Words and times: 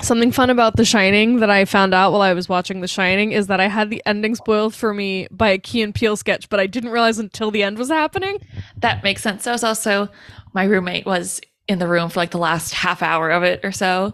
Something 0.00 0.32
fun 0.32 0.50
about 0.50 0.76
The 0.76 0.84
Shining 0.84 1.36
that 1.38 1.48
I 1.48 1.64
found 1.64 1.94
out 1.94 2.10
while 2.10 2.22
I 2.22 2.32
was 2.34 2.48
watching 2.48 2.80
The 2.80 2.88
Shining 2.88 3.30
is 3.30 3.46
that 3.46 3.60
I 3.60 3.68
had 3.68 3.88
the 3.88 4.02
ending 4.04 4.34
spoiled 4.34 4.74
for 4.74 4.92
me 4.92 5.28
by 5.30 5.50
a 5.50 5.58
Key 5.58 5.80
and 5.80 5.94
Peele 5.94 6.16
sketch, 6.16 6.48
but 6.48 6.58
I 6.58 6.66
didn't 6.66 6.90
realize 6.90 7.20
until 7.20 7.52
the 7.52 7.62
end 7.62 7.78
was 7.78 7.88
happening. 7.88 8.38
That 8.78 9.04
makes 9.04 9.22
sense. 9.22 9.44
That 9.44 9.52
was 9.52 9.62
also 9.62 10.08
my 10.54 10.64
roommate 10.64 11.06
was 11.06 11.40
in 11.68 11.78
the 11.78 11.86
room 11.86 12.10
for 12.10 12.18
like 12.18 12.32
the 12.32 12.38
last 12.38 12.74
half 12.74 13.00
hour 13.00 13.30
of 13.30 13.44
it 13.44 13.60
or 13.62 13.70
so. 13.70 14.12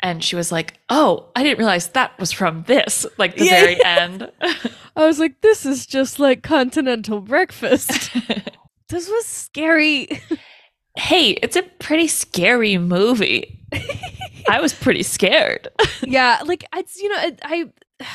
And 0.00 0.22
she 0.22 0.36
was 0.36 0.52
like, 0.52 0.78
Oh, 0.90 1.30
I 1.34 1.42
didn't 1.42 1.58
realize 1.58 1.88
that 1.88 2.18
was 2.18 2.32
from 2.32 2.64
this, 2.64 3.06
like 3.16 3.36
the 3.36 3.46
Yeah. 3.46 3.60
very 3.62 3.82
end. 3.84 4.30
I 4.96 5.06
was 5.06 5.18
like, 5.18 5.40
this 5.40 5.64
is 5.64 5.86
just 5.86 6.18
like 6.18 6.42
continental 6.42 7.22
breakfast. 7.22 8.10
this 8.90 9.08
was 9.08 9.26
scary. 9.26 10.08
hey, 10.96 11.30
it's 11.30 11.56
a 11.56 11.62
pretty 11.62 12.06
scary 12.08 12.76
movie. 12.78 13.58
I 14.48 14.60
was 14.60 14.72
pretty 14.72 15.02
scared. 15.02 15.68
yeah, 16.02 16.40
like 16.44 16.64
it's 16.76 17.00
you 17.00 17.08
know 17.08 17.16
I 17.16 17.36
I, 17.42 17.64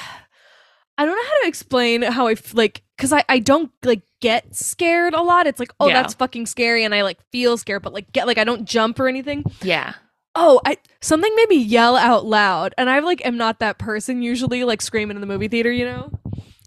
I 0.97 1.05
don't 1.05 1.15
know 1.15 1.23
how 1.23 1.41
to 1.43 1.47
explain 1.47 2.01
how 2.03 2.27
I 2.27 2.33
f- 2.33 2.53
like 2.53 2.81
because 2.97 3.11
I 3.13 3.23
I 3.27 3.39
don't 3.39 3.71
like 3.83 4.01
get 4.21 4.55
scared 4.55 5.13
a 5.13 5.21
lot. 5.21 5.47
It's 5.47 5.59
like 5.59 5.73
oh 5.79 5.87
Yeah. 5.87 6.01
that's 6.01 6.13
fucking 6.13 6.45
scary, 6.45 6.83
and 6.83 6.93
I 6.95 7.03
like 7.03 7.19
feel 7.31 7.57
scared, 7.57 7.81
but 7.83 7.93
like 7.93 8.11
get 8.11 8.27
like 8.27 8.37
I 8.37 8.43
don't 8.43 8.65
jump 8.65 8.99
or 8.99 9.07
anything. 9.07 9.43
Yeah. 9.61 9.93
Oh, 10.37 10.59
I 10.65 10.77
something 11.01 11.33
made 11.35 11.47
me 11.49 11.57
yell 11.57 11.95
out 11.95 12.25
loud, 12.25 12.73
and 12.77 12.89
I 12.89 12.99
like 12.99 13.25
am 13.25 13.37
not 13.37 13.59
that 13.59 13.77
person 13.77 14.21
usually, 14.21 14.63
like 14.65 14.81
screaming 14.81 15.15
in 15.17 15.21
the 15.21 15.27
movie 15.27 15.47
theater, 15.47 15.71
you 15.71 15.85
know. 15.85 16.11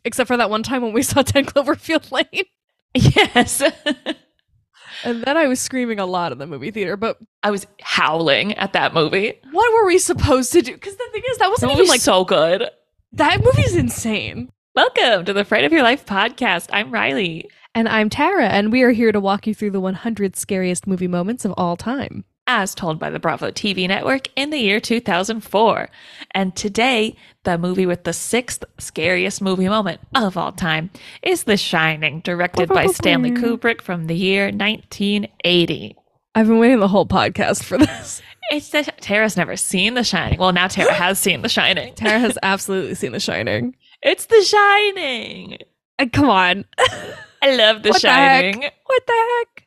Except 0.05 0.29
for 0.29 0.37
that 0.39 0.49
one 0.49 0.63
time 0.63 0.81
when 0.83 0.93
we 0.95 1.03
saw 1.03 1.23
Ten 1.23 1.45
Cloverfield 1.45 2.11
Lane, 2.11 2.45
Yes. 2.95 3.63
and 5.05 5.23
then 5.23 5.37
I 5.37 5.47
was 5.47 5.61
screaming 5.61 6.01
a 6.01 6.07
lot 6.07 6.33
in 6.33 6.39
the 6.39 6.47
movie 6.47 6.71
theater. 6.71 6.97
But 6.97 7.19
I 7.43 7.51
was 7.51 7.67
howling 7.81 8.55
at 8.55 8.73
that 8.73 8.95
movie. 8.95 9.35
what 9.53 9.73
were 9.75 9.87
we 9.87 9.99
supposed 9.99 10.53
to 10.53 10.63
do? 10.63 10.73
Because 10.73 10.97
the 10.97 11.09
thing 11.13 11.23
is, 11.31 11.39
that 11.39 11.51
wasn't 11.51 11.73
even 11.73 11.87
like 11.87 12.01
so 12.01 12.25
good. 12.25 12.69
that 13.13 13.43
movie's 13.45 13.77
insane. 13.77 14.51
Welcome 14.75 15.25
to 15.25 15.33
the 15.33 15.45
Fright 15.45 15.65
of 15.65 15.73
Your 15.73 15.83
Life 15.83 16.07
podcast. 16.07 16.69
I'm 16.73 16.91
Riley. 16.91 17.49
And 17.75 17.89
I'm 17.89 18.09
Tara, 18.09 18.47
and 18.47 18.73
we 18.73 18.83
are 18.83 18.91
here 18.91 19.13
to 19.13 19.21
walk 19.21 19.47
you 19.47 19.55
through 19.55 19.71
the 19.73 19.81
100 19.81 20.37
scariest 20.37 20.87
movie 20.87 21.07
moments 21.07 21.45
of 21.45 21.53
all 21.57 21.77
time. 21.77 22.25
As 22.49 22.75
told 22.75 22.99
by 22.99 23.11
the 23.11 23.21
Bravo 23.21 23.51
TV 23.53 23.87
network 23.87 24.29
in 24.35 24.51
the 24.51 24.59
year 24.59 24.81
2004. 24.81 25.89
And 26.33 26.57
today, 26.57 27.15
the 27.45 27.59
movie 27.59 27.87
with 27.87 28.03
the 28.05 28.13
sixth 28.13 28.65
scariest 28.79 29.41
movie 29.41 29.69
moment 29.69 30.01
of 30.17 30.37
all 30.37 30.51
time 30.53 30.91
is 31.23 31.45
The 31.45 31.57
Shining, 31.59 32.21
directed 32.21 32.69
by 32.71 32.87
Stanley 32.87 33.31
Kubrick 33.33 33.83
from 33.83 34.07
the 34.07 34.17
year 34.17 34.47
1980. 34.47 35.97
I've 36.35 36.47
been 36.49 36.59
waiting 36.59 36.81
the 36.81 36.89
whole 36.89 37.07
podcast 37.07 37.63
for 37.63 37.79
this. 37.79 38.21
It's 38.51 38.71
the, 38.71 38.83
Tara's 38.83 39.37
never 39.37 39.57
seen 39.57 39.93
The 39.93 40.03
Shining. 40.03 40.39
Well, 40.39 40.53
now 40.53 40.69
Tara 40.69 40.91
has 40.95 41.19
seen 41.19 41.43
The 41.43 41.51
Shining. 41.51 41.93
Tara 41.93 42.19
has 42.19 42.39
absolutely 42.43 42.95
seen 42.95 43.13
The 43.13 43.21
Shining. 43.21 43.77
It's 44.03 44.25
The 44.25 44.41
Shining. 44.43 45.59
Uh, 45.99 46.07
come 46.11 46.31
on. 46.31 46.65
I 47.43 47.55
love 47.55 47.83
The 47.83 47.91
What 47.91 48.01
the? 48.01 48.09
Shining. 48.09 48.71
What 48.87 49.07
the 49.07 49.13
heck? 49.13 49.58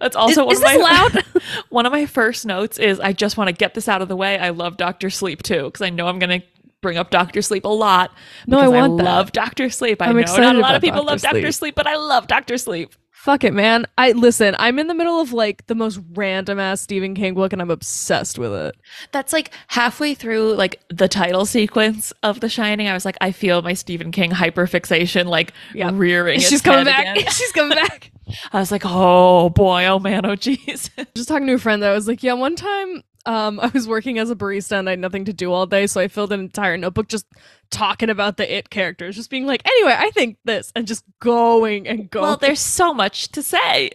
That's 0.00 0.16
also 0.16 0.48
Is- 0.48 0.60
one 0.60 0.72
is 0.72 0.76
of 0.76 0.80
my 0.82 1.02
loud? 1.34 1.42
one 1.68 1.86
of 1.86 1.92
my 1.92 2.06
first 2.06 2.46
notes 2.46 2.78
is 2.78 2.98
I 3.00 3.12
just 3.12 3.36
want 3.36 3.48
to 3.48 3.52
get 3.52 3.74
this 3.74 3.88
out 3.88 4.02
of 4.02 4.08
the 4.08 4.16
way. 4.16 4.38
I 4.38 4.50
love 4.50 4.76
Doctor 4.76 5.10
Sleep 5.10 5.42
too 5.42 5.64
because 5.64 5.82
I 5.82 5.90
know 5.90 6.06
I'm 6.08 6.18
going 6.18 6.40
to 6.40 6.46
bring 6.80 6.96
up 6.96 7.10
Doctor 7.10 7.42
Sleep 7.42 7.64
a 7.64 7.68
lot. 7.68 8.10
No, 8.46 8.58
I 8.58 8.68
want 8.68 8.96
that. 8.96 9.04
love 9.04 9.32
Doctor 9.32 9.68
Sleep. 9.68 10.00
I 10.00 10.06
I'm 10.06 10.16
know 10.16 10.22
not 10.22 10.56
a 10.56 10.58
lot 10.60 10.74
of 10.74 10.80
people 10.80 11.00
Dr. 11.02 11.10
love 11.10 11.20
Doctor 11.20 11.40
Sleep. 11.42 11.54
Sleep, 11.54 11.74
but 11.74 11.86
I 11.86 11.96
love 11.96 12.26
Doctor 12.26 12.56
Sleep. 12.56 12.94
Fuck 13.20 13.44
it, 13.44 13.52
man. 13.52 13.86
I 13.98 14.12
listen, 14.12 14.56
I'm 14.58 14.78
in 14.78 14.86
the 14.86 14.94
middle 14.94 15.20
of 15.20 15.34
like 15.34 15.66
the 15.66 15.74
most 15.74 16.00
random 16.14 16.58
ass 16.58 16.80
Stephen 16.80 17.14
King 17.14 17.34
book 17.34 17.52
and 17.52 17.60
I'm 17.60 17.70
obsessed 17.70 18.38
with 18.38 18.50
it. 18.54 18.74
That's 19.12 19.34
like 19.34 19.52
halfway 19.66 20.14
through 20.14 20.54
like 20.54 20.80
the 20.88 21.06
title 21.06 21.44
sequence 21.44 22.14
of 22.22 22.40
The 22.40 22.48
Shining. 22.48 22.88
I 22.88 22.94
was 22.94 23.04
like, 23.04 23.18
I 23.20 23.30
feel 23.32 23.60
my 23.60 23.74
Stephen 23.74 24.10
King 24.10 24.30
hyperfixation 24.30 25.26
like 25.26 25.52
Yep. 25.74 25.92
rearing. 25.96 26.36
its 26.40 26.48
She's 26.48 26.62
coming 26.62 26.86
back. 26.86 27.18
She's 27.30 27.52
coming 27.52 27.76
back. 27.76 28.10
I 28.54 28.58
was 28.58 28.72
like, 28.72 28.82
oh 28.86 29.50
boy, 29.50 29.84
oh 29.84 29.98
man, 29.98 30.24
oh 30.24 30.30
jeez. 30.36 30.88
Just 31.14 31.28
talking 31.28 31.46
to 31.46 31.52
a 31.52 31.58
friend 31.58 31.82
that 31.82 31.90
I 31.90 31.94
was 31.94 32.08
like, 32.08 32.22
yeah, 32.22 32.32
one 32.32 32.56
time 32.56 33.02
um 33.26 33.60
I 33.62 33.68
was 33.68 33.86
working 33.88 34.18
as 34.18 34.30
a 34.30 34.36
barista 34.36 34.78
and 34.78 34.88
I 34.88 34.92
had 34.92 34.98
nothing 34.98 35.24
to 35.26 35.32
do 35.32 35.52
all 35.52 35.66
day, 35.66 35.86
so 35.86 36.00
I 36.00 36.08
filled 36.08 36.32
an 36.32 36.40
entire 36.40 36.76
notebook 36.76 37.08
just 37.08 37.26
talking 37.70 38.10
about 38.10 38.36
the 38.36 38.56
it 38.56 38.70
characters, 38.70 39.16
just 39.16 39.30
being 39.30 39.46
like, 39.46 39.62
anyway, 39.66 39.94
I 39.96 40.10
think 40.10 40.38
this 40.44 40.72
and 40.74 40.86
just 40.86 41.04
going 41.20 41.86
and 41.86 42.10
going. 42.10 42.22
well, 42.22 42.36
there's 42.36 42.60
so 42.60 42.92
much 42.94 43.28
to 43.32 43.42
say. 43.42 43.90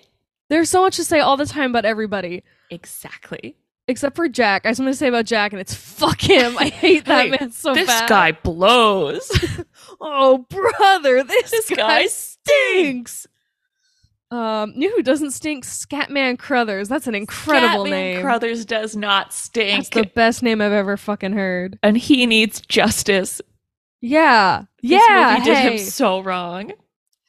There's 0.49 0.69
so 0.69 0.81
much 0.81 0.95
to 0.97 1.03
say 1.03 1.19
all 1.19 1.37
the 1.37 1.45
time 1.47 1.71
about 1.71 1.85
everybody. 1.85 2.43
Exactly. 2.69 3.57
Except 3.87 4.15
for 4.15 4.27
Jack. 4.27 4.65
I 4.65 4.69
have 4.69 4.77
something 4.77 4.93
to 4.93 4.97
say 4.97 5.07
about 5.07 5.25
Jack 5.25 5.53
and 5.53 5.59
it's 5.61 5.73
fuck 5.73 6.19
him. 6.21 6.57
I 6.57 6.69
hate 6.69 7.05
that 7.05 7.25
Hey, 7.25 7.31
man 7.31 7.51
so 7.51 7.73
this 7.73 7.87
bad. 7.87 8.03
This 8.03 8.09
guy 8.09 8.31
blows. 8.31 9.31
Oh 10.01 10.39
brother, 10.49 11.23
this, 11.23 11.51
This 11.51 11.69
guy, 11.69 11.75
guy 11.75 12.07
stinks. 12.07 13.27
Um, 14.31 14.73
you 14.75 14.89
know 14.89 14.95
who 14.95 15.03
doesn't 15.03 15.31
stink? 15.31 15.63
Scatman 15.65 16.37
Crothers. 16.39 16.89
That's 16.89 17.07
an 17.07 17.15
incredible 17.15 17.85
Scatman 17.85 17.89
name. 17.89 18.21
Crothers 18.21 18.65
does 18.65 18.95
not 18.95 19.33
stink. 19.33 19.85
That's 19.85 19.89
the 20.07 20.11
best 20.13 20.41
name 20.43 20.61
I've 20.61 20.71
ever 20.71 20.97
fucking 20.97 21.33
heard. 21.33 21.77
and 21.83 21.95
he 21.97 22.25
needs 22.25 22.59
justice. 22.61 23.41
Yeah, 24.01 24.63
This 24.81 25.01
yeah. 25.07 25.35
movie 25.37 25.45
did 25.49 25.57
hey. 25.57 25.71
him 25.73 25.77
so 25.79 26.19
wrong. 26.21 26.73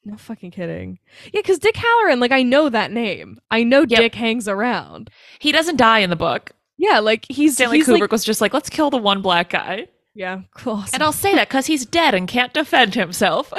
no 0.05 0.17
fucking 0.17 0.51
kidding. 0.51 0.99
Yeah, 1.33 1.41
because 1.41 1.59
Dick 1.59 1.75
Hallorann, 1.77 2.21
like 2.21 2.33
I 2.33 2.43
know 2.43 2.69
that 2.69 2.91
name. 2.93 3.39
I 3.51 3.63
know 3.63 3.81
Yep. 3.81 3.89
Dick 3.89 4.15
hangs 4.15 4.47
around. 4.49 5.11
He 5.39 5.53
doesn't 5.53 5.77
die 5.77 6.01
in 6.01 6.11
the 6.11 6.17
book. 6.17 6.53
Yeah, 6.79 6.99
like 6.99 7.25
he's 7.31 7.55
Stanley 7.55 7.79
he's 7.79 7.89
Kubrick 7.89 8.01
like- 8.03 8.13
was 8.13 8.25
just 8.25 8.41
like, 8.43 8.53
let's 8.53 8.69
kill 8.69 8.91
the 8.91 8.99
one 8.99 9.23
black 9.23 9.49
guy. 9.51 9.87
yeah, 10.15 10.41
cool. 10.55 10.85
And 10.93 11.03
I'll 11.03 11.13
say 11.13 11.35
that 11.35 11.49
because 11.49 11.67
he's 11.67 11.87
dead 11.87 12.15
and 12.15 12.27
can't 12.29 12.53
defend 12.53 12.95
himself. 12.95 13.53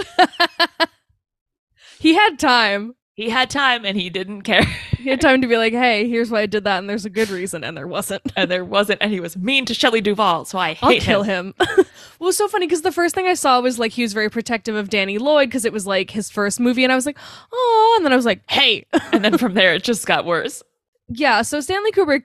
he 2.00 2.14
had 2.16 2.38
time. 2.40 2.94
He 3.18 3.30
had 3.32 3.50
time 3.50 3.84
and 3.84 3.98
he 3.98 4.10
didn't 4.10 4.44
care. 4.44 4.64
He 4.98 5.10
had 5.10 5.20
time 5.22 5.42
to 5.42 5.48
be 5.48 5.58
like, 5.58 5.74
"Hey, 5.74 6.08
here's 6.08 6.30
why 6.30 6.42
I 6.42 6.46
did 6.46 6.64
that," 6.66 6.78
and 6.80 6.90
there's 6.90 7.06
a 7.06 7.10
good 7.10 7.30
reason, 7.30 7.64
and 7.64 7.76
there 7.76 7.88
wasn't. 7.88 8.22
and 8.36 8.50
there 8.50 8.64
wasn't, 8.64 9.02
and 9.02 9.12
he 9.12 9.20
was 9.20 9.36
mean 9.38 9.66
to 9.66 9.74
Shelley 9.74 10.02
Duvall, 10.02 10.46
so 10.46 10.58
I 10.60 10.74
hate 10.74 10.86
I'll 10.86 11.00
kill 11.00 11.24
him. 11.24 11.48
him. 11.48 11.54
well, 11.68 11.80
it 11.80 11.86
was 12.20 12.38
so 12.38 12.48
funny 12.48 12.68
because 12.68 12.82
the 12.84 12.92
first 12.92 13.16
thing 13.16 13.26
I 13.28 13.34
saw 13.34 13.60
was 13.60 13.80
like 13.80 13.92
he 13.92 14.02
was 14.04 14.14
very 14.14 14.30
protective 14.30 14.76
of 14.76 14.90
Danny 14.90 15.18
Lloyd 15.18 15.50
because 15.50 15.66
it 15.66 15.74
was 15.74 15.86
like 15.88 16.12
his 16.12 16.30
first 16.30 16.60
movie, 16.60 16.84
and 16.84 16.92
I 16.92 16.96
was 16.96 17.06
like, 17.06 17.18
oh, 17.52 17.94
and 17.98 18.06
then 18.06 18.14
I 18.14 18.16
was 18.16 18.26
like, 18.26 18.42
hey, 18.50 18.86
And 19.12 19.24
then 19.26 19.38
from 19.38 19.54
there, 19.56 19.74
it 19.74 19.84
just 19.84 20.06
got 20.06 20.26
worse. 20.26 20.62
yeah. 21.10 21.42
So 21.42 21.60
Stanley 21.62 21.92
Kubrick, 21.92 22.24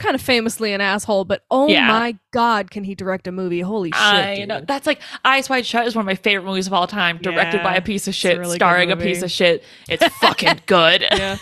kind 0.00 0.16
of 0.16 0.20
famously 0.20 0.72
an 0.72 0.80
asshole, 0.80 1.24
but 1.24 1.44
oh 1.50 1.68
Yeah. 1.68 1.86
my 1.86 2.18
god, 2.32 2.70
can 2.72 2.82
he 2.82 2.96
direct 2.96 3.28
a 3.28 3.32
movie? 3.32 3.60
Holy 3.60 3.90
shit! 3.92 4.00
I 4.00 4.34
dude. 4.36 4.48
know. 4.48 4.60
That's 4.66 4.86
like 4.86 5.00
Eyes 5.24 5.48
Wide 5.48 5.64
Shut 5.64 5.86
is 5.86 5.94
one 5.94 6.02
of 6.02 6.06
my 6.06 6.16
favorite 6.16 6.44
movies 6.48 6.66
of 6.66 6.72
all 6.72 6.88
time, 6.88 7.18
directed 7.18 7.58
Yeah, 7.58 7.62
by 7.62 7.76
a 7.76 7.80
piece 7.82 8.08
of 8.08 8.12
a 8.12 8.14
shit, 8.14 8.38
really 8.38 8.56
starring 8.56 8.90
a 8.90 8.96
piece 8.96 9.22
of 9.22 9.30
shit. 9.30 9.62
It's 9.88 10.04
fucking 10.20 10.62
good. 10.66 11.02
Yeah. 11.02 11.36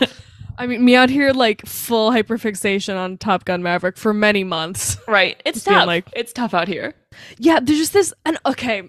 I 0.58 0.66
mean, 0.66 0.84
me 0.84 0.96
out 0.96 1.08
here 1.08 1.32
like 1.32 1.64
full 1.66 2.10
hyperfixation 2.10 2.96
on 2.96 3.16
Top 3.16 3.44
Gun 3.44 3.62
Maverick 3.62 3.96
for 3.96 4.12
many 4.12 4.42
months. 4.42 4.96
Right. 5.06 5.40
It's 5.46 5.62
tough. 5.62 5.86
like- 5.86 6.08
it's 6.14 6.32
tough 6.32 6.52
out 6.52 6.66
here. 6.68 6.94
Yeah, 7.38 7.60
there's 7.60 7.78
just 7.78 7.92
this, 7.92 8.12
and 8.26 8.38
okay, 8.44 8.88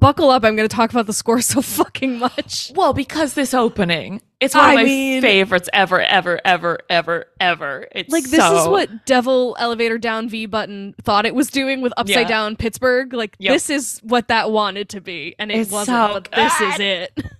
buckle 0.00 0.30
up. 0.30 0.44
I'm 0.44 0.56
going 0.56 0.68
to 0.68 0.74
talk 0.74 0.90
about 0.90 1.06
the 1.06 1.12
score 1.12 1.40
so 1.40 1.60
fucking 1.62 2.18
much. 2.18 2.72
Well, 2.74 2.92
because 2.92 3.34
this 3.34 3.52
opening, 3.54 4.20
it's 4.40 4.54
one 4.54 4.64
of 4.64 4.70
I 4.70 4.74
my 4.76 4.84
mean- 4.84 5.22
favorites 5.22 5.68
ever, 5.72 6.00
ever, 6.00 6.40
ever, 6.44 6.78
ever, 6.88 7.26
ever. 7.40 7.88
It's 7.92 8.10
Like 8.12 8.24
this 8.24 8.44
is 8.44 8.68
what 8.68 9.06
Devil 9.06 9.56
Elevator 9.58 9.98
Down 9.98 10.28
V 10.28 10.46
button 10.46 10.94
thought 11.02 11.26
it 11.26 11.34
was 11.34 11.48
doing 11.48 11.80
with 11.80 11.92
Upside 11.96 12.16
Yeah. 12.22 12.28
Down 12.28 12.56
Pittsburgh. 12.56 13.12
Like 13.12 13.36
Yep. 13.38 13.52
this 13.52 13.70
is 13.70 14.00
what 14.02 14.28
that 14.28 14.50
wanted 14.50 14.88
to 14.90 15.00
be, 15.00 15.34
and 15.38 15.50
it 15.50 15.58
It's 15.58 15.70
wasn't. 15.70 15.96
so 15.96 16.12
but 16.14 16.30
this 16.32 16.60
is 16.60 16.80
it. 16.80 17.18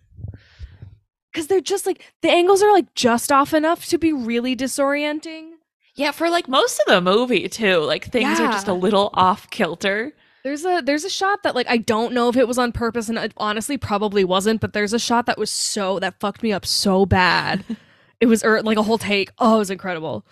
Because 1.32 1.46
they're 1.46 1.60
just 1.60 1.86
like 1.86 2.02
the 2.22 2.30
angles 2.30 2.62
are 2.62 2.72
like 2.72 2.94
just 2.94 3.30
off 3.30 3.52
enough 3.54 3.86
to 3.86 3.98
be 3.98 4.12
really 4.12 4.56
disorienting. 4.56 5.50
Yeah, 5.94 6.10
for 6.10 6.30
like 6.30 6.48
most 6.48 6.80
of 6.80 6.86
the 6.86 7.00
movie 7.00 7.48
too. 7.48 7.78
Like 7.80 8.06
things 8.10 8.40
are 8.40 8.50
just 8.50 8.66
a 8.66 8.72
little 8.72 9.10
off 9.12 9.48
kilter. 9.50 10.14
There's 10.48 10.64
a 10.64 10.80
there's 10.82 11.04
a 11.04 11.10
shot 11.10 11.42
that 11.42 11.54
like 11.54 11.68
I 11.68 11.76
don't 11.76 12.14
know 12.14 12.30
if 12.30 12.36
it 12.38 12.48
was 12.48 12.56
on 12.56 12.72
purpose, 12.72 13.10
and 13.10 13.18
it 13.18 13.34
honestly 13.36 13.76
probably 13.76 14.24
wasn't. 14.24 14.62
But 14.62 14.72
there's 14.72 14.94
a 14.94 14.98
shot 14.98 15.26
that 15.26 15.36
was 15.36 15.50
so 15.50 15.98
that 15.98 16.18
fucked 16.20 16.42
me 16.42 16.52
up 16.52 16.64
so 16.64 17.04
bad. 17.04 17.62
it 18.20 18.28
was 18.28 18.42
er, 18.42 18.62
like 18.62 18.78
a 18.78 18.82
whole 18.82 18.96
take. 18.96 19.30
Oh, 19.38 19.56
it 19.56 19.58
was 19.58 19.70
incredible. 19.70 20.24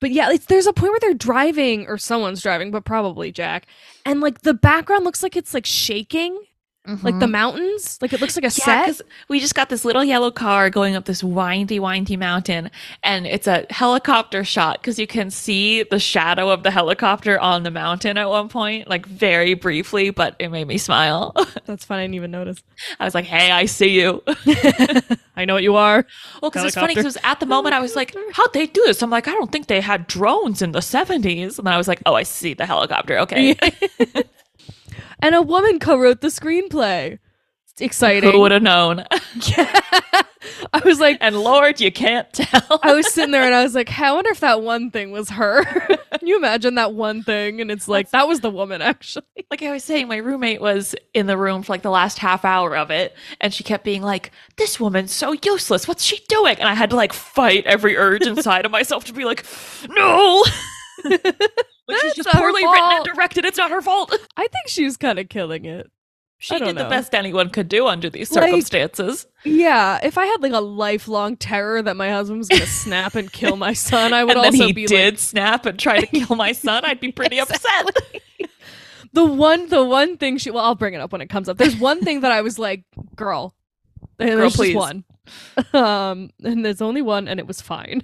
But 0.00 0.10
yeah, 0.10 0.30
it's, 0.30 0.46
there's 0.46 0.66
a 0.66 0.72
point 0.72 0.92
where 0.92 1.00
they're 1.00 1.12
driving 1.12 1.86
or 1.86 1.98
someone's 1.98 2.40
driving, 2.40 2.70
but 2.70 2.86
probably 2.86 3.30
Jack, 3.30 3.66
and 4.06 4.22
like 4.22 4.40
the 4.40 4.54
background 4.54 5.04
looks 5.04 5.22
like 5.22 5.36
it's 5.36 5.52
like 5.52 5.66
shaking. 5.66 6.40
Like 7.02 7.18
the 7.18 7.26
Mhm. 7.26 7.30
mountains? 7.32 7.98
Like 8.00 8.14
it 8.14 8.20
looks 8.20 8.34
like 8.34 8.44
a 8.44 8.46
Yeah, 8.66 8.86
set? 8.86 9.00
we 9.28 9.40
just 9.40 9.54
got 9.54 9.68
this 9.68 9.84
little 9.84 10.02
yellow 10.02 10.30
car 10.30 10.70
going 10.70 10.96
up 10.96 11.04
this 11.04 11.22
windy, 11.22 11.78
windy 11.78 12.16
mountain, 12.16 12.70
and 13.02 13.26
it's 13.26 13.46
a 13.46 13.66
helicopter 13.68 14.42
shot 14.42 14.80
because 14.80 14.98
you 14.98 15.06
can 15.06 15.30
see 15.30 15.82
the 15.82 15.98
shadow 15.98 16.48
of 16.48 16.62
the 16.62 16.70
helicopter 16.70 17.38
on 17.40 17.62
the 17.62 17.70
mountain 17.70 18.16
at 18.16 18.28
one 18.28 18.48
point, 18.48 18.88
like 18.88 19.04
very 19.06 19.52
briefly, 19.52 20.08
but 20.10 20.34
it 20.38 20.48
made 20.50 20.66
me 20.66 20.78
smile. 20.78 21.34
That's 21.66 21.84
fun. 21.84 21.98
I 21.98 22.02
didn't 22.04 22.14
even 22.14 22.30
notice. 22.30 22.62
I 22.98 23.04
was 23.04 23.14
like, 23.14 23.26
"Hey, 23.26 23.50
I 23.50 23.66
see 23.66 23.90
you." 24.00 24.22
I 25.36 25.44
know 25.44 25.54
what 25.54 25.62
you 25.62 25.76
are. 25.76 26.06
Well, 26.40 26.50
because 26.50 26.64
it's 26.64 26.74
funny 26.74 26.94
because 26.94 27.18
at 27.22 27.38
the 27.40 27.46
moment 27.46 27.74
I 27.74 27.80
was 27.80 27.96
like, 27.96 28.14
"How'd 28.32 28.52
they 28.54 28.66
do 28.66 28.82
this?" 28.86 29.02
I'm 29.02 29.10
like, 29.10 29.28
"I 29.28 29.32
don't 29.32 29.52
think 29.52 29.66
they 29.66 29.80
had 29.82 30.06
drones 30.06 30.62
in 30.62 30.72
the 30.72 30.80
'70s," 30.80 31.58
and 31.58 31.66
then 31.66 31.74
I 31.74 31.76
was 31.76 31.86
like, 31.86 32.00
"Oh, 32.06 32.14
I 32.14 32.22
see 32.22 32.54
the 32.54 32.64
helicopter. 32.66 33.18
Okay." 33.18 33.56
and 35.20 35.34
a 35.34 35.42
woman 35.42 35.78
co-wrote 35.78 36.20
the 36.20 36.28
screenplay. 36.28 37.18
It's 37.70 37.80
exciting. 37.80 38.30
Who 38.30 38.40
would 38.40 38.52
have 38.52 38.62
known? 38.62 39.04
yeah. 39.56 39.80
I 40.72 40.80
was 40.84 41.00
like, 41.00 41.18
and 41.20 41.36
Lord, 41.36 41.80
you 41.80 41.90
can't 41.90 42.30
tell. 42.32 42.80
I 42.82 42.94
was 42.94 43.12
sitting 43.12 43.32
there 43.32 43.44
and 43.44 43.54
I 43.54 43.62
was 43.62 43.74
like, 43.74 43.98
I 43.98 44.12
wonder 44.12 44.30
if 44.30 44.40
that 44.40 44.62
one 44.62 44.90
thing 44.90 45.10
was 45.10 45.30
her. 45.30 45.64
Can 46.18 46.26
you 46.26 46.36
imagine 46.36 46.74
that 46.76 46.94
one 46.94 47.22
thing? 47.22 47.60
And 47.60 47.70
it's 47.70 47.88
like, 47.88 48.10
that 48.10 48.28
was 48.28 48.40
the 48.40 48.50
woman, 48.50 48.82
actually. 48.82 49.24
like 49.50 49.62
I 49.62 49.72
was 49.72 49.84
saying, 49.84 50.08
my 50.08 50.16
roommate 50.16 50.60
was 50.60 50.94
in 51.14 51.26
the 51.26 51.36
room 51.36 51.62
for 51.62 51.72
like 51.72 51.82
the 51.82 51.90
last 51.90 52.18
half 52.18 52.44
hour 52.44 52.76
of 52.76 52.90
it, 52.90 53.14
and 53.40 53.52
she 53.52 53.64
kept 53.64 53.84
being 53.84 54.02
like, 54.02 54.32
"This 54.56 54.80
woman's 54.80 55.12
so 55.12 55.34
useless. 55.44 55.86
What's 55.86 56.04
she 56.04 56.20
doing?" 56.28 56.56
And 56.58 56.68
I 56.68 56.74
had 56.74 56.90
to 56.90 56.96
like 56.96 57.12
fight 57.12 57.64
every 57.66 57.96
urge 57.96 58.26
inside 58.26 58.64
of 58.64 58.72
myself 58.72 59.04
to 59.06 59.12
be 59.12 59.24
like, 59.24 59.44
"No." 59.88 60.44
She's 61.88 62.02
That's 62.02 62.14
just 62.16 62.28
poorly 62.30 62.64
written 62.64 62.90
and 62.92 63.04
directed. 63.04 63.44
It's 63.44 63.58
not 63.58 63.70
her 63.70 63.80
fault. 63.82 64.12
I 64.36 64.42
think 64.42 64.68
she 64.68 64.84
was 64.84 64.96
kind 64.96 65.18
of 65.18 65.28
killing 65.28 65.64
it. 65.64 65.90
She 66.40 66.56
did 66.56 66.76
the 66.76 66.84
best 66.84 67.16
anyone 67.16 67.50
could 67.50 67.68
do 67.68 67.88
under 67.88 68.08
these 68.08 68.30
Like- 68.30 68.44
circumstances. 68.44 69.26
Yeah, 69.44 69.98
if 70.04 70.16
I 70.16 70.24
had 70.26 70.40
like 70.40 70.52
a 70.52 70.60
lifelong 70.60 71.36
terror 71.36 71.82
that 71.82 71.96
my 71.96 72.10
husband 72.10 72.38
was 72.38 72.48
going 72.48 72.60
to 72.60 72.66
snap 72.68 73.16
and 73.16 73.32
kill 73.32 73.56
my 73.56 73.72
son, 73.72 74.12
I 74.12 74.22
would 74.24 74.36
and 74.36 74.46
also 74.46 74.66
he 74.66 74.72
be 74.72 74.86
did 74.86 75.14
like, 75.14 75.18
snap 75.18 75.66
and 75.66 75.76
try 75.78 75.98
to 76.00 76.06
kill 76.26 76.36
my 76.36 76.52
son. 76.52 76.84
I'd 76.84 77.00
be 77.00 77.10
pretty 77.10 77.40
upset. 77.40 77.86
the 79.12 79.24
one, 79.24 79.68
the 79.68 79.84
one 79.84 80.16
thing 80.16 80.38
she. 80.38 80.52
Well, 80.52 80.64
I'll 80.64 80.76
bring 80.76 80.94
it 80.94 81.00
up 81.00 81.10
when 81.10 81.20
it 81.22 81.28
comes 81.28 81.48
up. 81.48 81.56
There's 81.58 81.76
one 81.76 82.02
thing 82.02 82.20
that 82.20 82.30
I 82.30 82.42
was 82.42 82.56
like, 82.56 82.84
girl, 83.16 83.56
and 84.20 84.28
Girl, 84.30 84.38
there's 84.38 84.54
please. 84.56 84.74
just 84.74 84.76
one. 84.76 85.04
Um, 85.72 86.30
and 86.44 86.64
there's 86.64 86.80
only 86.80 87.02
one, 87.02 87.26
and 87.26 87.40
it 87.40 87.46
was 87.48 87.60
fine. 87.60 88.02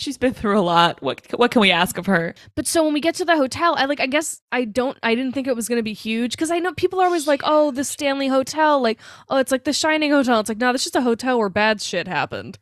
She's 0.00 0.16
been 0.16 0.32
through 0.32 0.58
a 0.58 0.62
lot. 0.62 1.02
What 1.02 1.20
what 1.38 1.50
can 1.50 1.60
we 1.60 1.70
ask 1.70 1.98
of 1.98 2.06
her? 2.06 2.34
But 2.54 2.66
so 2.66 2.82
when 2.82 2.94
we 2.94 3.00
get 3.00 3.14
to 3.16 3.24
the 3.24 3.36
hotel, 3.36 3.74
I 3.76 3.84
like 3.84 4.00
I 4.00 4.06
guess 4.06 4.40
I 4.50 4.64
don't 4.64 4.96
I 5.02 5.14
didn't 5.14 5.32
think 5.32 5.46
it 5.46 5.54
was 5.54 5.68
gonna 5.68 5.82
be 5.82 5.92
huge 5.92 6.32
because 6.32 6.50
I 6.50 6.58
know 6.58 6.72
people 6.72 7.00
are 7.00 7.06
always 7.06 7.26
like, 7.26 7.42
oh, 7.44 7.70
the 7.70 7.84
Stanley 7.84 8.28
Hotel, 8.28 8.80
like, 8.80 8.98
oh, 9.28 9.36
it's 9.36 9.52
like 9.52 9.64
the 9.64 9.74
Shining 9.74 10.10
Hotel. 10.10 10.40
It's 10.40 10.48
like, 10.48 10.58
no, 10.58 10.72
that's 10.72 10.84
just 10.84 10.96
a 10.96 11.02
hotel 11.02 11.38
where 11.38 11.50
bad 11.50 11.82
shit 11.82 12.08
happened. 12.08 12.58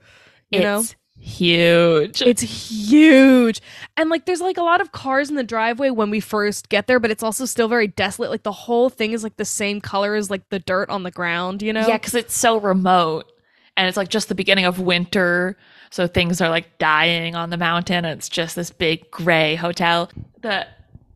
You 0.51 0.61
know? 0.61 0.81
it's 0.81 0.97
huge. 1.19 2.23
It's 2.23 2.43
huge. 2.43 3.61
And 3.97 4.11
like 4.11 4.27
there's 4.27 4.41
like 4.41 4.57
a 4.57 4.63
lot 4.63 4.81
of 4.81 4.93
cars 4.93 5.31
in 5.31 5.37
the 5.37 5.45
driveway 5.45 5.91
when 5.91 6.11
we 6.11 6.19
first 6.19 6.69
get 6.69 6.87
there, 6.89 6.99
but 6.99 7.11
it's 7.11 7.23
also 7.23 7.45
still 7.45 7.69
very 7.69 7.87
desolate. 7.87 8.31
Like 8.31 8.43
the 8.43 8.53
whole 8.53 8.91
thing 8.91 9.13
is 9.13 9.23
like 9.23 9.37
the 9.37 9.45
same 9.45 9.81
color 9.81 10.15
as 10.15 10.31
like 10.31 10.49
the 10.49 10.59
dirt 10.59 10.91
on 10.91 11.05
the 11.05 11.11
ground, 11.11 11.63
you 11.63 11.73
know? 11.73 11.87
Yeah, 11.87 11.99
because 11.99 12.15
it's 12.15 12.37
so 12.37 12.59
remote 12.59 13.31
and 13.77 13.87
it's 13.87 13.97
like 13.97 14.09
just 14.09 14.29
the 14.29 14.35
beginning 14.35 14.65
of 14.65 14.81
winter. 14.81 15.57
So 15.91 16.07
things 16.07 16.41
are 16.41 16.49
like 16.51 16.79
dying 16.79 17.35
on 17.35 17.51
the 17.51 17.57
mountain. 17.57 18.05
It's 18.05 18.29
just 18.29 18.57
this 18.57 18.71
big 18.71 19.11
gray 19.11 19.55
hotel. 19.57 20.11
The 20.43 20.67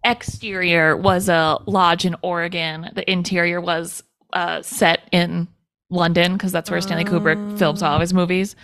exterior 0.04 0.96
was 0.96 1.28
a 1.28 1.58
lodge 1.66 2.04
in 2.04 2.16
Oregon, 2.22 2.90
the 2.94 3.08
interior 3.10 3.60
was 3.60 4.02
uh, 4.32 4.62
set 4.62 5.00
in 5.12 5.46
London 5.90 6.32
because 6.34 6.52
that's 6.52 6.70
where 6.70 6.80
Stanley 6.80 7.04
Kubrick 7.04 7.58
films 7.58 7.82
all 7.82 7.94
of 7.94 8.00
his 8.00 8.14
movies. 8.14 8.56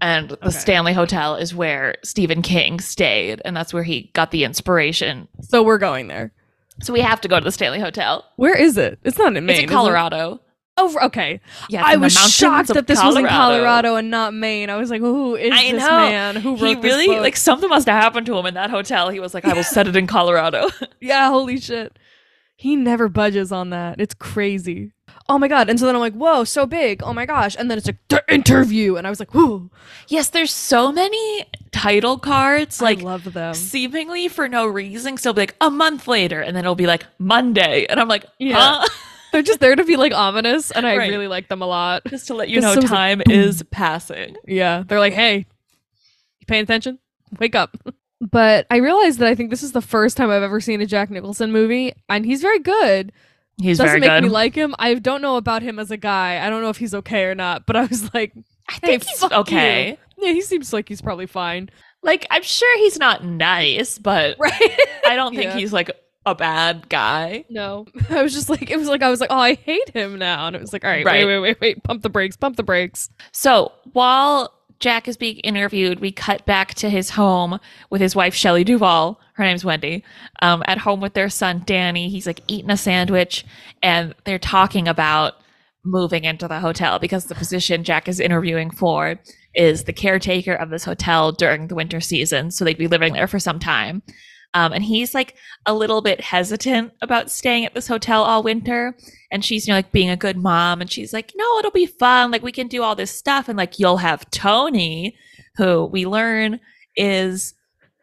And 0.00 0.30
the 0.30 0.46
Okay. 0.48 0.50
Stanley 0.50 0.92
Hotel 0.94 1.36
is 1.36 1.54
where 1.54 1.94
Stephen 2.02 2.42
King 2.42 2.80
stayed, 2.80 3.40
and 3.44 3.56
that's 3.56 3.72
where 3.72 3.84
he 3.84 4.10
got 4.14 4.32
the 4.32 4.42
inspiration. 4.42 5.28
So 5.42 5.62
we're 5.62 5.78
going 5.78 6.08
there. 6.08 6.32
So 6.80 6.92
we 6.92 7.00
have 7.00 7.20
to 7.20 7.28
go 7.28 7.38
to 7.38 7.44
the 7.44 7.52
Stanley 7.52 7.78
Hotel. 7.78 8.24
Where 8.34 8.56
is 8.56 8.76
it? 8.76 8.98
It's 9.04 9.16
not 9.18 9.36
in 9.36 9.46
Maine. 9.46 9.54
it's 9.54 9.62
in? 9.64 9.68
Colorado. 9.68 10.40
Oh, 10.78 10.96
okay. 11.02 11.40
Yeah, 11.68 11.82
I 11.84 11.96
was 11.96 12.14
shocked 12.14 12.68
that 12.68 12.86
this 12.86 13.02
was 13.02 13.16
in 13.16 13.26
Colorado 13.26 13.96
and 13.96 14.10
not 14.10 14.32
Maine. 14.32 14.70
I 14.70 14.76
was 14.76 14.90
like, 14.90 15.00
who 15.02 15.36
is 15.36 15.52
I 15.52 15.70
this 15.70 15.82
know. 15.82 15.90
man? 15.90 16.36
Who 16.36 16.50
wrote 16.56 16.60
he 16.60 16.74
this 16.76 16.84
really 16.84 17.06
book? 17.08 17.20
like 17.20 17.36
something 17.36 17.68
must 17.68 17.86
have 17.86 18.02
happened 18.02 18.24
to 18.26 18.36
him 18.38 18.46
in 18.46 18.54
that 18.54 18.70
hotel. 18.70 19.10
He 19.10 19.20
was 19.20 19.34
like, 19.34 19.44
I 19.44 19.52
will 19.52 19.64
set 19.64 19.86
it 19.86 19.96
in 19.96 20.06
Colorado. 20.06 20.68
Yeah, 21.00 21.28
holy 21.28 21.58
shit. 21.58 21.98
He 22.56 22.76
never 22.76 23.08
budges 23.08 23.50
on 23.50 23.70
that. 23.70 24.00
It's 24.00 24.14
crazy. 24.14 24.92
Oh 25.28 25.36
my 25.38 25.48
god. 25.48 25.68
And 25.68 25.78
so 25.80 25.84
then 25.86 25.94
I'm 25.96 26.00
like, 26.00 26.14
whoa, 26.14 26.44
so 26.44 26.64
big. 26.64 27.02
Oh 27.02 27.12
my 27.12 27.26
gosh. 27.26 27.56
And 27.58 27.68
then 27.70 27.76
it's 27.76 27.86
like 27.88 27.98
the 28.08 28.22
interview. 28.32 28.94
And 28.96 29.06
I 29.06 29.10
was 29.10 29.18
like, 29.20 29.34
whoo. 29.34 29.68
yes, 30.08 30.30
there's 30.30 30.52
so 30.52 30.92
many 30.92 31.44
title 31.72 32.18
cards, 32.18 32.80
I 32.80 32.84
like 32.86 33.02
love 33.02 33.32
them. 33.32 33.54
seemingly 33.54 34.28
for 34.28 34.48
no 34.48 34.66
reason. 34.66 35.16
So 35.16 35.30
it'll 35.30 35.34
be 35.36 35.42
like 35.42 35.56
a 35.60 35.70
month 35.70 36.06
later, 36.06 36.40
and 36.40 36.56
then 36.56 36.64
it'll 36.64 36.74
be 36.76 36.86
like 36.86 37.04
Monday, 37.18 37.86
and 37.90 37.98
I'm 38.00 38.08
like, 38.08 38.24
Yeah. 38.38 38.56
huh? 38.58 38.88
They're 39.32 39.42
just 39.42 39.60
there 39.60 39.74
to 39.74 39.84
be 39.84 39.96
like 39.96 40.12
ominous, 40.12 40.70
and 40.70 40.86
I 40.86 40.96
Right. 40.96 41.10
really 41.10 41.26
like 41.28 41.48
them 41.48 41.62
a 41.62 41.66
lot. 41.66 42.02
Just 42.06 42.26
to 42.28 42.34
let 42.34 42.48
you 42.50 42.60
know, 42.60 42.74
so 42.74 42.80
it's 42.80 42.90
like, 42.90 42.90
time 42.90 43.22
is 43.28 43.62
passing. 43.70 44.36
Yeah. 44.46 44.84
They're 44.86 45.00
like, 45.00 45.14
hey, 45.14 45.38
you 46.40 46.46
paying 46.46 46.62
attention? 46.64 46.98
Wake 47.40 47.54
up. 47.54 47.76
But 48.30 48.68
I 48.70 48.76
realized 48.76 49.18
that 49.18 49.26
I 49.26 49.34
think 49.34 49.50
this 49.50 49.64
is 49.64 49.72
the 49.72 49.80
first 49.82 50.16
time 50.16 50.30
I've 50.30 50.44
ever 50.44 50.60
seen 50.60 50.80
a 50.80 50.86
Jack 50.86 51.10
Nicholson 51.10 51.50
movie, 51.50 51.92
and 52.08 52.24
he's 52.24 52.40
very 52.40 52.60
good. 52.60 53.10
He's 53.60 53.78
Doesn't 53.78 53.88
very 53.88 54.00
make 54.00 54.10
good. 54.10 54.22
me 54.22 54.28
like 54.28 54.54
him. 54.54 54.76
I 54.78 54.94
don't 54.94 55.22
know 55.22 55.34
about 55.36 55.62
him 55.62 55.80
as 55.80 55.90
a 55.90 55.96
guy. 55.96 56.38
I 56.40 56.48
don't 56.48 56.62
know 56.62 56.68
if 56.68 56.76
he's 56.76 56.94
okay 56.94 57.24
or 57.24 57.34
not. 57.34 57.66
But 57.66 57.74
I 57.74 57.84
was 57.86 58.14
like, 58.14 58.32
I 58.68 58.74
hey, 58.74 58.78
think 58.80 59.04
he's 59.06 59.18
fuck 59.18 59.32
okay. 59.32 59.98
you. 60.18 60.24
Yeah, 60.28 60.32
he 60.34 60.40
seems 60.40 60.72
like 60.72 60.88
he's 60.88 61.02
probably 61.02 61.26
fine. 61.26 61.68
Like 62.04 62.24
I'm 62.30 62.42
sure 62.44 62.78
he's 62.78 62.96
not 62.96 63.24
nice, 63.24 63.98
but 63.98 64.36
Right. 64.38 64.78
I 65.04 65.16
don't 65.16 65.34
think 65.34 65.50
Yeah. 65.50 65.56
he's 65.56 65.72
like 65.72 65.90
a 66.26 66.34
bad 66.34 66.88
guy. 66.88 67.44
No, 67.50 67.86
I 68.10 68.22
was 68.22 68.32
just 68.32 68.48
like, 68.48 68.70
it 68.70 68.76
was 68.78 68.88
like 68.88 69.02
I 69.02 69.10
was 69.10 69.20
like, 69.20 69.30
oh, 69.32 69.38
I 69.38 69.54
hate 69.54 69.90
him 69.90 70.18
now, 70.18 70.46
and 70.46 70.56
it 70.56 70.60
was 70.62 70.72
like, 70.72 70.84
all 70.84 70.90
right, 70.90 71.04
Right. 71.04 71.26
wait, 71.26 71.34
wait, 71.36 71.40
wait, 71.40 71.60
wait, 71.60 71.82
pump 71.84 72.02
the 72.02 72.08
brakes, 72.10 72.36
pump 72.36 72.56
the 72.56 72.62
brakes. 72.62 73.10
So 73.32 73.72
while 73.92 74.52
Jack 74.80 75.06
is 75.08 75.16
being 75.16 75.36
interviewed, 75.38 76.00
we 76.00 76.10
cut 76.12 76.44
back 76.44 76.74
to 76.74 76.90
his 76.90 77.10
home 77.10 77.58
with 77.90 78.00
his 78.00 78.16
wife 78.16 78.34
Shelley 78.34 78.64
Duvall. 78.64 79.20
Her 79.34 79.44
name's 79.44 79.64
Wendy. 79.64 80.04
Um, 80.42 80.62
at 80.66 80.78
home 80.78 81.00
with 81.00 81.14
their 81.14 81.28
son 81.28 81.62
Danny. 81.64 82.08
He's 82.08 82.26
like 82.26 82.40
eating 82.48 82.70
a 82.70 82.76
sandwich, 82.76 83.44
and 83.82 84.14
they're 84.24 84.38
talking 84.38 84.88
about 84.88 85.34
moving 85.84 86.24
into 86.24 86.46
the 86.46 86.60
hotel 86.60 86.98
because 86.98 87.24
the 87.24 87.34
position 87.34 87.82
Jack 87.84 88.08
is 88.08 88.20
interviewing 88.20 88.70
for 88.70 89.18
is 89.54 89.84
the 89.84 89.92
caretaker 89.92 90.54
of 90.54 90.70
this 90.70 90.84
hotel 90.84 91.30
during 91.32 91.66
the 91.68 91.74
winter 91.74 92.00
season. 92.00 92.50
So 92.50 92.64
they'd 92.64 92.78
be 92.78 92.86
living 92.88 93.12
there 93.12 93.26
for 93.26 93.38
some 93.38 93.58
time. 93.58 94.02
Um, 94.54 94.72
and 94.72 94.84
he's 94.84 95.14
like 95.14 95.34
a 95.66 95.74
little 95.74 96.02
bit 96.02 96.20
hesitant 96.20 96.92
about 97.00 97.30
staying 97.30 97.64
at 97.64 97.74
this 97.74 97.88
hotel 97.88 98.22
all 98.22 98.42
winter. 98.42 98.94
And 99.30 99.44
she's, 99.44 99.66
you 99.66 99.72
know, 99.72 99.78
like 99.78 99.92
being 99.92 100.10
a 100.10 100.16
good 100.16 100.36
mom. 100.36 100.80
And 100.80 100.90
she's 100.90 101.12
like, 101.12 101.32
no, 101.34 101.58
it'll 101.58 101.70
be 101.70 101.86
fun. 101.86 102.30
Like, 102.30 102.42
we 102.42 102.52
can 102.52 102.68
do 102.68 102.82
all 102.82 102.94
this 102.94 103.10
stuff. 103.10 103.48
And 103.48 103.56
like, 103.56 103.78
you'll 103.78 103.96
have 103.96 104.30
Tony, 104.30 105.16
who 105.56 105.86
we 105.86 106.06
learn 106.06 106.60
is 106.96 107.54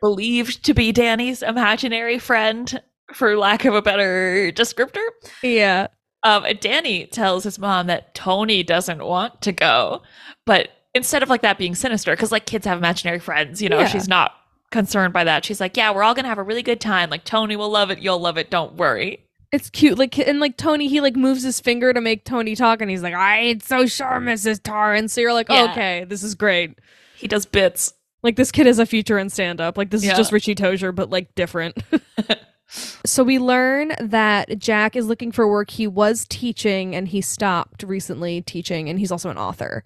believed 0.01 0.65
to 0.65 0.73
be 0.73 0.91
Danny's 0.91 1.43
imaginary 1.43 2.17
friend, 2.19 2.81
for 3.13 3.37
lack 3.37 3.65
of 3.65 3.73
a 3.75 3.81
better 3.81 4.51
descriptor. 4.53 5.05
Yeah, 5.43 5.87
Um, 6.23 6.45
and 6.45 6.59
Danny 6.59 7.05
tells 7.07 7.43
his 7.43 7.57
mom 7.59 7.87
that 7.87 8.13
Tony 8.13 8.61
doesn't 8.63 9.03
want 9.03 9.41
to 9.41 9.51
go, 9.51 10.01
but 10.45 10.69
instead 10.93 11.23
of 11.23 11.29
like 11.29 11.41
that 11.41 11.57
being 11.57 11.75
sinister, 11.75 12.11
because 12.13 12.31
like 12.31 12.45
kids 12.45 12.65
have 12.65 12.77
imaginary 12.77 13.19
friends, 13.19 13.61
you 13.61 13.69
know, 13.69 13.79
Yeah. 13.79 13.87
she's 13.87 14.07
not 14.07 14.33
concerned 14.71 15.13
by 15.13 15.23
that. 15.23 15.45
She's 15.45 15.59
like, 15.59 15.75
yeah, 15.77 15.91
we're 15.93 16.03
all 16.03 16.13
gonna 16.13 16.27
have 16.27 16.37
a 16.37 16.43
really 16.43 16.63
good 16.63 16.79
time. 16.81 17.09
Like 17.09 17.23
Tony 17.23 17.55
will 17.55 17.69
love 17.69 17.89
it, 17.91 17.99
you'll 17.99 18.19
love 18.19 18.37
it. 18.37 18.49
Don't 18.51 18.75
worry. 18.75 19.25
it's 19.51 19.69
cute. 19.71 19.97
Like, 19.97 20.17
and 20.19 20.39
like 20.39 20.57
Tony, 20.57 20.87
he 20.87 21.01
like 21.01 21.15
moves 21.15 21.41
his 21.43 21.59
finger 21.59 21.91
to 21.93 21.99
make 22.01 22.23
Tony 22.23 22.55
talk, 22.55 22.81
and 22.81 22.89
he's 22.91 23.01
like, 23.01 23.15
"I 23.15 23.39
ain't 23.39 23.63
so 23.63 23.85
sure, 23.87 24.19
Mrs. 24.19 24.61
Tarn." 24.61 25.07
So 25.07 25.21
you're 25.21 25.33
like, 25.33 25.49
Yeah. 25.49 25.71
okay, 25.71 26.05
this 26.07 26.21
is 26.21 26.35
great. 26.35 26.77
He 27.17 27.27
does 27.27 27.45
bits. 27.47 27.93
Like 28.21 28.35
this 28.35 28.51
kid 28.51 28.67
has 28.67 28.77
a 28.79 28.85
future 28.85 29.17
in 29.17 29.29
stand 29.29 29.59
up. 29.59 29.75
Like 29.77 29.89
this 29.89 30.03
Yeah. 30.03 30.11
is 30.11 30.17
just 30.17 30.31
Richie 30.31 30.53
Tozier, 30.55 30.93
but 30.93 31.09
like 31.09 31.33
different. 31.35 31.77
so 32.67 33.23
we 33.23 33.39
learn 33.39 33.93
that 33.99 34.59
Jack 34.59 34.95
is 34.95 35.07
looking 35.07 35.31
for 35.31 35.47
work. 35.49 35.71
He 35.71 35.87
was 35.87 36.25
teaching 36.29 36.95
and 36.95 37.07
he 37.07 37.21
stopped 37.21 37.81
recently 37.83 38.41
teaching, 38.41 38.89
and 38.89 38.99
he's 38.99 39.11
also 39.11 39.29
an 39.29 39.37
author. 39.37 39.83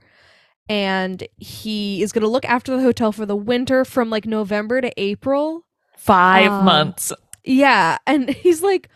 And 0.70 1.27
he 1.38 2.01
is 2.01 2.12
going 2.12 2.22
to 2.22 2.27
look 2.27 2.46
after 2.46 2.75
the 2.75 2.82
hotel 2.82 3.12
for 3.12 3.25
the 3.25 3.36
winter 3.36 3.84
from 3.86 4.10
like 4.10 4.25
November 4.25 4.82
to 4.82 4.91
April. 4.98 5.65
Five 5.98 6.51
Um, 6.51 6.65
months. 6.65 7.12
Yeah. 7.43 7.98
And 8.08 8.29
he's 8.29 8.62
like, 8.63 8.89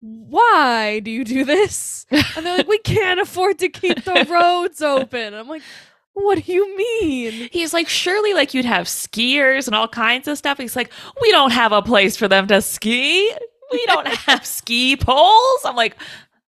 why 0.00 1.00
do 1.00 1.10
you 1.10 1.24
do 1.24 1.44
this? 1.44 2.06
And 2.10 2.44
they're 2.46 2.58
like, 2.58 2.68
we 2.68 2.78
can't 2.78 3.20
afford 3.20 3.58
to 3.60 3.68
keep 3.68 4.04
the 4.04 4.26
roads 4.30 4.80
open. 4.82 5.34
I'm 5.34 5.48
like, 5.48 5.62
what 6.14 6.44
do 6.44 6.52
you 6.52 6.76
mean? 6.76 7.48
He's 7.52 7.72
like, 7.72 7.88
surely 7.88 8.34
like 8.34 8.54
you'd 8.54 8.64
have 8.64 8.86
skiers 8.86 9.66
and 9.66 9.74
all 9.74 9.88
kinds 9.88 10.28
of 10.28 10.36
stuff. 10.38 10.58
He's 10.58 10.76
like, 10.76 10.92
we 11.20 11.30
don't 11.30 11.52
have 11.52 11.72
a 11.72 11.82
place 11.82 12.16
for 12.16 12.28
them 12.28 12.46
to 12.48 12.60
ski. 12.62 13.32
We 13.70 13.86
don't 13.86 14.06
have 14.26 14.44
ski 14.44 14.96
poles. 14.96 15.60
I'm 15.64 15.76
like, 15.76 15.96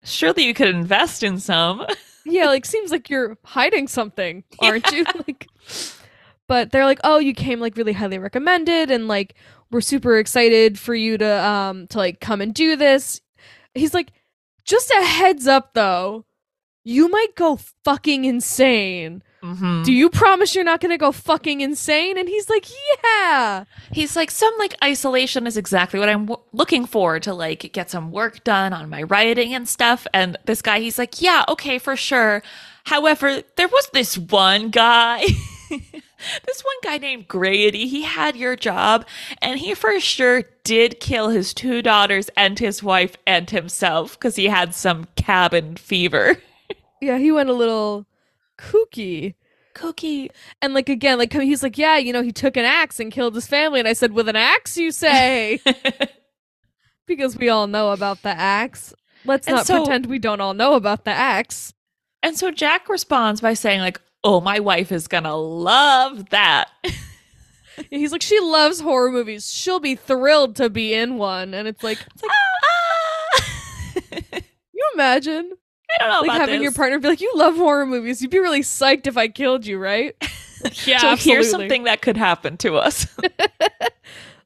Surely 0.05 0.43
you 0.45 0.53
could 0.53 0.67
invest 0.69 1.23
in 1.23 1.39
some. 1.39 1.87
Yeah, 2.25 2.47
like 2.47 2.65
seems 2.65 2.91
like 2.91 3.11
you're 3.11 3.37
hiding 3.45 3.89
something, 3.89 4.45
aren't 4.61 4.91
you? 4.93 5.05
Like 5.27 5.47
but 6.49 6.71
they're 6.71 6.85
like, 6.85 7.01
"Oh, 7.05 7.19
you 7.19 7.35
came 7.35 7.61
like 7.61 7.77
really 7.77 7.93
highly 7.93 8.19
recommended 8.19 8.91
and 8.91 9.09
like 9.09 9.35
we're 9.71 9.81
super 9.81 10.19
excited 10.19 10.79
for 10.79 10.95
you 10.95 11.17
to 11.19 11.45
um 11.45 11.87
to 11.89 11.99
like 11.99 12.21
come 12.21 12.41
and 12.41 12.53
do 12.55 12.77
this." 12.77 13.21
He's 13.75 13.95
like, 13.95 14.13
"Just 14.65 14.91
a 14.91 15.05
heads 15.05 15.47
up 15.47 15.75
though. 15.75 16.25
You 16.85 17.09
might 17.09 17.35
go 17.37 17.59
fucking 17.85 18.25
insane. 18.25 19.23
Mm-hmm. 19.43 19.83
Do 19.83 19.93
you 19.93 20.09
promise 20.09 20.55
you're 20.55 20.65
not 20.65 20.81
going 20.81 20.91
to 20.93 20.99
go 20.99 21.13
fucking 21.13 21.61
insane?" 21.61 22.17
And 22.17 22.29
he's 22.29 22.49
like, 22.49 22.67
"Yeah." 23.05 23.65
He's 23.93 24.17
like, 24.17 24.31
some 24.31 24.53
like 24.59 24.75
isolation 24.83 25.47
is 25.47 25.57
exactly 25.57 25.99
what 26.01 26.09
I'm 26.09 26.27
w- 26.27 26.47
looking 26.53 26.87
for 26.87 27.21
to 27.21 27.35
like 27.35 27.73
get 27.73 27.91
some 27.91 28.11
work 28.11 28.45
done 28.45 28.73
on 28.73 28.89
my 28.89 29.03
writing 29.03 29.55
and 29.55 29.69
stuff. 29.69 30.07
And 30.15 30.37
this 30.47 30.63
guy, 30.63 30.81
he's 30.81 30.99
like, 30.99 31.21
yeah, 31.21 31.45
okay, 31.49 31.79
for 31.79 31.97
sure. 31.97 32.43
However, 32.85 33.43
there 33.57 33.69
was 33.69 33.89
this 33.93 34.17
one 34.17 34.71
guy. 34.71 35.25
this 35.71 36.63
one 36.63 36.77
guy 36.83 36.99
named 36.99 37.29
Grady, 37.29 37.87
he 37.87 38.03
had 38.03 38.37
your 38.37 38.57
job, 38.57 39.07
and 39.41 39.59
he 39.59 39.75
for 39.75 39.99
sure 40.01 40.45
did 40.65 41.01
kill 41.01 41.29
his 41.29 41.53
two 41.53 41.83
daughters 41.83 42.31
and 42.37 42.59
his 42.59 42.83
wife 42.83 43.17
and 43.27 43.51
himself 43.51 44.19
because 44.19 44.37
he 44.37 44.47
had 44.47 44.75
some 44.75 45.07
cabin 45.17 45.77
fever. 45.77 46.37
Yeah, 47.01 47.19
he 47.19 47.33
went 47.33 47.49
a 47.49 47.53
little 47.53 48.07
kooky. 48.63 49.35
Cookie. 49.75 50.31
And 50.61 50.75
like 50.75 50.89
again, 50.89 51.19
like 51.19 51.33
he's 51.33 51.63
like, 51.63 51.79
"Yeah, 51.79 51.97
you 51.97 52.13
know, 52.13 52.23
he 52.23 52.31
took 52.33 52.57
an 52.57 52.65
axe 52.65 53.01
and 53.01 53.11
killed 53.11 53.35
his 53.35 53.47
family." 53.47 53.79
And 53.81 53.89
I 53.89 53.95
said, 53.95 54.13
"With 54.13 54.29
an 54.29 54.37
axe, 54.37 54.77
you 54.77 54.91
say?" 54.93 55.61
because 57.07 57.37
we 57.37 57.49
all 57.49 57.67
know 57.67 57.91
about 57.93 58.23
the 58.23 58.29
axe. 58.31 58.93
Let's 59.25 59.47
And 59.47 59.57
not 59.57 59.67
so- 59.67 59.79
pretend 59.85 60.07
we 60.07 60.19
don't 60.19 60.41
all 60.41 60.55
know 60.55 60.75
about 60.75 61.05
the 61.05 61.11
axe. 61.11 61.73
and 62.23 62.37
so 62.37 62.51
Jack 62.51 62.89
responds 62.89 63.41
by 63.41 63.55
saying, 63.55 63.81
like, 63.81 64.01
oh, 64.25 64.41
my 64.41 64.61
wife 64.61 64.93
is 64.93 65.09
gonna 65.09 65.35
love 65.37 66.29
that. 66.31 66.71
He's 67.91 68.13
like, 68.13 68.23
"She 68.23 68.39
loves 68.41 68.81
horror 68.81 69.11
movies. 69.11 69.51
She'll 69.53 69.81
be 69.81 69.95
thrilled 69.95 70.55
to 70.57 70.69
be 70.69 70.93
in 70.93 71.17
one." 71.17 71.55
And 71.55 71.67
it's 71.67 71.83
like, 71.83 71.99
It's 72.15 72.23
like, 72.23 72.31
ah! 74.35 74.41
you 74.75 74.91
imagine 74.95 75.53
I 76.01 76.05
don't 76.05 76.23
know 76.23 76.33
like 76.33 76.41
having 76.41 76.57
this. 76.57 76.63
your 76.63 76.73
partner 76.73 76.99
be 76.99 77.09
like, 77.09 77.21
"You 77.21 77.33
love 77.35 77.57
horror 77.57 77.87
movies. 77.87 78.23
You'd 78.23 78.31
be 78.31 78.39
really 78.39 78.63
psyched 78.63 79.07
if 79.07 79.17
I 79.17 79.29
killed 79.29 79.67
you, 79.67 79.79
right?" 79.79 80.15
yeah, 80.85 80.99
so 81.17 81.17
here's 81.17 81.51
something 81.51 81.85
that 81.85 82.03
could 82.03 82.17
happen 82.17 82.57
to 82.59 82.77
us. 82.77 83.07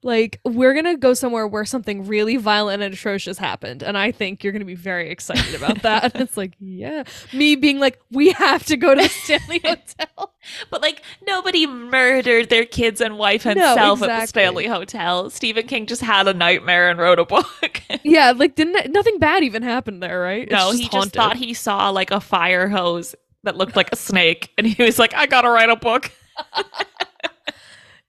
like 0.07 0.41
we're 0.45 0.73
gonna 0.73 0.97
go 0.97 1.13
somewhere 1.13 1.47
where 1.47 1.65
something 1.65 2.07
really 2.07 2.37
violent 2.37 2.83
and 2.83 2.95
atrocious 2.95 3.37
happened 3.37 3.83
and 3.83 3.99
i 3.99 4.11
think 4.11 4.43
you're 4.43 4.53
gonna 4.53 4.65
be 4.65 4.75
very 4.75 5.11
excited 5.11 5.55
about 5.55 5.83
that 5.83 6.15
and 6.15 6.23
it's 6.23 6.37
like 6.37 6.53
yeah 6.61 7.03
me 7.33 7.57
being 7.57 7.79
like 7.79 7.99
we 8.11 8.31
have 8.31 8.65
to 8.65 8.77
go 8.77 8.95
to 8.95 9.03
the 9.03 9.09
stanley 9.09 9.61
hotel 9.65 10.33
but 10.71 10.81
like 10.81 11.03
nobody 11.27 11.67
murdered 11.67 12.49
their 12.49 12.65
kids 12.65 13.01
and 13.01 13.19
wife 13.19 13.45
and 13.45 13.59
No, 13.59 13.75
self 13.75 14.03
at 14.03 14.21
the. 14.21 14.27
Stanley 14.27 14.67
Hotel. 14.69 15.29
Stephen 15.29 15.67
King 15.67 15.87
just 15.87 16.03
had 16.03 16.29
a 16.29 16.35
nightmare 16.35 16.89
and 16.89 17.01
wrote 17.01 17.19
a 17.19 17.25
book. 17.25 17.83
yeah 18.05 18.33
like 18.35 18.55
didn't 18.55 18.93
nothing 18.93 19.19
bad 19.19 19.43
even 19.43 19.63
happen 19.63 19.99
there 19.99 20.21
right 20.21 20.45
It's 20.45 20.53
no, 20.53 20.71
he 20.71 20.89
just 20.89 21.13
thought 21.13 21.37
he 21.37 21.53
saw 21.53 21.91
like 21.91 22.13
a 22.13 22.21
fire 22.21 22.69
hose 22.69 23.17
that 23.47 23.57
looked 23.57 23.77
like 23.77 23.89
a 23.93 23.97
snake, 23.97 24.53
and 24.59 24.67
he 24.67 24.83
was 24.83 24.99
like, 24.99 25.15
"I 25.15 25.27
gotta 25.27 25.49
write 25.49 25.71
a 25.71 25.77
book." 25.77 26.11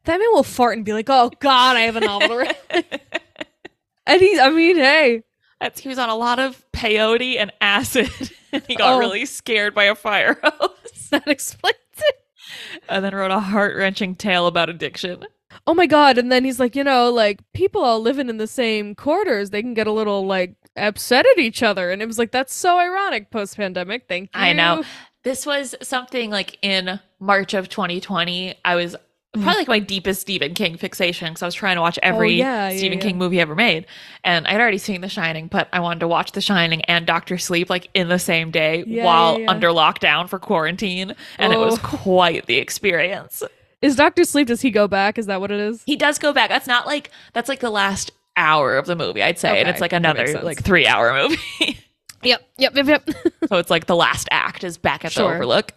that 0.07 0.17
man 0.19 0.27
will 0.31 0.43
fart 0.43 0.75
and 0.77 0.85
be 0.85 0.93
like 0.93 1.09
oh 1.09 1.29
god 1.39 1.77
i 1.77 1.81
have 1.81 1.95
a 1.95 1.99
novel 1.99 2.27
to 2.29 2.37
write 2.37 2.57
and 4.07 4.21
he 4.21 4.39
i 4.39 4.49
mean 4.49 4.75
hey 4.77 5.23
That's, 5.61 5.79
he 5.79 5.89
was 5.89 5.97
on 5.99 6.09
a 6.09 6.15
lot 6.15 6.39
of 6.39 6.63
peyote 6.73 7.37
and 7.39 7.51
acid. 7.61 8.09
and 8.51 8.63
he 8.67 8.75
got 8.75 8.93
Oh. 8.95 8.99
really 8.99 9.25
scared 9.25 9.73
by 9.73 9.85
a 9.85 9.95
fire 9.95 10.37
hose, 10.43 11.09
that 11.11 11.27
explains 11.27 11.75
it 11.97 12.15
and 12.89 13.03
then 13.03 13.13
wrote 13.15 13.31
a 13.31 13.39
heart 13.39 13.75
wrenching 13.75 14.15
tale 14.15 14.47
about 14.47 14.69
addiction. 14.69 15.25
oh 15.65 15.73
my 15.73 15.85
god 15.87 16.17
and 16.17 16.31
then 16.31 16.43
he's 16.45 16.59
like 16.59 16.75
you 16.75 16.83
know 16.83 17.09
like 17.11 17.39
people 17.53 17.81
all 17.83 17.99
living 17.99 18.29
in 18.29 18.37
the 18.37 18.47
same 18.47 18.95
quarters 18.95 19.49
they 19.49 19.61
can 19.61 19.73
get 19.73 19.87
a 19.87 19.91
little 19.91 20.25
like 20.25 20.55
upset 20.75 21.25
at 21.25 21.39
each 21.39 21.63
other 21.63 21.89
and 21.91 22.01
it 22.03 22.05
was 22.05 22.19
like 22.19 22.31
that's 22.31 22.53
so 22.53 22.77
ironic 22.77 23.31
post-pandemic 23.31 24.07
thank 24.07 24.25
you 24.35 24.41
I 24.41 24.53
know. 24.53 24.83
This 25.23 25.45
was 25.45 25.75
something 25.81 26.29
like 26.29 26.57
in 26.61 27.01
March 27.19 27.53
of 27.53 27.67
2020. 27.67 28.55
I 28.63 28.75
was 28.75 28.95
probably 29.33 29.53
like 29.59 29.67
my 29.67 29.79
deepest 29.79 30.21
Stephen 30.21 30.53
King 30.53 30.77
fixation 30.77 31.29
because 31.29 31.43
I 31.43 31.45
was 31.45 31.53
trying 31.55 31.75
to 31.75 31.81
watch 31.81 31.99
every 32.01 32.31
Mm. 32.31 32.33
Oh, 32.33 32.37
yeah, 32.37 32.69
yeah, 32.69 32.77
Stephen 32.77 32.97
yeah. 32.97 33.03
King 33.03 33.17
movie 33.17 33.39
ever 33.39 33.55
made. 33.55 33.85
And 34.23 34.47
I'd 34.47 34.59
already 34.59 34.77
seen 34.79 35.01
The 35.01 35.09
Shining, 35.09 35.47
but 35.47 35.67
I 35.71 35.79
wanted 35.79 35.99
to 36.01 36.07
watch 36.07 36.31
The 36.31 36.41
Shining 36.41 36.81
and 36.85 37.05
Doctor 37.05 37.37
Sleep 37.37 37.69
like 37.69 37.89
in 37.93 38.07
the 38.09 38.19
same 38.19 38.49
day 38.51 38.83
Yeah, 38.87 39.05
while 39.05 39.33
yeah, 39.33 39.43
yeah. 39.45 39.51
under 39.51 39.67
lockdown 39.69 40.27
for 40.29 40.39
quarantine. 40.39 41.13
And 41.37 41.53
it 41.53 41.57
was 41.59 41.75
Oh. 41.77 41.81
quite 41.83 42.45
the 42.47 42.57
experience. 42.57 43.43
Is 43.81 43.95
Doctor 43.95 44.23
Sleep? 44.23 44.47
Does 44.47 44.61
he 44.61 44.71
go 44.71 44.87
back? 44.87 45.17
Is 45.19 45.27
that 45.27 45.39
what 45.39 45.51
it 45.51 45.59
is? 45.59 45.83
He 45.85 45.95
does 45.95 46.17
go 46.17 46.33
back. 46.33 46.49
That's 46.49 46.65
not 46.67 46.87
like, 46.87 47.11
that's 47.33 47.47
like 47.49 47.59
the 47.59 47.69
last 47.69 48.11
hour 48.35 48.75
of 48.77 48.85
the 48.87 48.95
movie, 48.95 49.21
I'd 49.21 49.37
say. 49.37 49.59
And 49.59 49.67
it's 49.69 49.81
like 49.81 49.93
another 49.93 50.41
like 50.41 50.63
three 50.63 50.87
hour 50.87 51.13
movie. 51.13 51.77
Yep, 52.23 52.41
yep, 52.57 52.75
yep, 52.75 52.87
yep. 52.87 53.09
so 53.47 53.57
it's 53.57 53.69
like 53.69 53.85
the 53.85 53.95
last 53.95 54.27
act 54.31 54.63
is 54.63 54.79
back 54.79 55.05
at 55.05 55.11
Sure. 55.11 55.29
the 55.29 55.35
Overlook. 55.35 55.73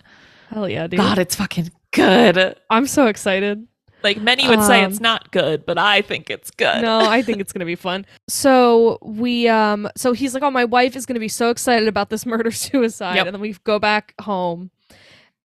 Hell 0.49 0.67
yeah, 0.71 0.87
dude! 0.87 0.99
God, 0.99 1.19
it's 1.19 1.35
fucking 1.35 1.71
good. 1.93 2.57
I'm 2.69 2.87
so 2.87 3.07
excited. 3.07 3.67
Like 4.03 4.19
many 4.21 4.49
would 4.49 4.63
say 4.63 4.83
it's 4.83 4.97
Um, 4.97 5.03
not 5.03 5.31
good, 5.31 5.67
but 5.67 5.77
I 5.77 6.01
think 6.01 6.31
it's 6.31 6.51
good. 6.51 6.81
No, 6.81 7.01
I 7.01 7.21
think 7.21 7.39
it's 7.39 7.53
gonna 7.53 7.67
be 7.67 7.75
fun. 7.75 8.07
So 8.29 8.99
we, 9.03 9.47
um, 9.47 9.91
so 9.95 10.13
he's 10.15 10.33
like, 10.33 10.43
"Oh, 10.43 10.51
my 10.51 10.65
wife 10.65 10.97
is 10.97 11.05
gonna 11.05 11.21
be 11.21 11.29
so 11.29 11.51
excited 11.51 11.87
about 11.87 12.09
this 12.09 12.25
murder 12.25 12.51
suicide," 12.51 13.17
Yep. 13.17 13.27
and 13.27 13.35
then 13.35 13.41
we 13.43 13.55
go 13.65 13.79
back 13.79 14.15
home, 14.23 14.71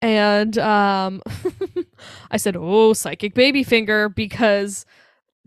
and 0.02 0.58
um, 0.58 1.22
I 2.32 2.38
said, 2.38 2.56
"Oh, 2.58 2.92
psychic 2.92 3.34
baby 3.34 3.62
finger," 3.62 4.08
because 4.08 4.84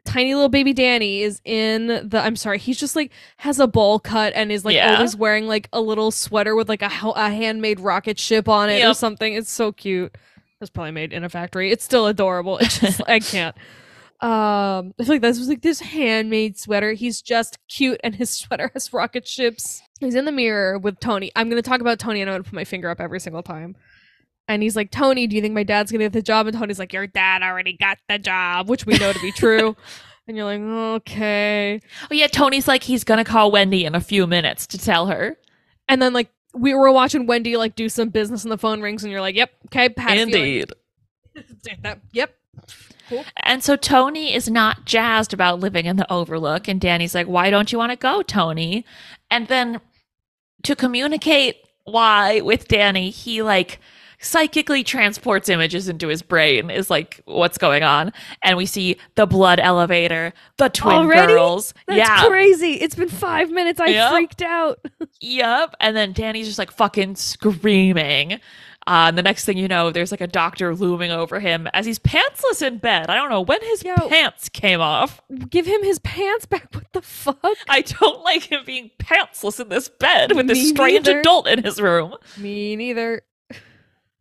tiny 0.06 0.34
little 0.34 0.48
baby 0.50 0.72
Danny 0.72 1.24
is 1.24 1.42
in 1.44 1.88
the. 2.08 2.20
I'm 2.24 2.38
sorry, 2.38 2.58
he's 2.58 2.80
just 2.80 2.96
like 2.96 3.12
has 3.38 3.60
a 3.60 3.68
bowl 3.68 4.00
cut 4.00 4.32
and 4.34 4.50
is 4.50 4.64
like 4.64 4.76
Yeah. 4.76 4.96
always 4.96 5.14
wearing 5.18 5.46
like 5.46 5.68
a 5.74 5.82
little 5.82 6.10
sweater 6.10 6.56
with 6.56 6.70
like 6.70 6.82
a, 6.82 6.90
a 7.18 7.30
handmade 7.32 7.82
rocket 7.82 8.18
ship 8.18 8.48
on 8.48 8.70
it 8.70 8.82
or 8.86 8.94
something. 8.94 9.34
It's 9.34 9.52
so 9.52 9.74
cute. 9.74 10.16
It's 10.63 10.72
probably 10.72 10.91
made 10.91 11.13
in 11.13 11.24
a 11.24 11.29
factory. 11.29 11.72
It's 11.72 11.84
still 11.84 12.08
adorable. 12.08 12.58
It's 12.58 12.79
just 12.79 13.01
I 13.08 13.20
can't. 13.20 13.55
Um, 14.22 14.93
I 14.98 15.03
feel 15.03 15.15
like 15.15 15.22
this 15.22 15.38
was 15.38 15.50
like 15.50 15.62
this 15.62 15.82
handmade 15.82 16.58
sweater. 16.58 16.93
He's 16.93 17.22
just 17.22 17.60
cute, 17.67 18.00
and 18.03 18.15
his 18.15 18.29
sweater 18.39 18.72
has 18.74 18.91
rocket 18.93 19.27
ships. 19.27 19.82
He's 20.00 20.15
in 20.15 20.25
the 20.25 20.32
mirror 20.32 20.79
with 20.79 21.00
Tony. 21.00 21.32
I'm 21.36 21.50
gonna 21.50 21.62
talk 21.62 21.82
about 21.82 22.00
Tony, 22.00 22.22
and 22.22 22.29
I'm 22.29 22.36
gonna 22.36 22.43
put 22.46 22.53
my 22.53 22.63
finger 22.63 22.89
up 22.89 23.01
every 23.01 23.20
single 23.20 23.43
time. 23.43 23.75
And 24.48 24.63
he's 24.63 24.75
like, 24.75 24.91
Tony, 24.91 25.27
do 25.27 25.36
you 25.36 25.41
think 25.41 25.53
my 25.53 25.63
dad's 25.63 25.91
gonna 25.91 26.05
get 26.05 26.13
the 26.13 26.22
job? 26.22 26.48
And 26.48 26.58
Tony's 26.58 26.79
like, 26.79 26.93
Your 26.93 27.08
dad 27.08 27.43
already 27.43 27.74
got 27.77 27.98
the 28.10 28.17
job, 28.17 28.70
which 28.70 28.86
we 28.86 28.98
know 28.98 29.13
to 29.13 29.20
be 29.20 29.32
true. 29.32 29.75
and 30.27 30.38
you're 30.38 30.46
like, 30.46 30.62
Okay. 30.62 31.82
Oh 32.10 32.13
yeah, 32.13 32.27
Tony's 32.27 32.67
like 32.67 32.84
he's 32.84 33.03
gonna 33.03 33.25
call 33.25 33.51
Wendy 33.51 33.86
in 33.86 33.96
a 33.96 34.01
few 34.01 34.25
minutes 34.25 34.67
to 34.67 34.77
tell 34.77 35.08
her. 35.08 35.38
And 35.88 36.01
then 36.01 36.13
like 36.13 36.29
we 36.54 36.74
were 36.74 36.92
watching 36.92 37.26
Wendy 37.26 37.58
like 37.58 37.76
do 37.76 37.90
some 37.90 38.10
business, 38.10 38.44
and 38.44 38.52
the 38.52 38.58
phone 38.58 38.82
rings, 38.82 39.04
and 39.04 39.12
you're 39.12 39.22
like, 39.22 39.36
Yep, 39.36 39.52
okay, 39.68 39.90
had 39.98 40.18
a. 40.30 40.66
That- 41.82 42.00
yep. 42.12 42.36
And 43.38 43.64
so 43.64 43.76
Tony 43.76 44.34
is 44.34 44.50
not 44.50 44.86
jazzed 44.86 45.34
about 45.34 45.60
living 45.60 45.86
in 45.86 45.96
the 45.98 46.12
Overlook, 46.12 46.68
and 46.68 46.80
Danny's 46.80 47.14
like, 47.16 47.28
"Why 47.28 47.50
don't 47.50 47.72
you 47.72 47.78
want 47.78 47.92
to 47.92 47.96
go, 47.98 48.22
Tony?" 48.22 48.86
And 49.30 49.48
then 49.48 49.82
to 50.64 50.76
communicate 50.76 51.58
why 51.84 52.42
with 52.42 52.68
Danny, 52.68 53.10
he 53.10 53.42
like 53.42 53.80
psychically 54.24 54.84
transports 54.84 55.50
images 55.50 55.88
into 55.89 56.08
his 56.08 56.22
brain 56.22 56.70
is 56.70 56.89
like 56.89 57.22
what's 57.25 57.58
going 57.58 57.84
on 57.84 58.12
and 58.44 58.58
we 58.58 58.65
see 58.65 58.96
the 59.15 59.25
blood 59.25 59.60
elevator 59.60 60.34
the 60.58 60.70
twin 60.70 60.96
Already? 60.96 61.34
girls 61.34 61.74
That's 61.88 61.98
yeah 61.98 62.25
crazy. 62.27 62.74
It's 62.74 62.96
been 62.96 63.10
five 63.10 63.51
minutes. 63.51 63.80
I 63.80 63.88
Yep. 63.88 64.12
freaked 64.12 64.42
out. 64.42 64.80
Yep. 65.20 65.75
And 65.80 65.96
then 65.96 66.12
Danny's 66.13 66.48
just 66.48 66.60
like 66.60 66.72
fucking 66.72 67.15
screaming. 67.15 68.34
Uh, 68.86 69.08
and 69.08 69.18
the 69.18 69.24
next 69.24 69.46
thing 69.46 69.58
you 69.58 69.70
know, 69.70 69.92
there's 69.92 70.12
like 70.12 70.20
a 70.20 70.27
doctor 70.27 70.75
looming 70.75 71.10
over 71.12 71.39
him 71.39 71.68
as 71.74 71.86
he's 71.86 71.98
pantsless 72.00 72.62
in 72.62 72.77
bed. 72.80 73.10
I 73.10 73.15
don't 73.15 73.30
know 73.30 73.39
when 73.39 73.62
his 73.62 73.82
Yo. 73.84 73.96
pants 74.10 74.50
came 74.50 74.82
off. 74.82 75.22
Give 75.50 75.65
him 75.65 75.82
his 75.84 76.00
pants 76.00 76.46
back. 76.46 76.68
What 76.75 76.92
the 76.92 77.01
fuck? 77.01 77.39
I 77.70 77.80
don't 77.82 78.22
like 78.24 78.51
him 78.51 78.63
being 78.65 78.92
pantsless 79.00 79.62
in 79.62 79.70
this 79.70 79.88
bed 79.88 80.36
with 80.36 80.48
this 80.48 80.68
strange 80.68 81.06
neither. 81.06 81.20
adult 81.22 81.48
in 81.48 81.63
his 81.63 81.80
room. 81.80 82.15
Me 82.38 82.75
neither. 82.75 83.22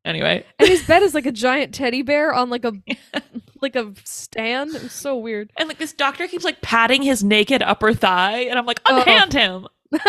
Anyway, 0.05 0.45
And 0.59 0.69
his 0.69 0.85
bed 0.85 1.03
is 1.03 1.15
like 1.15 1.27
a 1.27 1.33
giant 1.33 1.73
teddy 1.75 2.03
bear 2.03 2.33
on 2.35 2.51
like 2.51 2.65
a 2.65 2.73
like 3.61 3.77
a 3.77 3.93
stand. 4.05 4.75
It 4.75 4.83
was 4.83 4.93
so 4.93 5.17
weird. 5.17 5.51
and 5.57 5.69
like 5.69 5.79
this 5.79 5.93
doctor 5.93 6.27
keeps 6.27 6.45
like 6.45 6.61
patting 6.61 7.03
his 7.03 7.23
naked 7.23 7.63
upper 7.63 7.95
thigh, 7.95 8.41
and 8.41 8.59
I'm 8.59 8.67
like, 8.67 8.81
Uh-uh. 8.85 9.01
unhand 9.03 9.33
him. 9.33 9.69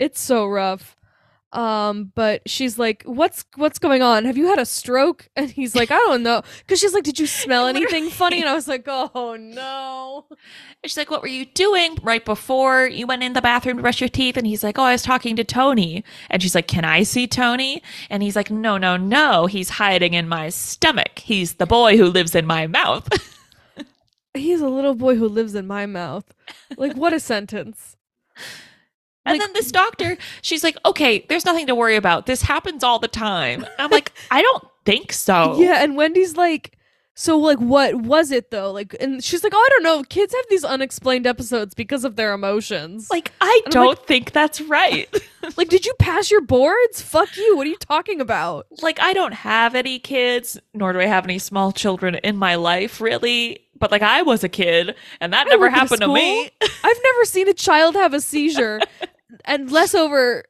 It's 0.00 0.20
so 0.20 0.46
rough. 0.46 0.96
Um, 1.54 2.12
but 2.14 2.42
she's 2.48 2.78
like, 2.78 3.02
"What's 3.04 3.44
what's 3.56 3.78
going 3.78 4.02
on? 4.02 4.24
Have 4.24 4.36
you 4.36 4.46
had 4.46 4.58
a 4.58 4.66
stroke?" 4.66 5.28
And 5.36 5.50
he's 5.50 5.74
like, 5.74 5.90
"I 5.90 5.98
don't 5.98 6.22
know." 6.22 6.42
Because 6.58 6.80
she's 6.80 6.92
like, 6.94 7.04
"Did 7.04 7.18
you 7.18 7.26
smell 7.26 7.66
anything 7.74 8.10
funny?" 8.10 8.40
And 8.40 8.48
I 8.48 8.54
was 8.54 8.68
like, 8.68 8.84
"Oh 8.86 9.36
no." 9.38 10.26
And 10.84 10.90
she's 10.90 10.98
like, 10.98 11.10
What 11.10 11.22
were 11.22 11.28
you 11.28 11.46
doing 11.46 11.96
right 12.02 12.22
before 12.22 12.86
you 12.86 13.06
went 13.06 13.22
in 13.22 13.32
the 13.32 13.40
bathroom 13.40 13.78
to 13.78 13.82
brush 13.82 14.02
your 14.02 14.08
teeth? 14.08 14.36
And 14.36 14.46
he's 14.46 14.62
like, 14.62 14.78
Oh, 14.78 14.82
I 14.82 14.92
was 14.92 15.02
talking 15.02 15.34
to 15.36 15.44
Tony. 15.44 16.04
And 16.28 16.42
she's 16.42 16.54
like, 16.54 16.68
Can 16.68 16.84
I 16.84 17.04
see 17.04 17.26
Tony? 17.26 17.82
And 18.10 18.22
he's 18.22 18.36
like, 18.36 18.50
No, 18.50 18.76
no, 18.76 18.98
no. 18.98 19.46
He's 19.46 19.70
hiding 19.70 20.12
in 20.12 20.28
my 20.28 20.50
stomach. 20.50 21.20
He's 21.20 21.54
the 21.54 21.64
boy 21.64 21.96
who 21.96 22.04
lives 22.04 22.34
in 22.34 22.44
my 22.44 22.66
mouth. 22.66 23.08
He's 24.34 24.60
a 24.60 24.68
little 24.68 24.94
boy 24.94 25.14
who 25.14 25.28
lives 25.28 25.54
in 25.54 25.66
my 25.66 25.86
mouth. 25.86 26.24
Like, 26.76 26.96
what 26.96 27.12
a 27.12 27.20
sentence. 27.20 27.96
And 29.26 29.38
Like- 29.38 29.40
then 29.40 29.52
this 29.54 29.70
doctor, 29.72 30.16
she's 30.42 30.62
like, 30.62 30.76
okay, 30.84 31.24
there's 31.28 31.44
nothing 31.44 31.66
to 31.68 31.74
worry 31.74 31.96
about. 31.96 32.26
This 32.26 32.42
happens 32.42 32.84
all 32.84 32.98
the 32.98 33.08
time. 33.08 33.64
I'm 33.78 33.90
like, 33.90 34.12
I 34.30 34.42
don't 34.42 34.64
think 34.84 35.12
so. 35.12 35.56
Yeah, 35.58 35.82
and 35.82 35.96
Wendy's 35.96 36.36
like, 36.36 36.72
so 37.16 37.38
like, 37.38 37.58
what 37.58 37.94
was 37.94 38.32
it 38.32 38.50
though? 38.50 38.72
Like, 38.72 38.94
and 39.00 39.22
she's 39.22 39.44
like, 39.44 39.52
oh, 39.54 39.58
I 39.58 39.68
don't 39.70 39.82
know. 39.84 40.02
Kids 40.02 40.34
have 40.34 40.44
these 40.50 40.64
unexplained 40.64 41.26
episodes 41.28 41.72
because 41.74 42.04
of 42.04 42.16
their 42.16 42.32
emotions. 42.32 43.08
Like, 43.08 43.30
I 43.40 43.60
And 43.66 43.74
I'm 43.76 43.82
like- 43.86 43.96
don't 43.98 44.06
think 44.06 44.32
that's 44.32 44.60
right. 44.60 45.08
like, 45.56 45.68
did 45.68 45.86
you 45.86 45.94
pass 46.00 46.30
your 46.30 46.40
boards? 46.40 47.00
Fuck 47.00 47.36
you. 47.36 47.56
What 47.56 47.66
are 47.66 47.70
you 47.70 47.76
talking 47.78 48.20
about? 48.20 48.66
like, 48.82 48.98
I 49.00 49.12
don't 49.12 49.32
have 49.34 49.74
any 49.76 50.00
kids, 50.00 50.58
nor 50.74 50.92
do 50.92 50.98
I 51.00 51.06
have 51.06 51.24
any 51.24 51.38
small 51.38 51.70
children 51.72 52.16
in 52.16 52.36
my 52.36 52.56
life, 52.56 53.00
really. 53.00 53.60
But 53.78 53.90
like, 53.92 54.02
I 54.02 54.22
was 54.22 54.42
a 54.44 54.48
kid, 54.48 54.94
and 55.20 55.32
that 55.32 55.46
never 55.48 55.66
at 55.66 55.72
a 55.72 55.76
happened 55.76 56.00
to 56.00 56.08
me. 56.08 56.50
I've 56.60 57.00
never 57.04 57.24
seen 57.24 57.48
a 57.48 57.54
child 57.54 57.94
have 57.96 58.12
a 58.14 58.20
seizure, 58.20 58.80
and 59.44 59.70
less 59.70 59.94
over, 59.94 60.44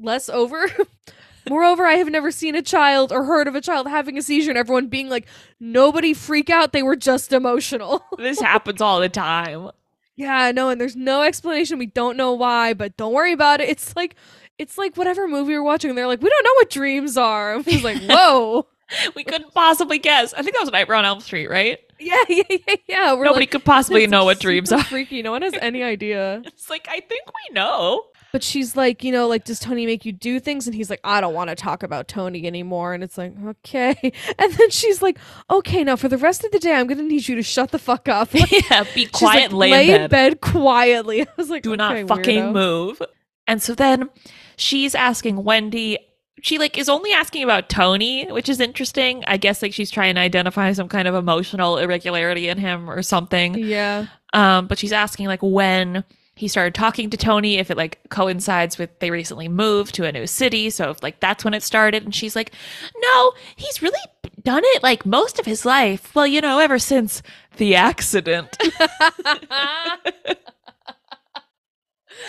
less 0.00 0.28
over. 0.28 0.68
Moreover, 1.48 1.86
I 1.86 1.94
have 1.94 2.08
never 2.10 2.32
seen 2.32 2.56
a 2.56 2.62
child 2.62 3.12
or 3.12 3.24
heard 3.24 3.46
of 3.46 3.54
a 3.54 3.60
child 3.60 3.86
having 3.86 4.18
a 4.18 4.22
seizure 4.22 4.50
and 4.50 4.58
everyone 4.58 4.88
being 4.88 5.08
like, 5.08 5.26
nobody 5.60 6.12
freak 6.12 6.50
out. 6.50 6.72
They 6.72 6.82
were 6.82 6.96
just 6.96 7.32
emotional. 7.32 8.04
this 8.18 8.40
happens 8.40 8.80
all 8.80 8.98
the 8.98 9.08
time. 9.08 9.70
yeah, 10.16 10.50
no, 10.50 10.70
and 10.70 10.80
there's 10.80 10.96
no 10.96 11.22
explanation. 11.22 11.78
We 11.78 11.86
don't 11.86 12.16
know 12.16 12.32
why, 12.32 12.74
but 12.74 12.96
don't 12.96 13.12
worry 13.12 13.32
about 13.32 13.60
it. 13.60 13.68
It's 13.68 13.94
like, 13.94 14.16
it's 14.58 14.76
like 14.76 14.96
whatever 14.96 15.28
movie 15.28 15.52
you're 15.52 15.62
watching. 15.62 15.94
They're 15.94 16.08
like, 16.08 16.20
we 16.20 16.28
don't 16.30 16.44
know 16.44 16.54
what 16.54 16.70
dreams 16.70 17.16
are. 17.16 17.52
I 17.52 17.56
was 17.58 17.84
like, 17.84 18.02
whoa. 18.08 18.66
We 19.14 19.22
couldn't 19.22 19.52
possibly 19.54 19.98
guess. 19.98 20.32
I 20.34 20.42
think 20.42 20.54
that 20.54 20.60
was 20.62 20.70
Nightmare 20.72 20.96
on 20.96 21.04
Elm 21.04 21.20
Street, 21.20 21.48
right? 21.48 21.78
yeah, 22.00 22.16
yeah, 22.28 22.42
yeah, 22.50 22.74
yeah. 22.88 23.14
We're 23.14 23.24
Nobody 23.24 23.42
like, 23.42 23.50
could 23.52 23.64
possibly 23.64 24.06
know 24.06 24.24
what 24.24 24.38
dreams 24.40 24.70
are. 24.72 24.82
Freaky. 24.84 25.22
No 25.22 25.30
one 25.30 25.42
has 25.42 25.54
any 25.60 25.82
idea. 25.82 26.42
It's 26.44 26.68
like, 26.70 26.86
I 26.88 27.00
think 27.00 27.24
we 27.26 27.54
know. 27.54 28.02
But 28.32 28.42
she's 28.42 28.76
like, 28.76 29.02
you 29.02 29.12
know, 29.12 29.26
like, 29.28 29.44
does 29.44 29.58
Tony 29.60 29.86
make 29.86 30.04
you 30.04 30.12
do 30.12 30.40
things? 30.40 30.66
And 30.66 30.74
he's 30.74 30.90
like, 30.90 31.00
I 31.04 31.20
don't 31.20 31.32
want 31.32 31.48
to 31.48 31.56
talk 31.56 31.82
about 31.82 32.06
Tony 32.08 32.46
anymore. 32.46 32.92
And 32.92 33.02
it's 33.02 33.16
like, 33.16 33.32
okay. 33.46 33.94
And 34.38 34.52
then 34.52 34.70
she's 34.70 35.00
like, 35.00 35.18
okay, 35.50 35.84
now 35.84 35.96
for 35.96 36.08
the 36.08 36.18
rest 36.18 36.44
of 36.44 36.50
the 36.50 36.58
day, 36.58 36.74
I'm 36.74 36.86
going 36.86 36.98
to 36.98 37.04
need 37.04 37.28
you 37.28 37.36
to 37.36 37.42
shut 37.42 37.70
the 37.70 37.78
fuck 37.78 38.08
up. 38.08 38.30
Yeah, 38.34 38.84
be 38.94 39.06
quiet 39.06 39.52
like, 39.52 39.70
lay, 39.70 39.88
lay 39.88 40.02
in 40.02 40.10
bed. 40.10 40.40
quietly. 40.40 41.22
I 41.22 41.28
was 41.36 41.48
like, 41.50 41.62
Do 41.62 41.72
okay, 41.72 41.76
not 42.02 42.08
fucking 42.08 42.42
weirdo. 42.44 42.52
move. 42.52 43.02
And 43.46 43.62
so 43.62 43.74
then 43.74 44.10
she's 44.56 44.94
asking 44.94 45.42
Wendy. 45.44 45.98
She 46.42 46.58
like 46.58 46.76
is 46.76 46.88
only 46.88 47.12
asking 47.12 47.42
about 47.44 47.68
Tony, 47.70 48.26
which 48.30 48.48
is 48.48 48.60
interesting. 48.60 49.24
I 49.26 49.36
guess 49.38 49.62
like 49.62 49.72
she's 49.72 49.90
trying 49.90 50.16
to 50.16 50.20
identify 50.20 50.72
some 50.72 50.88
kind 50.88 51.08
of 51.08 51.14
emotional 51.14 51.78
irregularity 51.78 52.48
in 52.48 52.58
him 52.58 52.90
or 52.90 53.02
something. 53.02 53.54
Yeah. 53.56 54.06
Um, 54.34 54.66
but 54.66 54.78
she's 54.78 54.92
asking 54.92 55.26
like 55.28 55.42
when 55.42 56.04
he 56.36 56.48
started 56.48 56.74
talking 56.74 57.08
to 57.08 57.16
Tony, 57.16 57.56
if 57.56 57.70
it 57.70 57.78
like 57.78 57.98
coincides 58.10 58.76
with 58.76 58.98
they 58.98 59.10
recently 59.10 59.48
moved 59.48 59.94
to 59.94 60.04
a 60.04 60.12
new 60.12 60.26
city. 60.26 60.68
So 60.68 60.90
if 60.90 61.02
like 61.02 61.18
that's 61.18 61.44
when 61.44 61.54
it 61.54 61.62
started. 61.62 62.04
And 62.04 62.14
she's 62.14 62.36
like, 62.36 62.52
no, 62.98 63.32
he's 63.56 63.80
really 63.80 63.98
done 64.42 64.62
it 64.62 64.82
like 64.82 65.06
most 65.06 65.38
of 65.38 65.46
his 65.46 65.64
life. 65.64 66.14
Well, 66.14 66.26
you 66.26 66.42
know, 66.42 66.58
ever 66.58 66.78
since 66.78 67.22
the 67.56 67.74
accident. 67.74 68.58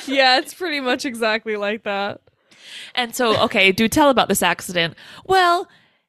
yeah, 0.07 0.39
it's 0.39 0.53
pretty 0.53 0.79
much 0.79 1.03
exactly 1.03 1.57
like 1.57 1.83
that. 1.83 2.21
and 2.95 3.13
so, 3.13 3.37
okay, 3.43 3.73
do 3.73 3.89
tell 3.89 4.09
about 4.09 4.29
this 4.29 4.41
accident. 4.41 4.95
Well, 5.25 5.67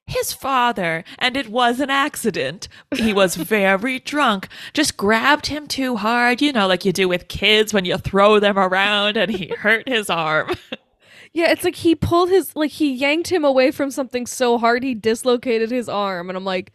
his 0.09 0.33
father, 0.33 1.05
and 1.19 1.37
it 1.37 1.49
was 1.49 1.81
an 1.81 1.91
accident. 1.91 2.67
He 2.95 3.13
was 3.13 3.37
very 3.37 3.99
drunk, 4.01 4.49
just 4.73 4.97
grabbed 4.97 5.47
him 5.47 5.67
too 5.67 5.97
hard, 5.97 6.41
you 6.43 6.53
know, 6.53 6.67
like 6.67 6.85
you 6.85 6.93
do 6.93 7.09
with 7.09 7.29
kids 7.29 7.73
when 7.75 7.85
you 7.85 7.97
throw 7.99 8.41
them 8.41 8.59
around, 8.59 9.17
and 9.17 9.31
he 9.31 9.49
hurt 9.59 9.89
his 9.89 10.11
arm. 10.11 10.55
Yeah, 11.33 11.51
it's 11.51 11.63
like 11.63 11.77
he 11.77 11.95
pulled 11.95 12.31
his, 12.31 12.57
like, 12.57 12.71
he 12.71 12.93
yanked 12.93 13.31
him 13.31 13.45
away 13.45 13.71
from 13.71 13.91
something 13.91 14.27
so 14.27 14.57
hard 14.59 14.83
he 14.83 14.95
dislocated 14.95 15.71
his 15.71 15.89
arm. 15.89 16.31
And 16.31 16.37
I'm 16.37 16.45
like, 16.45 16.73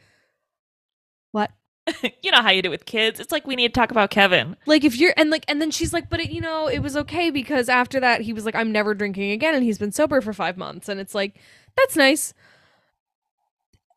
what? 1.31 1.51
you 2.21 2.31
know 2.31 2.41
how 2.41 2.51
you 2.51 2.61
do 2.61 2.69
with 2.69 2.85
kids. 2.85 3.19
It's 3.19 3.31
like 3.31 3.45
we 3.47 3.55
need 3.55 3.73
to 3.73 3.79
talk 3.79 3.91
about 3.91 4.09
Kevin. 4.11 4.55
like 4.65 4.83
if 4.83 4.95
you're 4.95 5.13
and 5.17 5.29
like 5.29 5.43
and 5.49 5.61
then 5.61 5.71
she's 5.71 5.91
like 5.91 6.09
but 6.09 6.21
it, 6.21 6.29
you 6.29 6.39
know 6.39 6.67
it 6.67 6.79
was 6.79 6.95
okay 6.95 7.29
because 7.29 7.67
after 7.67 7.99
that 7.99 8.21
he 8.21 8.31
was 8.31 8.45
like 8.45 8.55
i'm 8.55 8.71
never 8.71 8.93
drinking 8.93 9.31
again 9.31 9.53
and 9.53 9.63
he's 9.63 9.77
been 9.77 9.91
sober 9.91 10.21
for 10.21 10.31
five 10.31 10.55
months 10.55 10.87
and 10.87 10.99
it's 11.01 11.13
like 11.13 11.35
that's 11.75 11.97
nice 11.97 12.33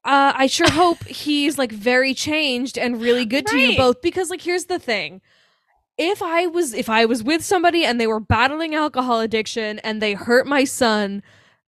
uh 0.07 0.33
i 0.37 0.47
sure 0.47 0.71
hope 0.71 1.05
he's 1.05 1.59
like 1.59 1.73
very 1.73 2.15
changed 2.15 2.79
and 2.79 3.01
really 3.01 3.25
good 3.27 3.47
to 3.47 3.59
you 3.59 3.77
both 3.77 4.01
because 4.01 4.31
like 4.31 4.43
here's 4.43 4.67
the 4.67 4.79
thing. 4.79 5.21
If 5.99 6.23
i 6.23 6.47
was 6.47 6.73
if 6.75 6.89
i 6.91 7.05
was 7.07 7.23
with 7.23 7.43
somebody 7.45 7.85
and 7.85 8.01
they 8.01 8.07
were 8.07 8.21
battling 8.21 8.75
alcohol 8.75 9.21
addiction 9.21 9.79
and 9.81 10.01
they 10.03 10.13
hurt 10.15 10.47
my 10.47 10.65
son 10.65 11.23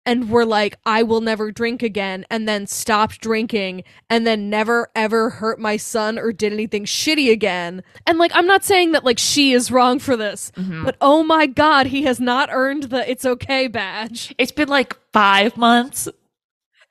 and 0.08 0.30
were 0.32 0.46
like 0.46 0.76
i 0.86 1.04
will 1.04 1.22
never 1.22 1.52
drink 1.52 1.84
again 1.84 2.26
and 2.32 2.48
then 2.48 2.66
stopped 2.66 3.20
drinking 3.22 3.84
and 4.10 4.26
then 4.26 4.50
never 4.50 4.90
ever 4.96 5.30
hurt 5.30 5.60
my 5.60 5.78
son 5.78 6.18
or 6.18 6.32
did 6.32 6.52
anything 6.52 6.86
shitty 6.86 7.30
again 7.32 7.84
and 8.08 8.18
like 8.18 8.32
i'm 8.34 8.48
not 8.48 8.64
saying 8.64 8.92
that 8.94 9.04
like 9.06 9.20
she 9.20 9.54
is 9.54 9.70
wrong 9.70 10.00
for 10.00 10.16
this 10.18 10.52
Mhm. 10.58 10.84
but 10.86 10.96
oh 11.00 11.22
my 11.24 11.46
god 11.46 11.88
he 11.88 12.04
has 12.04 12.20
not 12.20 12.50
earned 12.52 12.84
the 12.84 13.08
it's 13.10 13.26
okay 13.26 13.68
badge. 13.68 14.34
It's 14.40 14.52
been 14.52 14.70
like 14.70 14.96
five 15.14 15.58
months, 15.58 16.08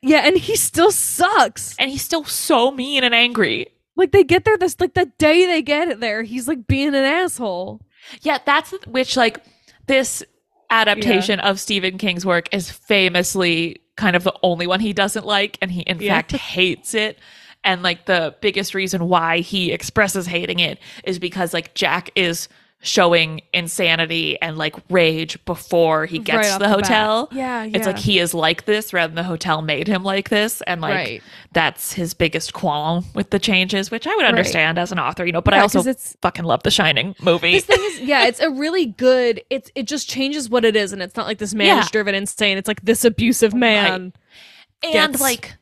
yeah 0.02 0.18
and 0.24 0.36
he 0.36 0.56
still 0.56 0.90
sucks 0.90 1.74
and 1.78 1.90
he's 1.90 2.02
still 2.02 2.24
so 2.24 2.70
mean 2.70 3.02
and 3.04 3.14
angry. 3.14 3.66
like 3.96 4.12
they 4.12 4.24
get 4.24 4.44
there 4.44 4.56
this 4.58 4.78
like 4.80 4.94
the 4.94 5.06
day 5.18 5.46
they 5.46 5.62
get 5.62 5.88
it 5.88 6.00
there 6.00 6.22
he's 6.22 6.46
like 6.48 6.66
being 6.66 6.88
an 6.88 6.94
asshole 6.96 7.80
Yeah, 8.22 8.38
that's 8.44 8.72
which 8.86 9.16
like 9.16 9.42
this 9.86 10.22
adaptation 10.70 11.40
of 11.40 11.60
Stephen 11.60 11.96
King's 11.98 12.26
work 12.26 12.48
is 12.52 12.70
famously 12.70 13.80
kind 13.96 14.16
of 14.16 14.24
the 14.24 14.34
only 14.42 14.66
one 14.66 14.80
he 14.80 14.92
doesn't 14.92 15.24
like 15.24 15.58
and 15.62 15.70
he 15.70 15.80
in 15.82 16.00
Yeah. 16.00 16.16
fact 16.16 16.32
hates 16.32 16.92
it. 16.94 17.18
And 17.64 17.82
like 17.82 18.06
the 18.06 18.34
biggest 18.40 18.74
reason 18.74 19.08
why 19.08 19.38
he 19.38 19.72
expresses 19.72 20.26
hating 20.26 20.58
it 20.60 20.78
is 21.04 21.18
because 21.18 21.52
like 21.54 21.74
Jack 21.74 22.10
is 22.14 22.48
showing 22.86 23.40
insanity 23.52 24.40
and 24.40 24.56
like 24.56 24.76
rage 24.90 25.44
before 25.44 26.06
he 26.06 26.18
gets 26.18 26.36
Right 26.48 26.52
to 26.52 26.58
the 26.58 26.66
the 26.66 26.68
hotel. 26.68 27.28
yeah 27.32 27.64
yeah 27.64 27.76
It's 27.76 27.86
like 27.86 27.98
he 27.98 28.18
is 28.18 28.32
like 28.32 28.64
this 28.64 28.92
rather 28.92 29.08
than 29.08 29.16
the 29.16 29.22
hotel 29.24 29.60
made 29.62 29.88
him 29.88 30.02
like 30.04 30.28
this. 30.28 30.62
And 30.62 30.80
like 30.80 30.94
right 30.94 31.22
that's 31.52 31.92
his 31.92 32.14
biggest 32.14 32.52
qualm 32.52 33.04
with 33.14 33.30
the 33.30 33.38
changes, 33.38 33.90
which 33.90 34.06
I 34.06 34.10
would 34.14 34.22
Right. 34.22 34.28
understand 34.28 34.78
as 34.78 34.92
an 34.92 34.98
author, 34.98 35.24
you 35.24 35.32
know, 35.32 35.40
but 35.40 35.54
I 35.54 35.60
also 35.60 35.82
it's 35.82 36.16
fucking 36.22 36.44
love 36.44 36.62
the 36.62 36.70
Shining 36.70 37.14
movie. 37.22 37.52
this 37.52 37.64
thing 37.64 37.80
is 37.80 38.00
yeah 38.00 38.26
it's 38.26 38.40
a 38.40 38.50
really 38.50 38.86
good 38.86 39.42
it's 39.50 39.70
it 39.74 39.84
just 39.86 40.08
changes 40.08 40.48
what 40.48 40.64
it 40.64 40.76
is 40.76 40.92
and 40.92 41.02
it's 41.02 41.16
not 41.16 41.26
like 41.26 41.38
this 41.38 41.54
man 41.54 41.66
Yeah. 41.68 41.80
is 41.80 41.90
driven 41.90 42.14
insane 42.14 42.56
it's 42.58 42.68
like 42.68 42.82
this 42.82 43.04
abusive 43.04 43.52
man 43.54 44.12
and 44.82 44.92
gets- 44.92 45.20
like 45.20 45.54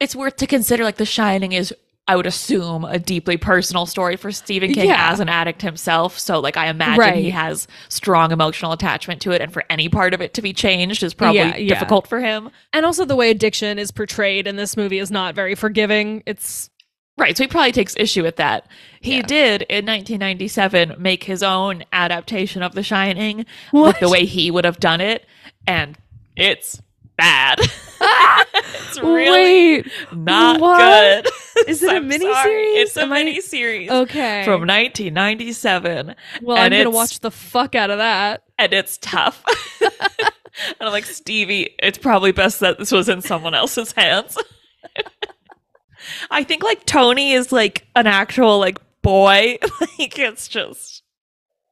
it's 0.00 0.14
worth 0.14 0.36
to 0.36 0.46
consider 0.46 0.84
like 0.84 0.96
the 0.96 1.06
shining 1.06 1.52
is 1.52 1.72
i 2.08 2.14
would 2.16 2.26
assume 2.26 2.84
a 2.84 2.98
deeply 2.98 3.36
personal 3.36 3.86
story 3.86 4.16
for 4.16 4.30
stephen 4.32 4.72
king 4.72 4.88
Yeah. 4.88 5.10
as 5.12 5.20
an 5.20 5.28
addict 5.28 5.62
himself 5.62 6.18
so 6.18 6.40
like 6.40 6.56
i 6.56 6.68
imagine 6.68 6.98
Right. 7.00 7.16
he 7.16 7.30
has 7.30 7.66
strong 7.88 8.32
emotional 8.32 8.72
attachment 8.72 9.20
to 9.22 9.32
it 9.32 9.40
and 9.40 9.52
for 9.52 9.64
any 9.70 9.88
part 9.88 10.14
of 10.14 10.20
it 10.20 10.34
to 10.34 10.42
be 10.42 10.52
changed 10.52 11.02
is 11.02 11.14
probably 11.14 11.38
Yeah, 11.38 11.56
yeah. 11.56 11.68
difficult 11.68 12.06
for 12.06 12.20
him 12.20 12.50
and 12.72 12.86
also 12.86 13.04
the 13.04 13.16
way 13.16 13.30
addiction 13.30 13.78
is 13.78 13.90
portrayed 13.90 14.46
in 14.46 14.56
this 14.56 14.76
movie 14.76 14.98
is 14.98 15.10
not 15.10 15.34
very 15.34 15.54
forgiving 15.54 16.22
it's 16.26 16.70
right 17.18 17.36
so 17.36 17.44
he 17.44 17.48
probably 17.48 17.72
takes 17.72 17.94
issue 17.96 18.22
with 18.22 18.36
that 18.36 18.66
he 19.00 19.22
did 19.22 19.62
in 19.62 19.86
1997 19.86 20.94
make 20.98 21.24
his 21.24 21.42
own 21.42 21.82
adaptation 21.92 22.62
of 22.62 22.74
the 22.74 22.82
shining 22.82 23.46
What? 23.70 23.86
like 23.86 24.00
the 24.00 24.08
way 24.08 24.24
he 24.26 24.50
would 24.50 24.64
have 24.64 24.78
done 24.80 25.00
it 25.00 25.26
and 25.66 25.96
it's 26.36 26.80
bad 27.16 27.60
it's 28.00 28.98
really 29.00 29.82
Wait, 29.82 29.92
not 30.12 30.60
what? 30.60 31.24
good. 31.24 31.32
Is 31.68 31.82
it 31.82 31.94
a 31.96 32.00
mini 32.00 32.32
series? 32.42 32.78
It's 32.78 32.96
a 32.96 33.02
Am 33.02 33.12
I- 33.12 33.24
mini 33.24 33.40
series 33.40 33.90
okay 33.90 34.44
from 34.44 34.60
1997, 34.62 36.14
well 36.42 36.56
and 36.58 36.74
i'm 36.74 36.80
gonna 36.80 36.90
watch 36.90 37.20
the 37.20 37.30
fuck 37.30 37.74
out 37.74 37.90
of 37.90 37.98
that 37.98 38.42
and 38.58 38.72
it's 38.72 38.98
tough. 38.98 39.42
and 39.80 40.76
I'm 40.80 40.92
like 40.92 41.04
Stevie. 41.04 41.74
It's 41.78 41.98
probably 41.98 42.32
best 42.32 42.60
that 42.60 42.78
this 42.78 42.92
was 42.92 43.08
in 43.08 43.20
someone 43.22 43.54
else's 43.54 43.92
hands. 43.92 44.36
I 46.30 46.44
think 46.44 46.62
like 46.62 46.84
Tony 46.86 47.32
is 47.32 47.52
like 47.52 47.86
an 47.96 48.06
actual 48.06 48.58
like 48.58 48.78
boy. 49.02 49.58
like 49.80 50.18
it's 50.18 50.48
just 50.48 51.02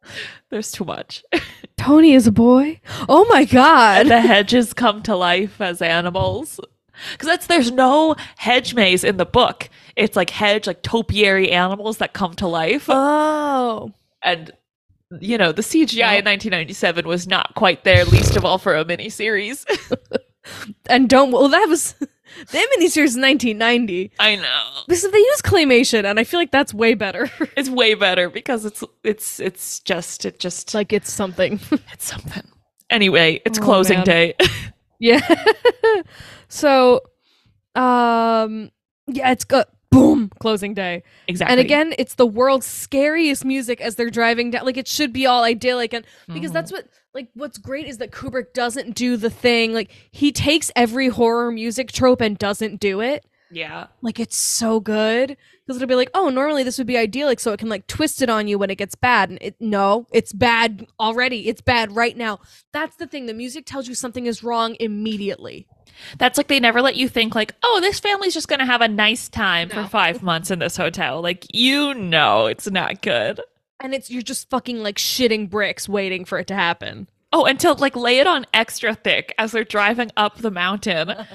there's 0.50 0.72
too 0.72 0.84
much. 0.84 1.24
Tony 1.76 2.14
is 2.14 2.26
a 2.26 2.32
boy. 2.32 2.80
Oh 3.08 3.26
my 3.28 3.44
god. 3.44 4.02
and 4.02 4.10
the 4.10 4.20
hedges 4.20 4.72
come 4.72 5.02
to 5.02 5.16
life 5.16 5.60
as 5.60 5.82
animals. 5.82 6.60
Because 7.12 7.26
that's 7.26 7.46
there's 7.46 7.72
no 7.72 8.14
hedge 8.36 8.74
maze 8.74 9.02
in 9.02 9.16
the 9.16 9.26
book. 9.26 9.68
It's 9.96 10.16
like 10.16 10.30
hedge, 10.30 10.66
like 10.66 10.82
topiary 10.82 11.50
animals 11.50 11.98
that 11.98 12.12
come 12.12 12.34
to 12.34 12.46
life. 12.46 12.86
oh. 12.88 13.92
and 14.22 14.52
you 15.20 15.38
know 15.38 15.52
the 15.52 15.62
CGI 15.62 16.18
in 16.18 16.24
1997 16.24 17.06
was 17.06 17.26
not 17.26 17.54
quite 17.54 17.84
there, 17.84 18.04
least 18.04 18.36
of 18.36 18.44
all 18.44 18.58
for 18.58 18.74
a 18.76 18.84
miniseries. 18.84 19.64
And 20.90 21.08
don't 21.08 21.30
well 21.32 21.48
that 21.48 21.66
was 21.68 21.94
the 22.50 22.58
miniseries 22.58 23.14
in 23.16 23.22
1990. 23.22 24.12
I 24.18 24.36
know 24.36 24.82
This 24.88 25.04
is 25.04 25.10
they 25.12 25.18
use 25.18 25.42
claymation, 25.42 26.04
and 26.04 26.18
I 26.20 26.24
feel 26.24 26.40
like 26.40 26.50
that's 26.50 26.72
way 26.74 26.94
better. 26.94 27.30
it's 27.56 27.68
way 27.70 27.94
better 27.94 28.28
because 28.30 28.64
it's 28.64 28.82
it's 29.02 29.40
it's 29.40 29.80
just 29.80 30.24
it 30.24 30.38
just 30.38 30.74
like 30.74 30.92
it's 30.92 31.10
something. 31.12 31.60
it's 31.92 32.04
something. 32.06 32.42
Anyway, 32.90 33.40
it's 33.46 33.58
Oh, 33.58 33.62
closing 33.62 33.98
man. 33.98 34.06
day. 34.06 34.34
yeah. 35.00 35.20
so, 36.48 37.00
um, 37.74 38.70
yeah, 39.06 39.30
it's 39.32 39.44
good. 39.44 39.64
Boom, 39.90 40.30
closing 40.40 40.74
day. 40.74 41.04
exactly. 41.28 41.52
And 41.52 41.60
again, 41.60 41.94
it's 41.98 42.16
the 42.16 42.26
world's 42.26 42.66
scariest 42.66 43.44
music 43.44 43.80
as 43.80 43.94
they're 43.94 44.10
driving 44.10 44.50
down. 44.50 44.64
Like 44.66 44.76
it 44.76 44.88
should 44.88 45.12
be 45.12 45.24
all 45.24 45.44
idyllic, 45.44 45.92
and 45.94 46.04
because 46.26 46.50
Mhm. 46.50 46.54
that's 46.54 46.72
what 46.72 46.88
like 47.14 47.28
what's 47.34 47.58
great 47.58 47.86
is 47.86 47.98
that 47.98 48.10
Kubrick 48.10 48.52
doesn't 48.54 48.94
do 48.96 49.16
the 49.16 49.30
thing. 49.30 49.72
Like 49.72 49.90
he 50.10 50.32
takes 50.32 50.70
every 50.74 51.08
horror 51.08 51.50
music 51.52 51.92
trope 51.92 52.20
and 52.20 52.36
doesn't 52.36 52.80
do 52.80 53.00
it. 53.00 53.24
yeah, 53.50 53.86
Like 54.02 54.18
it's 54.18 54.36
so 54.36 54.80
good 54.80 55.36
because 55.66 55.76
it'll 55.80 55.88
be 55.88 55.94
like, 55.94 56.10
oh, 56.12 56.28
normally 56.28 56.62
this 56.64 56.76
would 56.76 56.86
be 56.88 56.98
idyllic, 56.98 57.40
so 57.40 57.52
it 57.52 57.58
can 57.60 57.68
like 57.68 57.86
twist 57.86 58.20
it 58.20 58.28
on 58.28 58.48
you 58.48 58.58
when 58.58 58.68
it 58.68 58.76
gets 58.76 58.94
bad. 58.96 59.30
And 59.30 59.38
it 59.40 59.54
no, 59.60 60.06
it's 60.12 60.32
bad 60.32 60.86
already. 60.98 61.48
It's 61.48 61.60
bad 61.62 61.94
right 61.94 62.16
now. 62.16 62.40
That's 62.72 62.96
the 62.96 63.06
thing. 63.06 63.26
The 63.26 63.34
music 63.34 63.64
tells 63.64 63.86
you 63.88 63.94
something 63.94 64.26
is 64.26 64.42
wrong 64.42 64.76
immediately. 64.80 65.66
that's 66.18 66.36
like 66.36 66.48
they 66.48 66.58
never 66.58 66.82
let 66.82 66.96
you 66.96 67.08
think 67.08 67.36
like, 67.36 67.54
oh, 67.62 67.78
this 67.80 68.00
family's 68.00 68.34
just 68.34 68.48
gonna 68.48 68.66
have 68.66 68.80
a 68.82 68.88
nice 68.88 69.28
time 69.28 69.68
No. 69.68 69.84
for 69.84 69.88
five 69.88 70.22
months 70.22 70.50
in 70.50 70.58
this 70.58 70.76
hotel. 70.76 71.22
Like 71.22 71.46
you 71.54 71.94
know, 71.94 72.46
it's 72.46 72.68
not 72.68 73.00
good. 73.02 73.40
And 73.80 73.94
it's 73.94 74.10
you're 74.10 74.22
just 74.22 74.48
fucking 74.50 74.82
like 74.82 74.96
shitting 74.96 75.50
bricks 75.50 75.88
waiting 75.88 76.24
for 76.24 76.38
it 76.38 76.46
to 76.48 76.54
happen. 76.54 77.08
Oh, 77.32 77.44
and 77.46 77.58
to 77.60 77.72
like 77.72 77.96
lay 77.96 78.18
it 78.20 78.26
on 78.26 78.46
extra 78.54 78.94
thick 78.94 79.34
as 79.38 79.52
they're 79.52 79.64
driving 79.64 80.10
up 80.16 80.38
the 80.38 80.50
mountain. 80.50 81.14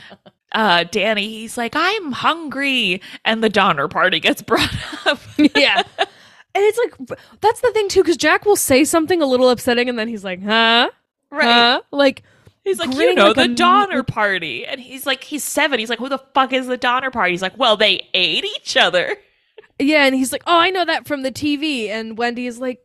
Uh, 0.52 0.84
Danny, 0.90 1.28
he's 1.30 1.60
like, 1.60 1.74
I'm 1.76 2.12
hungry. 2.12 3.04
And 3.24 3.44
the 3.44 3.50
Donner 3.50 3.88
party 3.88 4.20
gets 4.20 4.42
brought 4.42 4.74
up. 5.06 5.20
yeah. 5.38 5.84
And 6.00 6.08
it's 6.56 6.80
like 6.80 7.20
that's 7.40 7.62
the 7.62 7.70
thing 7.72 7.88
too, 7.88 8.02
because 8.02 8.18
Jack 8.18 8.46
will 8.46 8.56
say 8.56 8.84
something 8.84 9.22
a 9.22 9.28
little 9.28 9.52
upsetting, 9.52 9.90
and 9.90 10.00
then 10.00 10.08
he's 10.08 10.24
like, 10.24 10.42
"Huh, 10.42 10.90
Huh? 11.32 11.82
Like, 11.92 12.24
He's 12.64 12.80
like, 12.80 12.92
you 12.96 13.14
know, 13.14 13.28
like 13.28 13.36
the 13.36 13.44
a- 13.44 13.48
Donner 13.56 14.02
party. 14.02 14.66
And 14.66 14.82
he's 14.82 15.06
like, 15.06 15.24
he's 15.24 15.44
seven. 15.44 15.78
He's 15.80 15.90
like, 15.92 16.00
who 16.00 16.10
the 16.10 16.18
fuck 16.34 16.52
is 16.52 16.66
the 16.66 16.78
Donner 16.78 17.12
party? 17.12 17.30
He's 17.34 17.44
like, 17.44 17.56
well, 17.56 17.78
they 17.78 18.08
ate 18.16 18.44
each 18.44 18.76
other. 18.76 19.18
Yeah, 19.80 20.06
and 20.06 20.14
he's 20.16 20.32
like, 20.32 20.44
"Oh, 20.46 20.58
I 20.58 20.70
know 20.70 20.86
that 20.86 21.08
from 21.08 21.24
the 21.24 21.32
TV." 21.32 21.90
And 21.90 22.18
Wendy 22.18 22.46
is 22.48 22.60
like, 22.60 22.80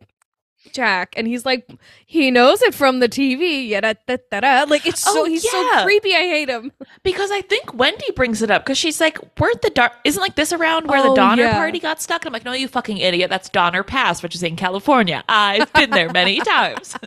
"Jack," 0.73 1.15
and 1.17 1.27
he's 1.27 1.45
like, 1.45 1.69
"He 2.07 2.31
knows 2.31 2.63
it 2.63 2.75
from 2.75 3.01
the 3.01 3.09
TV." 3.09 3.69
Yeah, 3.69 3.81
da, 3.81 3.95
da, 4.07 4.17
da, 4.31 4.41
da. 4.41 4.65
like 4.69 4.87
it's 4.87 5.01
so 5.03 5.23
Oh, 5.23 5.25
he's 5.25 5.45
yeah. 5.45 5.51
so 5.79 5.85
creepy. 5.85 6.15
I 6.15 6.21
hate 6.23 6.49
him. 6.49 6.73
Because 7.03 7.31
I 7.31 7.41
think 7.43 7.75
Wendy 7.75 8.11
brings 8.17 8.41
it 8.43 8.51
up 8.51 8.65
because 8.65 8.79
she's 8.79 9.01
like, 9.01 9.19
weren't 9.39 9.61
the 9.63 9.71
Dar- 9.71 9.93
isn't 10.05 10.21
like 10.21 10.37
this 10.37 10.53
around 10.53 10.87
where 10.89 11.01
Oh, 11.01 11.11
the 11.11 11.15
Donner 11.17 11.43
yeah. 11.45 11.55
party 11.55 11.79
got 11.81 12.01
stuck? 12.01 12.23
And 12.23 12.29
I'm 12.29 12.33
like, 12.33 12.45
no, 12.45 12.53
you 12.53 12.69
fucking 12.69 12.99
idiot. 12.99 13.29
That's 13.31 13.49
Donner 13.49 13.83
Pass, 13.83 14.23
which 14.23 14.35
is 14.35 14.43
in 14.43 14.57
California. 14.57 15.23
I've 15.29 15.73
been 15.73 15.91
there 15.91 16.11
many 16.13 16.39
times. 16.41 16.97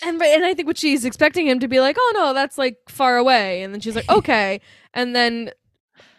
And 0.00 0.22
and 0.22 0.44
I 0.44 0.54
think 0.54 0.68
what 0.68 0.78
she's 0.78 1.04
expecting 1.04 1.48
him 1.48 1.58
to 1.58 1.66
be 1.66 1.80
like, 1.80 1.96
"Oh 1.98 2.12
no, 2.14 2.32
that's 2.32 2.56
like 2.56 2.76
far 2.88 3.16
away," 3.16 3.62
and 3.62 3.74
then 3.74 3.80
she's 3.80 3.96
like, 3.96 4.08
"Okay," 4.10 4.60
and 4.94 5.16
then. 5.16 5.50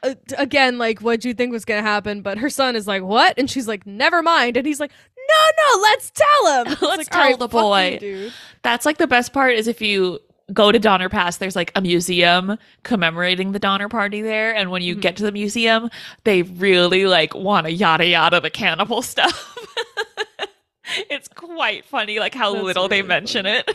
Uh, 0.04 0.16
again, 0.38 0.78
like, 0.78 1.00
what'd 1.00 1.26
you 1.26 1.34
think 1.34 1.52
was 1.52 1.66
gonna 1.66 1.82
happen? 1.82 2.22
But 2.22 2.38
her 2.38 2.50
son 2.50 2.76
is 2.76 2.88
like, 2.88 3.04
"What?" 3.04 3.38
And 3.38 3.50
she's 3.50 3.68
like, 3.68 3.86
"Never 3.86 4.22
mind." 4.22 4.58
And 4.58 4.66
he's 4.66 4.80
like, 4.80 4.92
"No, 5.18 5.76
no, 5.76 5.82
let's 5.82 6.12
tell 6.12 6.64
him. 6.66 6.68
Let's 6.82 6.82
like, 6.98 7.10
tell 7.10 7.22
"All 7.22 7.28
right, 7.30 7.40
the 7.40 7.46
you, 7.46 7.50
boy." 7.50 7.98
dude." 8.00 8.34
That's 8.62 8.86
like 8.86 8.98
the 8.98 9.08
best 9.08 9.34
part 9.34 9.54
is 9.56 9.68
if 9.68 9.82
you 9.82 10.20
go 10.52 10.72
to 10.72 10.80
Donner 10.80 11.10
Pass, 11.10 11.38
there's 11.38 11.56
like 11.56 11.72
a 11.76 11.82
museum 11.82 12.58
commemorating 12.84 13.52
the 13.52 13.60
Donner 13.60 13.88
Party 13.88 14.22
there. 14.24 14.56
And 14.56 14.72
when 14.72 14.82
you 14.82 14.96
Mhm. 14.96 15.02
get 15.02 15.16
to 15.18 15.24
the 15.24 15.32
museum, 15.32 15.90
they 16.24 16.42
really 16.42 17.06
like 17.06 17.36
want 17.36 17.68
to 17.68 17.72
yada 17.72 18.06
yada 18.06 18.40
the 18.42 18.50
cannibal 18.50 19.02
stuff. 19.04 19.56
it's 21.10 21.28
quite 21.28 21.86
funny, 21.86 22.20
like 22.20 22.34
how 22.34 22.54
That's 22.54 22.64
little 22.66 22.88
they 22.88 22.98
really 23.02 23.08
mention 23.10 23.46
it. 23.46 23.70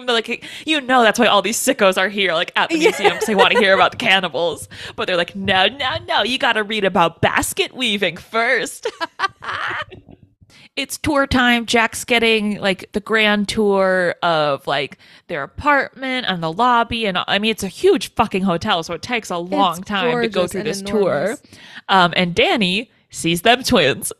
Even 0.00 0.06
though, 0.06 0.14
like, 0.14 0.44
you 0.66 0.80
know, 0.80 1.02
that's 1.02 1.18
why 1.18 1.26
all 1.26 1.42
these 1.42 1.58
sickos 1.58 1.98
are 1.98 2.08
here, 2.08 2.32
like 2.32 2.52
at 2.56 2.70
the 2.70 2.78
Yeah. 2.78 2.88
museum, 2.88 3.12
because 3.12 3.26
they 3.26 3.34
want 3.34 3.52
to 3.52 3.58
hear 3.58 3.74
about 3.74 3.90
the 3.92 3.98
cannibals. 3.98 4.68
But 4.96 5.06
they're 5.06 5.16
like, 5.16 5.36
no, 5.36 5.66
no, 5.66 5.96
no, 6.08 6.22
you 6.22 6.38
got 6.38 6.54
to 6.54 6.62
read 6.62 6.84
about 6.84 7.20
basket 7.20 7.74
weaving 7.74 8.16
first. 8.16 8.86
it's 10.76 10.96
tour 10.98 11.26
time. 11.26 11.66
Jack's 11.66 12.04
getting 12.04 12.58
like 12.60 12.90
the 12.92 13.00
grand 13.00 13.48
tour 13.48 14.14
of 14.22 14.66
like 14.66 14.98
their 15.28 15.42
apartment 15.42 16.26
and 16.28 16.42
the 16.42 16.52
lobby, 16.52 17.06
and 17.06 17.18
I 17.26 17.38
mean 17.38 17.50
it's 17.50 17.62
a 17.62 17.68
huge 17.68 18.14
fucking 18.14 18.42
hotel, 18.42 18.82
so 18.82 18.94
it 18.94 19.02
takes 19.02 19.30
a 19.30 19.38
long 19.38 19.78
It's 19.78 19.88
time 19.88 20.22
to 20.22 20.28
go 20.28 20.46
through 20.46 20.62
this 20.62 20.80
enormous. 20.80 21.40
tour. 21.40 21.50
Um, 21.88 22.12
and 22.16 22.34
Danny 22.34 22.90
sees 23.10 23.42
them 23.42 23.62
twins. 23.62 24.12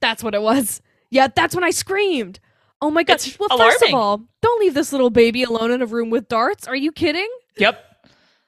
That's 0.00 0.22
what 0.22 0.34
it 0.34 0.42
was. 0.42 0.82
Yeah, 1.10 1.28
that's 1.34 1.54
when 1.54 1.64
I 1.64 1.70
screamed. 1.70 2.40
Oh 2.82 2.90
my 2.90 3.04
god! 3.04 3.14
It's 3.14 3.38
well, 3.38 3.56
first 3.56 3.80
of 3.82 3.94
all, 3.94 4.20
don't 4.42 4.60
leave 4.60 4.74
this 4.74 4.90
little 4.92 5.08
baby 5.08 5.44
alone 5.44 5.70
in 5.70 5.80
a 5.82 5.86
room 5.86 6.10
with 6.10 6.28
darts. 6.28 6.66
Are 6.66 6.76
you 6.76 6.90
kidding? 6.92 7.28
Yep. 7.56 7.82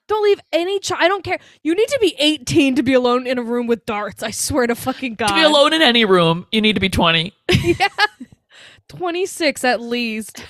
Don't 0.08 0.22
leave 0.24 0.40
any 0.52 0.80
child. 0.80 1.00
I 1.02 1.08
don't 1.08 1.24
care. 1.24 1.38
You 1.62 1.74
need 1.74 1.88
to 1.88 1.98
be 1.98 2.14
18 2.18 2.74
to 2.74 2.82
be 2.82 2.92
alone 2.92 3.26
in 3.26 3.38
a 3.38 3.42
room 3.42 3.66
with 3.66 3.86
darts. 3.86 4.22
I 4.22 4.32
swear 4.32 4.66
to 4.66 4.74
fucking 4.74 5.14
god. 5.14 5.28
To 5.28 5.34
be 5.34 5.42
alone 5.42 5.72
in 5.72 5.80
any 5.80 6.04
room, 6.04 6.46
you 6.52 6.60
need 6.60 6.74
to 6.74 6.80
be 6.80 6.90
twenty. 6.90 7.32
yeah. 7.62 7.88
26 8.88 9.64
at 9.64 9.80
least. 9.80 10.44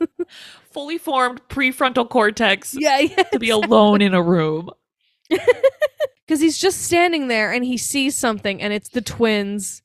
Fully 0.70 0.98
formed 0.98 1.40
prefrontal 1.48 2.08
cortex 2.08 2.74
Yeah, 2.78 2.98
yeah. 3.00 3.22
to 3.22 3.38
be 3.38 3.48
alone 3.50 4.02
in 4.02 4.12
a 4.12 4.22
room. 4.22 4.70
Because 5.30 6.40
he's 6.40 6.58
just 6.58 6.82
standing 6.82 7.28
there 7.28 7.52
and 7.52 7.64
he 7.64 7.78
sees 7.78 8.16
something, 8.16 8.60
and 8.60 8.72
it's 8.72 8.90
the 8.90 9.00
twins. 9.00 9.82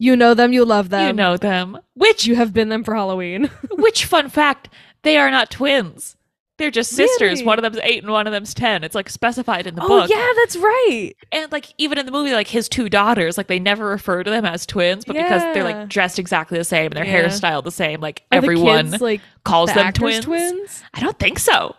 You 0.00 0.16
know 0.16 0.34
them. 0.34 0.52
You 0.52 0.64
love 0.64 0.88
them. 0.88 1.06
you 1.06 1.12
know 1.12 1.36
them. 1.36 1.78
Which 1.94 2.26
You 2.26 2.34
have 2.34 2.52
been 2.52 2.70
them 2.70 2.82
for 2.82 2.94
Halloween. 2.96 3.50
which 3.72 4.06
fun 4.06 4.28
fact, 4.30 4.68
they 5.02 5.16
are 5.18 5.30
not 5.30 5.50
twins. 5.50 6.16
They're 6.58 6.70
just 6.70 6.90
sisters. 6.90 7.38
Really? 7.40 7.44
One 7.44 7.58
of 7.58 7.62
them's 7.62 7.78
eight 7.82 8.02
and 8.02 8.12
one 8.12 8.26
of 8.26 8.32
them's 8.34 8.52
ten. 8.52 8.82
It's 8.84 8.94
like 8.94 9.08
specified 9.08 9.66
in 9.66 9.76
the 9.76 9.82
oh 9.82 9.88
book. 9.88 10.10
yeah, 10.10 10.28
that's 10.36 10.56
right. 10.56 11.12
And 11.32 11.50
like 11.52 11.72
even 11.78 11.96
in 11.96 12.04
the 12.04 12.12
movie, 12.12 12.32
like 12.32 12.48
his 12.48 12.68
two 12.68 12.88
daughters, 12.90 13.38
like 13.38 13.46
they 13.46 13.58
never 13.58 13.86
refer 13.86 14.22
to 14.22 14.30
them 14.30 14.44
as 14.44 14.66
twins, 14.66 15.04
but 15.06 15.16
because 15.16 15.40
they're 15.54 15.64
like 15.64 15.88
dressed 15.88 16.18
exactly 16.18 16.58
the 16.58 16.64
same 16.64 16.86
and 16.92 16.96
their 16.96 17.06
Yeah. 17.06 17.24
hairstyle 17.24 17.64
the 17.64 17.70
same, 17.70 18.00
like 18.02 18.24
Are 18.30 18.40
the 18.40 18.44
everyone 18.44 18.90
kids, 18.90 19.00
like 19.02 19.20
calls 19.44 19.70
the 19.70 19.76
them 19.76 19.92
twins. 19.94 20.24
twins. 20.26 20.82
I 20.92 21.00
don't 21.00 21.18
think 21.18 21.38
so. 21.38 21.76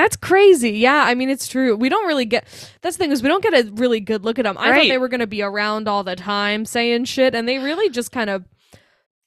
That's 0.00 0.16
crazy. 0.16 0.70
Yeah, 0.70 1.04
I 1.04 1.14
mean 1.14 1.28
it's 1.28 1.46
true. 1.46 1.76
We 1.76 1.90
don't 1.90 2.06
really 2.06 2.24
get. 2.24 2.46
That's 2.80 2.96
the 2.96 3.04
thing 3.04 3.12
is 3.12 3.22
we 3.22 3.28
don't 3.28 3.42
get 3.42 3.52
a 3.52 3.70
really 3.72 4.00
good 4.00 4.24
look 4.24 4.38
at 4.38 4.44
them. 4.44 4.56
I 4.58 4.74
thought 4.74 4.88
they 4.88 4.96
were 4.96 5.08
gonna 5.08 5.26
be 5.26 5.42
around 5.42 5.88
all 5.88 6.02
the 6.02 6.16
time 6.16 6.64
saying 6.64 7.04
shit, 7.04 7.34
and 7.34 7.46
they 7.46 7.58
really 7.58 7.90
just 7.90 8.10
kind 8.10 8.30
of 8.30 8.46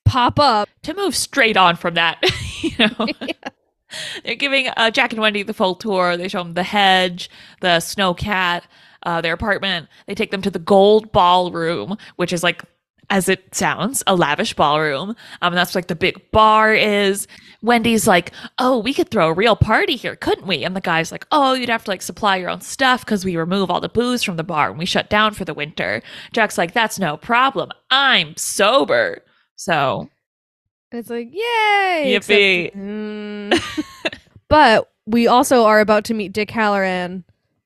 pop 0.03 0.39
up. 0.39 0.67
To 0.81 0.95
move 0.95 1.15
straight 1.15 1.57
on 1.57 1.75
from 1.75 1.93
that, 1.93 2.17
you 2.61 2.71
know. 2.79 3.07
They're 4.25 4.33
giving 4.33 4.69
uh, 4.75 4.89
Jack 4.89 5.13
and 5.13 5.21
Wendy 5.21 5.43
the 5.43 5.53
full 5.53 5.75
tour. 5.75 6.17
They 6.17 6.27
show 6.27 6.43
them 6.43 6.55
the 6.55 6.63
hedge, 6.63 7.29
the 7.61 7.79
snow 7.79 8.15
cat, 8.15 8.65
uh, 9.03 9.21
their 9.21 9.33
apartment. 9.33 9.87
They 10.07 10.15
take 10.15 10.31
them 10.31 10.41
to 10.41 10.49
the 10.49 10.57
gold 10.57 11.11
ballroom, 11.11 11.97
which 12.15 12.33
is 12.33 12.41
like, 12.41 12.63
as 13.09 13.29
it 13.29 13.53
sounds, 13.53 14.03
a 14.07 14.15
lavish 14.15 14.53
ballroom. 14.53 15.09
Um, 15.09 15.15
and 15.41 15.57
that's 15.57 15.75
like 15.75 15.87
the 15.87 15.95
big 15.95 16.31
bar 16.31 16.73
is. 16.73 17.27
Wendy's 17.61 18.07
like, 18.07 18.31
oh, 18.59 18.79
we 18.79 18.93
could 18.93 19.09
throw 19.09 19.29
a 19.29 19.33
real 19.33 19.55
party 19.55 19.95
here, 19.95 20.17
couldn't 20.17 20.45
we? 20.47 20.65
And 20.65 20.75
the 20.75 20.81
guy's 20.81 21.13
like, 21.13 21.25
oh, 21.31 21.53
you'd 21.53 21.69
have 21.69 21.85
to 21.85 21.91
like 21.91 22.01
supply 22.01 22.35
your 22.35 22.49
own 22.49 22.59
stuff 22.59 23.05
because 23.05 23.23
we 23.23 23.37
remove 23.37 23.71
all 23.71 23.79
the 23.79 23.87
booze 23.87 24.21
from 24.21 24.35
the 24.35 24.43
bar 24.43 24.69
and 24.69 24.77
we 24.77 24.85
shut 24.85 25.09
down 25.09 25.33
for 25.33 25.45
the 25.45 25.53
winter. 25.53 26.01
Jack's 26.33 26.57
like, 26.57 26.73
that's 26.73 26.99
no 26.99 27.15
problem. 27.15 27.71
I'm 27.89 28.35
sober. 28.35 29.23
So 29.55 30.09
it's 30.91 31.09
like, 31.09 31.29
yay! 31.31 32.13
except- 32.15 32.37
Yippee. 32.37 32.75
Mm. 32.75 34.17
but 34.49 34.91
we 35.05 35.27
also 35.27 35.63
are 35.63 35.79
about 35.79 36.03
to 36.05 36.13
meet 36.13 36.33
Dick 36.33 36.49
Hallorann, 36.49 37.23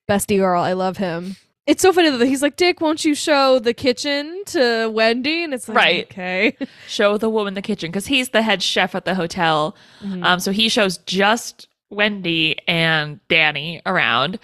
bestie 0.07 0.37
girl. 0.37 0.61
I 0.61 0.73
love 0.73 0.97
him. 0.97 1.37
It's 1.67 1.81
so 1.81 1.91
funny 1.93 2.09
that 2.09 2.25
he's 2.25 2.41
like, 2.41 2.55
Dick, 2.55 2.79
won't 2.81 3.03
you 3.05 3.13
show 3.13 3.59
the 3.59 3.73
kitchen 3.73 4.41
to 4.47 4.87
Wendy? 4.89 5.43
And 5.43 5.53
it's 5.53 5.67
like, 5.67 5.75
Right. 5.77 6.05
okay. 6.11 6.57
show 6.87 7.17
the 7.17 7.29
woman 7.29 7.53
the 7.53 7.61
kitchen 7.61 7.91
because 7.91 8.07
he's 8.07 8.29
the 8.29 8.41
head 8.41 8.63
chef 8.63 8.95
at 8.95 9.03
the 9.05 9.13
hotel. 9.15 9.75
Mhm. 10.01 10.23
Um, 10.23 10.39
so 10.39 10.51
he 10.51 10.69
shows 10.69 10.97
just 10.99 11.67
Wendy 11.89 12.57
and 12.67 13.19
Danny 13.27 13.81
around. 13.85 14.39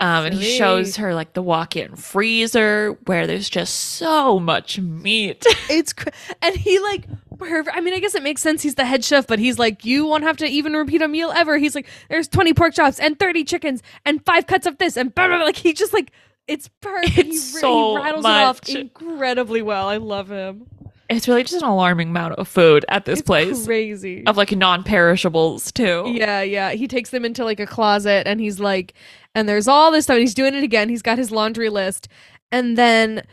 Um, 0.00 0.24
and 0.26 0.34
he 0.34 0.56
shows 0.58 0.96
her 0.96 1.14
like 1.14 1.34
the 1.34 1.42
walk-in 1.42 1.94
freezer 1.94 2.92
where 3.06 3.26
there's 3.28 3.48
just 3.48 3.74
so 3.74 4.40
much 4.40 4.78
meat. 4.80 5.44
it's 5.70 5.92
cr- 5.92 6.08
and 6.42 6.56
he 6.56 6.78
like 6.78 7.04
Perfect. 7.36 7.76
I 7.76 7.80
mean, 7.80 7.94
I 7.94 7.98
guess 7.98 8.14
it 8.14 8.22
makes 8.22 8.42
sense. 8.42 8.62
He's 8.62 8.76
the 8.76 8.84
head 8.84 9.04
chef, 9.04 9.26
but 9.26 9.40
he's 9.40 9.58
like, 9.58 9.84
you 9.84 10.06
won't 10.06 10.22
have 10.22 10.36
to 10.36 10.46
even 10.46 10.72
repeat 10.74 11.02
a 11.02 11.08
meal 11.08 11.32
ever. 11.34 11.58
He's 11.58 11.74
like, 11.74 11.88
there's 12.08 12.28
20 12.28 12.54
pork 12.54 12.74
chops 12.74 13.00
and 13.00 13.18
30 13.18 13.42
chickens 13.42 13.82
and 14.04 14.24
five 14.24 14.46
cuts 14.46 14.66
of 14.68 14.78
this 14.78 14.96
and 14.96 15.12
blah, 15.12 15.26
blah, 15.26 15.36
blah. 15.38 15.46
like 15.46 15.56
he 15.56 15.72
just 15.72 15.92
like 15.92 16.12
it's 16.46 16.68
perfect. 16.80 17.18
It's 17.18 17.28
he, 17.28 17.36
so 17.36 17.96
he 17.96 18.02
rattles 18.02 18.22
much. 18.22 18.40
it 18.40 18.44
off 18.44 18.68
incredibly 18.68 19.62
well. 19.62 19.88
I 19.88 19.96
love 19.96 20.30
him. 20.30 20.66
It's 21.10 21.28
really 21.28 21.42
just 21.42 21.62
an 21.62 21.68
alarming 21.68 22.08
amount 22.08 22.34
of 22.34 22.48
food 22.48 22.84
at 22.88 23.04
this 23.04 23.20
It's 23.20 23.26
place 23.26 23.66
crazy. 23.66 24.26
of 24.26 24.36
like 24.36 24.52
non-perishables 24.52 25.70
too. 25.72 26.04
Yeah, 26.06 26.40
yeah. 26.40 26.70
He 26.72 26.88
takes 26.88 27.10
them 27.10 27.24
into 27.24 27.44
like 27.44 27.60
a 27.60 27.66
closet 27.66 28.26
and 28.26 28.40
he's 28.40 28.58
like, 28.58 28.94
and 29.34 29.48
there's 29.48 29.68
all 29.68 29.90
this 29.90 30.04
stuff. 30.04 30.14
And 30.14 30.22
he's 30.22 30.34
doing 30.34 30.54
it 30.54 30.64
again. 30.64 30.88
He's 30.88 31.02
got 31.02 31.18
his 31.18 31.30
laundry 31.30 31.68
list. 31.68 32.08
And 32.50 32.78
then 32.78 33.26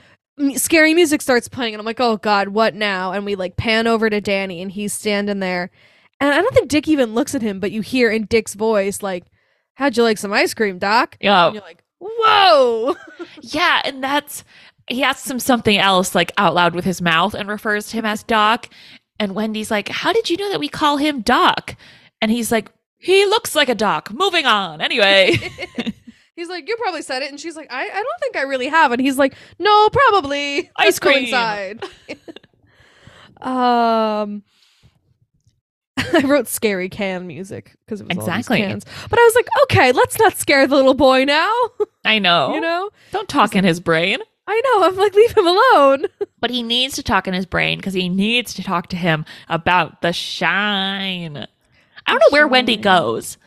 scary 0.56 0.94
music 0.94 1.22
starts 1.22 1.48
playing. 1.48 1.74
And 1.74 1.80
I'm 1.80 1.86
like, 1.86 2.02
oh 2.02 2.18
God, 2.18 2.50
what 2.50 2.76
now? 2.76 3.14
And 3.14 3.26
we 3.26 3.36
like 3.36 3.56
pan 3.56 3.88
over 3.88 4.10
to 4.10 4.20
Danny 4.20 4.62
and 4.62 4.72
he's 4.72 4.92
standing 4.92 5.40
there. 5.40 5.72
And 6.20 6.34
I 6.34 6.42
don't 6.42 6.54
think 6.54 6.70
Dick 6.70 6.88
even 6.90 7.16
looks 7.16 7.34
at 7.36 7.42
him, 7.42 7.60
but 7.60 7.72
you 7.72 7.82
hear 7.82 8.12
in 8.12 8.26
Dick's 8.26 8.54
voice, 8.54 9.02
like, 9.02 9.26
how'd 9.76 9.96
you 9.96 10.04
like 10.04 10.18
some 10.18 10.34
ice 10.34 10.54
cream, 10.54 10.78
Doc? 10.78 11.18
Yeah. 11.22 11.48
And 11.48 11.56
you're 11.56 11.64
like, 11.64 11.81
whoa. 12.02 12.96
Yeah, 13.42 13.82
and 13.86 14.04
that's 14.04 14.44
he 14.88 15.04
asks 15.04 15.30
him 15.30 15.40
something 15.40 15.78
else 15.78 16.14
like 16.16 16.32
out 16.38 16.54
loud 16.56 16.76
with 16.76 16.86
his 16.86 17.02
mouth 17.02 17.34
and 17.34 17.48
refers 17.48 17.88
to 17.88 17.98
him 17.98 18.06
as 18.06 18.24
Doc. 18.24 18.68
And 19.20 19.36
Wendy's 19.36 19.72
like, 19.72 19.90
"How 19.90 20.12
did 20.12 20.30
you 20.30 20.38
know 20.38 20.50
that 20.50 20.60
we 20.60 20.68
call 20.68 20.98
him 20.98 21.22
Doc?" 21.22 21.76
And 22.22 22.32
he's 22.32 22.52
like, 22.52 22.72
"He 22.98 23.26
looks 23.26 23.56
like 23.56 23.70
a 23.70 23.76
doc." 23.76 24.12
Moving 24.12 24.46
on. 24.46 24.82
Anyway, 24.82 25.38
He's 26.36 26.50
like, 26.50 26.68
you 26.68 26.76
probably 26.78 27.02
said 27.04 27.22
it. 27.22 27.30
And 27.30 27.40
she's 27.40 27.56
like, 27.56 27.72
I, 27.72 27.84
I 27.84 27.88
don't 28.04 28.20
think 28.20 28.36
I 28.38 28.42
really 28.44 28.68
have. 28.68 28.92
And 28.92 29.02
he's 29.02 29.18
like, 29.18 29.36
no, 29.60 29.90
probably. 29.90 30.72
Ice 30.78 30.86
Let's 30.86 31.00
cream." 31.00 31.26
inside. 31.26 31.84
um, 33.42 34.44
I 36.24 36.28
wrote 36.28 36.48
scary 36.48 36.90
can 36.90 37.28
music 37.28 37.76
because 37.86 38.02
it 38.02 38.08
was 38.08 38.18
Exactly. 38.18 38.62
all 38.64 38.70
cans. 38.70 38.86
But 39.10 39.20
I 39.20 39.24
was 39.24 39.36
like, 39.36 39.48
okay, 39.64 39.92
let's 39.92 40.18
not 40.20 40.38
scare 40.38 40.68
the 40.68 40.76
little 40.76 40.94
boy 40.94 41.24
now. 41.26 41.52
I 42.06 42.20
know. 42.20 42.54
you 42.56 42.62
know, 42.62 42.90
Don't 43.12 43.30
talk 43.30 43.56
in 43.56 43.64
his 43.64 43.80
brain. 43.80 44.20
I 44.48 44.62
know. 44.66 44.84
I'm 44.88 44.96
like, 44.98 45.14
leave 45.14 45.32
him 45.38 45.48
alone. 45.48 46.06
But 46.42 46.50
he 46.50 46.64
needs 46.64 46.96
to 46.96 47.04
talk 47.04 47.28
in 47.28 47.36
his 47.36 47.46
brain 47.46 47.78
because 47.78 47.94
he 47.94 48.10
needs 48.10 48.56
to 48.56 48.64
talk 48.64 48.88
to 48.88 48.96
him 48.96 49.26
about 49.48 50.02
the 50.02 50.12
shine. 50.12 51.38
I 51.38 52.12
don't 52.12 52.20
know 52.20 52.28
where 52.32 52.48
Wendy 52.48 52.74
Shine. 52.74 52.82
goes. 52.82 53.38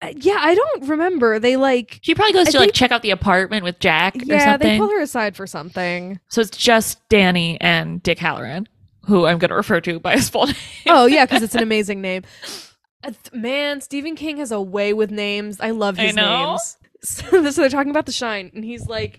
Uh, 0.00 0.12
yeah, 0.16 0.38
I 0.40 0.54
don't 0.54 0.88
remember. 0.88 1.38
They 1.38 1.56
like, 1.56 1.98
She 2.00 2.14
probably 2.14 2.32
goes 2.32 2.48
I 2.48 2.50
to 2.52 2.58
like 2.60 2.66
think- 2.68 2.74
check 2.74 2.92
out 2.92 3.02
the 3.02 3.10
apartment 3.10 3.62
with 3.62 3.78
Jack 3.78 4.16
or 4.16 4.20
something. 4.20 4.34
yeah, 4.38 4.56
they 4.56 4.78
pull 4.78 4.88
her 4.88 5.02
aside 5.02 5.36
for 5.36 5.46
something. 5.46 6.18
so 6.28 6.40
it's 6.40 6.56
just 6.56 7.06
Danny 7.10 7.60
and 7.60 8.02
Dick 8.02 8.16
Hallorann, 8.18 8.66
who 9.06 9.26
I'm 9.26 9.38
going 9.38 9.48
to 9.50 9.54
refer 9.56 9.80
to 9.82 9.98
by 10.00 10.12
his 10.16 10.28
full 10.28 10.46
name. 10.46 10.56
oh 10.88 11.06
yeah, 11.06 11.24
because 11.24 11.42
it's 11.42 11.54
an 11.54 11.62
amazing 11.62 12.00
name. 12.00 12.22
Man, 13.32 13.80
Stephen 13.80 14.14
King 14.14 14.36
has 14.36 14.52
a 14.52 14.60
way 14.60 14.92
with 14.92 15.10
names. 15.10 15.60
I 15.60 15.70
love 15.70 15.98
I 15.98 16.06
his 16.06 16.14
know. 16.16 16.50
names. 16.50 16.76
So, 17.04 17.50
so 17.50 17.62
they're 17.62 17.68
talking 17.68 17.90
about 17.90 18.06
the 18.06 18.12
shine, 18.12 18.52
and 18.54 18.64
he's 18.64 18.86
like, 18.86 19.18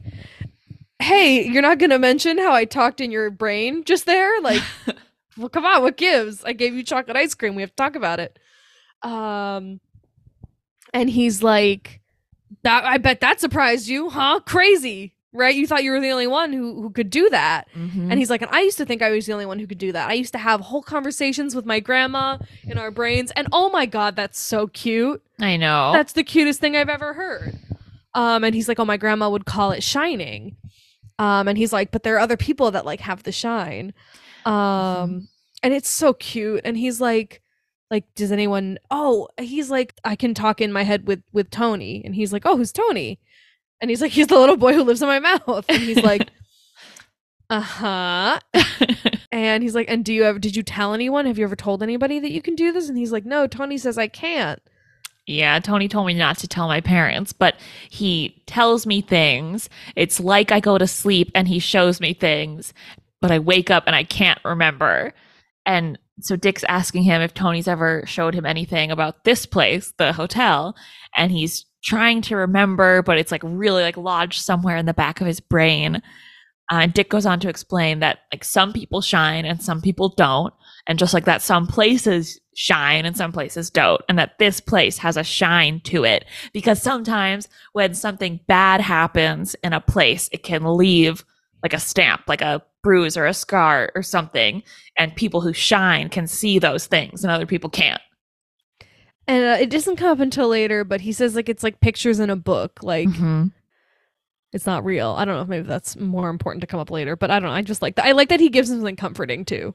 "Hey, 0.99 1.45
you're 1.45 1.61
not 1.61 1.79
gonna 1.79 1.99
mention 1.99 2.37
how 2.37 2.53
I 2.53 2.63
talked 2.63 3.01
in 3.01 3.11
your 3.11 3.29
brain 3.29 3.83
just 3.83 4.05
there? 4.05 4.39
Like, 4.39 4.61
well, 5.37 5.49
come 5.49 5.65
on, 5.65 5.81
what 5.81 5.97
gives? 5.97 6.45
I 6.45 6.53
gave 6.53 6.73
you 6.75 6.83
chocolate 6.83 7.17
ice 7.17 7.33
cream. 7.33 7.55
We 7.55 7.61
have 7.61 7.71
to 7.71 7.75
talk 7.75 7.97
about 7.97 8.21
it." 8.21 8.39
Um, 9.01 9.81
and 10.93 11.09
he's 11.09 11.43
like, 11.43 11.99
"That 12.63 12.85
I 12.85 12.99
bet 12.99 13.19
that 13.19 13.41
surprised 13.41 13.89
you, 13.89 14.09
huh? 14.09 14.39
Crazy, 14.45 15.13
right? 15.33 15.53
You 15.55 15.65
thought 15.67 15.83
you 15.83 15.91
were 15.91 15.99
the 15.99 16.11
only 16.11 16.27
one 16.27 16.53
who 16.53 16.81
who 16.81 16.89
could 16.91 17.09
do 17.09 17.29
that." 17.31 17.67
Mhm. 17.75 18.09
And 18.09 18.19
he's 18.19 18.29
like, 18.29 18.41
and 18.41 18.51
I 18.51 18.61
used 18.61 18.77
to 18.77 18.85
think 18.85 19.01
I 19.01 19.09
was 19.11 19.25
the 19.25 19.33
only 19.33 19.45
one 19.45 19.59
who 19.59 19.67
could 19.67 19.77
do 19.77 19.91
that. 19.91 20.09
I 20.09 20.13
used 20.13 20.33
to 20.33 20.39
have 20.39 20.61
whole 20.61 20.81
conversations 20.83 21.55
with 21.55 21.65
my 21.65 21.79
grandma 21.79 22.37
in 22.63 22.77
our 22.77 22.91
brains, 22.91 23.31
and 23.31 23.47
oh 23.51 23.69
my 23.69 23.85
god, 23.85 24.15
that's 24.15 24.39
so 24.39 24.67
cute. 24.67 25.21
I 25.39 25.57
know. 25.57 25.91
That's 25.93 26.13
the 26.13 26.23
cutest 26.23 26.59
thing 26.59 26.75
I've 26.77 26.89
ever 26.89 27.13
heard. 27.13 27.57
Um, 28.15 28.43
and 28.43 28.53
he's 28.53 28.67
like, 28.67 28.79
oh, 28.79 28.85
my 28.85 28.97
grandma 28.97 29.29
would 29.29 29.45
call 29.45 29.71
it 29.71 29.81
shining. 29.83 30.55
Um, 31.17 31.47
and 31.47 31.57
he's 31.57 31.73
like, 31.73 31.89
but 31.91 32.03
there 32.03 32.15
are 32.15 32.19
other 32.19 32.37
people 32.37 32.69
that 32.71 32.85
like 32.85 32.99
have 33.01 33.23
the 33.23 33.31
shine. 33.31 33.93
Um, 34.45 35.27
and 35.63 35.73
it's 35.73 35.89
so 35.89 36.13
cute. 36.13 36.61
And 36.65 36.77
he's 36.77 36.99
like, 37.01 37.41
like, 37.89 38.05
does 38.15 38.31
anyone? 38.31 38.79
Oh, 38.91 39.27
he's 39.39 39.69
like, 39.69 39.93
I 40.03 40.15
can 40.15 40.33
talk 40.33 40.61
in 40.61 40.71
my 40.71 40.83
head 40.83 41.07
with 41.07 41.21
with 41.31 41.49
Tony, 41.51 42.01
and 42.03 42.15
he's 42.15 42.33
like, 42.33 42.43
oh, 42.45 42.57
who's 42.57 42.71
Tony? 42.71 43.19
And 43.83 43.89
he's 43.91 44.01
like, 44.01 44.13
he's 44.13 44.27
the 44.27 44.39
little 44.39 44.55
boy 44.57 44.73
who 44.73 44.83
lives 44.83 45.01
in 45.03 45.09
my 45.09 45.19
mouth. 45.19 45.65
And 45.69 45.83
he's 45.83 46.01
like, 46.01 46.31
uh 47.49 47.59
huh. 47.59 48.39
And 49.31 49.61
he's 49.63 49.75
like, 49.75 49.89
and 49.89 50.05
do 50.05 50.13
you 50.13 50.23
ever, 50.23 50.39
did 50.39 50.55
you 50.55 50.63
tell 50.63 50.93
anyone? 50.93 51.25
Have 51.25 51.37
you 51.37 51.43
ever 51.43 51.55
told 51.57 51.83
anybody 51.83 52.19
that 52.19 52.31
you 52.31 52.41
can 52.41 52.55
do 52.55 52.71
this? 52.71 52.87
And 52.89 52.97
he's 52.97 53.11
like, 53.11 53.25
no, 53.25 53.47
Tony 53.47 53.77
says 53.77 53.97
I 53.97 54.07
can't. 54.07 54.61
yeah, 55.27 55.59
Tony 55.59 55.87
told 55.89 56.07
me 56.07 56.13
not 56.13 56.37
to 56.39 56.47
tell 56.47 56.67
my 56.67 56.81
parents, 56.81 57.33
but 57.33 57.55
he 57.89 58.41
tells 58.47 58.85
me 58.85 59.01
things. 59.01 59.69
It's 59.95 60.19
like 60.19 60.51
I 60.51 60.59
go 60.61 60.77
to 60.77 60.87
sleep 60.87 61.31
and 61.35 61.47
he 61.47 61.59
shows 61.59 61.99
me 62.01 62.13
things, 62.13 62.73
but 63.21 63.31
I 63.31 63.39
wake 63.39 63.71
up 63.71 63.83
and 63.87 63.95
I 63.95 64.03
can't 64.05 64.39
remember. 64.45 65.13
And 65.65 65.97
so 66.21 66.35
Dick's 66.35 66.63
asking 66.65 67.03
him 67.03 67.21
if 67.21 67.33
Tony's 67.33 67.67
ever 67.67 68.03
showed 68.05 68.35
him 68.35 68.45
anything 68.45 68.91
about 68.91 69.23
this 69.25 69.45
place, 69.45 69.93
the 69.97 70.13
hotel, 70.13 70.75
and 71.17 71.31
he's 71.31 71.65
trying 71.83 72.21
to 72.23 72.35
remember, 72.35 73.01
but 73.03 73.17
it's 73.17 73.31
like 73.31 73.41
really 73.43 73.83
like 73.83 73.97
lodged 73.97 74.41
somewhere 74.41 74.77
in 74.77 74.85
the 74.85 74.93
back 74.93 75.21
of 75.21 75.27
his 75.27 75.39
brain. 75.39 76.01
Uh, 76.71 76.79
and 76.81 76.93
Dick 76.93 77.09
goes 77.09 77.25
on 77.25 77.39
to 77.41 77.49
explain 77.49 77.99
that 77.99 78.19
like 78.31 78.43
some 78.43 78.71
people 78.71 79.01
shine 79.01 79.45
and 79.45 79.61
some 79.61 79.81
people 79.81 80.09
don't, 80.09 80.53
and 80.87 80.97
just 80.97 81.13
like 81.13 81.25
that, 81.25 81.41
some 81.41 81.67
places 81.67 82.39
shine 82.55 83.05
and 83.05 83.17
some 83.17 83.31
places 83.31 83.69
don't, 83.69 84.01
and 84.07 84.17
that 84.17 84.39
this 84.39 84.59
place 84.59 84.97
has 84.97 85.17
a 85.17 85.23
shine 85.23 85.81
to 85.81 86.05
it 86.05 86.25
because 86.53 86.81
sometimes 86.81 87.49
when 87.73 87.93
something 87.93 88.39
bad 88.47 88.79
happens 88.79 89.55
in 89.63 89.73
a 89.73 89.81
place, 89.81 90.29
it 90.31 90.43
can 90.43 90.63
leave 90.77 91.25
like 91.63 91.73
a 91.73 91.79
stamp, 91.79 92.21
like 92.27 92.41
a 92.41 92.63
bruise 92.81 93.17
or 93.17 93.25
a 93.25 93.33
scar 93.33 93.91
or 93.95 94.03
something, 94.03 94.63
and 94.97 95.15
people 95.15 95.41
who 95.41 95.53
shine 95.53 96.09
can 96.09 96.27
see 96.27 96.59
those 96.59 96.85
things 96.85 97.23
and 97.23 97.31
other 97.31 97.45
people 97.45 97.69
can't. 97.69 98.01
And 99.27 99.43
uh, 99.43 99.57
it 99.61 99.69
doesn't 99.69 99.95
come 99.97 100.09
up 100.11 100.19
until 100.19 100.47
later, 100.49 100.83
but 100.83 101.01
he 101.01 101.11
says 101.13 101.35
like 101.35 101.47
it's 101.49 101.63
like 101.63 101.79
pictures 101.79 102.19
in 102.19 102.29
a 102.29 102.35
book. 102.35 102.79
Like 102.83 103.07
Mm-hmm. 103.07 103.45
it's 104.51 104.65
not 104.65 104.83
real. 104.85 105.11
I 105.11 105.25
don't 105.25 105.35
know 105.35 105.41
if 105.41 105.47
maybe 105.47 105.67
that's 105.67 105.95
more 105.95 106.29
important 106.29 106.61
to 106.61 106.67
come 106.67 106.79
up 106.79 106.91
later, 106.91 107.15
but 107.15 107.31
I 107.31 107.39
don't 107.39 107.49
know. 107.49 107.55
I 107.55 107.61
just 107.61 107.81
like 107.81 107.95
that. 107.95 108.05
I 108.05 108.11
like 108.11 108.29
that 108.29 108.39
he 108.39 108.49
gives 108.49 108.69
him 108.69 108.77
something 108.77 108.95
comforting 108.95 109.45
too. 109.45 109.73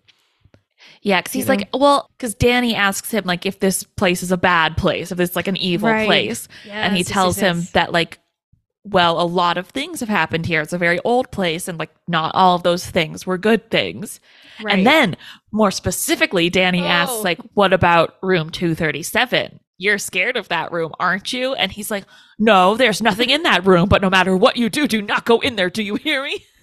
Yeah, 1.03 1.21
because 1.21 1.33
he's 1.33 1.49
You 1.49 1.55
know? 1.55 1.59
like, 1.59 1.69
well, 1.75 2.11
because 2.17 2.35
Danny 2.35 2.75
asks 2.75 3.11
him 3.11 3.25
like 3.25 3.47
if 3.47 3.59
this 3.59 3.83
place 3.83 4.23
is 4.23 4.31
a 4.31 4.37
bad 4.37 4.77
place, 4.77 5.11
if 5.11 5.19
it's 5.19 5.35
like 5.35 5.49
an 5.49 5.57
evil 5.57 5.89
Right. 5.89 6.07
place, 6.07 6.47
and 6.71 6.97
he 6.97 7.03
tells 7.03 7.37
him 7.37 7.63
that 7.73 7.91
like 7.91 8.21
well 8.85 9.21
a 9.21 9.25
lot 9.27 9.59
of 9.59 9.69
things 9.69 10.01
have 10.01 10.09
happened 10.09 10.47
here. 10.47 10.61
It's 10.63 10.73
a 10.73 10.79
very 10.79 10.99
old 11.01 11.31
place 11.31 11.69
and 11.69 11.79
like 11.79 11.91
not 12.07 12.35
all 12.35 12.55
of 12.55 12.63
those 12.63 12.87
things 12.89 13.27
were 13.27 13.39
good 13.39 13.71
things. 13.71 14.21
And 14.69 14.87
then 14.87 15.17
more 15.53 15.71
specifically 15.71 16.49
danny 16.51 16.83
Oh. 16.83 16.87
asks 16.87 17.25
like 17.25 17.39
what 17.55 17.73
about 17.73 18.17
room 18.23 18.51
237 18.51 19.61
you're 19.81 19.99
scared 19.99 20.37
of 20.37 20.49
that 20.49 20.73
room 20.73 20.93
aren't 20.99 21.33
you? 21.33 21.55
And 21.55 21.71
he's 21.71 21.91
like 21.91 22.05
no 22.39 22.77
there's 22.77 23.01
nothing 23.03 23.31
in 23.31 23.43
that 23.45 23.67
room 23.67 23.89
but 23.89 24.03
no 24.03 24.11
matter 24.11 24.37
what 24.37 24.57
you 24.57 24.69
do 24.69 24.87
do 24.89 25.03
not 25.03 25.25
go 25.25 25.41
in 25.41 25.57
there. 25.57 25.71
Do 25.71 25.83
you 25.83 25.97
hear 25.97 26.23
me? 26.23 26.45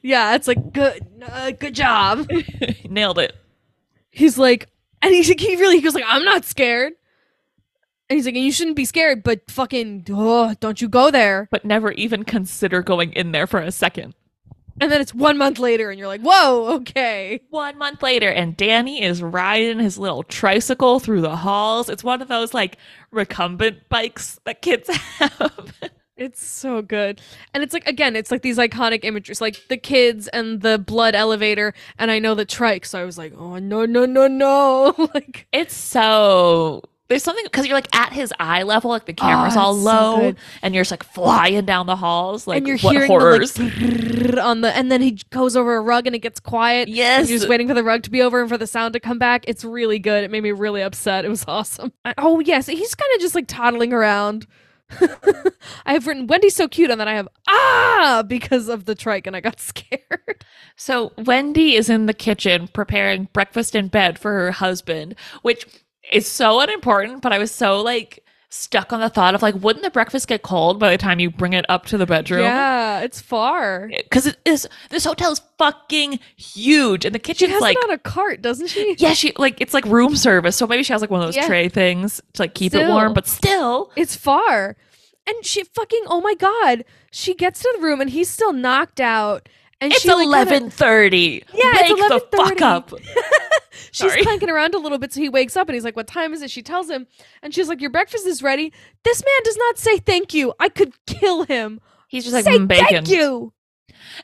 Yeah, 0.00 0.34
it's 0.36 0.46
like 0.48 0.72
good, 0.72 1.04
uh, 1.24 1.50
good 1.52 1.74
job. 1.74 2.28
nailed 2.88 3.18
it. 3.18 3.34
He's 4.10 4.38
like, 4.38 4.68
and 5.00 5.12
he 5.12 5.22
he 5.22 5.56
really 5.56 5.76
he 5.76 5.82
goes 5.82 5.94
like, 5.94 6.04
I'm 6.06 6.24
not 6.24 6.44
scared. 6.44 6.92
And 8.12 8.18
he's 8.18 8.26
like, 8.26 8.34
and 8.34 8.44
you 8.44 8.52
shouldn't 8.52 8.76
be 8.76 8.84
scared, 8.84 9.22
but 9.22 9.50
fucking, 9.50 10.04
oh, 10.10 10.54
don't 10.60 10.82
you 10.82 10.86
go 10.90 11.10
there. 11.10 11.48
but 11.50 11.64
never 11.64 11.92
even 11.92 12.24
consider 12.24 12.82
going 12.82 13.10
in 13.14 13.32
there 13.32 13.46
for 13.46 13.58
a 13.58 13.72
second 13.72 14.12
And 14.82 14.92
then 14.92 15.00
it's 15.00 15.14
one 15.14 15.38
month 15.38 15.58
later, 15.58 15.88
and 15.88 15.98
you're 15.98 16.08
like, 16.08 16.20
whoa, 16.20 16.74
okay. 16.74 17.40
One 17.48 17.78
month 17.78 18.02
later, 18.02 18.28
and 18.28 18.54
Danny 18.54 19.02
is 19.02 19.22
riding 19.22 19.78
his 19.78 19.96
little 19.96 20.24
tricycle 20.24 21.00
through 21.00 21.22
the 21.22 21.36
halls. 21.36 21.88
It's 21.88 22.04
one 22.04 22.20
of 22.20 22.28
those 22.28 22.52
like 22.52 22.76
recumbent 23.10 23.88
bikes 23.88 24.38
that 24.44 24.60
kids 24.60 24.90
have. 25.18 25.72
It's 26.14 26.44
so 26.44 26.82
good. 26.82 27.22
And 27.54 27.62
it's 27.62 27.72
like 27.72 27.88
again, 27.88 28.14
it's 28.14 28.30
like 28.30 28.42
these 28.42 28.58
iconic 28.58 29.04
images, 29.04 29.40
like 29.40 29.68
the 29.68 29.78
kids 29.78 30.28
and 30.28 30.60
the 30.60 30.78
blood 30.78 31.14
elevator, 31.14 31.72
and 31.98 32.10
I 32.10 32.18
know 32.18 32.34
the 32.34 32.44
trike, 32.44 32.84
so 32.84 33.00
I 33.00 33.04
was 33.04 33.16
like, 33.16 33.32
oh 33.38 33.56
no, 33.56 33.86
no, 33.86 34.04
no, 34.04 34.26
no. 34.28 34.94
like 35.14 35.46
it's 35.50 35.74
so 35.74 36.82
there's 37.08 37.22
something 37.22 37.44
because 37.44 37.66
you're 37.66 37.76
like 37.76 37.94
at 37.94 38.12
his 38.12 38.32
eye 38.40 38.62
level, 38.62 38.90
like 38.90 39.04
the 39.06 39.12
camera's 39.12 39.56
Oh, 39.56 39.60
all 39.60 39.74
it's 39.74 39.84
so 39.84 39.90
low, 39.90 40.34
and 40.62 40.74
you're 40.74 40.82
just 40.82 40.90
like 40.90 41.02
flying 41.02 41.64
down 41.64 41.86
the 41.86 41.96
halls. 41.96 42.46
Like 42.46 42.58
and 42.58 42.66
you're 42.66 42.78
what 42.78 42.92
hearing 42.94 43.08
horrors? 43.10 43.52
the 43.54 43.64
like 44.34 44.42
on 44.44 44.62
the 44.62 44.74
and 44.74 44.90
then 44.90 45.02
he 45.02 45.18
goes 45.30 45.56
over 45.56 45.76
a 45.76 45.80
rug 45.82 46.06
and 46.06 46.16
it 46.16 46.20
gets 46.20 46.40
quiet. 46.40 46.88
yes, 46.88 47.28
You're 47.28 47.38
just 47.38 47.48
waiting 47.50 47.68
for 47.68 47.74
the 47.74 47.84
rug 47.84 48.02
to 48.04 48.10
be 48.10 48.22
over 48.22 48.40
and 48.40 48.48
for 48.48 48.56
the 48.56 48.66
sound 48.66 48.94
to 48.94 49.00
come 49.00 49.18
back. 49.18 49.44
It's 49.46 49.64
really 49.64 49.98
good. 49.98 50.24
It 50.24 50.30
made 50.30 50.42
me 50.42 50.52
really 50.52 50.80
upset. 50.82 51.24
It 51.24 51.28
was 51.28 51.44
awesome. 51.46 51.92
Oh 52.18 52.40
yes, 52.40 52.66
he's 52.66 52.94
kind 52.94 53.10
of 53.14 53.20
just 53.20 53.34
like 53.34 53.46
toddling 53.46 53.92
around. 53.92 54.46
I 55.86 55.94
have 55.94 56.06
written 56.06 56.26
Wendy's 56.26 56.54
so 56.54 56.68
cute, 56.68 56.90
and 56.90 57.00
then 57.00 57.08
I 57.08 57.14
have 57.14 57.28
ah 57.48 58.22
because 58.26 58.68
of 58.68 58.84
the 58.84 58.94
trike 58.94 59.26
and 59.26 59.34
I 59.34 59.40
got 59.40 59.58
scared. 59.60 60.44
So 60.76 61.12
Wendy 61.18 61.74
is 61.76 61.88
in 61.90 62.06
the 62.06 62.14
kitchen 62.14 62.68
preparing 62.68 63.28
breakfast 63.32 63.74
in 63.74 63.88
bed 63.88 64.18
for 64.18 64.32
her 64.32 64.52
husband, 64.52 65.14
which 65.42 65.66
is 66.10 66.26
so 66.26 66.60
unimportant, 66.60 67.22
but 67.22 67.32
I 67.32 67.38
was 67.38 67.50
so 67.52 67.80
like 67.80 68.24
stuck 68.48 68.92
on 68.92 69.00
the 69.00 69.08
thought 69.08 69.34
of 69.34 69.40
like, 69.40 69.54
wouldn't 69.56 69.82
the 69.82 69.90
breakfast 69.90 70.28
get 70.28 70.42
cold 70.42 70.78
by 70.78 70.90
the 70.90 70.98
time 70.98 71.18
you 71.18 71.30
bring 71.30 71.54
it 71.54 71.64
up 71.70 71.86
to 71.86 71.96
the 71.96 72.04
bedroom? 72.06 72.42
Yeah, 72.42 73.00
it's 73.00 73.20
far. 73.20 73.88
Because 73.88 74.26
it 74.26 74.36
is 74.44 74.68
this 74.90 75.04
hotel 75.04 75.32
is 75.32 75.40
fucking 75.58 76.18
huge 76.36 77.04
and 77.04 77.14
the 77.14 77.18
kitchen 77.18 77.48
has 77.50 77.62
like 77.62 77.76
it 77.78 77.84
on 77.84 77.90
a 77.90 77.98
cart, 77.98 78.42
doesn't 78.42 78.66
she? 78.68 78.94
Yeah, 78.98 79.14
she 79.14 79.32
like 79.38 79.60
it's 79.60 79.72
like 79.74 79.84
room 79.86 80.16
service. 80.16 80.56
So 80.56 80.66
maybe 80.66 80.82
she 80.82 80.92
has 80.92 81.00
like 81.00 81.10
one 81.10 81.20
of 81.20 81.26
those 81.26 81.36
Yeah. 81.36 81.46
tray 81.46 81.68
things 81.68 82.20
to 82.34 82.42
like 82.42 82.54
keep 82.54 82.74
it 82.74 82.88
warm, 82.88 83.14
but 83.14 83.26
still 83.26 83.90
It's 83.96 84.16
far. 84.16 84.76
And 85.26 85.46
she 85.46 85.64
fucking 85.64 86.02
oh 86.08 86.20
my 86.20 86.34
god. 86.34 86.84
She 87.10 87.34
gets 87.34 87.60
to 87.60 87.72
the 87.76 87.82
room 87.82 88.00
and 88.00 88.10
he's 88.10 88.28
still 88.28 88.52
knocked 88.52 89.00
out. 89.00 89.48
And 89.82 89.92
it's 89.92 90.02
she 90.02 90.08
like, 90.08 90.18
kinda- 90.18 90.28
eleven 90.28 90.70
thirty. 90.70 91.42
Yeah, 91.52 91.72
it's 91.74 92.00
Wake 92.00 92.08
the 92.08 92.36
fuck 92.36 92.62
up. 92.62 92.92
She's 93.90 94.14
clanking 94.16 94.48
around 94.48 94.74
a 94.74 94.78
little 94.78 94.98
bit, 94.98 95.12
so 95.12 95.20
he 95.20 95.28
wakes 95.28 95.56
up 95.56 95.68
and 95.68 95.74
he's 95.74 95.84
like, 95.84 95.96
"What 95.96 96.06
time 96.06 96.32
is 96.32 96.40
it?" 96.40 96.50
She 96.50 96.62
tells 96.62 96.88
him, 96.88 97.06
and 97.42 97.52
she's 97.54 97.68
like, 97.68 97.80
"Your 97.80 97.90
breakfast 97.90 98.26
is 98.26 98.42
ready." 98.42 98.72
This 99.02 99.22
man 99.22 99.40
does 99.44 99.56
not 99.56 99.78
say 99.78 99.98
thank 99.98 100.32
you. 100.32 100.54
I 100.60 100.68
could 100.68 100.92
kill 101.06 101.42
him. 101.44 101.80
He's 102.08 102.24
just 102.24 102.34
like 102.34 102.44
say 102.44 102.58
"Mm, 102.58 102.68
bacon. 102.68 102.86
thank 102.88 103.08
you. 103.10 103.52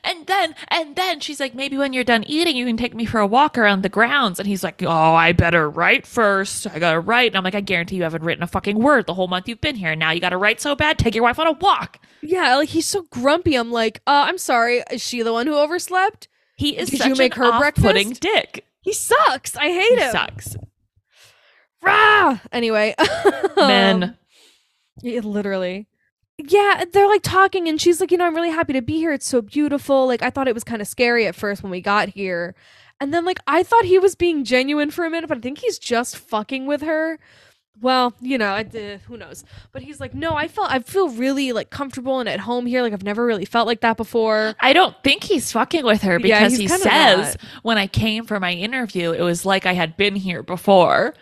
And 0.03 0.25
then 0.27 0.55
and 0.69 0.95
then 0.95 1.19
she's 1.19 1.39
like, 1.39 1.53
maybe 1.55 1.77
when 1.77 1.93
you're 1.93 2.03
done 2.03 2.23
eating, 2.27 2.55
you 2.55 2.65
can 2.65 2.77
take 2.77 2.95
me 2.95 3.05
for 3.05 3.19
a 3.19 3.27
walk 3.27 3.57
around 3.57 3.81
the 3.83 3.89
grounds. 3.89 4.39
And 4.39 4.47
he's 4.47 4.63
like, 4.63 4.81
Oh, 4.83 4.89
I 4.89 5.31
better 5.33 5.69
write 5.69 6.05
first. 6.07 6.67
I 6.67 6.79
gotta 6.79 6.99
write. 6.99 7.31
And 7.31 7.37
I'm 7.37 7.43
like, 7.43 7.55
I 7.55 7.61
guarantee 7.61 7.97
you 7.97 8.03
haven't 8.03 8.23
written 8.23 8.43
a 8.43 8.47
fucking 8.47 8.77
word 8.79 9.05
the 9.07 9.13
whole 9.13 9.27
month 9.27 9.47
you've 9.47 9.61
been 9.61 9.75
here. 9.75 9.95
Now 9.95 10.11
you 10.11 10.19
gotta 10.21 10.37
write 10.37 10.61
so 10.61 10.75
bad, 10.75 10.97
take 10.97 11.15
your 11.15 11.23
wife 11.23 11.39
on 11.39 11.47
a 11.47 11.51
walk. 11.53 11.99
Yeah, 12.21 12.55
like 12.55 12.69
he's 12.69 12.85
so 12.85 13.03
grumpy. 13.11 13.55
I'm 13.55 13.71
like, 13.71 14.01
uh, 14.07 14.25
I'm 14.27 14.37
sorry. 14.37 14.83
Is 14.91 15.01
she 15.01 15.21
the 15.21 15.33
one 15.33 15.47
who 15.47 15.55
overslept? 15.55 16.27
He 16.55 16.77
is 16.77 16.89
Did 16.89 16.99
such 16.99 17.07
you 17.07 17.15
make 17.15 17.35
her 17.35 17.57
breakfast? 17.57 18.19
dick. 18.19 18.65
He 18.81 18.93
sucks. 18.93 19.55
I 19.55 19.67
hate 19.69 19.97
He 19.97 20.03
him. 20.03 20.11
sucks. 20.11 20.55
Rah! 21.81 22.39
Anyway, 22.51 22.93
Men. 23.57 24.03
Um, 24.03 24.17
yeah, 25.01 25.21
literally. 25.21 25.87
Yeah, 26.41 26.85
they're 26.91 27.07
like 27.07 27.21
talking, 27.21 27.67
and 27.67 27.81
she's 27.81 27.99
like, 27.99 28.11
you 28.11 28.17
know, 28.17 28.25
I'm 28.25 28.35
really 28.35 28.49
happy 28.49 28.71
to 28.73 28.81
be 28.81 28.97
here. 28.97 29.11
It's 29.11 29.27
so 29.27 29.41
beautiful. 29.41 30.07
Like, 30.07 30.21
I 30.21 30.29
thought 30.29 30.47
it 30.47 30.53
was 30.53 30.63
kind 30.63 30.81
of 30.81 30.87
scary 30.87 31.27
at 31.27 31.35
first 31.35 31.63
when 31.63 31.71
we 31.71 31.81
got 31.81 32.09
here. 32.09 32.55
And 33.01 33.13
then, 33.13 33.25
like, 33.25 33.39
I 33.45 33.61
thought 33.61 33.83
he 33.83 33.99
was 33.99 34.15
being 34.15 34.45
genuine 34.45 34.89
for 34.89 35.05
a 35.05 35.09
minute, 35.09 35.27
but 35.27 35.37
I 35.37 35.41
think 35.41 35.57
he's 35.59 35.77
just 35.77 36.17
fucking 36.17 36.65
with 36.65 36.81
her. 36.81 37.19
Well, 37.81 38.13
you 38.19 38.37
know, 38.37 38.53
I, 38.53 38.61
uh, 38.61 38.97
who 39.07 39.17
knows? 39.17 39.43
But 39.71 39.81
he's 39.81 39.99
like, 39.99 40.13
no, 40.13 40.33
I 40.33 40.47
felt, 40.47 40.69
I 40.69 40.79
feel 40.79 41.09
really 41.09 41.53
like 41.53 41.69
comfortable 41.69 42.19
and 42.19 42.27
at 42.27 42.41
home 42.41 42.65
here. 42.65 42.81
Like, 42.81 42.93
I've 42.93 43.03
never 43.03 43.25
really 43.25 43.45
felt 43.45 43.67
like 43.67 43.81
that 43.81 43.97
before. 43.97 44.53
I 44.59 44.73
don't 44.73 44.95
think 45.03 45.23
he's 45.23 45.51
fucking 45.51 45.85
with 45.85 46.01
her 46.01 46.19
because 46.19 46.57
he's 46.57 46.71
he 46.71 46.77
says 46.77 47.37
when 47.63 47.77
I 47.77 47.87
came 47.87 48.25
for 48.25 48.39
my 48.39 48.51
interview, 48.53 49.11
it 49.11 49.21
was 49.21 49.45
like 49.45 49.65
I 49.65 49.73
had 49.73 49.95
been 49.95 50.15
here 50.15 50.43
before. 50.43 51.13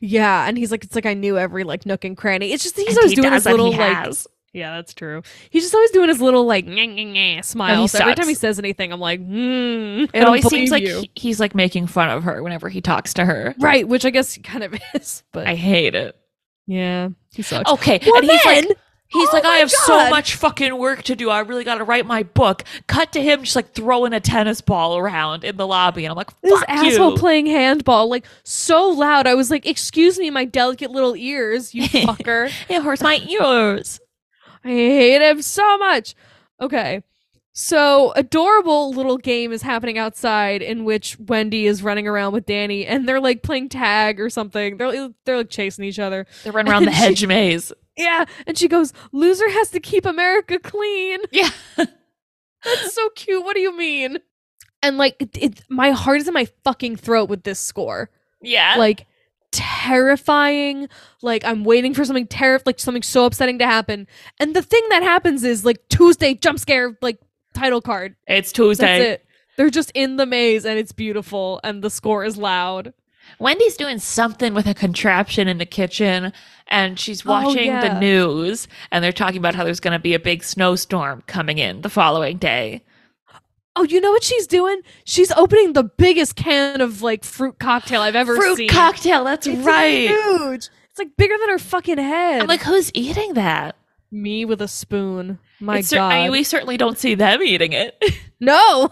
Yeah, 0.00 0.46
and 0.46 0.58
he's 0.58 0.70
like, 0.70 0.84
it's 0.84 0.94
like 0.94 1.06
I 1.06 1.14
knew 1.14 1.38
every 1.38 1.64
like 1.64 1.86
nook 1.86 2.04
and 2.04 2.16
cranny. 2.16 2.52
It's 2.52 2.62
just 2.62 2.76
he's 2.76 2.88
And 2.88 2.98
always 2.98 3.12
he 3.12 3.16
doing 3.16 3.32
his 3.32 3.46
little 3.46 3.70
like 3.70 3.80
has. 3.80 4.26
Yeah, 4.54 4.76
that's 4.76 4.94
true. 4.94 5.22
He's 5.50 5.64
just 5.64 5.74
always 5.74 5.90
doing 5.90 6.08
his 6.08 6.20
little 6.20 6.46
like 6.46 6.64
nyeh, 6.64 6.88
nyeh, 6.88 7.12
nyeh 7.12 7.44
smile. 7.44 7.88
so 7.88 7.98
every 7.98 8.12
sucks. 8.12 8.20
time 8.20 8.28
he 8.28 8.34
says 8.34 8.58
anything, 8.60 8.92
I'm 8.92 9.00
like, 9.00 9.20
mm, 9.20 10.08
It 10.14 10.24
always 10.24 10.46
seems 10.48 10.70
like 10.70 10.84
you. 10.84 11.00
he- 11.00 11.10
he's 11.16 11.40
like 11.40 11.54
making 11.56 11.88
fun 11.88 12.08
of 12.08 12.22
her 12.22 12.40
whenever 12.42 12.68
he 12.68 12.80
talks 12.80 13.14
to 13.14 13.24
her. 13.24 13.54
right, 13.58 13.86
which 13.86 14.04
I 14.06 14.10
guess 14.10 14.32
he 14.32 14.42
kind 14.42 14.62
of 14.64 14.74
is. 14.94 15.24
But 15.32 15.46
I 15.48 15.56
hate 15.56 15.94
it. 15.96 16.16
yeah, 16.66 17.08
he 17.32 17.42
sucks. 17.42 17.68
Okay, 17.72 17.98
well, 18.06 18.16
and 18.18 18.30
he's 18.30 18.44
like, 18.46 18.64
he's 19.08 19.28
oh 19.28 19.30
like, 19.32 19.44
I 19.44 19.56
have 19.56 19.70
so 19.72 20.08
much 20.08 20.36
fucking 20.36 20.78
work 20.78 21.02
to 21.04 21.16
do. 21.16 21.30
I 21.30 21.40
really 21.40 21.64
got 21.64 21.76
to 21.78 21.84
write 21.84 22.06
my 22.06 22.22
book. 22.22 22.62
Cut 22.86 23.10
to 23.14 23.20
him 23.22 23.42
just 23.42 23.56
like 23.56 23.72
throwing 23.74 24.12
a 24.12 24.20
tennis 24.20 24.60
ball 24.60 24.96
around 24.96 25.42
in 25.42 25.56
the 25.56 25.66
lobby, 25.66 26.04
and 26.04 26.12
I'm 26.12 26.16
like, 26.16 26.30
this 26.42 26.52
fuck 26.60 26.68
asshole 26.68 27.18
playing 27.18 27.46
handball 27.46 28.08
like 28.08 28.24
so 28.44 28.88
loud. 28.90 29.26
I 29.26 29.34
was 29.34 29.50
like, 29.50 29.66
excuse 29.66 30.16
me, 30.16 30.30
my 30.30 30.44
delicate 30.44 30.92
little 30.92 31.16
ears, 31.16 31.74
you 31.74 31.82
fucker. 31.88 32.52
it 32.68 32.82
hurts 32.82 33.02
my 33.02 33.16
ears. 33.16 33.98
I 34.64 34.68
hate 34.68 35.22
him 35.22 35.42
so 35.42 35.78
much. 35.78 36.14
Okay. 36.60 37.02
So, 37.56 38.12
adorable 38.16 38.92
little 38.92 39.16
game 39.16 39.52
is 39.52 39.62
happening 39.62 39.96
outside 39.96 40.60
in 40.60 40.84
which 40.84 41.16
Wendy 41.20 41.66
is 41.66 41.84
running 41.84 42.08
around 42.08 42.32
with 42.32 42.46
Danny 42.46 42.84
and 42.84 43.08
they're 43.08 43.20
like 43.20 43.42
playing 43.44 43.68
tag 43.68 44.18
or 44.20 44.28
something. 44.28 44.76
They're 44.76 45.10
they're 45.24 45.36
like 45.36 45.50
chasing 45.50 45.84
each 45.84 46.00
other. 46.00 46.26
They 46.42 46.50
run 46.50 46.68
around 46.68 46.82
the 46.84 46.88
And 46.88 46.96
she- 46.96 47.02
hedge 47.04 47.26
maze. 47.26 47.72
Yeah, 47.96 48.24
and 48.48 48.58
she 48.58 48.66
goes, 48.66 48.92
"Loser 49.12 49.48
has 49.50 49.70
to 49.70 49.78
keep 49.78 50.04
America 50.04 50.58
clean." 50.58 51.20
Yeah. 51.30 51.50
That's 51.76 52.92
so 52.94 53.08
cute. 53.10 53.44
What 53.44 53.54
do 53.54 53.60
you 53.60 53.76
mean? 53.76 54.18
And 54.82 54.98
like 54.98 55.14
it 55.20 55.62
my 55.68 55.92
heart 55.92 56.18
is 56.20 56.26
in 56.26 56.34
my 56.34 56.46
fucking 56.64 56.96
throat 56.96 57.28
with 57.28 57.44
this 57.44 57.60
score. 57.60 58.10
Yeah. 58.42 58.74
Like 58.78 59.06
terrifying. 59.54 60.88
Like 61.22 61.44
I'm 61.44 61.64
waiting 61.64 61.94
for 61.94 62.04
something 62.04 62.26
terrif 62.26 62.62
like 62.66 62.78
something 62.78 63.02
so 63.02 63.24
upsetting 63.26 63.58
to 63.60 63.66
happen. 63.66 64.06
And 64.38 64.54
the 64.54 64.62
thing 64.62 64.82
that 64.90 65.02
happens 65.02 65.44
is 65.44 65.64
like 65.64 65.88
Tuesday 65.88 66.34
jump 66.34 66.58
scare 66.58 66.96
like 67.00 67.18
title 67.54 67.80
card. 67.80 68.16
it's 68.26 68.52
Tuesday. 68.52 68.84
That's 68.86 68.98
Tuesday. 68.98 69.12
it. 69.12 69.26
They're 69.56 69.70
just 69.70 69.92
in 69.94 70.16
the 70.16 70.26
maze 70.26 70.64
and 70.66 70.78
it's 70.78 70.92
beautiful 70.92 71.60
and 71.62 71.82
the 71.82 71.90
score 71.90 72.24
is 72.24 72.36
loud. 72.36 72.92
Wendy's 73.38 73.76
doing 73.76 73.98
something 73.98 74.52
with 74.52 74.66
a 74.66 74.74
contraption 74.74 75.48
in 75.48 75.58
the 75.58 75.66
kitchen 75.66 76.32
and 76.68 76.98
she's 76.98 77.24
Oh, 77.24 77.30
watching 77.30 77.70
the 77.72 77.98
news 77.98 78.68
and 78.90 79.02
they're 79.02 79.12
talking 79.12 79.38
about 79.38 79.54
how 79.54 79.64
there's 79.64 79.80
going 79.80 79.92
to 79.96 80.02
be 80.02 80.14
a 80.14 80.18
big 80.18 80.42
snowstorm 80.44 81.22
coming 81.26 81.58
in 81.58 81.80
the 81.82 81.88
following 81.88 82.36
day. 82.36 82.82
Oh, 83.76 83.82
you 83.82 84.00
know 84.00 84.12
what 84.12 84.22
she's 84.22 84.46
doing? 84.46 84.80
She's 85.04 85.32
opening 85.32 85.72
the 85.72 85.84
biggest 85.84 86.36
can 86.36 86.80
of 86.80 87.02
like 87.02 87.24
fruit 87.24 87.58
cocktail 87.58 88.00
I've 88.02 88.14
ever 88.16 88.36
Fruit 88.36 88.56
seen. 88.56 88.68
Fruit 88.68 88.74
cocktail, 88.76 89.24
that's 89.24 89.46
It's 89.46 89.58
right. 89.66 90.08
huge. 90.08 90.68
It's 90.90 90.98
like 90.98 91.16
bigger 91.16 91.34
than 91.40 91.48
her 91.48 91.58
fucking 91.58 91.98
head. 91.98 92.40
I'm 92.42 92.46
like, 92.46 92.62
who's 92.62 92.90
eating 92.94 93.34
that? 93.34 93.76
me 94.12 94.44
with 94.44 94.62
a 94.62 94.68
spoon. 94.68 95.40
My 95.58 95.78
It's 95.78 95.88
cer- 95.88 95.96
God. 95.96 96.12
I 96.12 96.30
we 96.30 96.44
certainly 96.44 96.76
don't 96.76 96.96
see 96.96 97.16
them 97.16 97.42
eating 97.42 97.72
it. 97.72 98.00
no, 98.40 98.90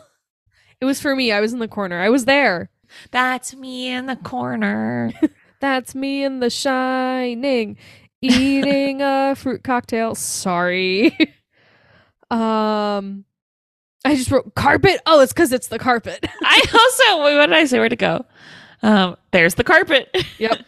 it 0.81 0.85
was 0.85 1.01
for 1.01 1.15
me. 1.15 1.31
I 1.31 1.41
was 1.41 1.53
in 1.53 1.61
the 1.61 1.69
corner. 1.69 2.01
I 2.01 2.09
was 2.09 2.25
there. 2.25 2.71
That's 3.13 3.55
me 3.55 3.87
in 3.89 4.07
the 4.07 4.17
corner. 4.17 5.13
That's 5.61 5.95
me 5.95 6.25
in 6.25 6.41
the 6.41 6.51
shining, 6.51 7.77
eating 8.21 9.01
a 9.01 9.37
fruit 9.37 9.63
cocktail. 9.63 10.17
Sorry. 10.17 11.17
um, 12.33 13.25
I 14.05 14.17
just 14.17 14.31
wrote 14.31 14.55
carpet. 14.55 15.01
Oh, 15.07 15.21
it's 15.21 15.33
because 15.33 15.53
it's 15.53 15.69
the 15.69 15.79
carpet. 15.79 16.27
I 16.43 16.61
also, 16.73 17.23
what 17.23 17.47
did 17.47 17.57
I 17.57 17.65
say? 17.67 17.79
Where 17.79 17.89
to 17.89 17.97
go? 17.97 18.25
Um, 18.83 19.17
there's 19.31 19.55
the 19.55 19.65
carpet. 19.65 20.15
yep. 20.39 20.65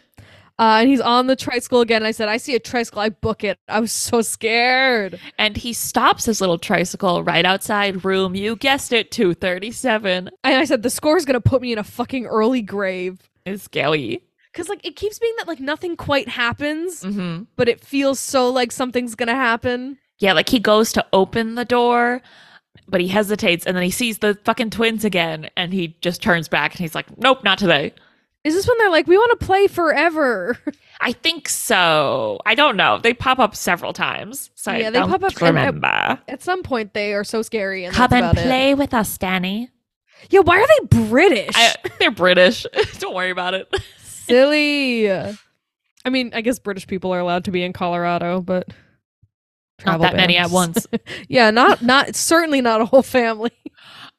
Uh, 0.57 0.77
and 0.79 0.89
he's 0.89 1.01
on 1.01 1.27
the 1.27 1.35
tricycle 1.35 1.81
again. 1.81 2.03
I 2.03 2.11
said, 2.11 2.29
I 2.29 2.37
see 2.37 2.55
a 2.55 2.59
tricycle. 2.59 3.01
I 3.01 3.09
book 3.09 3.43
it. 3.43 3.57
I 3.67 3.81
was 3.81 3.91
so 3.91 4.21
scared. 4.21 5.19
and 5.37 5.57
he 5.57 5.73
stops 5.73 6.23
his 6.23 6.39
little 6.39 6.57
tricycle 6.57 7.23
right 7.23 7.45
outside 7.45 8.05
room. 8.05 8.35
You 8.35 8.55
guessed 8.55 8.93
it, 8.93 9.11
237 9.11 10.29
And 10.45 10.55
I 10.55 10.63
said, 10.63 10.81
the 10.81 10.89
score's 10.89 11.25
going 11.25 11.33
to 11.33 11.41
put 11.41 11.61
me 11.61 11.73
in 11.73 11.77
a 11.77 11.83
fucking 11.83 12.25
early 12.25 12.61
grave. 12.61 13.19
It's 13.45 13.63
scary. 13.63 14.21
Because, 14.53 14.69
like, 14.69 14.85
it 14.85 14.95
keeps 14.95 15.19
being 15.19 15.33
that, 15.39 15.47
like, 15.49 15.59
nothing 15.59 15.97
quite 15.97 16.29
happens, 16.29 17.03
hmm 17.03 17.41
but 17.57 17.67
it 17.67 17.81
feels 17.81 18.21
so 18.21 18.49
like 18.49 18.71
something's 18.71 19.13
going 19.15 19.27
to 19.27 19.35
happen. 19.35 19.97
Yeah, 20.19 20.31
like 20.31 20.47
he 20.47 20.59
goes 20.59 20.93
to 20.93 21.05
open 21.11 21.55
the 21.55 21.65
door, 21.65 22.21
but 22.87 23.01
he 23.01 23.07
hesitates 23.07 23.65
and 23.65 23.75
then 23.75 23.83
he 23.83 23.91
sees 23.91 24.19
the 24.19 24.37
fucking 24.43 24.69
twins 24.69 25.03
again 25.05 25.49
and 25.57 25.73
he 25.73 25.97
just 26.01 26.21
turns 26.21 26.47
back 26.47 26.71
and 26.73 26.79
he's 26.79 26.95
like, 26.95 27.17
nope, 27.17 27.43
not 27.43 27.57
today. 27.57 27.93
Is 28.43 28.53
this 28.53 28.67
when 28.67 28.77
they're 28.77 28.91
like, 28.91 29.07
we 29.07 29.17
want 29.17 29.39
to 29.39 29.43
play 29.45 29.65
forever? 29.67 30.55
I 31.01 31.11
think 31.13 31.49
so. 31.49 32.39
I 32.45 32.53
don't 32.53 32.77
know. 32.77 32.99
They 32.99 33.13
pop 33.13 33.39
up 33.39 33.55
several 33.55 33.91
times. 33.91 34.51
So 34.53 34.71
Yeah, 34.71 34.87
I 34.87 34.89
they 34.91 34.99
don't 34.99 35.09
pop 35.09 35.23
up 35.23 35.41
remember. 35.41 36.19
At 36.27 36.43
some 36.43 36.61
point, 36.61 36.93
they 36.93 37.13
are 37.15 37.23
so 37.23 37.41
scary. 37.41 37.85
And 37.85 37.93
Come 37.95 38.13
and 38.13 38.19
about 38.25 38.37
it. 38.37 38.43
play 38.45 38.75
with 38.75 38.93
us, 38.93 39.17
Danny. 39.17 39.71
Yeah, 40.29 40.41
why 40.41 40.61
are 40.61 40.67
they 40.67 41.07
British? 41.09 41.55
I, 41.55 41.73
they're 41.99 42.11
British. 42.11 42.65
don't 42.99 43.15
worry 43.15 43.31
about 43.31 43.55
it. 43.55 43.67
Silly. 44.03 45.09
I 45.11 46.09
mean, 46.11 46.31
I 46.33 46.41
guess 46.41 46.59
British 46.59 46.85
people 46.85 47.13
are 47.13 47.19
allowed 47.19 47.45
to 47.45 47.51
be 47.51 47.63
in 47.63 47.73
Colorado, 47.73 48.41
but 48.41 48.67
Not 49.85 50.01
that 50.01 50.15
many 50.15 50.37
at 50.37 50.51
once. 50.51 50.85
yeah, 51.27 51.51
not 51.51 51.81
not 51.81 52.15
certainly 52.15 52.61
not 52.61 52.81
a 52.81 52.85
whole 52.85 53.03
family. 53.03 53.51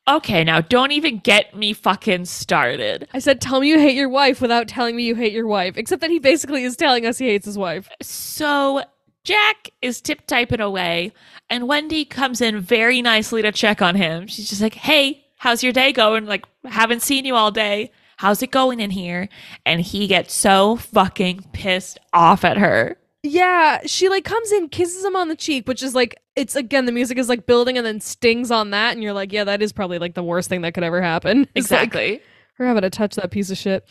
Okay, 0.09 0.45
now 0.45 0.61
don't 0.61 0.92
even 0.92 1.19
get 1.19 1.57
me 1.57 1.73
fucking 1.73 2.27
started. 2.27 3.09
I 3.12 3.19
said, 3.19 3.40
"Tell 3.40 3.61
me 3.61 3.69
you 3.69 3.79
hate 3.79 3.97
your 3.97 4.09
wife" 4.09 4.40
without 4.40 4.69
telling 4.69 4.95
me 4.95 5.05
you 5.05 5.14
hate 5.14 5.33
your 5.33 5.47
wife. 5.47 5.77
Except 5.77 6.01
that 6.01 6.11
he 6.11 6.19
basically 6.19 6.64
is 6.64 6.77
telling 6.77 7.07
us 7.07 7.19
he 7.19 7.27
hates 7.27 7.47
his 7.47 7.59
wife. 7.59 7.88
So 8.03 8.83
Jack 9.25 9.71
is 9.83 10.01
tip 10.01 10.27
typing 10.29 10.61
away, 10.61 11.12
and 11.51 11.66
Wendy 11.66 12.05
comes 12.05 12.40
in 12.40 12.61
very 12.61 13.03
nicely 13.03 13.42
to 13.42 13.51
check 13.51 13.83
on 13.83 13.97
him. 13.97 14.29
She's 14.29 14.49
just 14.49 14.62
like, 14.62 14.75
Hey, 14.75 15.25
how's 15.38 15.64
your 15.64 15.73
day 15.73 15.92
going? 15.92 16.27
Like, 16.27 16.45
haven't 16.64 17.03
seen 17.03 17.25
you 17.25 17.35
all 17.35 17.51
day. 17.51 17.90
How's 18.19 18.42
it 18.42 18.51
going 18.53 18.79
in 18.79 18.90
here? 18.90 19.29
And 19.64 19.81
he 19.81 20.07
gets 20.07 20.33
so 20.33 20.77
fucking 20.77 21.50
pissed 21.52 21.98
off 22.13 22.44
at 22.44 22.57
her. 22.57 22.96
Yeah, 23.29 23.81
she 23.87 24.08
like 24.08 24.24
comes 24.24 24.52
in, 24.52 24.68
kisses 24.68 25.04
him 25.04 25.16
on 25.16 25.29
the 25.29 25.37
cheek, 25.37 25.66
which 25.66 25.83
is 25.83 25.94
like 25.94 26.16
it's 26.37 26.54
again 26.54 26.87
the 26.87 26.92
music 26.92 27.18
is 27.18 27.29
like 27.29 27.46
building 27.46 27.77
and 27.77 27.87
then 27.87 28.00
stings 28.00 28.50
on 28.50 28.70
that, 28.70 28.92
and 28.92 29.02
you're 29.02 29.12
like, 29.12 29.33
yeah, 29.33 29.44
that 29.44 29.62
is 29.62 29.72
probably 29.72 29.98
like 29.98 30.14
the 30.14 30.22
worst 30.22 30.48
thing 30.48 30.60
that 30.62 30.74
could 30.74 30.85
ever 30.85 31.02
happen. 31.02 31.48
It's, 31.54 31.70
like, 31.70 31.85
Exactly. 31.85 32.20
her 32.54 32.66
having 32.66 32.83
to 32.83 32.90
touch 32.90 33.16
that 33.16 33.31
piece 33.31 33.50
of 33.50 33.58
shit. 33.58 33.87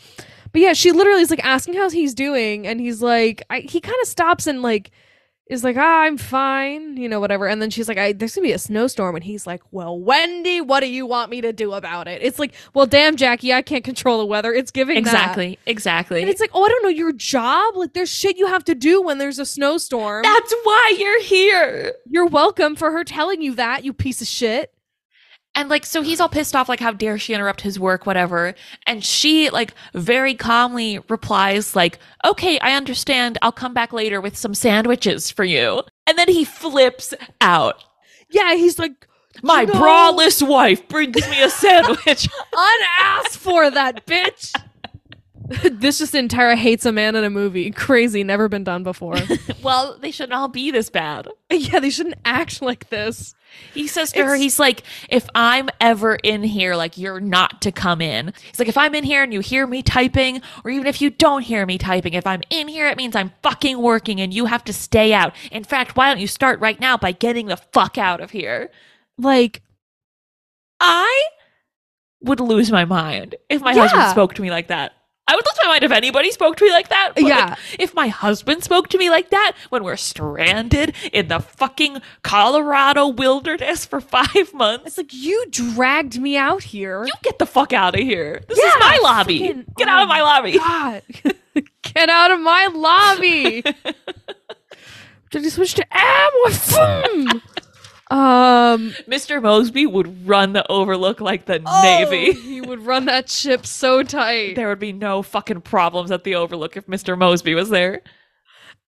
But 0.52 0.60
yeah, 0.62 0.72
she 0.72 0.92
literally 0.92 1.20
is 1.22 1.30
like 1.30 1.44
asking 1.44 1.74
how 1.74 1.90
he's 1.90 2.14
doing, 2.14 2.66
and 2.66 2.80
he's 2.80 3.02
like, 3.02 3.42
I, 3.50 3.60
he 3.60 3.80
kind 3.80 3.96
of 4.00 4.08
stops 4.08 4.46
and 4.46 4.62
like 4.62 4.90
is 5.46 5.62
like, 5.62 5.76
ah, 5.76 6.00
I'm 6.00 6.18
fine, 6.18 6.96
you 6.96 7.08
know, 7.08 7.20
whatever. 7.20 7.46
And 7.46 7.62
then 7.62 7.70
she's 7.70 7.88
like, 7.88 7.98
I, 7.98 8.12
there's 8.12 8.34
gonna 8.34 8.46
be 8.48 8.52
a 8.52 8.58
snowstorm, 8.58 9.14
and 9.14 9.24
he's 9.24 9.46
like, 9.46 9.62
well, 9.70 9.98
Wendy, 9.98 10.60
what 10.60 10.80
do 10.80 10.88
you 10.88 11.06
want 11.06 11.30
me 11.30 11.40
to 11.40 11.52
do 11.52 11.72
about 11.72 12.08
it? 12.08 12.20
It's 12.22 12.38
like, 12.38 12.52
well, 12.74 12.86
damn, 12.86 13.16
Jackie, 13.16 13.52
I 13.52 13.62
can't 13.62 13.84
control 13.84 14.18
the 14.18 14.26
weather. 14.26 14.52
It's 14.52 14.70
giving 14.72 14.96
that. 14.96 15.00
exactly. 15.00 15.58
Exactly. 15.66 16.20
And 16.20 16.28
it's 16.28 16.40
like, 16.40 16.50
oh, 16.52 16.64
I 16.64 16.68
don't 16.68 16.82
know 16.82 16.88
your 16.88 17.12
job. 17.12 17.76
Like, 17.76 17.92
there's 17.92 18.10
shit 18.10 18.36
you 18.36 18.46
have 18.48 18.64
to 18.64 18.74
do 18.74 19.00
when 19.02 19.18
there's 19.18 19.38
a 19.38 19.46
snowstorm. 19.46 20.22
That's 20.22 20.54
why 20.64 20.96
you're 20.98 21.22
here. 21.22 21.92
You're 22.06 22.26
welcome 22.26 22.74
for 22.74 22.90
her 22.90 23.04
telling 23.04 23.40
you 23.40 23.54
that, 23.54 23.84
you 23.84 23.92
piece 23.92 24.20
of 24.20 24.26
shit. 24.26 24.72
And 25.56 25.70
like, 25.70 25.86
so 25.86 26.02
he's 26.02 26.20
all 26.20 26.28
pissed 26.28 26.54
off, 26.54 26.68
like, 26.68 26.80
how 26.80 26.92
dare 26.92 27.18
she 27.18 27.32
interrupt 27.32 27.62
his 27.62 27.80
work, 27.80 28.04
whatever. 28.04 28.54
And 28.86 29.02
she, 29.02 29.48
like, 29.48 29.72
very 29.94 30.34
calmly 30.34 31.00
replies, 31.08 31.74
like, 31.74 31.98
okay, 32.26 32.58
I 32.58 32.74
understand. 32.74 33.38
I'll 33.40 33.52
come 33.52 33.72
back 33.72 33.92
later 33.92 34.20
with 34.20 34.36
some 34.36 34.54
sandwiches 34.54 35.30
for 35.30 35.44
you. 35.44 35.82
And 36.06 36.18
then 36.18 36.28
he 36.28 36.44
flips 36.44 37.14
out. 37.40 37.82
Yeah, 38.30 38.54
he's 38.54 38.78
like, 38.78 39.08
My 39.42 39.64
know- 39.64 39.72
braless 39.72 40.46
wife 40.46 40.86
brings 40.88 41.26
me 41.28 41.42
a 41.42 41.48
sandwich. 41.48 42.28
unasked 42.52 43.38
for 43.38 43.70
that 43.70 44.06
bitch. 44.06 44.54
this 45.70 45.98
just 45.98 46.14
entire 46.14 46.56
hates 46.56 46.84
a 46.86 46.92
man 46.92 47.14
in 47.16 47.24
a 47.24 47.30
movie. 47.30 47.70
Crazy, 47.70 48.24
never 48.24 48.48
been 48.48 48.64
done 48.64 48.82
before. 48.82 49.16
well, 49.62 49.96
they 50.00 50.10
shouldn't 50.10 50.32
all 50.34 50.48
be 50.48 50.70
this 50.70 50.90
bad. 50.90 51.28
yeah, 51.50 51.78
they 51.80 51.90
shouldn't 51.90 52.16
act 52.24 52.62
like 52.62 52.88
this. 52.90 53.34
He 53.72 53.86
says 53.86 54.12
to 54.12 54.24
her, 54.24 54.34
he's 54.34 54.58
like, 54.58 54.82
if 55.08 55.28
I'm 55.34 55.68
ever 55.80 56.16
in 56.16 56.42
here, 56.42 56.74
like, 56.74 56.98
you're 56.98 57.20
not 57.20 57.62
to 57.62 57.72
come 57.72 58.00
in. 58.02 58.34
He's 58.50 58.58
like, 58.58 58.68
if 58.68 58.76
I'm 58.76 58.94
in 58.94 59.04
here 59.04 59.22
and 59.22 59.32
you 59.32 59.40
hear 59.40 59.66
me 59.66 59.82
typing, 59.82 60.42
or 60.64 60.70
even 60.70 60.86
if 60.86 61.00
you 61.00 61.10
don't 61.10 61.42
hear 61.42 61.64
me 61.64 61.78
typing, 61.78 62.14
if 62.14 62.26
I'm 62.26 62.42
in 62.50 62.68
here, 62.68 62.86
it 62.88 62.96
means 62.96 63.14
I'm 63.16 63.32
fucking 63.42 63.80
working 63.80 64.20
and 64.20 64.34
you 64.34 64.46
have 64.46 64.64
to 64.64 64.72
stay 64.72 65.14
out. 65.14 65.32
In 65.52 65.64
fact, 65.64 65.96
why 65.96 66.08
don't 66.10 66.20
you 66.20 66.26
start 66.26 66.60
right 66.60 66.78
now 66.80 66.96
by 66.96 67.12
getting 67.12 67.46
the 67.46 67.56
fuck 67.56 67.96
out 67.96 68.20
of 68.20 68.32
here? 68.32 68.70
Like, 69.16 69.62
I 70.80 71.22
would 72.20 72.40
lose 72.40 72.70
my 72.70 72.84
mind 72.84 73.36
if 73.48 73.62
my 73.62 73.72
Yeah. 73.72 73.82
husband 73.86 74.10
spoke 74.10 74.34
to 74.34 74.42
me 74.42 74.50
like 74.50 74.68
that. 74.68 74.92
I 75.28 75.34
would 75.34 75.44
lose 75.44 75.58
my 75.62 75.68
mind 75.68 75.82
if 75.82 75.90
anybody 75.90 76.30
spoke 76.30 76.56
to 76.56 76.64
me 76.64 76.70
like 76.70 76.88
that. 76.88 77.12
but, 77.14 77.24
like, 77.24 77.30
Yeah. 77.32 77.54
if 77.80 77.94
my 77.94 78.06
husband 78.08 78.62
spoke 78.62 78.88
to 78.90 78.98
me 78.98 79.10
like 79.10 79.30
that 79.30 79.52
when 79.70 79.82
we're 79.82 79.96
stranded 79.96 80.94
in 81.12 81.26
the 81.28 81.40
fucking 81.40 82.00
Colorado 82.22 83.08
wilderness 83.08 83.84
for 83.84 84.00
five 84.00 84.54
months, 84.54 84.86
it's 84.86 84.98
like 84.98 85.12
you 85.12 85.44
dragged 85.50 86.20
me 86.20 86.36
out 86.36 86.62
here. 86.62 87.04
you 87.04 87.12
get 87.22 87.38
the 87.40 87.46
fuck 87.46 87.72
out 87.72 87.94
of 87.96 88.00
here. 88.02 88.40
This 88.48 88.58
Yeah, 88.58 88.68
is 88.68 88.74
my 88.78 88.98
lobby. 89.02 89.38
fucking- 89.48 89.64
get 89.76 89.88
out 89.88 90.02
of 90.02 90.06
oh 90.08 90.12
my 90.12 90.22
lobby. 90.22 90.58
God, 90.58 91.02
get 91.82 92.08
out 92.08 92.30
of 92.30 92.40
my 92.40 92.66
lobby. 92.72 93.62
Did 95.32 95.42
you 95.42 95.50
switch 95.50 95.74
to 95.74 95.84
am 95.90 96.30
or 96.44 96.50
fum? 96.52 97.42
Um, 98.10 98.94
Mr. 99.08 99.42
Mosby 99.42 99.84
would 99.86 100.28
run 100.28 100.52
the 100.52 100.64
Overlook 100.70 101.20
like 101.20 101.46
the 101.46 101.60
oh, 101.66 101.82
Navy. 101.82 102.32
He 102.32 102.60
would 102.60 102.86
run 102.86 103.06
that 103.06 103.28
ship 103.28 103.66
so 103.66 104.02
tight. 104.02 104.54
There 104.54 104.68
would 104.68 104.78
be 104.78 104.92
no 104.92 105.22
fucking 105.22 105.62
problems 105.62 106.10
at 106.12 106.22
the 106.24 106.36
Overlook 106.36 106.76
if 106.76 106.86
Mr. 106.86 107.18
Mosby 107.18 107.54
was 107.54 107.68
there. 107.70 108.02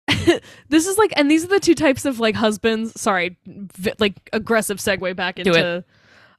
this 0.70 0.86
is 0.86 0.98
like 1.00 1.12
and 1.18 1.32
these 1.32 1.44
are 1.44 1.48
the 1.48 1.60
two 1.60 1.74
types 1.74 2.06
of 2.06 2.20
like 2.20 2.36
husbands 2.36 3.00
sorry 3.00 3.38
vi- 3.48 3.94
like 3.98 4.30
aggressive 4.34 4.78
segue 4.78 5.16
back 5.16 5.40
into 5.40 5.84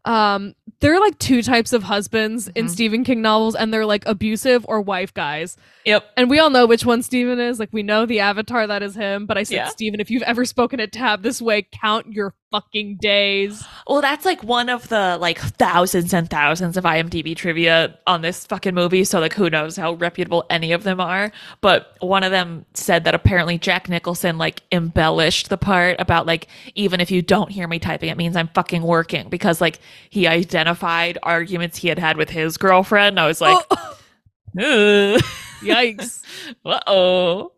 um 0.05 0.55
there 0.79 0.95
are 0.95 1.01
like 1.01 1.19
two 1.19 1.43
types 1.43 1.73
of 1.73 1.83
husbands 1.83 2.47
in 2.55 2.67
Mhm. 2.67 2.71
stephen 2.71 3.03
king 3.05 3.23
novels 3.23 3.57
and 3.57 3.75
they're 3.75 3.85
like 3.85 4.05
abusive 4.07 4.65
or 4.69 4.81
wife 4.81 5.13
guys 5.13 5.57
Yep. 5.85 6.05
and 6.17 6.31
we 6.31 6.39
all 6.39 6.49
know 6.51 6.65
which 6.65 6.87
one 6.87 7.03
stephen 7.03 7.41
is 7.41 7.59
like 7.59 7.71
we 7.73 7.83
know 7.83 8.07
the 8.07 8.21
avatar 8.21 8.69
that 8.69 8.85
is 8.85 8.95
him 8.95 9.27
but 9.27 9.37
i 9.37 9.43
said 9.43 9.57
Yeah. 9.57 9.69
stephen 9.69 9.99
if 9.99 10.13
you've 10.13 10.23
ever 10.23 10.45
spoken 10.45 10.79
at 10.79 10.93
tab 10.93 11.23
this 11.25 11.43
way 11.43 11.67
count 11.73 12.13
your 12.13 12.35
fucking 12.53 12.97
days 12.99 13.69
Well, 13.89 14.01
that's 14.01 14.25
like 14.25 14.43
one 14.43 14.69
of 14.69 14.89
the 14.89 15.17
like 15.21 15.39
thousands 15.39 16.13
and 16.13 16.29
thousands 16.29 16.77
of 16.77 16.85
IMDb 16.85 17.37
trivia 17.37 17.99
on 18.07 18.23
this 18.23 18.45
fucking 18.47 18.75
movie. 18.75 19.05
So 19.05 19.21
like, 19.21 19.33
who 19.35 19.49
knows 19.49 19.77
how 19.77 19.95
reputable 19.95 20.45
any 20.51 20.73
of 20.73 20.83
them 20.83 21.01
are? 21.01 21.31
But 21.61 21.97
one 22.01 22.25
of 22.25 22.33
them 22.33 22.67
said 22.75 23.05
that 23.05 23.15
apparently 23.15 23.59
Jack 23.59 23.89
Nicholson 23.89 24.39
like 24.39 24.63
embellished 24.73 25.51
the 25.51 25.57
part 25.57 26.01
about 26.01 26.27
like 26.27 26.49
even 26.75 27.01
if 27.01 27.13
you 27.13 27.23
don't 27.23 27.51
hear 27.51 27.69
me 27.69 27.79
typing, 27.79 28.09
it 28.09 28.17
means 28.17 28.35
I'm 28.37 28.49
fucking 28.49 28.83
working 28.83 29.29
because 29.29 29.61
like 29.61 29.79
he 30.11 30.27
identified 30.27 31.19
arguments 31.23 31.79
he 31.79 31.89
had 31.89 31.99
had 32.01 32.17
with 32.17 32.31
his 32.31 32.57
girlfriend. 32.57 33.21
I 33.21 33.27
was 33.29 33.41
like, 33.41 33.59
Oh, 33.71 33.99
uh 34.59 35.21
yikes 35.61 36.23
oh. 36.87 37.53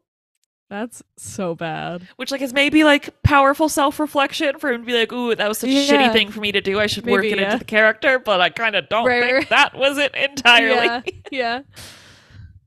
That's 0.71 1.03
so 1.17 1.55
bad 1.55 2.07
Which 2.17 2.31
like 2.31 2.43
is 2.43 2.53
maybe 2.53 2.85
like 2.85 3.23
powerful 3.23 3.69
self 3.69 3.99
reflection 3.99 4.59
for 4.59 4.71
him 4.71 4.83
to 4.83 4.87
be 4.87 4.93
like, 4.99 5.13
ooh, 5.13 5.35
that 5.35 5.49
was 5.49 5.59
such 5.59 5.71
a 5.71 5.73
Yeah. 5.73 6.09
shitty 6.09 6.13
thing 6.13 6.31
for 6.31 6.41
me 6.41 6.53
to 6.53 6.61
do. 6.61 6.79
I 6.79 6.87
should 6.87 7.07
work 7.07 7.25
it 7.25 7.39
yeah. 7.39 7.47
into 7.47 7.59
the 7.59 7.65
character, 7.65 8.19
but 8.19 8.41
I 8.41 8.51
kind 8.51 8.77
of 8.77 8.89
don't 8.89 9.07
Right, 9.07 9.23
think 9.23 9.35
right. 9.35 9.49
that 9.51 9.75
was 9.77 9.97
it 9.99 10.15
entirely. 10.15 10.75
yeah 10.87 11.01
yeah 11.31 11.61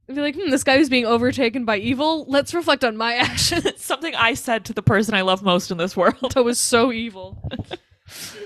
I'd 0.10 0.16
be 0.16 0.22
like, 0.22 0.36
hmm, 0.36 0.50
this 0.50 0.64
guy 0.66 0.78
who's 0.78 0.90
being 0.90 1.06
overtaken 1.06 1.64
by 1.64 1.78
evil. 1.78 2.26
Let's 2.28 2.54
reflect 2.54 2.84
on 2.84 2.98
my 2.98 3.14
actions. 3.18 3.66
Something 3.82 4.14
I 4.16 4.34
said 4.34 4.66
to 4.66 4.74
the 4.74 4.82
person 4.82 5.14
I 5.14 5.22
love 5.22 5.42
most 5.42 5.72
in 5.72 5.78
this 5.78 5.96
world. 5.96 6.32
that 6.34 6.44
was 6.44 6.60
so 6.60 6.92
evil. 6.92 7.42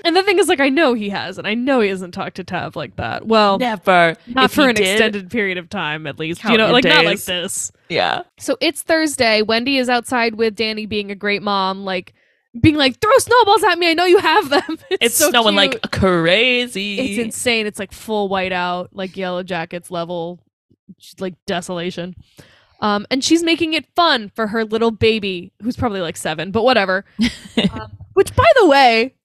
and 0.04 0.16
the 0.16 0.24
thing 0.24 0.40
is, 0.40 0.48
like, 0.48 0.60
I 0.60 0.70
know 0.70 0.94
he 0.94 1.10
has, 1.10 1.38
and 1.38 1.48
I 1.48 1.54
know 1.54 1.82
he 1.82 1.90
hasn't 1.90 2.14
talked 2.14 2.36
to 2.38 2.44
Tab 2.44 2.76
like 2.76 2.96
that. 2.98 3.26
Well, 3.26 3.58
Never. 3.58 4.16
not 4.28 4.46
If 4.46 4.54
for 4.54 4.70
an 4.70 4.76
did, 4.76 4.88
extended 4.88 5.30
period 5.30 5.58
of 5.58 5.70
time, 5.70 6.08
at 6.08 6.20
least. 6.20 6.44
You 6.44 6.58
know, 6.58 6.66
your 6.66 6.74
like 6.74 6.84
not 6.84 7.06
like 7.06 7.22
this. 7.22 7.72
Yeah. 7.90 8.24
So 8.38 8.58
it's 8.62 8.82
Thursday. 8.82 9.42
Wendy 9.42 9.78
is 9.78 9.90
outside 9.90 10.36
with 10.36 10.56
Danny, 10.56 10.86
being 10.86 11.12
a 11.12 11.16
great 11.16 11.42
mom, 11.42 11.84
like 11.86 12.14
being 12.60 12.76
like, 12.76 13.00
"Throw 13.00 13.18
snowballs 13.18 13.64
at 13.64 13.78
me! 13.78 13.90
I 13.90 13.94
know 13.94 14.06
you 14.06 14.20
have 14.20 14.50
them." 14.50 14.78
It's 15.02 15.16
so 15.16 15.30
snowing 15.30 15.58
cute. 15.58 15.84
like 15.84 15.92
crazy. 15.92 17.00
it's 17.00 17.24
insane. 17.24 17.68
It's 17.68 17.80
like 17.80 17.92
full 17.92 18.30
white 18.30 18.52
out, 18.54 18.90
like 18.94 19.12
Yellowjackets 19.12 19.92
level, 19.92 20.40
just, 20.98 21.22
like 21.22 21.36
desolation. 21.46 22.16
Um, 22.82 23.06
and 23.10 23.24
she's 23.24 23.44
making 23.44 23.74
it 23.74 23.86
fun 23.96 24.32
for 24.36 24.48
her 24.48 24.64
little 24.66 24.92
baby, 24.92 25.52
who's 25.62 25.76
probably 25.78 26.02
like 26.02 26.18
seven, 26.18 26.52
but 26.52 26.64
whatever. 26.64 27.06
um, 27.72 27.98
which, 28.14 28.36
by 28.36 28.48
the 28.62 28.68
way, 28.68 29.16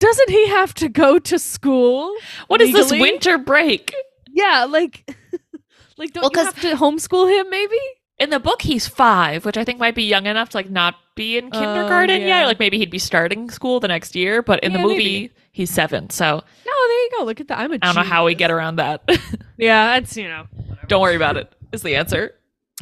doesn't 0.00 0.30
he 0.30 0.48
have 0.48 0.74
to 0.74 0.88
go 0.88 1.18
to 1.18 1.38
school? 1.38 2.14
what 2.48 2.60
is 2.60 2.72
this 2.72 2.90
winter 2.92 3.38
break? 3.38 3.94
Yeah, 4.30 4.66
like, 4.68 5.08
like 5.96 6.12
don't 6.12 6.22
Well, 6.22 6.30
you 6.32 6.36
'cause- 6.36 6.46
have 6.54 6.60
to 6.62 6.72
homeschool 6.76 7.28
him? 7.40 7.48
Maybe. 7.50 7.78
In 8.18 8.30
the 8.30 8.38
book, 8.38 8.62
he's 8.62 8.86
five, 8.86 9.44
which 9.44 9.56
I 9.56 9.64
think 9.64 9.80
might 9.80 9.96
be 9.96 10.04
young 10.04 10.26
enough 10.26 10.50
to 10.50 10.56
like 10.58 10.70
not 10.70 10.94
be 11.16 11.36
in 11.36 11.46
Oh, 11.46 11.50
kindergarten 11.58 12.20
yeah. 12.20 12.40
yet. 12.40 12.46
Like 12.46 12.60
maybe 12.60 12.78
he'd 12.78 12.90
be 12.90 12.98
starting 13.00 13.50
school 13.50 13.80
the 13.80 13.88
next 13.88 14.14
year, 14.14 14.40
but 14.40 14.62
in 14.62 14.70
Yeah, 14.70 14.78
the 14.78 14.82
movie, 14.84 14.96
maybe. 14.98 15.32
he's 15.50 15.70
seven. 15.70 16.10
So 16.10 16.24
No, 16.26 16.40
there 16.88 17.02
you 17.02 17.10
go. 17.18 17.24
Look 17.24 17.40
at 17.40 17.48
that. 17.48 17.58
I'm 17.58 17.72
a. 17.72 17.74
I 17.74 17.78
don't 17.78 17.96
know 17.96 18.02
how 18.02 18.24
we 18.24 18.36
get 18.36 18.50
around 18.52 18.76
that. 18.76 19.02
Yeah, 19.58 19.98
that's 19.98 20.16
you 20.16 20.28
know. 20.28 20.46
don't 20.88 21.00
worry 21.02 21.16
about 21.16 21.36
it. 21.36 21.52
Is 21.72 21.82
the 21.82 21.96
answer. 21.96 22.34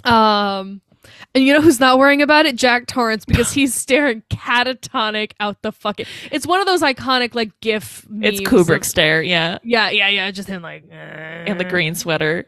Um, 0.05 0.81
and 1.35 1.45
you 1.45 1.53
know 1.53 1.61
who's 1.61 1.81
not 1.81 1.99
worrying 1.99 2.23
about 2.23 2.47
it? 2.47 2.57
Jack 2.57 2.87
Torrance, 2.87 3.25
because 3.25 3.53
he's 3.53 3.75
staring 3.83 4.23
catatonic 4.31 5.33
out 5.41 5.63
the 5.63 5.73
fucking. 5.73 6.07
It's 6.31 6.47
one 6.47 6.61
of 6.61 6.67
those 6.67 6.83
iconic 6.83 7.35
like 7.35 7.59
GIF. 7.61 8.07
It's 8.21 8.41
Kubrick 8.41 8.79
of- 8.79 8.85
stare, 8.87 9.23
yeah. 9.23 9.59
yeah, 9.63 9.91
yeah, 9.91 10.09
yeah. 10.09 10.31
Just 10.31 10.49
him 10.49 10.63
like 10.63 10.85
In 10.91 11.59
the 11.59 11.65
green 11.65 11.95
sweater. 11.95 12.47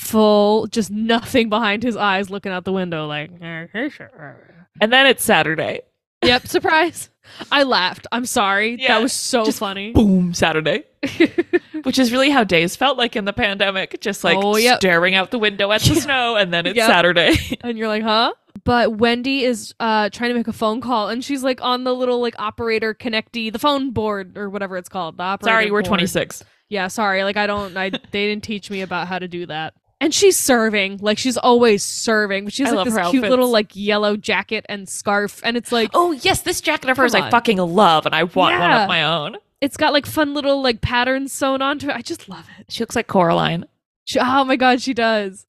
full, 0.00 0.66
just 0.66 0.90
nothing 0.90 1.48
behind 1.48 1.82
his 1.82 1.96
eyes, 1.96 2.28
looking 2.30 2.52
out 2.52 2.64
the 2.64 2.72
window 2.72 3.06
like. 3.06 3.30
"Okay, 3.42 3.88
sure." 3.88 4.52
And 4.80 4.92
then 4.92 5.06
it's 5.06 5.24
Saturday. 5.24 5.80
Yep, 6.22 6.46
surprise. 6.48 7.10
I 7.52 7.62
laughed. 7.64 8.06
I'm 8.12 8.26
sorry. 8.26 8.76
Yeah, 8.80 8.94
that 8.94 9.02
was 9.02 9.12
so 9.12 9.44
just 9.44 9.58
funny. 9.58 9.92
Boom, 9.92 10.34
Saturday. 10.34 10.84
Which 11.82 11.98
is 11.98 12.10
really 12.12 12.30
how 12.30 12.44
days 12.44 12.76
felt 12.76 12.98
like 12.98 13.16
in 13.16 13.24
the 13.24 13.32
pandemic. 13.32 14.00
Just 14.00 14.24
like 14.24 14.38
Oh, 14.40 14.56
yep. 14.56 14.78
staring 14.80 15.14
out 15.14 15.30
the 15.30 15.38
window 15.38 15.70
at 15.72 15.82
the 15.82 15.94
Yeah. 15.94 16.00
snow, 16.00 16.36
and 16.36 16.52
then 16.52 16.66
it's 16.66 16.76
Yep. 16.76 16.86
Saturday. 16.86 17.36
and 17.60 17.78
you're 17.78 17.88
like, 17.88 18.02
huh? 18.02 18.32
But 18.64 18.96
Wendy 18.96 19.44
is 19.44 19.74
uh 19.78 20.08
trying 20.10 20.30
to 20.30 20.34
make 20.34 20.48
a 20.48 20.52
phone 20.52 20.80
call 20.80 21.08
and 21.08 21.22
she's 21.24 21.44
like 21.44 21.60
on 21.62 21.84
the 21.84 21.94
little 21.94 22.20
like 22.20 22.34
operator 22.38 22.94
connecty, 22.94 23.52
the 23.52 23.58
phone 23.58 23.90
board 23.90 24.36
or 24.36 24.50
whatever 24.50 24.76
it's 24.76 24.88
called. 24.88 25.18
The 25.18 25.22
operator 25.22 25.52
Sorry, 25.52 25.70
we're 25.70 25.82
board. 25.82 25.86
26. 25.86 26.42
Yeah, 26.68 26.88
sorry. 26.88 27.22
Like 27.22 27.36
I 27.36 27.46
don't 27.46 27.76
I 27.76 27.90
they 27.90 28.26
didn't 28.26 28.42
teach 28.42 28.70
me 28.70 28.80
about 28.80 29.06
how 29.08 29.18
to 29.20 29.28
do 29.28 29.46
that. 29.46 29.74
And 30.00 30.12
she's 30.14 30.36
serving, 30.36 30.98
like 31.00 31.16
she's 31.16 31.38
always 31.38 31.82
serving. 31.82 32.44
But 32.44 32.52
she's 32.52 32.70
like 32.70 32.84
this 32.84 32.94
her 32.94 33.00
cute 33.10 33.24
outfits. 33.24 33.30
little 33.30 33.50
like 33.50 33.74
yellow 33.74 34.16
jacket 34.16 34.66
and 34.68 34.86
scarf, 34.88 35.40
and 35.42 35.56
it's 35.56 35.72
like 35.72 35.90
Oh, 35.94 36.12
yes, 36.12 36.42
this 36.42 36.60
jacket 36.60 36.90
of 36.90 36.96
hers 36.98 37.12
Come 37.12 37.22
I 37.24 37.30
fucking 37.30 37.56
love, 37.58 38.04
and 38.04 38.14
I 38.14 38.24
want 38.24 38.58
one 38.60 38.70
of 38.72 38.88
my 38.88 39.02
own. 39.04 39.36
it's 39.62 39.76
got 39.78 39.94
like 39.94 40.04
fun 40.04 40.34
little 40.34 40.62
like 40.62 40.82
patterns 40.82 41.32
sewn 41.32 41.62
onto 41.62 41.88
it. 41.88 41.96
I 41.96 42.02
just 42.02 42.28
love 42.28 42.46
it. 42.58 42.66
She 42.70 42.82
looks 42.82 42.94
like 42.94 43.06
Coraline. 43.06 43.64
She, 44.04 44.18
oh 44.20 44.44
my 44.44 44.56
god, 44.56 44.82
she 44.82 44.92
does. 44.92 45.46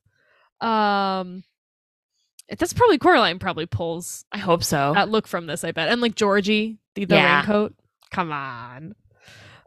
Um, 0.61 1.43
That's 2.49 2.71
probably 2.73 2.97
Coraline 2.97 3.39
probably 3.39 3.65
pulls 3.65 4.23
I 4.31 4.37
hope 4.37 4.63
so. 4.63 4.93
that 4.93 5.09
look 5.09 5.27
from 5.27 5.45
this, 5.47 5.63
I 5.65 5.71
bet. 5.73 5.89
And 5.89 5.99
like 5.99 6.15
Georgie, 6.15 6.77
the, 6.95 7.03
the 7.03 7.15
Yeah. 7.15 7.39
raincoat. 7.39 7.75
Come 8.11 8.31
on. 8.31 8.95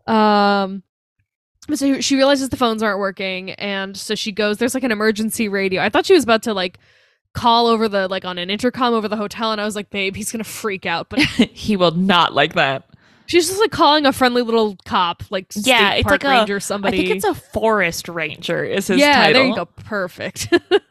Um 0.07 0.83
so 1.79 2.01
she 2.01 2.17
realizes 2.17 2.49
the 2.49 2.57
phones 2.57 2.83
aren't 2.83 2.99
working 2.99 3.51
and 3.53 3.97
so 3.97 4.15
she 4.15 4.33
goes 4.33 4.59
there's 4.59 4.75
like 4.75 4.85
an 4.85 4.93
emergency 4.93 5.49
radio. 5.49 5.83
I 5.83 5.89
thought 5.89 6.07
she 6.07 6.15
was 6.15 6.25
about 6.25 6.43
to 6.45 6.55
like 6.55 6.79
call 7.33 7.67
over 7.69 7.89
the 7.89 8.09
like 8.09 8.25
on 8.25 8.39
an 8.39 8.51
intercom 8.51 8.93
over 8.95 9.07
the 9.09 9.17
hotel 9.17 9.53
and 9.53 9.61
I 9.61 9.65
was 9.65 9.77
like, 9.77 9.91
babe, 9.91 10.17
he's 10.17 10.33
gonna 10.33 10.45
freak 10.45 10.87
out. 10.87 11.09
But 11.11 11.19
he 11.53 11.77
will 11.77 11.93
not 11.93 12.33
like 12.35 12.55
that. 12.55 12.89
she's 13.27 13.47
just 13.49 13.61
like 13.61 13.71
calling 13.71 14.07
a 14.07 14.13
friendly 14.13 14.43
little 14.43 14.77
cop, 14.85 15.23
like 15.31 15.47
Yeah, 15.55 15.91
state 15.91 15.99
it's 16.01 16.09
park 16.09 16.25
like 16.25 16.33
a- 16.33 16.39
ranger 16.39 16.61
somebody. 16.61 16.99
I 16.99 17.01
think 17.07 17.17
it's 17.17 17.25
a 17.25 17.35
forest 17.35 18.09
ranger. 18.09 18.65
Is 18.65 18.89
his 18.89 18.99
yeah, 18.99 19.15
title? 19.27 19.33
there 19.43 19.49
you 19.51 19.55
go. 19.57 19.67
Perfect. 19.67 20.49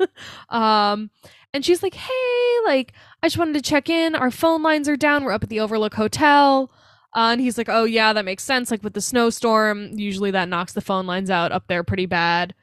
um, 0.49 1.09
and 1.53 1.65
she's 1.65 1.81
like, 1.81 1.95
"Hey, 1.95 2.57
like, 2.65 2.93
I 3.23 3.27
just 3.27 3.37
wanted 3.37 3.53
to 3.55 3.61
check 3.61 3.89
in. 3.89 4.15
Our 4.15 4.31
phone 4.31 4.61
lines 4.61 4.87
are 4.87 4.95
down. 4.95 5.23
We're 5.23 5.31
up 5.31 5.43
at 5.43 5.49
the 5.49 5.59
Overlook 5.59 5.95
Hotel." 5.95 6.71
Uh, 7.15 7.29
and 7.33 7.41
he's 7.41 7.57
like, 7.57 7.69
"Oh 7.69 7.83
yeah, 7.85 8.13
that 8.13 8.25
makes 8.25 8.43
sense. 8.43 8.69
Like 8.71 8.83
with 8.83 8.93
the 8.93 9.01
snowstorm, 9.01 9.97
usually 9.97 10.31
that 10.31 10.49
knocks 10.49 10.73
the 10.73 10.81
phone 10.81 11.07
lines 11.07 11.29
out 11.29 11.51
up 11.51 11.67
there 11.67 11.83
pretty 11.83 12.05
bad." 12.05 12.53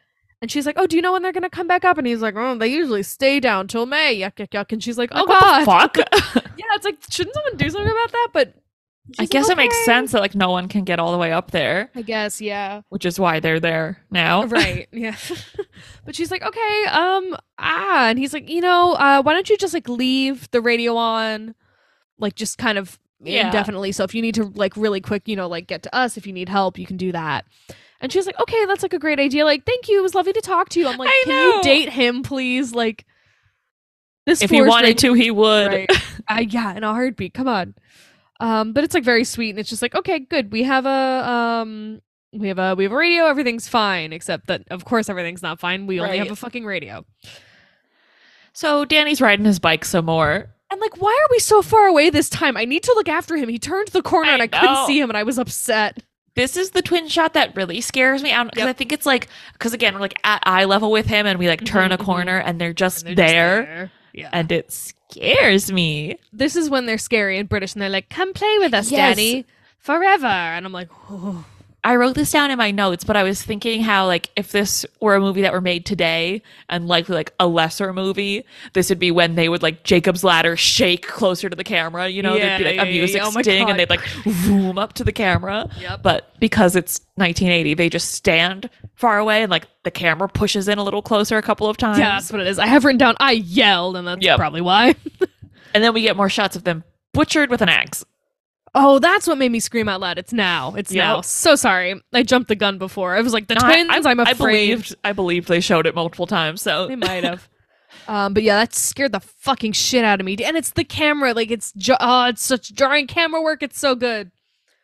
And 0.42 0.50
she's 0.50 0.66
like, 0.66 0.76
"Oh, 0.78 0.86
do 0.86 0.94
you 0.96 1.02
know 1.02 1.12
when 1.12 1.22
they're 1.22 1.32
gonna 1.32 1.50
come 1.50 1.66
back 1.66 1.84
up?" 1.84 1.98
And 1.98 2.06
he's 2.06 2.20
like, 2.22 2.34
"Oh, 2.36 2.56
they 2.56 2.68
usually 2.68 3.02
stay 3.02 3.40
down 3.40 3.66
till 3.68 3.86
May." 3.86 4.16
Yuck, 4.20 4.34
yuck, 4.36 4.50
yuck. 4.50 4.70
And 4.72 4.82
she's 4.82 4.98
like, 4.98 5.10
"Oh 5.12 5.24
Like, 5.24 5.40
God, 5.40 5.66
what 5.66 5.92
the 5.94 6.02
fuck? 6.02 6.44
yeah." 6.58 6.64
It's 6.74 6.84
like, 6.84 6.98
shouldn't 7.10 7.34
someone 7.34 7.56
do 7.56 7.70
something 7.70 7.90
about 7.90 8.12
that? 8.12 8.28
But 8.32 8.54
I 9.18 9.22
she's 9.22 9.30
guess 9.30 9.44
like, 9.48 9.52
it 9.52 9.56
makes 9.56 9.84
sense 9.84 10.12
that 10.12 10.20
like 10.20 10.34
no 10.34 10.50
one 10.50 10.68
can 10.68 10.84
get 10.84 10.98
all 10.98 11.12
the 11.12 11.18
way 11.18 11.32
up 11.32 11.52
there, 11.52 11.90
I 11.94 12.02
guess, 12.02 12.40
yeah. 12.40 12.82
which 12.88 13.06
is 13.06 13.18
why 13.20 13.38
they're 13.40 13.60
there 13.60 14.04
now. 14.10 14.44
right 14.46 14.88
yeah 14.92 15.14
but 16.04 16.14
she's 16.16 16.30
like 16.32 16.42
okay 16.42 16.84
um 16.90 17.36
ah 17.58 18.08
and 18.08 18.18
he's 18.18 18.32
like 18.34 18.48
you 18.50 18.60
know 18.60 18.94
uh 18.94 19.22
why 19.22 19.32
don't 19.32 19.48
you 19.48 19.56
just 19.56 19.74
like 19.74 19.88
leave 19.88 20.50
the 20.50 20.60
radio 20.60 20.96
on 20.96 21.54
like 22.18 22.34
just 22.34 22.58
kind 22.58 22.78
of 22.78 22.98
Yeah. 23.20 23.46
indefinitely. 23.46 23.92
So 23.92 24.04
if 24.04 24.14
you 24.14 24.22
need 24.22 24.34
to 24.34 24.44
like 24.54 24.76
really 24.76 25.00
quick 25.00 25.26
you 25.26 25.36
know 25.36 25.48
like 25.48 25.66
get 25.66 25.82
to 25.84 25.94
us 25.94 26.16
if 26.16 26.26
you 26.26 26.32
need 26.32 26.48
help 26.48 26.78
you 26.78 26.86
can 26.86 26.96
do 26.96 27.12
that. 27.12 27.46
And 28.00 28.12
she's 28.12 28.26
like 28.26 28.38
okay 28.40 28.64
that's 28.66 28.82
like 28.82 28.92
a 28.92 28.98
great 28.98 29.18
idea. 29.18 29.44
Like 29.44 29.64
thank 29.64 29.88
you. 29.88 29.98
It 29.98 30.02
was 30.02 30.14
lovely 30.14 30.32
to 30.34 30.40
talk 30.40 30.68
to 30.70 30.80
you. 30.80 30.88
I'm 30.88 30.98
like 30.98 31.08
I 31.08 31.22
can 31.24 31.34
know. 31.34 31.56
you 31.56 31.62
date 31.62 31.88
him 31.90 32.22
please? 32.22 32.72
Like 32.74 33.06
this 34.26 34.42
If 34.42 34.50
he 34.50 34.60
wanted 34.60 34.98
to, 34.98 35.12
he 35.14 35.30
would. 35.30 35.66
right. 35.68 35.90
Uh, 36.28 36.42
yeah 36.46 36.74
in 36.76 36.82
a 36.82 36.92
heartbeat. 36.92 37.32
Come 37.34 37.48
on. 37.48 37.74
Um 38.40 38.72
but 38.72 38.84
it's 38.84 38.94
like 38.94 39.04
very 39.04 39.24
sweet 39.24 39.50
and 39.50 39.58
it's 39.58 39.70
just 39.70 39.82
like 39.82 39.94
okay 39.94 40.18
good. 40.18 40.52
We 40.52 40.64
have 40.64 40.84
a 40.84 41.30
um 41.30 42.02
we 42.32 42.48
have 42.48 42.58
a 42.58 42.74
we 42.74 42.84
have 42.84 42.92
a 42.92 42.96
radio. 42.96 43.26
Everything's 43.26 43.68
fine 43.68 44.12
except 44.12 44.48
that 44.48 44.64
of 44.70 44.84
course 44.84 45.08
everything's 45.08 45.42
not 45.42 45.58
fine. 45.60 45.86
We 45.86 46.00
only 46.00 46.18
have 46.18 46.30
a 46.30 46.36
fucking 46.36 46.64
radio. 46.66 47.06
So 48.52 48.84
Danny's 48.84 49.20
riding 49.20 49.44
his 49.44 49.58
bike 49.58 49.84
some 49.84 50.06
more. 50.06 50.50
And 50.76 50.80
like 50.82 51.00
why 51.00 51.10
are 51.10 51.28
we 51.30 51.38
so 51.38 51.62
far 51.62 51.86
away 51.86 52.10
this 52.10 52.28
time 52.28 52.56
i 52.56 52.64
need 52.64 52.82
to 52.82 52.92
look 52.94 53.08
after 53.08 53.36
him 53.36 53.48
he 53.48 53.58
turned 53.58 53.88
the 53.88 54.02
corner 54.02 54.30
I 54.30 54.34
and 54.34 54.42
i 54.42 54.46
couldn't 54.46 54.86
see 54.86 54.98
him 55.00 55.08
and 55.10 55.16
i 55.16 55.22
was 55.22 55.38
upset 55.38 56.02
This 56.34 56.56
is 56.56 56.70
the 56.70 56.82
twin 56.82 57.08
shot 57.08 57.32
that 57.32 57.56
really 57.56 57.80
scares 57.80 58.22
me 58.22 58.30
out 58.30 58.46
because 58.50 58.60
Yep. 58.66 58.68
I 58.68 58.72
think 58.74 58.92
it's 58.92 59.06
like 59.06 59.28
because 59.54 59.72
again 59.72 59.94
we're 59.94 60.00
like 60.00 60.18
at 60.24 60.42
eye 60.44 60.64
level 60.64 60.90
with 60.90 61.06
him 61.06 61.24
and 61.26 61.38
we 61.38 61.48
like 61.48 61.64
turn 61.64 61.92
a 61.92 61.96
Mhm, 61.96 62.00
mhm. 62.02 62.04
corner 62.04 62.38
and 62.38 62.60
they're 62.60 62.74
just 62.74 63.06
And 63.06 63.16
they're 63.16 63.26
just 63.26 63.68
there, 63.68 63.90
yeah 64.12 64.30
and 64.32 64.52
it 64.52 64.70
scares 64.70 65.72
me. 65.72 66.18
this 66.32 66.54
is 66.56 66.68
when 66.68 66.84
they're 66.86 66.98
scary 66.98 67.38
and 67.38 67.48
british 67.48 67.72
and 67.74 67.80
they're 67.82 67.88
like 67.88 68.10
come 68.10 68.32
play 68.34 68.58
with 68.58 68.74
us 68.74 68.90
Yes. 68.90 69.16
daddy 69.16 69.46
forever 69.78 70.26
and 70.26 70.66
i'm 70.66 70.72
like 70.72 70.90
oh. 71.10 71.44
I 71.86 71.96
wrote 71.96 72.16
this 72.16 72.32
down 72.32 72.50
in 72.50 72.58
my 72.58 72.70
notes, 72.72 73.04
but 73.04 73.16
I 73.16 73.22
was 73.22 73.40
thinking 73.42 73.80
how 73.82 74.06
like 74.06 74.30
if 74.36 74.50
this 74.52 74.84
were 75.00 75.14
a 75.14 75.20
movie 75.20 75.42
that 75.42 75.52
were 75.52 75.60
made 75.60 75.86
today 75.86 76.42
and 76.68 76.88
likely 76.88 77.14
like 77.14 77.32
a 77.38 77.46
lesser 77.46 77.92
movie, 77.92 78.44
this 78.72 78.88
would 78.88 78.98
be 78.98 79.10
when 79.10 79.36
they 79.36 79.48
would 79.48 79.62
like 79.62 79.84
Jacob's 79.84 80.24
ladder 80.24 80.56
shake 80.56 81.06
closer 81.06 81.48
to 81.48 81.54
the 81.56 81.64
camera. 81.64 82.08
You 82.08 82.22
know, 82.22 82.34
Yeah, 82.34 82.46
there'd 82.46 82.58
be 82.58 82.64
like 82.64 82.74
yeah, 82.76 82.82
a 82.82 82.90
music 82.92 83.16
yeah. 83.22 83.26
Oh 83.34 83.40
sting 83.40 83.70
and 83.70 83.78
they'd 83.78 83.88
like 83.90 84.06
zoom 84.28 84.78
up 84.78 84.94
to 84.94 85.04
the 85.04 85.12
camera. 85.12 85.70
Yep. 85.80 86.02
But 86.02 86.38
because 86.40 86.74
it's 86.76 87.00
1980, 87.14 87.74
they 87.74 87.88
just 87.88 88.10
stand 88.12 88.68
far 88.96 89.18
away 89.18 89.42
and 89.42 89.50
like 89.50 89.66
the 89.84 89.90
camera 89.90 90.28
pushes 90.28 90.66
in 90.68 90.78
a 90.78 90.82
little 90.82 91.02
closer 91.02 91.36
a 91.38 91.42
couple 91.42 91.68
of 91.68 91.76
times. 91.76 91.98
yeah 91.98 92.12
that's 92.12 92.32
what 92.32 92.40
it 92.40 92.46
is 92.46 92.58
i 92.58 92.66
have 92.66 92.84
written 92.84 92.98
down 92.98 93.14
i 93.20 93.32
yelled 93.32 93.94
and 93.96 94.08
that's 94.08 94.24
Yep. 94.24 94.38
probably 94.38 94.60
why 94.62 94.94
And 95.74 95.84
then 95.84 95.92
we 95.92 96.00
get 96.00 96.16
more 96.16 96.30
shots 96.30 96.56
of 96.56 96.64
them 96.64 96.82
butchered 97.12 97.50
with 97.50 97.60
an 97.60 97.68
axe. 97.68 98.04
Oh, 98.78 98.98
that's 98.98 99.26
what 99.26 99.38
made 99.38 99.50
me 99.50 99.58
scream 99.58 99.88
out 99.88 100.00
loud. 100.00 100.18
It's 100.18 100.34
now. 100.34 100.74
It's 100.74 100.92
Yep. 100.92 101.02
now. 101.02 101.20
So 101.22 101.56
sorry. 101.56 101.98
I 102.12 102.22
jumped 102.22 102.48
the 102.48 102.54
gun 102.56 102.76
before. 102.76 103.16
I 103.16 103.22
was 103.22 103.32
like, 103.32 103.46
the 103.46 103.54
No, 103.54 103.60
twins, 103.62 103.88
I, 104.06 104.10
I'm 104.10 104.20
I 104.20 104.34
believed 104.34 104.94
I 105.02 105.12
believed 105.12 105.48
they 105.48 105.60
showed 105.60 105.86
it 105.86 105.94
multiple 105.94 106.26
times. 106.26 106.60
So 106.60 106.86
They 106.86 106.94
might 106.96 107.24
have. 107.24 107.48
um, 108.06 108.34
but 108.34 108.42
yeah, 108.42 108.56
that 108.58 108.74
scared 108.74 109.12
the 109.12 109.20
fucking 109.20 109.72
shit 109.72 110.04
out 110.04 110.20
of 110.20 110.26
me. 110.26 110.36
And 110.44 110.56
it's 110.58 110.70
the 110.72 110.84
camera. 110.84 111.32
Like, 111.32 111.50
it's, 111.50 111.72
ju- 111.72 111.96
oh, 111.98 112.26
it's 112.26 112.44
such 112.44 112.72
jarring 112.74 113.06
camera 113.06 113.40
work. 113.40 113.62
It's 113.62 113.78
so 113.78 113.94
good. 113.94 114.30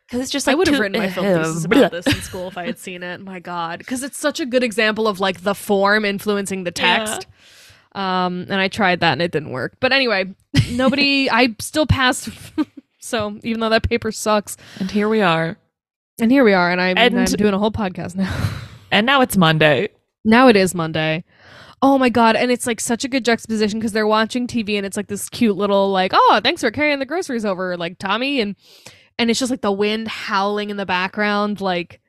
because 0.07 0.21
it's 0.21 0.31
just 0.31 0.47
I 0.47 0.55
would 0.55 0.67
have 0.67 0.79
written 0.79 0.99
my 0.99 1.09
film 1.11 1.27
thesis 1.27 1.65
about 1.65 1.91
this 1.91 2.07
in 2.07 2.13
school 2.21 2.47
if 2.47 2.57
I 2.57 2.65
had 2.65 2.79
seen 2.79 3.03
it. 3.03 3.21
My 3.21 3.39
God. 3.39 3.77
Because 3.79 4.01
it's 4.01 4.17
such 4.17 4.39
a 4.39 4.45
good 4.47 4.63
example 4.63 5.07
of 5.07 5.19
like 5.19 5.41
the 5.41 5.53
form 5.53 6.03
influencing 6.03 6.63
the 6.63 6.73
Yeah. 6.75 6.97
text. 6.97 7.27
Um, 7.93 8.47
and 8.49 8.55
I 8.55 8.69
tried 8.69 9.01
that 9.01 9.11
and 9.13 9.21
it 9.21 9.31
didn't 9.31 9.51
work. 9.51 9.73
But 9.79 9.91
anyway, 9.93 10.33
nobody, 10.71 11.29
I 11.29 11.55
still 11.59 11.85
passed. 11.85 12.27
So 13.13 13.39
even 13.43 13.59
though 13.59 13.69
that 13.69 13.87
paper 13.87 14.11
sucks. 14.11 14.57
And 14.79 14.89
here 14.89 15.07
we 15.07 15.21
are. 15.21 15.55
And 16.19 16.31
here 16.31 16.43
we 16.43 16.53
are. 16.53 16.71
And 16.71 16.81
I'm, 16.81 16.97
And- 16.97 17.19
I'm 17.19 17.25
doing 17.25 17.53
a 17.53 17.59
whole 17.59 17.71
podcast 17.71 18.15
now. 18.15 18.49
And 18.91 19.07
now 19.07 19.21
it's 19.21 19.35
Monday. 19.35 19.89
Now 20.23 20.49
it 20.49 20.55
is 20.55 20.75
Monday. 20.75 21.23
Oh 21.81 21.97
my 21.97 22.09
god, 22.09 22.35
and 22.35 22.51
it's 22.51 22.67
like 22.67 22.79
such 22.79 23.03
a 23.03 23.07
good 23.07 23.25
juxtaposition 23.25 23.79
because 23.79 23.91
they're 23.91 24.05
watching 24.05 24.45
TV 24.45 24.77
and 24.77 24.85
it's 24.85 24.95
like 24.95 25.07
this 25.07 25.29
cute 25.29 25.57
little 25.57 25.89
like, 25.89 26.11
oh, 26.13 26.39
thanks 26.43 26.61
for 26.61 26.69
carrying 26.69 26.99
the 26.99 27.05
groceries 27.07 27.43
over, 27.43 27.75
like 27.75 27.97
Tommy, 27.97 28.39
and 28.39 28.55
and 29.17 29.31
it's 29.31 29.39
just 29.39 29.49
like 29.49 29.61
the 29.61 29.71
wind 29.71 30.07
howling 30.07 30.69
in 30.69 30.77
the 30.77 30.85
background, 30.85 31.59
like 31.59 32.01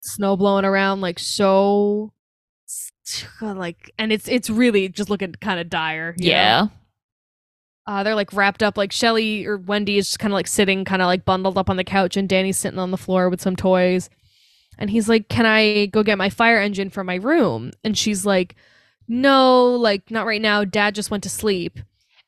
snow 0.00 0.36
blowing 0.36 0.64
around, 0.64 1.02
like 1.02 1.20
so 1.20 2.12
like 3.40 3.92
and 3.96 4.12
it's 4.12 4.26
it's 4.26 4.50
really 4.50 4.88
just 4.88 5.08
looking 5.08 5.32
kind 5.40 5.60
of 5.60 5.70
dire. 5.70 6.16
Yeah. 6.18 6.62
know? 6.62 6.70
Uh, 7.88 8.02
they're 8.02 8.14
like 8.14 8.34
wrapped 8.34 8.62
up 8.62 8.76
like 8.76 8.92
Shelley 8.92 9.46
or 9.46 9.56
Wendy 9.56 9.96
is 9.96 10.08
just 10.08 10.18
kind 10.18 10.30
of 10.30 10.34
like 10.34 10.46
sitting 10.46 10.84
kind 10.84 11.00
of 11.00 11.06
like 11.06 11.24
bundled 11.24 11.56
up 11.56 11.70
on 11.70 11.78
the 11.78 11.84
couch 11.84 12.18
and 12.18 12.28
Danny's 12.28 12.58
sitting 12.58 12.78
on 12.78 12.90
the 12.90 12.98
floor 12.98 13.30
with 13.30 13.40
some 13.40 13.56
toys. 13.56 14.10
And 14.78 14.90
he's 14.90 15.08
like, 15.08 15.28
"Can 15.30 15.46
I 15.46 15.86
go 15.86 16.02
get 16.02 16.18
my 16.18 16.28
fire 16.28 16.60
engine 16.60 16.90
from 16.90 17.06
my 17.06 17.14
room?" 17.14 17.70
And 17.82 17.96
she's 17.96 18.26
like, 18.26 18.56
"No, 19.08 19.70
like 19.72 20.10
not 20.10 20.26
right 20.26 20.40
now. 20.40 20.64
Dad 20.64 20.94
just 20.94 21.10
went 21.10 21.22
to 21.22 21.30
sleep." 21.30 21.78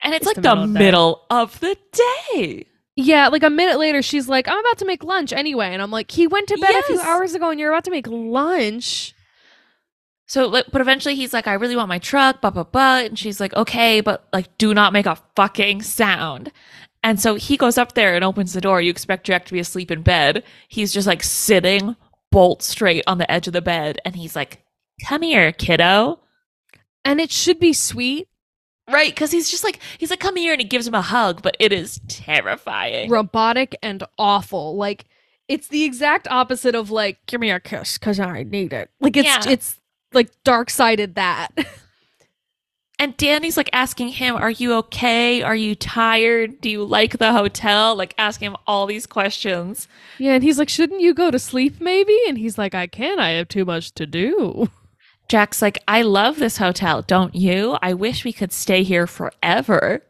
And 0.02 0.14
it's 0.14 0.26
It's 0.26 0.36
like 0.38 0.42
the 0.42 0.54
the 0.54 0.66
middle 0.66 0.66
middle, 0.66 1.26
of 1.28 1.60
the 1.60 1.74
day. 1.74 1.76
of 1.76 2.34
the 2.34 2.42
day. 2.42 2.66
Yeah, 2.96 3.28
like 3.28 3.42
a 3.42 3.50
minute 3.50 3.78
later 3.78 4.00
she's 4.02 4.28
like, 4.28 4.48
"I'm 4.48 4.58
about 4.58 4.78
to 4.78 4.86
make 4.86 5.04
lunch 5.04 5.32
anyway." 5.32 5.68
And 5.68 5.82
I'm 5.82 5.90
like, 5.90 6.10
"He 6.10 6.26
went 6.26 6.48
to 6.48 6.56
bed 6.56 6.74
a 6.74 6.82
few 6.84 7.00
hours 7.00 7.34
ago 7.34 7.50
and 7.50 7.60
you're 7.60 7.70
about 7.70 7.84
to 7.84 7.90
make 7.90 8.06
lunch." 8.08 9.14
So, 10.30 10.48
but 10.48 10.80
eventually 10.80 11.16
he's 11.16 11.32
like, 11.32 11.48
I 11.48 11.54
really 11.54 11.74
want 11.74 11.88
my 11.88 11.98
truck, 11.98 12.40
blah, 12.40 12.50
blah, 12.50 12.62
blah. 12.62 12.98
And 12.98 13.18
she's 13.18 13.40
like, 13.40 13.52
okay, 13.54 14.00
but 14.00 14.28
like, 14.32 14.56
do 14.58 14.72
not 14.72 14.92
make 14.92 15.06
a 15.06 15.18
fucking 15.34 15.82
sound. 15.82 16.52
And 17.02 17.18
so 17.18 17.34
he 17.34 17.56
goes 17.56 17.76
up 17.76 17.94
there 17.94 18.14
and 18.14 18.22
opens 18.22 18.52
the 18.52 18.60
door. 18.60 18.80
You 18.80 18.92
expect 18.92 19.26
Jack 19.26 19.44
to 19.46 19.52
be 19.52 19.58
asleep 19.58 19.90
in 19.90 20.02
bed. 20.02 20.44
He's 20.68 20.92
just 20.92 21.08
like 21.08 21.24
sitting 21.24 21.96
bolt 22.30 22.62
straight 22.62 23.02
on 23.08 23.18
the 23.18 23.28
edge 23.28 23.48
of 23.48 23.54
the 23.54 23.60
bed. 23.60 23.98
And 24.04 24.14
he's 24.14 24.36
like, 24.36 24.62
come 25.04 25.22
here, 25.22 25.50
kiddo. 25.50 26.20
And 27.04 27.20
it 27.20 27.32
should 27.32 27.58
be 27.58 27.72
sweet, 27.72 28.28
Right? 28.88 29.10
Because 29.10 29.32
he's 29.32 29.50
just 29.50 29.64
like, 29.64 29.80
he's 29.98 30.10
like, 30.10 30.20
come 30.20 30.36
here. 30.36 30.52
And 30.52 30.62
he 30.62 30.68
gives 30.68 30.86
him 30.86 30.94
a 30.94 31.02
hug, 31.02 31.42
but 31.42 31.56
it 31.58 31.72
is 31.72 32.00
terrifying. 32.06 33.10
robotic 33.10 33.74
and 33.82 34.04
awful. 34.16 34.76
Like 34.76 35.06
it's 35.48 35.66
the 35.66 35.82
exact 35.82 36.28
opposite 36.28 36.76
of 36.76 36.92
like, 36.92 37.18
"Give 37.26 37.40
me 37.40 37.50
a 37.50 37.58
kiss 37.58 37.98
cuz 37.98 38.20
I 38.20 38.44
need 38.44 38.72
it." 38.72 38.90
Like 39.00 39.16
it's 39.16 39.26
Yeah. 39.26 39.42
it's 39.48 39.79
like 40.12 40.30
dark-sided 40.44 41.14
that. 41.14 41.50
And 43.00 43.16
Danny's 43.16 43.56
like 43.56 43.70
asking 43.72 44.08
him, 44.08 44.36
Are 44.36 44.50
you 44.50 44.74
okay? 44.74 45.40
Are 45.40 45.56
you 45.56 45.74
tired? 45.74 46.60
Do 46.60 46.68
you 46.68 46.84
like 46.84 47.16
the 47.16 47.32
hotel? 47.32 47.96
Like 47.96 48.14
asking 48.18 48.48
him 48.48 48.56
all 48.66 48.84
these 48.84 49.06
questions. 49.06 49.88
Yeah, 50.18 50.34
and 50.34 50.44
he's 50.44 50.58
like, 50.58 50.68
"Shouldn't 50.68 51.00
you 51.00 51.14
go 51.14 51.30
to 51.30 51.38
sleep 51.38 51.80
maybe?" 51.80 52.14
And 52.28 52.36
he's 52.36 52.58
like, 52.58 52.74
"I 52.74 52.86
can't. 52.86 53.18
I 53.18 53.30
have 53.30 53.48
too 53.48 53.64
much 53.64 53.92
to 53.92 54.04
do." 54.04 54.68
Jack's 55.30 55.62
like, 55.62 55.78
I 55.86 56.02
love 56.02 56.40
this 56.40 56.56
hotel, 56.56 57.02
don't 57.02 57.36
you? 57.36 57.78
I 57.80 57.94
wish 57.94 58.24
we 58.24 58.32
could 58.32 58.50
stay 58.50 58.82
here 58.82 59.06
forever. 59.06 60.02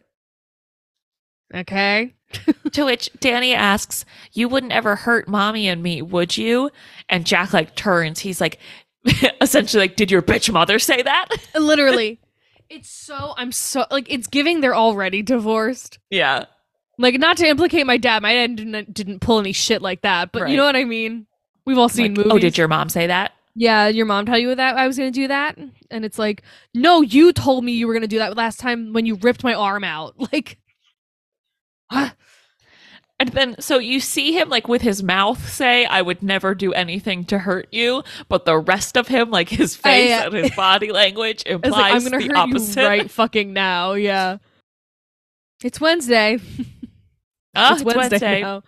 Okay. 1.54 2.14
to 2.72 2.86
which 2.86 3.10
Danny 3.20 3.52
asks, 3.52 4.06
You 4.32 4.48
wouldn't 4.48 4.72
ever 4.72 4.96
hurt 4.96 5.28
mommy 5.28 5.68
and 5.68 5.82
me, 5.82 6.00
would 6.00 6.38
you? 6.38 6.70
And 7.10 7.26
Jack 7.26 7.52
like 7.52 7.76
turns. 7.76 8.20
He's 8.20 8.40
like, 8.40 8.58
essentially 9.40 9.82
like, 9.84 9.96
Did 9.96 10.10
your 10.10 10.22
bitch 10.22 10.52
mother 10.52 10.78
say 10.78 11.02
that? 11.02 11.28
Literally. 11.54 12.20
it's 12.68 12.90
so 12.90 13.34
I'm 13.36 13.52
so 13.52 13.84
like 13.90 14.06
it's 14.10 14.26
giving 14.26 14.60
they're 14.60 14.76
already 14.76 15.22
divorced. 15.22 15.98
Yeah. 16.10 16.44
Like 16.98 17.18
not 17.18 17.36
to 17.38 17.46
implicate 17.46 17.86
my 17.86 17.96
dad. 17.96 18.22
My 18.22 18.34
dad 18.34 18.56
didn't, 18.56 18.92
didn't 18.92 19.20
pull 19.20 19.38
any 19.38 19.52
shit 19.52 19.80
like 19.82 20.02
that, 20.02 20.32
but 20.32 20.42
Right. 20.42 20.50
you 20.50 20.56
know 20.56 20.64
what 20.66 20.76
I 20.76 20.84
mean? 20.84 21.26
We've 21.64 21.78
all 21.78 21.88
seen 21.88 22.14
Like, 22.14 22.18
movies. 22.26 22.32
oh, 22.32 22.38
did 22.38 22.58
your 22.58 22.68
mom 22.68 22.88
say 22.90 23.06
that? 23.06 23.32
Yeah, 23.54 23.88
your 23.88 24.06
mom 24.06 24.26
tell 24.26 24.38
you 24.38 24.54
that 24.54 24.76
I 24.76 24.86
was 24.86 24.96
gonna 24.96 25.10
do 25.10 25.26
that, 25.28 25.58
and 25.90 26.04
it's 26.04 26.18
like, 26.18 26.42
no, 26.74 27.00
you 27.00 27.32
told 27.32 27.64
me 27.64 27.72
you 27.72 27.86
were 27.88 27.94
gonna 27.94 28.06
do 28.06 28.18
that 28.18 28.36
last 28.36 28.60
time 28.60 28.92
when 28.92 29.06
you 29.06 29.16
ripped 29.16 29.42
my 29.44 29.54
arm 29.54 29.82
out. 29.84 30.14
Like, 30.32 30.58
what? 31.88 32.14
And 33.20 33.28
then, 33.28 33.60
so 33.60 33.78
you 33.78 34.00
see 34.00 34.32
him 34.32 34.48
like 34.48 34.66
with 34.66 34.80
his 34.80 35.02
mouth 35.02 35.46
say, 35.46 35.84
I 35.84 36.00
would 36.00 36.22
never 36.22 36.54
do 36.54 36.72
anything 36.72 37.26
to 37.26 37.38
hurt 37.38 37.68
you. 37.70 38.02
But 38.30 38.46
the 38.46 38.56
rest 38.56 38.96
of 38.96 39.08
him, 39.08 39.30
like 39.30 39.50
his 39.50 39.76
face 39.76 40.10
I, 40.10 40.22
uh, 40.22 40.26
and 40.26 40.34
his 40.36 40.50
body 40.52 40.90
language, 40.92 41.42
implies 41.44 41.72
like 41.72 41.94
I'm 41.94 42.02
gonna 42.04 42.18
the 42.18 42.28
hurt 42.28 42.36
opposite. 42.36 42.80
you 42.80 42.86
right 42.86 43.10
fucking 43.10 43.52
now. 43.52 43.92
Yeah, 43.92 44.38
it's 45.62 45.78
Wednesday. 45.80 46.38
Ah, 47.54 47.74
it's 47.74 47.82
Wednesday, 47.82 48.40
now. 48.40 48.62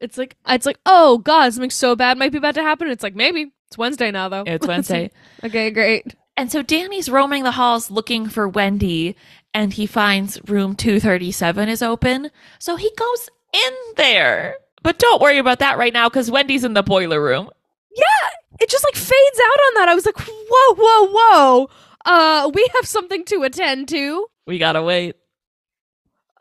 It's 0.00 0.16
like 0.16 0.36
it's 0.48 0.64
like, 0.64 0.78
oh 0.86 1.18
god, 1.18 1.52
something 1.52 1.68
so 1.68 1.94
bad 1.94 2.16
might 2.16 2.32
be 2.32 2.38
about 2.38 2.54
to 2.54 2.62
happen. 2.62 2.88
It's 2.88 3.02
like 3.02 3.14
maybe 3.14 3.52
it's 3.68 3.76
Wednesday 3.76 4.10
now 4.10 4.30
though. 4.30 4.44
It's 4.46 4.66
Wednesday. 4.66 5.10
okay, 5.44 5.70
great. 5.70 6.06
And 6.36 6.50
so 6.50 6.62
Danny's 6.62 7.10
roaming 7.10 7.42
the 7.42 7.50
halls 7.52 7.90
looking 7.90 8.28
for 8.28 8.48
Wendy, 8.48 9.14
and 9.52 9.74
he 9.74 9.86
finds 9.86 10.40
room 10.48 10.74
237 10.74 11.68
is 11.68 11.82
open. 11.82 12.30
So 12.58 12.76
he 12.76 12.90
goes 12.96 13.28
in 13.54 13.72
there. 13.96 14.56
But 14.82 14.98
don't 14.98 15.22
worry 15.22 15.38
about 15.38 15.60
that 15.60 15.78
right 15.78 15.92
now 15.92 16.08
because 16.08 16.30
Wendy's 16.30 16.64
in 16.64 16.74
the 16.74 16.82
boiler 16.82 17.22
room. 17.22 17.48
Yeah, 17.96 18.28
it 18.60 18.68
just 18.68 18.84
like 18.84 18.96
fades 18.96 19.40
out 19.40 19.60
on 19.68 19.74
that. 19.76 19.88
I 19.88 19.94
was 19.94 20.04
like, 20.04 20.18
whoa, 20.18 20.74
whoa, 20.76 21.08
whoa. 21.12 21.70
Uh, 22.04 22.50
we 22.52 22.66
have 22.74 22.86
something 22.86 23.24
to 23.26 23.42
attend 23.44 23.88
to. 23.88 24.26
We 24.46 24.58
gotta 24.58 24.82
wait. 24.82 25.16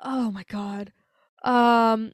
Oh 0.03 0.31
my 0.31 0.43
god. 0.49 0.91
Um 1.43 2.11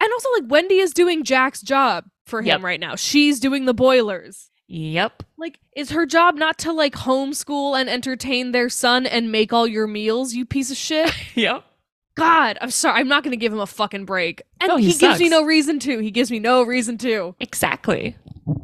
and 0.00 0.12
also 0.12 0.28
like 0.32 0.50
Wendy 0.50 0.78
is 0.78 0.92
doing 0.92 1.22
Jack's 1.24 1.60
job 1.62 2.04
for 2.26 2.40
him 2.40 2.46
Yep. 2.46 2.62
right 2.62 2.80
now. 2.80 2.96
She's 2.96 3.38
doing 3.40 3.64
the 3.64 3.74
boilers. 3.74 4.50
Yep. 4.66 5.22
Like 5.36 5.58
is 5.76 5.90
her 5.90 6.04
job 6.06 6.34
not 6.34 6.58
to 6.58 6.72
like 6.72 6.94
homeschool 6.94 7.78
and 7.80 7.88
entertain 7.88 8.50
their 8.52 8.68
son 8.68 9.06
and 9.06 9.30
make 9.30 9.52
all 9.52 9.66
your 9.66 9.86
meals, 9.86 10.34
you 10.34 10.44
piece 10.44 10.70
of 10.70 10.76
shit? 10.76 11.12
Yep. 11.36 11.64
God, 12.18 12.58
I'm 12.60 12.70
sorry. 12.70 13.00
I'm 13.00 13.08
not 13.08 13.22
going 13.22 13.32
to 13.32 13.36
give 13.36 13.52
him 13.52 13.60
a 13.60 13.66
fucking 13.66 14.04
break. 14.04 14.42
And 14.60 14.68
No, 14.68 14.76
he 14.76 14.90
he, 14.90 14.98
gives 14.98 15.20
me 15.20 15.28
no 15.28 15.44
reason 15.44 15.78
to. 15.80 15.98
He 15.98 16.10
gives 16.10 16.30
me 16.30 16.38
no 16.38 16.62
reason 16.62 16.98
to. 16.98 17.34
Exactly. 17.40 18.16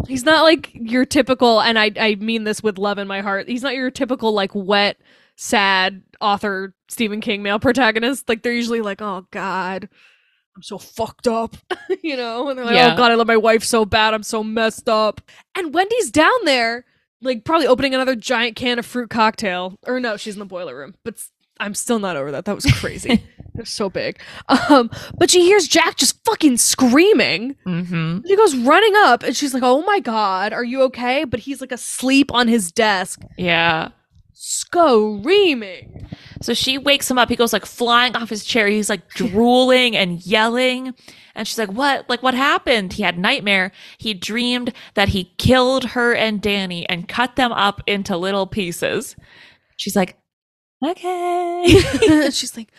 He's 0.07 0.25
not 0.25 0.43
like 0.43 0.71
your 0.75 1.05
typical 1.05 1.61
and 1.61 1.79
I 1.79 1.91
I 1.99 2.15
mean 2.17 2.45
this 2.45 2.63
with 2.63 2.79
love 2.79 2.99
in 2.99 3.07
my 3.07 3.21
heart. 3.21 3.49
He's 3.49 3.63
not 3.63 3.75
your 3.75 3.91
typical 3.91 4.33
like 4.33 4.51
wet, 4.55 4.97
sad 5.37 6.03
author 6.21 6.75
Stephen 6.89 7.21
King 7.21 7.43
male 7.43 7.59
protagonist. 7.59 8.29
Like 8.29 8.43
they're 8.43 8.53
usually 8.53 8.81
like, 8.81 9.03
"Oh 9.03 9.27
god, 9.31 9.89
I'm 10.57 10.63
so 10.63 10.79
fucked 10.79 11.27
up." 11.27 11.57
you 12.03 12.17
know, 12.17 12.49
and 12.49 12.59
they're 12.59 12.65
like, 12.65 12.75
oh, 12.75 12.79
Yeah. 12.79 12.95
"Oh 12.95 12.97
god, 12.97 13.13
I 13.13 13.15
love 13.15 13.27
my 13.27 13.37
wife 13.37 13.63
so 13.63 13.85
bad. 13.85 14.15
I'm 14.15 14.23
so 14.23 14.43
messed 14.43 14.89
up." 14.89 15.21
And 15.55 15.75
Wendy's 15.75 16.11
down 16.11 16.33
there 16.45 16.85
like 17.21 17.45
probably 17.45 17.67
opening 17.67 17.95
another 17.95 18.17
giant 18.17 18.57
can 18.57 18.79
of 18.79 18.87
fruit 18.87 19.11
cocktail. 19.11 19.79
Or 19.87 19.99
no, 20.01 20.17
she's 20.17 20.35
in 20.35 20.41
the 20.41 20.47
boiler 20.47 20.77
room. 20.77 20.95
But 21.05 21.17
I'm 21.59 21.75
still 21.75 21.99
not 21.99 22.17
over 22.17 22.31
that. 22.33 22.45
That 22.45 22.55
was 22.55 22.67
crazy. 22.67 23.23
They're 23.55 23.65
so 23.65 23.89
big. 23.91 24.19
Um, 24.71 24.91
but 25.19 25.31
she 25.31 25.43
hears 25.43 25.69
Jack 25.69 25.97
just 25.97 26.23
fucking 26.25 26.57
screaming. 26.59 27.57
Mm-hmm. 27.67 28.21
She 28.27 28.37
goes 28.37 28.57
running 28.57 28.93
up 28.97 29.23
and 29.23 29.37
she's 29.37 29.53
like, 29.55 29.63
Oh 29.63 29.83
my 29.83 30.01
God, 30.01 30.53
are 30.53 30.65
you 30.65 30.83
okay? 30.83 31.25
But 31.25 31.41
he's 31.41 31.61
like 31.61 31.73
asleep 31.73 32.33
on 32.33 32.49
his 32.49 32.71
desk, 32.73 33.21
Yeah. 33.37 33.91
screaming. 34.33 36.07
So 36.43 36.55
she 36.55 36.79
wakes 36.79 37.11
him 37.11 37.19
up. 37.19 37.29
He 37.29 37.37
goes 37.37 37.53
like 37.53 37.67
flying 37.67 38.17
off 38.17 38.29
his 38.31 38.45
chair. 38.45 38.67
He's 38.69 38.89
like 38.91 39.09
drooling 39.15 39.97
and 39.97 40.25
yelling. 40.27 40.95
And 41.35 41.47
she's 41.49 41.59
like, 41.59 41.73
What? 41.73 42.09
Like, 42.09 42.23
what 42.23 42.35
happened? 42.35 42.95
He 42.95 43.03
had 43.03 43.19
nightmare. 43.19 43.73
He 43.99 44.15
dreamed 44.15 44.73
that 44.95 45.11
he 45.11 45.33
killed 45.39 45.85
her 45.91 46.15
and 46.15 46.41
Danny 46.41 46.89
and 46.89 47.09
cut 47.09 47.37
them 47.37 47.53
up 47.53 47.83
into 47.87 48.17
little 48.17 48.47
pieces. 48.47 49.17
She's 49.77 49.97
like, 49.97 50.17
Okay. 50.85 51.65
She's 52.31 52.57
like, 52.57 52.71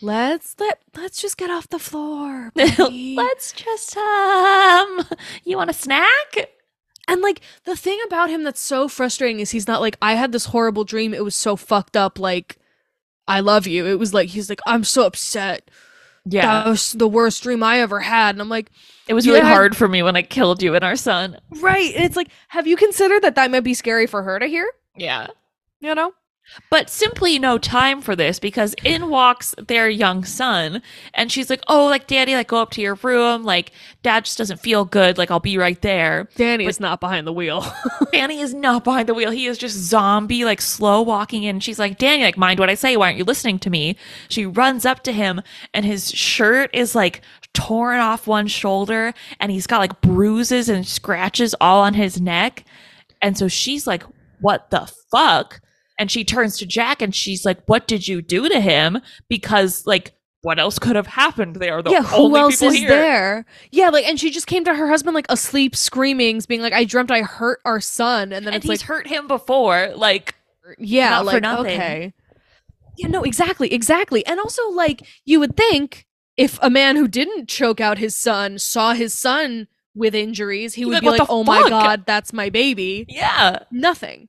Let's 0.00 0.54
let 0.58 0.80
let's 0.96 1.20
just 1.20 1.36
get 1.36 1.50
off 1.50 1.68
the 1.68 1.78
floor. 1.78 2.52
Let's 2.56 3.52
just 3.52 3.96
um 3.96 5.06
you 5.44 5.56
want 5.56 5.70
a 5.70 5.74
snack? 5.74 6.50
and 7.08 7.22
like 7.22 7.40
the 7.64 7.74
thing 7.74 7.98
about 8.06 8.28
him 8.30 8.44
that's 8.44 8.60
so 8.60 8.86
frustrating 8.86 9.40
is 9.40 9.50
he's 9.50 9.66
not 9.66 9.80
like, 9.80 9.96
I 10.02 10.12
had 10.14 10.30
this 10.30 10.44
horrible 10.46 10.84
dream. 10.84 11.14
It 11.14 11.24
was 11.24 11.34
so 11.34 11.56
fucked 11.56 11.96
up, 11.96 12.18
like 12.18 12.58
I 13.26 13.40
love 13.40 13.66
you. 13.66 13.86
It 13.86 13.98
was 13.98 14.12
like 14.14 14.28
he's 14.28 14.48
like, 14.48 14.60
I'm 14.66 14.84
so 14.84 15.04
upset. 15.06 15.70
Yeah. 16.26 16.42
That 16.64 16.68
was 16.68 16.92
the 16.92 17.08
worst 17.08 17.42
dream 17.42 17.62
I 17.62 17.80
ever 17.80 18.00
had. 18.00 18.34
And 18.34 18.42
I'm 18.42 18.48
like, 18.50 18.70
It 19.08 19.14
was 19.14 19.26
really 19.26 19.38
Yeah. 19.40 19.48
hard 19.48 19.76
for 19.76 19.88
me 19.88 20.02
when 20.02 20.14
I 20.16 20.22
killed 20.22 20.62
you 20.62 20.74
and 20.74 20.84
our 20.84 20.96
son. 20.96 21.38
right. 21.60 21.94
And 21.94 22.04
it's 22.04 22.16
like, 22.16 22.28
have 22.48 22.66
you 22.66 22.76
considered 22.76 23.22
that 23.22 23.34
that 23.36 23.50
might 23.50 23.60
be 23.64 23.74
scary 23.74 24.06
for 24.06 24.22
her 24.22 24.38
to 24.38 24.46
hear? 24.46 24.70
Yeah. 24.96 25.28
You 25.80 25.94
know? 25.94 26.12
But 26.70 26.90
simply 26.90 27.38
no 27.38 27.58
time 27.58 28.00
for 28.00 28.16
this 28.16 28.38
because 28.38 28.74
in 28.84 29.08
walks 29.08 29.54
their 29.58 29.88
young 29.88 30.24
son 30.24 30.82
and 31.14 31.30
she's 31.30 31.50
like, 31.50 31.62
Oh, 31.68 31.86
like 31.86 32.06
daddy, 32.06 32.34
like 32.34 32.48
go 32.48 32.58
up 32.58 32.70
to 32.72 32.80
your 32.80 32.94
room. 32.96 33.44
Like 33.44 33.72
dad 34.02 34.24
just 34.24 34.38
doesn't 34.38 34.60
feel 34.60 34.84
good. 34.84 35.18
Like 35.18 35.30
I'll 35.30 35.40
be 35.40 35.58
right 35.58 35.80
there. 35.82 36.28
Danny 36.36 36.66
is 36.66 36.80
not 36.80 37.00
behind 37.00 37.26
the 37.26 37.32
wheel. 37.32 37.64
Danny 38.12 38.40
is 38.40 38.54
not 38.54 38.84
behind 38.84 39.08
the 39.08 39.14
wheel. 39.14 39.30
He 39.30 39.46
is 39.46 39.58
just 39.58 39.76
zombie, 39.76 40.44
like 40.44 40.60
slow 40.60 41.00
walking 41.02 41.44
in. 41.44 41.60
She's 41.60 41.78
like, 41.78 41.98
Danny, 41.98 42.22
like 42.22 42.36
mind 42.36 42.58
what 42.60 42.70
I 42.70 42.74
say. 42.74 42.96
Why 42.96 43.06
aren't 43.06 43.18
you 43.18 43.24
listening 43.24 43.58
to 43.60 43.70
me? 43.70 43.96
She 44.28 44.46
runs 44.46 44.84
up 44.84 45.02
to 45.04 45.12
him 45.12 45.42
and 45.74 45.84
his 45.84 46.10
shirt 46.10 46.70
is 46.72 46.94
like 46.94 47.22
torn 47.54 48.00
off 48.00 48.26
one 48.26 48.46
shoulder 48.46 49.14
and 49.40 49.50
he's 49.50 49.66
got 49.66 49.78
like 49.78 50.00
bruises 50.00 50.68
and 50.68 50.86
scratches 50.86 51.54
all 51.60 51.82
on 51.82 51.94
his 51.94 52.20
neck. 52.20 52.64
And 53.22 53.36
so 53.36 53.48
she's 53.48 53.86
like, 53.86 54.04
what 54.40 54.70
the 54.70 54.90
fuck? 55.10 55.60
And 55.98 56.10
she 56.10 56.24
turns 56.24 56.56
to 56.58 56.66
Jack 56.66 57.02
and 57.02 57.14
she's 57.14 57.44
like, 57.44 57.58
what 57.66 57.86
did 57.88 58.06
you 58.06 58.22
do 58.22 58.48
to 58.48 58.60
him? 58.60 59.00
Because 59.28 59.86
like, 59.86 60.14
what 60.42 60.60
else 60.60 60.78
could 60.78 60.94
have 60.94 61.08
happened? 61.08 61.56
They 61.56 61.68
are 61.70 61.82
the 61.82 61.90
yeah, 61.90 62.02
who 62.04 62.36
else 62.36 62.62
is 62.62 62.74
here. 62.74 62.88
there? 62.88 63.46
Yeah, 63.72 63.88
like, 63.88 64.04
and 64.06 64.20
she 64.20 64.30
just 64.30 64.46
came 64.46 64.64
to 64.64 64.74
her 64.74 64.86
husband 64.88 65.14
like 65.16 65.26
asleep, 65.28 65.74
screaming, 65.74 66.40
being 66.48 66.60
like, 66.62 66.72
"I 66.72 66.84
dreamt 66.84 67.10
I 67.10 67.22
hurt 67.22 67.60
our 67.64 67.80
son," 67.80 68.32
and 68.32 68.46
then 68.46 68.54
And 68.54 68.62
it's 68.62 68.70
he's 68.70 68.80
like, 68.82 68.86
hurt 68.88 69.06
him 69.08 69.26
before. 69.26 69.92
Like, 69.96 70.36
yeah, 70.78 71.10
not 71.10 71.18
for 71.20 71.24
like 71.32 71.42
nothing. 71.42 71.72
okay, 71.72 72.14
yeah, 72.96 73.08
no, 73.08 73.24
exactly, 73.24 73.72
exactly, 73.72 74.24
and 74.26 74.38
also 74.38 74.62
like 74.70 75.02
you 75.24 75.40
would 75.40 75.56
think 75.56 76.06
if 76.36 76.56
a 76.62 76.70
man 76.70 76.94
who 76.94 77.08
didn't 77.08 77.48
choke 77.48 77.80
out 77.80 77.98
his 77.98 78.16
son 78.16 78.58
saw 78.60 78.92
his 78.92 79.12
son 79.12 79.66
with 79.96 80.14
injuries, 80.14 80.74
he 80.74 80.82
He'd 80.84 80.90
like, 80.92 81.00
be 81.00 81.06
"What 81.06 81.18
like, 81.18 81.28
"Oh 81.30 81.42
my 81.42 81.68
god, 81.68 82.04
that's 82.06 82.32
my 82.32 82.48
baby." 82.48 83.06
yeah. 83.08 83.64
Nothing. 83.72 84.28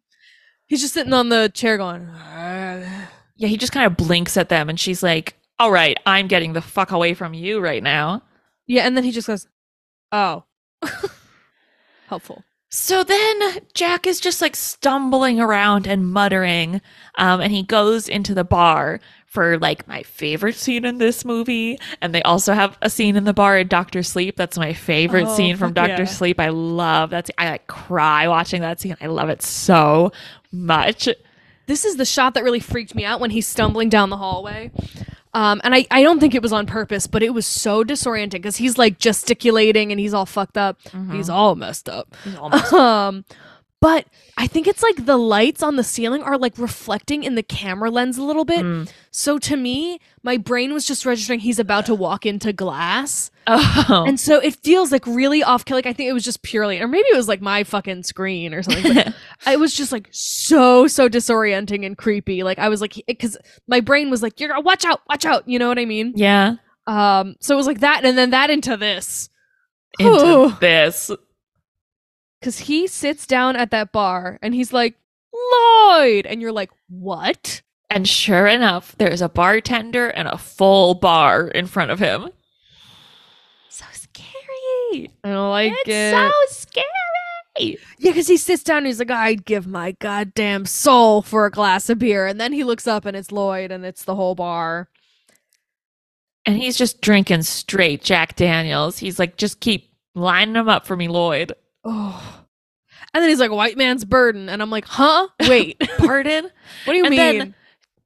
He's 0.70 0.82
just 0.82 0.94
sitting 0.94 1.14
on 1.14 1.28
the 1.30 1.52
chair 1.54 1.78
going. 1.78 2.08
Yeah, 3.42 3.48
he 3.48 3.56
just 3.56 3.72
kind 3.72 3.86
of 3.86 3.96
blinks 3.96 4.36
at 4.36 4.50
them 4.50 4.68
and 4.68 4.78
she's 4.78 5.02
like, 5.02 5.38
All 5.60 5.72
right, 5.72 5.98
I'm 6.06 6.28
getting 6.28 6.52
the 6.52 6.62
fuck 6.62 6.92
away 6.92 7.14
from 7.14 7.34
you 7.34 7.62
right 7.62 7.82
now. 7.82 8.22
Yeah, 8.68 8.86
and 8.86 8.98
then 8.98 9.06
he 9.06 9.12
just 9.12 9.28
goes, 9.28 9.48
"Oh." 10.12 10.44
Helpful. 12.08 12.44
So 12.70 13.04
then 13.04 13.60
Jack 13.74 14.06
is 14.06 14.20
just 14.20 14.42
like 14.42 14.56
stumbling 14.56 15.40
around 15.40 15.88
and 15.88 16.12
muttering. 16.12 16.82
Um, 17.18 17.42
and 17.42 17.52
he 17.52 17.64
goes 17.64 18.08
into 18.08 18.36
the 18.36 18.44
bar 18.44 19.00
for 19.30 19.60
like 19.60 19.88
my 19.88 20.02
favorite 20.04 20.56
scene 20.56 20.86
in 20.86 20.98
this 20.98 21.24
movie. 21.24 21.78
And 22.02 22.14
they 22.16 22.22
also 22.24 22.54
have 22.54 22.78
a 22.82 22.90
scene 22.90 23.16
in 23.16 23.26
the 23.26 23.34
bar 23.34 23.58
in 23.60 23.68
Doctor 23.68 24.02
Sleep. 24.04 24.36
That's 24.36 24.58
my 24.58 24.74
favorite 24.74 25.28
Oh, 25.28 25.36
scene 25.36 25.56
from 25.56 25.74
Doctor 25.74 26.04
yeah. 26.04 26.06
Sleep. 26.06 26.40
I 26.40 26.50
love 26.50 27.12
that. 27.12 27.28
scene. 27.28 27.36
I 27.38 27.52
like 27.52 27.68
cry 27.68 28.28
watching 28.28 28.62
that 28.62 28.80
scene. 28.80 28.98
I 29.00 29.06
love 29.08 29.30
it 29.30 29.42
so 29.44 30.12
much. 30.52 31.08
this 31.68 31.86
is 31.86 31.98
the 31.98 32.06
shot 32.06 32.34
that 32.34 32.44
really 32.44 32.60
freaked 32.60 32.96
me 32.96 33.06
out 33.06 33.20
when 33.20 33.30
he's 33.30 33.46
stumbling 33.46 33.90
down 33.90 34.10
the 34.10 34.18
hallway. 34.18 34.72
Um, 35.36 35.62
and 35.64 35.76
I, 35.76 35.86
I 35.92 36.02
don't 36.02 36.20
think 36.20 36.34
it 36.34 36.42
was 36.42 36.52
on 36.52 36.66
purpose, 36.66 37.06
but 37.06 37.22
it 37.22 37.32
was 37.36 37.46
so 37.46 37.84
disorienting 37.84 38.32
because 38.32 38.58
he's 38.58 38.80
like 38.80 38.98
gesticulating 38.98 39.92
and 39.92 40.00
he's 40.00 40.16
all 40.16 40.26
fucked 40.26 40.58
up. 40.58 40.80
He's 41.12 41.30
all 41.30 41.54
messed 41.56 41.88
up. 41.88 42.16
He's 42.24 42.36
almost- 42.36 42.74
Um, 42.80 43.26
but 43.82 44.06
I 44.38 44.48
think 44.48 44.68
it's 44.68 44.84
like 44.84 45.06
the 45.06 45.18
lights 45.18 45.64
on 45.64 45.78
the 45.78 45.84
ceiling 45.84 46.22
are 46.22 46.38
like 46.38 46.58
reflecting 46.58 47.24
in 47.24 47.36
the 47.36 47.44
camera 47.44 47.90
lens 47.90 48.18
a 48.18 48.24
little 48.24 48.44
bit. 48.44 48.66
Mm. 48.66 48.92
So 49.12 49.38
to 49.40 49.56
me, 49.56 50.00
my 50.22 50.38
brain 50.38 50.74
was 50.74 50.86
just 50.86 51.06
registering 51.06 51.40
he's 51.40 51.60
about 51.60 51.86
to 51.86 51.96
walk 51.96 52.26
into 52.26 52.52
glass. 52.52 53.32
oh. 53.48 54.04
And 54.06 54.20
so 54.20 54.40
it 54.40 54.56
feels 54.58 54.92
like 54.92 55.08
really 55.08 55.44
off 55.44 55.64
kill. 55.64 55.78
Like 55.78 55.86
I 55.86 55.94
think 55.94 56.10
it 56.10 56.14
was 56.14 56.26
just 56.26 56.42
purely, 56.44 56.80
or 56.82 56.88
maybe 56.88 57.08
it 57.12 57.16
was 57.16 57.28
like 57.30 57.42
my 57.42 57.64
fucking 57.64 58.04
screen 58.04 58.54
or 58.54 58.64
something. 58.64 58.94
But 58.94 59.14
it 59.48 59.60
was 59.60 59.74
just 59.74 59.92
like 59.92 60.10
so 60.12 60.88
so 60.88 61.08
disorienting 61.08 61.86
and 61.86 61.98
creepy. 61.98 62.44
Like 62.44 62.60
I 62.60 62.68
was 62.68 62.82
like, 62.82 63.02
because 63.08 63.38
my 63.68 63.80
brain 63.80 64.10
was 64.10 64.22
like, 64.22 64.40
"You're 64.40 64.50
gonna 64.50 64.62
watch 64.62 64.84
out, 64.84 65.02
watch 65.10 65.26
out." 65.26 65.48
You 65.48 65.58
know 65.58 65.70
what 65.70 65.80
I 65.80 65.86
mean? 65.86 66.14
yeah. 66.16 66.56
Um. 66.86 67.36
So 67.40 67.56
it 67.56 67.58
was 67.58 67.68
like 67.68 67.80
that, 67.80 68.04
and 68.04 68.18
then 68.18 68.32
that 68.32 68.50
into 68.50 68.76
this, 68.76 69.30
Into 70.00 70.26
Ooh. 70.26 70.58
this. 70.60 71.12
Because 72.40 72.60
he 72.60 72.88
sits 72.88 73.26
down 73.28 73.56
at 73.56 73.72
that 73.72 73.92
bar 73.92 74.40
and 74.42 74.54
he's 74.54 74.74
like, 74.74 74.96
"Lloyd," 75.34 76.26
and 76.26 76.42
you're 76.42 76.52
like, 76.52 76.72
"What?" 76.90 77.62
And 77.90 78.08
sure 78.08 78.46
enough, 78.48 78.96
there's 78.98 79.22
a 79.22 79.30
bartender 79.30 80.10
and 80.10 80.28
a 80.28 80.38
full 80.38 80.94
bar 80.94 81.48
in 81.48 81.66
front 81.66 81.90
of 81.92 82.00
him. 82.00 82.30
So 83.70 83.86
scary. 83.94 85.12
I 85.24 85.30
don't 85.30 85.50
like 85.50 85.74
It's 85.86 85.90
it. 85.90 86.12
so 86.12 86.32
scary. 86.50 86.86
Yeah, 87.98 88.12
because 88.12 88.28
he 88.28 88.38
sits 88.38 88.64
down 88.64 88.78
and 88.80 88.88
he's 88.88 89.00
like, 89.00 89.10
I'd 89.12 89.44
give 89.44 89.66
my 89.68 89.94
goddamn 89.94 90.66
soul 90.66 91.22
for 91.24 91.46
a 91.46 91.52
glass 91.52 91.90
of 91.90 92.00
beer. 92.00 92.26
And 92.28 92.40
then 92.40 92.54
he 92.54 92.64
looks 92.64 92.88
up 92.88 93.06
and 93.06 93.18
it's 93.18 93.32
Lloyd 93.32 93.72
and 93.72 93.84
it's 93.86 94.04
the 94.06 94.16
whole 94.16 94.36
bar. 94.36 94.88
And 96.46 96.56
he's 96.58 96.78
just 96.78 97.02
drinking 97.02 97.42
straight 97.42 98.04
Jack 98.04 98.36
Daniels. 98.36 99.00
He's 99.00 99.20
like, 99.20 99.36
just 99.36 99.60
keep 99.60 99.92
lining 100.16 100.54
them 100.54 100.70
up 100.70 100.86
for 100.86 100.96
me, 100.96 101.08
Lloyd. 101.08 101.54
Oh. 101.84 102.44
And 103.14 103.22
then 103.24 103.30
he's 103.30 103.40
like, 103.40 103.52
white 103.52 103.78
man's 103.78 104.06
burden. 104.06 104.50
And 104.50 104.62
I'm 104.62 104.70
like, 104.70 104.86
huh? 104.86 105.28
Wait, 105.48 105.80
Pardon? 105.98 106.44
what 106.86 106.94
do 106.94 106.98
you 106.98 107.06
And 107.06 107.12
mean? 107.16 107.38
then- 107.40 107.56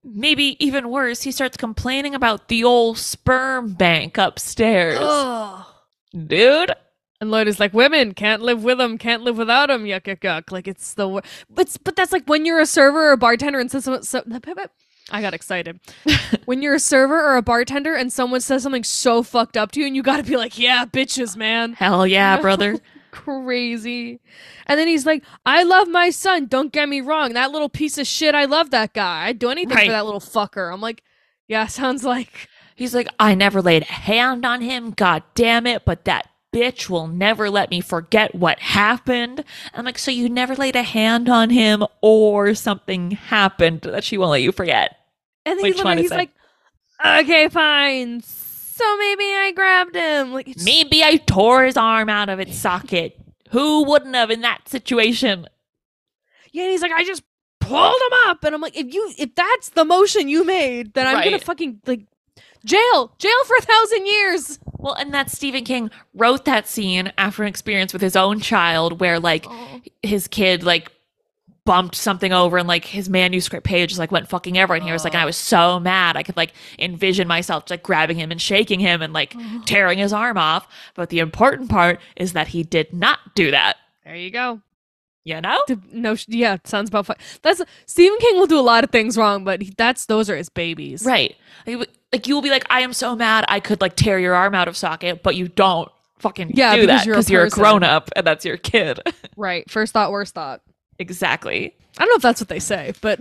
Maybe 0.06 0.58
even 0.64 0.90
worse, 0.90 1.22
he 1.22 1.32
starts 1.32 1.56
complaining 1.56 2.14
about 2.14 2.50
the 2.50 2.66
old 2.66 2.98
sperm 2.98 3.72
bank 3.74 4.18
upstairs. 4.18 5.00
Ugh. 5.02 5.66
Dude, 6.28 6.74
And 7.22 7.32
Lloyd 7.32 7.48
is 7.48 7.58
like, 7.58 7.74
women 7.74 8.14
can't 8.14 8.42
live 8.42 8.66
with 8.66 8.80
them, 8.80 8.98
can't 8.98 9.24
live 9.24 9.38
without 9.38 9.68
them. 9.68 9.86
Yuck, 9.86 10.02
yuck, 10.04 10.20
yuck. 10.20 10.52
Like 10.52 10.68
it's 10.68 10.94
the 10.96 11.08
wor- 11.08 11.22
but 11.50 11.78
but 11.86 11.96
that's 11.96 12.12
like 12.12 12.26
when 12.28 12.46
you're 12.46 12.60
a 12.60 12.66
server 12.66 13.08
or 13.08 13.12
a 13.14 13.18
bartender 13.18 13.60
and 13.60 13.72
says 13.72 13.86
so, 13.86 14.02
so 14.02 14.22
I 15.12 15.22
got 15.22 15.34
excited. 15.34 15.80
when 16.46 16.62
you're 16.62 16.76
a 16.76 16.80
server 16.82 17.18
or 17.22 17.38
a 17.38 17.42
bartender 17.42 17.94
and 17.96 18.12
someone 18.12 18.42
says 18.42 18.64
something 18.64 18.84
so 18.84 19.24
fucked 19.24 19.56
up 19.56 19.72
to 19.72 19.80
you, 19.80 19.86
and 19.88 19.96
you 19.96 20.04
got 20.04 20.18
to 20.18 20.24
be 20.24 20.36
like, 20.36 20.60
yeah, 20.60 20.84
bitches, 20.86 21.38
man, 21.38 21.74
hell 21.74 22.06
yeah, 22.06 22.42
brother. 22.42 22.78
Crazy. 23.14 24.20
And 24.66 24.80
then 24.80 24.88
he's 24.88 25.05
like, 25.05 25.24
I 25.45 25.64
love 25.64 25.88
my 25.88 26.09
son. 26.09 26.47
Don't 26.47 26.74
get 26.74 26.89
me 26.89 26.99
wrong. 26.99 27.34
That 27.34 27.51
little 27.51 27.70
piece 27.70 27.97
of 27.97 28.07
shit. 28.07 28.36
I 28.36 28.45
love 28.45 28.72
that 28.72 28.93
guy. 28.93 29.28
I'd 29.28 29.39
do 29.39 29.49
anything 29.49 29.76
Right. 29.76 29.86
for 29.86 29.91
that 29.91 30.05
little 30.05 30.20
fucker. 30.20 30.74
I'm 30.74 30.82
like, 30.82 31.03
yeah, 31.47 31.68
sounds 31.68 32.03
like 32.03 32.49
He's 32.76 32.95
like, 32.95 33.07
I 33.20 33.36
never 33.36 33.61
laid 33.61 33.84
a 33.84 33.93
hand 33.93 34.45
on 34.47 34.61
him, 34.61 34.91
god 34.91 35.22
damn 35.36 35.68
it, 35.68 35.86
but 35.86 36.05
that 36.05 36.28
bitch 36.51 36.89
will 36.89 37.05
never 37.05 37.47
let 37.51 37.70
me 37.70 37.82
forget 37.82 38.34
what 38.34 38.57
happened. 38.59 39.43
I'm 39.76 39.86
like, 39.86 39.99
so 39.99 40.09
you 40.09 40.28
never 40.28 40.55
laid 40.55 40.76
a 40.76 40.82
hand 40.82 41.30
on 41.30 41.51
him 41.51 41.86
or 42.01 42.55
something 42.55 43.11
happened 43.11 43.82
that 43.82 44.03
she 44.03 44.18
won't 44.18 44.32
let 44.32 44.41
you 44.41 44.51
forget. 44.51 44.97
And 45.45 45.59
then 45.59 45.64
What 45.64 45.76
he's, 45.76 45.84
like, 45.84 45.97
he's 45.99 46.11
like, 46.11 46.32
okay, 47.05 47.47
fine. 47.49 48.24
So 48.74 48.98
maybe 48.98 49.24
I 49.24 49.52
grabbed 49.56 49.96
him. 49.96 50.34
Like, 50.34 50.48
it's, 50.48 50.66
Maybe 50.66 51.04
I 51.04 51.18
tore 51.18 51.64
his 51.64 51.78
arm 51.78 52.10
out 52.10 52.30
of 52.30 52.40
its 52.40 52.58
socket. 52.58 53.20
Who 53.52 53.84
wouldn't 53.84 54.16
have 54.16 54.32
in 54.32 54.42
that 54.42 54.68
situation? 54.68 55.48
yeah, 56.54 56.64
and 56.64 56.72
he's 56.72 56.82
like, 56.82 56.92
I 56.92 57.04
just 57.04 57.24
pulled 57.60 57.96
him 57.96 58.18
up, 58.28 58.44
and 58.44 58.56
I'm 58.56 58.62
like, 58.62 58.78
if 58.78 58.94
you, 58.94 59.12
if 59.18 59.36
that's 59.36 59.70
the 59.70 59.84
motion 59.84 60.28
you 60.28 60.46
made, 60.46 60.94
then 60.94 61.08
I'm 61.08 61.24
gonna 61.24 61.40
fucking 61.40 61.82
like 61.86 62.02
jail, 62.64 63.14
jail 63.18 63.44
for 63.46 63.58
a 63.58 63.62
thousand 63.62 64.06
years. 64.06 64.60
Well, 64.78 64.94
and 64.94 65.14
that 65.14 65.30
Stephen 65.30 65.66
King 65.66 65.92
wrote 66.14 66.46
that 66.46 66.68
scene 66.68 67.12
after 67.18 67.44
an 67.44 67.50
experience 67.50 67.94
with 67.94 68.02
his 68.02 68.16
own 68.16 68.40
child 68.40 69.00
where 69.00 69.20
like 69.20 69.46
oh. 69.48 69.82
his 70.04 70.28
kid 70.28 70.64
like 70.64 70.92
bumped 71.66 71.95
something 71.95 72.34
over 72.34 72.57
and 72.57 72.68
like 72.68 72.84
his 72.84 73.07
manuscript 73.09 73.66
page 73.66 73.89
just 73.91 73.99
like 73.99 74.11
went 74.11 74.28
fucking 74.28 74.57
everywhere 74.57 74.78
and 74.78 74.86
he 74.86 74.91
was 74.91 75.03
like 75.05 75.16
I 75.16 75.24
was 75.24 75.38
so 75.38 75.80
mad 75.80 76.18
I 76.18 76.24
could 76.24 76.36
like 76.36 76.53
envision 76.78 77.26
myself 77.28 77.70
like 77.70 77.84
grabbing 77.84 78.18
him 78.18 78.32
and 78.32 78.41
shaking 78.41 78.82
him 78.82 79.01
and 79.01 79.14
like 79.14 79.34
tearing 79.66 79.97
his 79.97 80.11
arm 80.11 80.38
off 80.38 80.68
but 80.93 81.09
the 81.09 81.20
important 81.20 81.70
part 81.70 82.01
is 82.18 82.34
that 82.34 82.49
he 82.49 82.64
did 82.64 82.91
not 82.93 83.20
do 83.36 83.51
that 83.51 83.78
There 84.03 84.16
you 84.16 84.30
go. 84.30 84.59
you 85.24 85.39
know 85.39 85.57
No, 85.89 86.18
yeah, 86.28 86.57
sounds 86.66 86.89
about 86.89 87.05
fine. 87.05 87.16
That's 87.43 87.61
Stephen 87.86 88.18
King 88.20 88.36
will 88.36 88.45
do 88.47 88.59
a 88.59 88.61
lot 88.61 88.84
of 88.84 88.89
things 88.89 89.18
wrong, 89.18 89.45
but 89.45 89.61
that's 89.78 90.05
those 90.07 90.30
are 90.30 90.36
his 90.36 90.49
babies. 90.49 91.05
right 91.05 91.34
like, 91.66 91.89
like 92.11 92.28
you 92.28 92.36
will 92.36 92.41
be 92.41 92.49
like 92.49 92.66
I 92.70 92.82
am 92.82 92.91
so 92.91 93.16
mad 93.16 93.45
I 93.47 93.61
could 93.61 93.80
like 93.80 93.95
tear 93.95 94.20
your 94.20 94.36
arm 94.36 94.53
out 94.53 94.68
of 94.68 94.76
socket 94.76 95.24
but 95.24 95.38
you 95.38 95.47
don't 95.47 95.89
fucking 96.20 96.51
Yeah, 96.55 96.76
do 96.76 96.82
because 96.82 96.88
that 96.99 97.05
you're 97.05 97.16
because 97.16 97.30
you're 97.30 97.45
a 97.45 97.49
grown 97.49 97.84
up 97.84 98.09
and 98.18 98.28
that's 98.28 98.43
your 98.43 98.57
kid 98.57 98.99
Right. 99.38 99.70
First 99.72 99.93
thought, 99.93 100.11
worst 100.11 100.34
thought. 100.34 100.61
Exactly 101.00 101.76
I 101.98 102.06
don't 102.06 102.10
know 102.10 102.16
if 102.16 102.22
that's 102.22 102.41
what 102.41 102.50
they 102.50 102.60
say, 102.60 102.94
but 103.02 103.20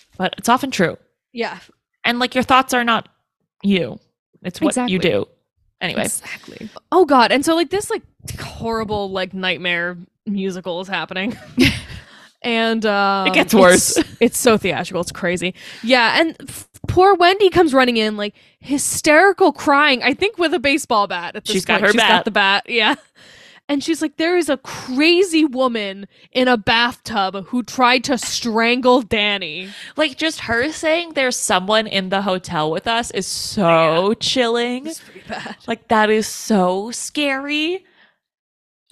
but 0.18 0.34
it's 0.38 0.48
often 0.48 0.70
true 0.70 0.96
yeah, 1.32 1.58
and 2.04 2.18
like 2.18 2.34
your 2.34 2.44
thoughts 2.44 2.74
are 2.74 2.84
not 2.84 3.08
you 3.62 3.98
it's 4.42 4.60
what 4.60 4.76
you 4.90 4.98
do 4.98 5.26
anyway 5.80 6.02
exactly. 6.04 6.68
Oh 6.92 7.04
god, 7.04 7.32
and 7.32 7.44
so 7.44 7.54
like 7.54 7.70
this 7.70 7.90
like 7.90 8.02
horrible 8.38 9.10
like 9.10 9.34
nightmare 9.34 9.96
musical 10.26 10.80
is 10.80 10.88
happening. 10.88 11.36
And 12.44 12.84
um, 12.84 13.26
It 13.26 13.32
gets 13.32 13.54
worse. 13.54 13.96
It's, 13.96 14.16
it's 14.20 14.38
so 14.38 14.58
theatrical. 14.58 15.00
It's 15.00 15.10
crazy. 15.10 15.54
Yeah, 15.82 16.20
and 16.20 16.36
f- 16.46 16.68
poor 16.86 17.14
Wendy 17.14 17.48
comes 17.48 17.72
running 17.72 17.96
in 17.96 18.18
like 18.18 18.34
hysterical, 18.60 19.50
crying. 19.50 20.02
I 20.02 20.12
think 20.12 20.36
with 20.36 20.52
a 20.52 20.58
baseball 20.58 21.06
bat. 21.06 21.36
At 21.36 21.44
this 21.46 21.52
She's 21.54 21.64
got 21.64 21.80
her 21.80 21.88
She's 21.88 21.96
bat. 21.96 22.10
got 22.10 22.24
the 22.26 22.30
bat. 22.30 22.64
Yeah, 22.68 22.96
and 23.68 23.82
she's 23.82 24.02
like, 24.02 24.16
"There 24.16 24.36
is 24.36 24.48
a 24.48 24.56
crazy 24.58 25.44
woman 25.44 26.06
in 26.32 26.48
a 26.48 26.56
bathtub 26.56 27.46
who 27.46 27.62
tried 27.62 28.04
to 28.04 28.18
strangle 28.18 29.02
Danny." 29.02 29.70
like 29.96 30.16
just 30.18 30.40
her 30.40 30.70
saying 30.72 31.12
there's 31.14 31.36
someone 31.36 31.86
in 31.86 32.08
the 32.10 32.22
hotel 32.22 32.70
with 32.70 32.86
us 32.86 33.10
is 33.12 33.26
so 33.26 34.14
chilling 34.20 34.86
It's 34.86 35.00
pretty 35.00 35.22
bad. 35.28 35.56
like 35.66 35.88
that 35.88 36.10
is 36.10 36.26
so 36.26 36.90
scary 36.90 37.84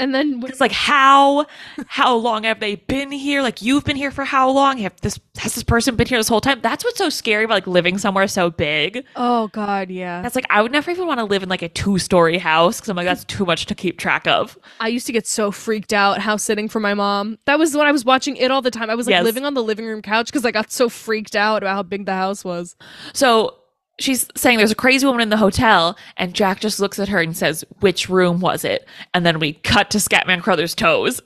And 0.03 0.13
then 0.13 0.43
it's 0.45 0.61
like 0.61 0.73
how 0.73 1.47
how 1.87 2.17
long 2.17 2.43
have 2.43 2.59
they 2.59 2.75
been 2.75 3.13
here 3.13 3.41
like 3.41 3.63
you've 3.63 3.85
been 3.85 3.95
here 3.97 4.11
for 4.11 4.25
how 4.25 4.51
long 4.51 4.79
have 4.79 5.01
this 5.01 5.19
has 5.39 5.55
this 5.55 5.63
person 5.63 5.95
been 5.95 6.09
here 6.09 6.19
this 6.19 6.27
whole 6.29 6.41
time 6.41 6.61
that's 6.61 6.85
what's 6.85 6.99
so 6.99 7.09
scary 7.09 7.45
about 7.45 7.55
like 7.55 7.67
living 7.69 7.99
somewhere 7.99 8.27
so 8.27 8.51
big 8.51 9.05
oh 9.15 9.47
god, 9.49 9.91
yeah. 9.91 10.21
that's 10.21 10.35
like 10.35 10.45
i 10.51 10.61
would 10.61 10.73
never 10.73 10.91
even 10.91 11.07
want 11.07 11.19
to 11.21 11.25
live 11.25 11.43
in 11.45 11.49
like 11.49 11.63
a 11.63 11.69
two-story 11.69 12.37
house 12.39 12.79
because 12.79 12.89
i'm 12.89 12.97
like 12.97 13.07
that's 13.07 13.25
too 13.25 13.45
much 13.47 13.67
to 13.67 13.75
keep 13.77 13.97
track 13.97 14.27
of 14.27 14.59
I 14.81 14.89
used 14.89 15.07
to 15.07 15.13
get 15.13 15.27
so 15.27 15.53
freaked 15.53 15.93
out 15.93 16.19
house 16.19 16.43
sitting 16.43 16.69
for 16.69 16.81
my 16.81 16.95
mom. 16.95 17.39
That 17.45 17.59
was 17.59 17.77
when 17.77 17.87
I 17.87 17.93
was 17.93 18.05
watching 18.05 18.37
it 18.37 18.51
all 18.51 18.61
the 18.63 18.71
time. 18.71 18.91
I 18.91 18.97
was 18.97 19.07
like 19.07 19.13
Yes. 19.13 19.25
living 19.25 19.45
on 19.45 19.55
the 19.55 19.63
living 19.63 19.87
room 19.87 20.03
couch 20.03 20.27
because 20.27 20.45
I 20.45 20.51
got 20.51 20.73
so 20.73 20.89
freaked 20.89 21.37
out 21.37 21.63
about 21.63 21.75
how 21.77 21.83
big 21.85 22.07
the 22.07 22.15
house 22.15 22.45
was. 22.45 22.75
So 23.13 23.57
she's 23.99 24.27
saying 24.37 24.59
there's 24.59 24.71
a 24.71 24.77
crazy 24.77 25.07
woman 25.07 25.23
in 25.23 25.29
the 25.29 25.37
hotel, 25.37 25.97
and 26.17 26.35
Jack 26.35 26.61
just 26.61 26.81
looks 26.81 26.99
at 26.99 27.09
her 27.09 27.21
and 27.21 27.37
says, 27.37 27.65
Which 27.81 28.09
room 28.09 28.41
was 28.41 28.65
it? 28.65 28.87
And 29.15 29.25
then 29.27 29.39
we 29.39 29.55
cut 29.55 29.91
to 29.91 29.99
Scatman 29.99 30.43
Crothers' 30.43 30.75
toes. 30.75 31.21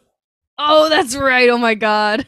Oh, 0.59 0.89
that's 0.89 1.17
right. 1.17 1.49
Oh 1.49 1.59
my 1.59 1.75
god. 1.75 2.27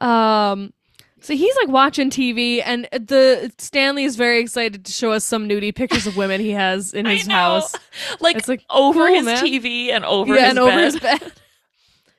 um 0.00 0.72
so 1.20 1.34
he's 1.34 1.54
like 1.56 1.68
watching 1.68 2.10
TV 2.10 2.62
and 2.64 2.88
the 2.92 3.52
Stanley 3.58 4.04
is 4.04 4.14
very 4.16 4.40
excited 4.40 4.84
to 4.84 4.92
show 4.92 5.10
us 5.12 5.24
some 5.24 5.48
nudie 5.48 5.74
pictures 5.74 6.06
of 6.06 6.16
women 6.16 6.40
he 6.40 6.52
has 6.52 6.94
in 6.94 7.06
his 7.06 7.26
house. 7.26 7.74
Like, 8.20 8.36
It's 8.36 8.46
like, 8.48 8.64
over 8.70 9.06
cool, 9.06 9.14
his 9.14 9.24
man. 9.24 9.44
TV 9.44 9.88
and 9.90 10.04
over 10.04 10.34
yeah, 10.36 10.48
his 10.48 10.50
and 10.50 10.56
bed. 10.58 10.62
over 10.72 10.80
his 10.80 11.00
bed. 11.00 11.32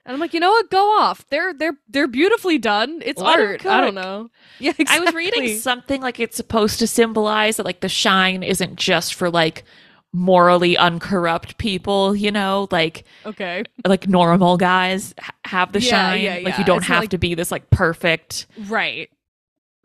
And 0.10 0.16
I'm 0.16 0.20
like, 0.20 0.34
you 0.34 0.40
know 0.40 0.50
what? 0.50 0.72
Go 0.72 0.98
off. 1.00 1.24
They're 1.30 1.54
they're 1.54 1.78
they're 1.88 2.08
beautifully 2.08 2.58
done. 2.58 3.00
It's 3.06 3.22
Let 3.22 3.40
art. 3.40 3.66
I 3.68 3.80
don't 3.80 3.94
know. 3.94 4.32
Yeah, 4.62 4.74
I 4.88 5.00
was 5.00 5.14
reading 5.14 5.56
something 5.58 6.02
like 6.02 6.20
it's 6.20 6.36
supposed 6.36 6.80
to 6.80 6.88
symbolize 6.88 7.56
that 7.58 7.66
like 7.66 7.80
the 7.82 7.88
shine 7.88 8.42
isn't 8.44 8.76
just 8.76 9.14
for 9.14 9.30
like 9.30 9.64
morally 10.12 10.76
uncorrupt 10.78 11.58
people, 11.60 12.14
you 12.16 12.32
know, 12.32 12.68
like 12.72 13.06
Okay. 13.26 13.64
like 13.86 14.10
normal 14.10 14.58
guys 14.58 15.14
have 15.46 15.72
the 15.72 15.80
Yeah, 15.80 15.90
shine. 15.90 16.22
yeah, 16.24 16.40
Like 16.44 16.58
you 16.58 16.66
don't 16.66 16.80
It's 16.80 16.88
have 16.88 17.02
like- 17.04 17.10
to 17.12 17.18
be 17.20 17.36
this 17.36 17.52
like 17.52 17.70
perfect 17.70 18.48
Right. 18.68 19.10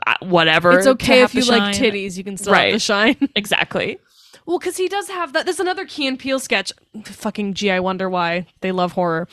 uh, 0.06 0.14
whatever. 0.22 0.76
It's 0.78 0.86
okay 0.88 1.22
if 1.22 1.34
you 1.36 1.44
like 1.44 1.76
titties, 1.76 2.16
you 2.16 2.24
can 2.24 2.36
still 2.38 2.54
have 2.54 2.72
the 2.72 2.78
shine. 2.80 3.28
Exactly. 3.36 3.98
Well, 4.46 4.58
because 4.58 4.76
he 4.76 4.88
does 4.88 5.08
have 5.08 5.32
that. 5.34 5.44
There's 5.46 5.60
another 5.60 5.86
Key 5.86 6.06
and 6.08 6.18
Peele 6.18 6.38
sketch. 6.40 6.72
Fucking 7.04 7.54
gee, 7.54 7.70
I 7.70 7.78
wonder 7.80 8.10
why 8.10 8.46
they 8.60 8.72
love 8.72 8.92
horror. 8.92 9.26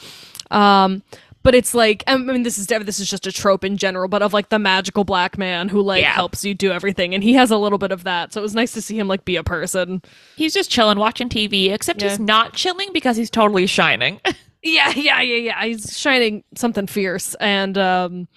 Um, 0.51 1.03
but 1.43 1.55
it's 1.55 1.73
like 1.73 2.03
I 2.05 2.17
mean, 2.17 2.43
this 2.43 2.59
is 2.59 2.67
this 2.67 2.99
is 2.99 3.09
just 3.09 3.25
a 3.25 3.31
trope 3.31 3.63
in 3.63 3.75
general, 3.77 4.07
but 4.07 4.21
of 4.21 4.31
like 4.31 4.49
the 4.49 4.59
magical 4.59 5.03
black 5.03 5.37
man 5.39 5.69
who 5.69 5.81
like 5.81 6.01
Yeah. 6.03 6.11
helps 6.11 6.45
you 6.45 6.53
do 6.53 6.71
everything, 6.71 7.15
and 7.15 7.23
he 7.23 7.33
has 7.33 7.49
a 7.49 7.57
little 7.57 7.79
bit 7.79 7.91
of 7.91 8.03
that. 8.03 8.31
So 8.31 8.41
it 8.41 8.43
was 8.43 8.53
nice 8.53 8.73
to 8.73 8.81
see 8.81 8.99
him 8.99 9.07
like 9.07 9.25
be 9.25 9.37
a 9.37 9.43
person. 9.43 10.03
He's 10.35 10.53
just 10.53 10.69
chilling, 10.69 10.99
watching 10.99 11.29
TV, 11.29 11.71
except 11.73 12.01
Yeah. 12.01 12.09
he's 12.09 12.19
not 12.19 12.53
chilling 12.53 12.89
because 12.93 13.17
he's 13.17 13.29
totally 13.31 13.65
shining. 13.67 14.21
Yeah, 14.63 14.93
yeah, 14.95 15.19
yeah, 15.21 15.37
yeah. 15.37 15.65
He's 15.65 15.97
shining 15.97 16.43
something 16.55 16.85
fierce, 16.85 17.33
and 17.39 17.75
um, 17.79 18.27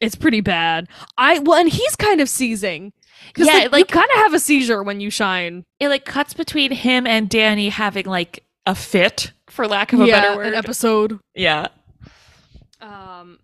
it's 0.00 0.14
pretty 0.14 0.40
bad. 0.40 0.86
I 1.18 1.40
well, 1.40 1.58
and 1.58 1.68
he's 1.68 1.96
kind 1.96 2.20
of 2.20 2.28
seizing. 2.28 2.92
Yeah, 3.36 3.46
like, 3.46 3.72
like- 3.72 3.78
you 3.90 3.94
kind 4.00 4.08
of 4.14 4.18
have 4.18 4.34
a 4.34 4.38
seizure 4.38 4.84
when 4.84 5.00
you 5.00 5.10
shine. 5.10 5.64
it 5.80 5.88
like 5.88 6.04
cuts 6.04 6.34
between 6.34 6.70
him 6.70 7.04
and 7.04 7.28
Danny 7.28 7.68
having 7.70 8.06
like 8.06 8.44
a 8.64 8.76
fit, 8.76 9.32
for 9.54 9.66
lack 9.66 9.92
of 9.92 10.00
a 10.00 10.06
yeah, 10.06 10.20
better 10.20 10.36
word. 10.36 10.46
an 10.48 10.54
episode. 10.54 11.18
yeah. 11.34 11.68
Um, 12.80 13.38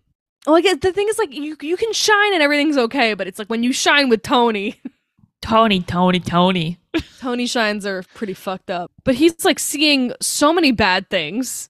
like 0.45 0.65
it- 0.65 0.81
the 0.81 0.91
thing 0.93 1.07
is, 1.09 1.17
like 1.17 1.33
you 1.33 1.55
you 1.61 1.77
can 1.77 1.93
shine 1.93 2.33
and 2.33 2.43
everything's 2.43 2.77
okay, 2.77 3.13
but 3.13 3.27
it's 3.27 3.39
like 3.39 3.49
when 3.49 3.63
you 3.63 3.73
shine 3.73 4.09
with 4.09 4.21
Tony, 4.23 4.79
Tony, 5.41 5.81
Tony, 5.81 6.19
Tony. 6.19 6.77
Tony 7.19 7.45
shines 7.47 7.85
are 7.85 8.03
pretty 8.13 8.33
fucked 8.33 8.69
up. 8.69 8.91
But 9.03 9.15
he's 9.15 9.45
like 9.45 9.59
seeing 9.59 10.11
so 10.19 10.51
many 10.53 10.71
bad 10.71 11.09
things. 11.09 11.69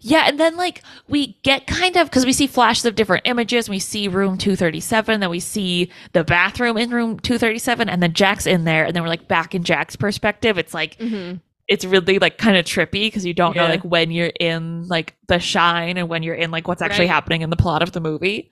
Yeah, 0.00 0.24
and 0.28 0.38
then 0.38 0.56
like 0.56 0.82
we 1.08 1.38
get 1.42 1.66
kind 1.66 1.96
of 1.96 2.08
because 2.08 2.26
we 2.26 2.32
see 2.32 2.46
flashes 2.46 2.84
of 2.84 2.94
different 2.94 3.26
images. 3.26 3.68
We 3.68 3.78
see 3.78 4.06
room 4.08 4.36
237, 4.38 5.20
then 5.20 5.30
we 5.30 5.40
see 5.40 5.90
the 6.12 6.24
bathroom 6.24 6.76
in 6.76 6.90
room 6.90 7.18
237, 7.20 7.88
and 7.88 8.02
then 8.02 8.12
Jack's 8.12 8.46
in 8.46 8.64
there, 8.64 8.84
and 8.84 8.94
then 8.94 9.02
we're 9.02 9.08
like 9.08 9.28
back 9.28 9.54
in 9.54 9.64
Jack's 9.64 9.96
perspective. 9.96 10.58
It's 10.58 10.74
like 10.74 10.98
it's 11.68 11.84
really 11.84 12.18
like 12.18 12.36
kind 12.38 12.56
of 12.56 12.64
trippy 12.64 13.06
because 13.06 13.24
you 13.24 13.32
don't 13.34 13.56
know 13.56 13.64
like 13.66 13.82
when 13.82 14.10
you're 14.10 14.32
in 14.38 14.86
like 14.88 15.14
the 15.28 15.38
shine 15.38 15.96
and 15.96 16.08
when 16.08 16.22
you're 16.22 16.34
in 16.34 16.50
like 16.50 16.68
what's 16.68 16.82
actually 16.82 17.06
Right. 17.06 17.12
happening 17.14 17.42
in 17.42 17.50
the 17.50 17.56
plot 17.56 17.82
of 17.82 17.92
the 17.92 18.00
movie. 18.00 18.50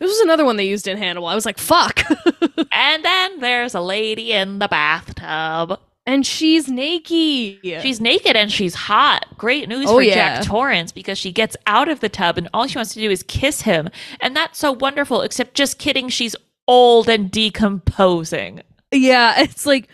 This 0.00 0.08
was 0.10 0.20
another 0.20 0.44
one 0.44 0.56
they 0.56 0.66
used 0.68 0.86
in 0.86 0.96
Hannibal. 0.96 1.26
I 1.28 1.34
was 1.34 1.44
like, 1.46 1.58
fuck. 1.58 2.00
And 2.72 3.04
then 3.04 3.40
there's 3.40 3.74
a 3.74 3.80
lady 3.80 4.32
in 4.32 4.58
the 4.60 4.68
bathtub. 4.68 5.78
and 6.06 6.24
she's 6.26 6.68
naked. 6.68 7.58
She's 7.82 8.00
naked 8.00 8.36
and 8.36 8.50
she's 8.52 8.74
hot. 8.74 9.26
Great 9.36 9.68
news 9.68 9.86
Oh, 9.88 9.94
for 9.96 10.02
yeah. 10.02 10.14
Jack 10.38 10.44
Torrance 10.46 10.92
because 10.92 11.18
she 11.18 11.32
gets 11.32 11.56
out 11.66 11.88
of 11.88 12.00
the 12.00 12.08
tub 12.08 12.38
and 12.38 12.48
all 12.54 12.66
she 12.66 12.78
wants 12.78 12.94
to 12.94 13.00
do 13.00 13.10
is 13.10 13.22
kiss 13.24 13.62
him. 13.62 13.88
And 14.20 14.34
that's 14.36 14.58
so 14.58 14.72
wonderful, 14.72 15.22
except 15.22 15.54
just 15.54 15.78
kidding, 15.78 16.08
she's 16.08 16.36
old 16.66 17.08
and 17.08 17.30
decomposing. 17.30 18.62
Yeah, 18.92 19.40
it's 19.40 19.66
like 19.66 19.88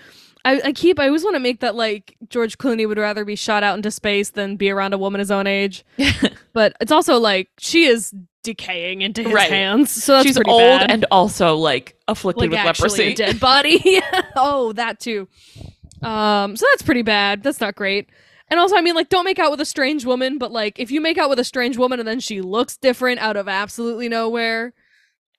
I, 0.44 0.60
I 0.66 0.72
keep 0.72 0.98
I 0.98 1.06
always 1.06 1.24
want 1.24 1.36
to 1.36 1.40
make 1.40 1.60
that 1.60 1.74
like 1.74 2.16
George 2.28 2.58
Clooney 2.58 2.86
would 2.86 2.98
rather 2.98 3.24
be 3.24 3.36
shot 3.36 3.62
out 3.62 3.76
into 3.76 3.90
space 3.90 4.30
than 4.30 4.56
be 4.56 4.70
around 4.70 4.92
a 4.92 4.98
woman 4.98 5.18
his 5.18 5.30
own 5.30 5.46
age. 5.46 5.84
but 6.52 6.76
it's 6.80 6.92
also 6.92 7.18
like 7.18 7.48
she 7.58 7.84
is 7.86 8.14
decaying 8.42 9.00
into 9.02 9.22
his 9.22 9.32
Right. 9.32 9.48
hands. 9.50 9.90
So 9.90 10.14
that's 10.14 10.26
she's 10.26 10.36
old 10.46 10.80
bad. 10.80 10.90
and 10.90 11.06
also 11.10 11.56
like 11.56 11.96
afflicted 12.08 12.50
like 12.52 12.58
with 12.66 12.66
leprosy. 12.80 13.12
a 13.12 13.14
dead 13.14 13.40
body. 13.48 14.02
oh, 14.36 14.72
that 14.74 15.00
too. 15.00 15.28
Um, 16.02 16.56
so 16.56 16.66
that's 16.72 16.82
pretty 16.82 17.02
bad. 17.02 17.42
That's 17.42 17.60
not 17.60 17.74
great. 17.74 18.10
And 18.48 18.60
also, 18.60 18.76
I 18.76 18.82
mean, 18.82 18.94
like, 18.94 19.08
don't 19.08 19.24
make 19.24 19.38
out 19.38 19.50
with 19.50 19.60
a 19.62 19.64
strange 19.64 20.04
woman, 20.04 20.36
but 20.36 20.52
like, 20.52 20.78
if 20.78 20.90
you 20.90 21.00
make 21.00 21.16
out 21.16 21.30
with 21.30 21.38
a 21.38 21.44
strange 21.44 21.78
woman 21.78 21.98
and 21.98 22.06
then 22.06 22.20
she 22.20 22.42
looks 22.42 22.76
different 22.76 23.18
out 23.20 23.38
of 23.38 23.48
absolutely 23.48 24.10
nowhere, 24.10 24.74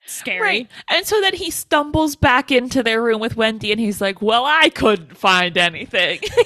scary. 0.06 0.42
Right. 0.42 0.72
And 0.90 1.06
so 1.06 1.20
then 1.22 1.34
he 1.34 1.52
stumbles 1.52 2.16
back 2.16 2.52
into 2.52 2.84
their 2.84 3.02
room 3.02 3.20
with 3.20 3.36
Wendy 3.36 3.72
and 3.72 3.80
he's 3.80 4.02
like, 4.02 4.22
Well, 4.22 4.46
I 4.46 4.70
couldn't 4.70 5.18
find 5.18 5.58
anything. 5.58 6.20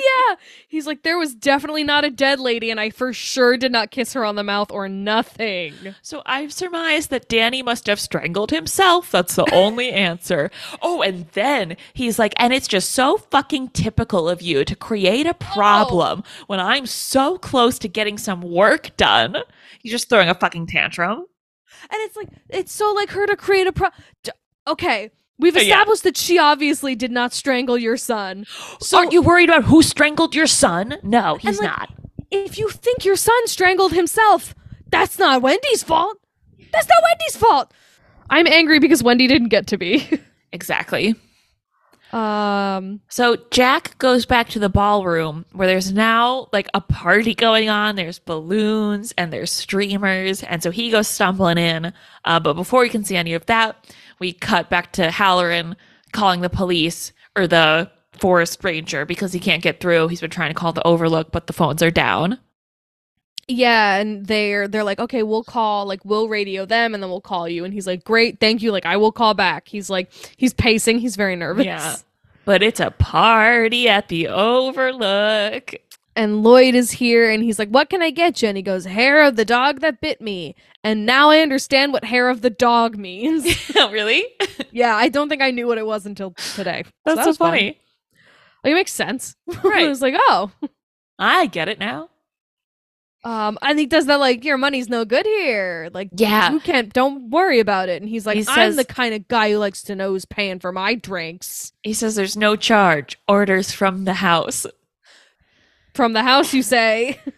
yeah. 0.00 0.36
He's 0.68 0.86
like, 0.86 1.02
there 1.02 1.18
was 1.18 1.34
definitely 1.34 1.82
not 1.82 2.04
a 2.04 2.10
dead 2.10 2.38
lady, 2.38 2.70
and 2.70 2.78
I 2.78 2.90
for 2.90 3.12
sure 3.12 3.56
did 3.56 3.72
not 3.72 3.90
kiss 3.90 4.12
her 4.12 4.24
on 4.24 4.36
the 4.36 4.44
mouth 4.44 4.70
or 4.70 4.88
nothing. 4.88 5.74
so 6.02 6.22
I've 6.24 6.52
surmised 6.52 7.10
that 7.10 7.28
Danny 7.28 7.62
must 7.62 7.86
have 7.86 7.98
strangled 7.98 8.50
himself. 8.50 9.10
That's 9.10 9.34
the 9.34 9.52
only 9.52 9.90
answer. 9.92 10.50
Oh, 10.80 11.02
and 11.02 11.26
then 11.32 11.76
he's 11.92 12.18
like, 12.18 12.34
And 12.36 12.52
it's 12.52 12.68
just 12.68 12.92
so 12.92 13.18
fucking 13.18 13.70
typical 13.70 14.28
of 14.28 14.42
you 14.42 14.64
to 14.64 14.76
create 14.76 15.26
a 15.26 15.30
oh. 15.30 15.32
problem 15.54 16.22
when 16.46 16.60
I'm 16.60 16.86
so 16.86 17.38
close 17.38 17.78
to 17.80 17.88
getting 17.88 18.18
some 18.18 18.40
work 18.42 18.96
done. 18.96 19.36
He's 19.80 19.92
just 19.92 20.08
throwing 20.08 20.28
a 20.28 20.34
fucking 20.34 20.66
tantrum. 20.66 21.26
And 21.82 21.98
it's 22.02 22.16
like, 22.16 22.28
it's 22.48 22.72
so 22.72 22.92
like 22.92 23.10
her 23.10 23.26
to 23.26 23.36
create 23.36 23.66
a 23.66 23.72
pro. 23.72 23.88
D- 24.22 24.30
okay. 24.66 25.10
We've 25.38 25.54
Yeah. 25.56 25.62
established 25.62 26.02
that 26.04 26.16
she 26.16 26.38
obviously 26.38 26.94
did 26.94 27.10
not 27.10 27.32
strangle 27.32 27.78
your 27.78 27.96
son. 27.96 28.46
So 28.80 28.98
Aren't 28.98 29.12
you 29.12 29.22
worried 29.22 29.48
about 29.48 29.64
who 29.64 29.82
strangled 29.82 30.34
your 30.34 30.46
son? 30.46 30.96
No, 31.02 31.36
he's 31.36 31.58
like, 31.60 31.68
not. 31.70 31.90
if 32.30 32.58
you 32.58 32.68
think 32.68 33.04
your 33.04 33.16
son 33.16 33.46
strangled 33.46 33.92
himself, 33.92 34.54
that's 34.90 35.18
not 35.18 35.42
Wendy's 35.42 35.82
fault. 35.82 36.18
That's 36.72 36.88
not 36.88 36.98
Wendy's 37.02 37.36
fault. 37.36 37.72
I'm 38.28 38.46
angry 38.46 38.78
because 38.78 39.02
Wendy 39.02 39.26
didn't 39.26 39.48
get 39.48 39.66
to 39.68 39.78
be. 39.78 40.06
Exactly. 40.52 41.14
Um, 42.12 43.00
So 43.08 43.36
Jack 43.50 43.96
goes 43.98 44.26
back 44.26 44.48
to 44.50 44.58
the 44.58 44.68
ballroom 44.68 45.44
where 45.52 45.68
there's 45.68 45.92
now 45.92 46.48
like 46.52 46.68
a 46.74 46.80
party 46.80 47.34
going 47.34 47.68
on. 47.68 47.96
There's 47.96 48.18
balloons 48.18 49.12
and 49.16 49.32
there's 49.32 49.50
streamers. 49.50 50.42
And 50.42 50.62
so 50.62 50.70
he 50.70 50.90
goes 50.90 51.08
stumbling 51.08 51.58
in. 51.58 51.92
Uh, 52.24 52.40
but 52.40 52.54
before 52.54 52.80
we 52.80 52.88
can 52.88 53.04
see 53.04 53.16
any 53.16 53.34
of 53.34 53.46
that, 53.46 53.94
we 54.18 54.32
cut 54.32 54.68
back 54.70 54.92
to 54.94 55.08
Hallorann 55.08 55.76
calling 56.12 56.40
the 56.40 56.50
police 56.50 57.12
or 57.36 57.46
the 57.46 57.90
forest 58.18 58.62
ranger 58.64 59.04
because 59.04 59.32
he 59.32 59.40
can't 59.40 59.62
get 59.62 59.80
through. 59.80 60.08
He's 60.08 60.20
been 60.20 60.30
trying 60.30 60.50
to 60.50 60.58
call 60.58 60.72
the 60.72 60.86
overlook, 60.86 61.32
but 61.32 61.46
the 61.46 61.52
phones 61.52 61.82
are 61.82 61.90
down. 61.90 62.38
Yeah, 63.50 63.96
and 63.96 64.26
they're 64.26 64.68
they're 64.68 64.84
like, 64.84 64.98
okay, 64.98 65.22
we'll 65.22 65.44
call, 65.44 65.86
like, 65.86 66.04
we'll 66.04 66.28
radio 66.28 66.64
them, 66.64 66.94
and 66.94 67.02
then 67.02 67.10
we'll 67.10 67.20
call 67.20 67.48
you. 67.48 67.64
And 67.64 67.74
he's 67.74 67.86
like, 67.86 68.04
great, 68.04 68.40
thank 68.40 68.62
you. 68.62 68.72
Like, 68.72 68.86
I 68.86 68.96
will 68.96 69.12
call 69.12 69.34
back. 69.34 69.68
He's 69.68 69.90
like, 69.90 70.12
he's 70.36 70.54
pacing. 70.54 70.98
He's 71.00 71.16
very 71.16 71.36
nervous. 71.36 71.66
Yeah. 71.66 71.96
But 72.44 72.62
it's 72.62 72.80
a 72.80 72.90
party 72.90 73.88
at 73.88 74.08
the 74.08 74.28
overlook. 74.28 75.74
And 76.16 76.42
Lloyd 76.42 76.74
is 76.74 76.90
here, 76.90 77.30
and 77.30 77.42
he's 77.42 77.58
like, 77.58 77.68
"What 77.68 77.88
can 77.88 78.02
I 78.02 78.10
get 78.10 78.42
you?" 78.42 78.48
And 78.48 78.56
he 78.56 78.62
goes, 78.62 78.84
"Hair 78.84 79.22
of 79.22 79.36
the 79.36 79.44
dog 79.44 79.80
that 79.80 80.00
bit 80.00 80.20
me." 80.20 80.56
And 80.82 81.06
now 81.06 81.30
I 81.30 81.38
understand 81.38 81.92
what 81.92 82.04
hair 82.04 82.28
of 82.28 82.40
the 82.40 82.50
dog 82.50 82.96
means. 82.96 83.46
Oh, 83.76 83.90
really? 83.90 84.26
yeah, 84.72 84.94
I 84.94 85.08
don't 85.08 85.28
think 85.30 85.40
I 85.40 85.50
knew 85.50 85.66
what 85.66 85.78
it 85.78 85.86
was 85.86 86.04
until 86.04 86.32
today. 86.54 86.84
That's 87.04 87.16
that 87.16 87.24
so 87.24 87.30
was 87.30 87.36
fun. 87.38 87.52
funny. 87.52 87.80
Like, 88.62 88.72
it 88.72 88.74
makes 88.74 88.92
sense. 88.92 89.36
Right. 89.62 89.86
I 89.86 89.88
was 89.88 90.02
like, 90.02 90.14
oh. 90.18 90.50
I 91.18 91.46
get 91.46 91.68
it 91.68 91.78
now. 91.78 92.10
Um, 93.22 93.58
and 93.60 93.78
he 93.78 93.84
does 93.84 94.06
that 94.06 94.18
like 94.18 94.44
your 94.44 94.56
money's 94.56 94.88
no 94.88 95.04
good 95.04 95.26
here. 95.26 95.90
Like, 95.92 96.08
Yeah. 96.16 96.52
you 96.52 96.60
can't. 96.60 96.90
Don't 96.92 97.28
worry 97.30 97.60
about 97.60 97.88
it. 97.90 98.00
And 98.00 98.08
he's 98.08 98.24
like, 98.26 98.38
He 98.38 98.46
I'm 98.48 98.76
the 98.76 98.84
kind 98.84 99.12
of 99.14 99.28
guy 99.28 99.50
who 99.50 99.58
likes 99.58 99.82
to 99.84 99.94
know 99.94 100.08
who's 100.10 100.24
paying 100.24 100.58
for 100.58 100.72
my 100.72 100.94
drinks 100.94 101.72
He 101.82 101.92
says 101.92 102.14
there's 102.14 102.36
no 102.36 102.56
charge. 102.56 103.18
Orders 103.28 103.72
from 103.72 104.04
the 104.06 104.14
house. 104.14 104.64
from 105.94 106.14
the 106.14 106.22
house. 106.22 106.54
You 106.54 106.62
say. 106.62 107.20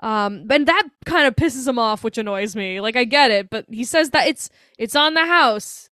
Um, 0.00 0.46
and 0.50 0.66
that 0.66 0.88
kind 1.06 1.26
of 1.26 1.34
pisses 1.34 1.66
him 1.66 1.78
off, 1.78 2.04
which 2.04 2.18
annoys 2.18 2.54
me. 2.54 2.80
Like, 2.80 2.94
I 2.96 3.04
get 3.04 3.30
it, 3.30 3.48
but 3.48 3.64
he 3.70 3.84
says 3.84 4.10
that 4.10 4.26
it's 4.28 4.50
it's 4.76 4.94
on 4.94 5.14
the 5.14 5.24
house. 5.24 5.88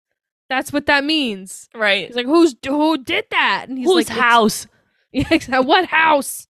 That's 0.51 0.71
what 0.71 0.85
that 0.87 1.03
means. 1.05 1.71
Right. 1.75 2.09
He's 2.09 2.17
like, 2.17 2.27
who's 2.27 2.55
who 2.67 2.99
did 2.99 3.25
that? 3.31 3.67
And 3.69 3.79
he's 3.79 3.87
Whose 3.87 4.11
like, 4.11 4.17
"It's- 4.17 4.19
house? 4.19 4.67
Yeah, 5.15 5.61
what 5.61 5.87
house? 5.87 6.47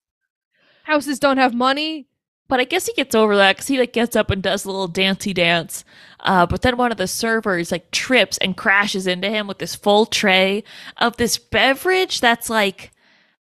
Houses 0.85 1.19
don't 1.19 1.39
have 1.39 1.55
money. 1.55 2.07
But 2.49 2.61
I 2.61 2.65
guess 2.65 2.87
he 2.87 2.93
gets 2.93 3.15
over 3.15 3.35
that 3.37 3.57
because 3.57 3.69
he 3.69 3.79
like 3.79 3.95
gets 3.95 4.15
up 4.15 4.31
and 4.31 4.43
does 4.43 4.65
a 4.65 4.69
little 4.69 4.87
dancey 4.89 5.33
dance. 5.33 5.85
Uh, 6.21 6.45
but 6.45 6.61
then 6.61 6.77
one 6.77 6.93
of 6.93 6.99
the 6.99 7.07
servers 7.07 7.73
like 7.73 7.91
trips 7.93 8.37
and 8.39 8.57
crashes 8.57 9.07
into 9.07 9.31
him 9.31 9.47
with 9.47 9.59
this 9.59 9.75
full 9.75 10.05
tray 10.05 10.63
of 10.99 11.17
this 11.17 11.39
beverage 11.39 12.21
that's 12.21 12.51
like 12.51 12.93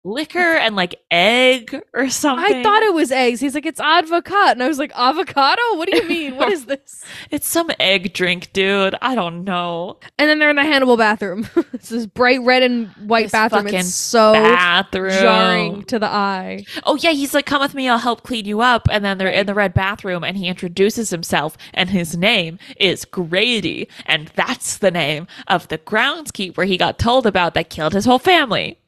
liquor 0.02 0.38
and 0.56 0.76
like 0.76 0.94
egg 1.10 1.78
or 1.92 2.08
something. 2.08 2.56
I 2.56 2.62
thought 2.62 2.82
it 2.82 2.94
was 2.94 3.12
eggs. 3.12 3.40
He's 3.40 3.54
like, 3.54 3.66
it's 3.66 3.80
avocado. 3.80 4.52
And 4.52 4.62
I 4.62 4.68
was 4.68 4.78
like, 4.78 4.92
avocado? 4.96 5.60
What 5.74 5.90
do 5.90 5.96
you 5.96 6.08
mean? 6.08 6.36
What 6.36 6.50
is 6.52 6.64
this? 6.64 7.04
it's 7.30 7.46
some 7.46 7.70
egg 7.78 8.12
drink, 8.14 8.52
dude. 8.52 8.94
I 9.02 9.14
don't 9.14 9.44
know. 9.44 9.98
And 10.18 10.28
then 10.28 10.38
they're 10.38 10.50
in 10.50 10.56
the 10.56 10.62
Hannibal 10.64 10.96
bathroom. 10.96 11.48
it's 11.74 11.90
this 11.90 12.06
bright 12.06 12.40
red 12.42 12.62
and 12.62 12.88
white 13.06 13.24
This 13.24 13.32
bathroom. 13.32 13.64
fucking 13.64 13.80
It's 13.80 13.94
so 13.94 14.32
Bathroom. 14.32 15.10
jarring 15.10 15.82
to 15.84 15.98
the 15.98 16.08
eye. 16.08 16.64
Oh 16.84 16.96
yeah, 16.96 17.10
he's 17.10 17.34
like, 17.34 17.46
"Come 17.46 17.60
with 17.60 17.74
me, 17.74 17.88
I'll 17.88 17.98
help 17.98 18.22
clean 18.22 18.46
you 18.46 18.60
up." 18.60 18.88
And 18.90 19.04
then 19.04 19.18
they're 19.18 19.28
in 19.28 19.46
the 19.46 19.54
red 19.54 19.74
bathroom, 19.74 20.24
and 20.24 20.36
he 20.36 20.46
introduces 20.48 21.10
himself, 21.10 21.56
and 21.74 21.90
his 21.90 22.16
name 22.16 22.58
is 22.78 23.04
Grady, 23.04 23.88
and 24.06 24.28
that's 24.28 24.78
the 24.78 24.90
name 24.90 25.26
of 25.46 25.68
the 25.68 25.78
groundskeeper 25.78 26.66
he 26.66 26.76
got 26.78 26.98
told 26.98 27.26
about 27.26 27.54
that 27.54 27.70
killed 27.70 27.92
his 27.92 28.04
whole 28.06 28.18
family. 28.18 28.78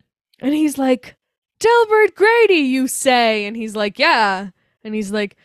And 0.43 0.53
he's 0.53 0.77
like, 0.77 1.17
Delbert 1.61 2.15
Grady, 2.15 2.55
you 2.55 2.89
say? 2.89 3.47
And 3.47 3.57
he's 3.57 3.75
like, 3.77 3.99
yeah. 3.99 4.51
And 4.85 4.95
he's 4.95 5.13
like, 5.13 5.37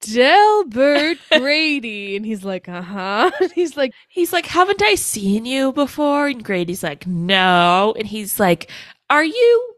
Delbert 0.00 1.18
Grady. 1.32 2.16
And 2.16 2.24
he's 2.26 2.44
like, 2.44 2.68
uh 2.68 2.82
huh. 2.82 3.30
He's 3.54 3.76
like, 3.76 3.92
He's 4.08 4.32
like, 4.32 4.46
"Haven't 4.46 4.82
I 4.82 4.94
seen 4.94 5.44
you 5.44 5.72
before?" 5.72 6.26
And 6.28 6.42
Grady's 6.42 6.82
like, 6.82 7.06
"No." 7.06 7.94
And 7.98 8.06
he's 8.06 8.40
like, 8.40 8.70
"Are 9.10 9.24
you 9.24 9.74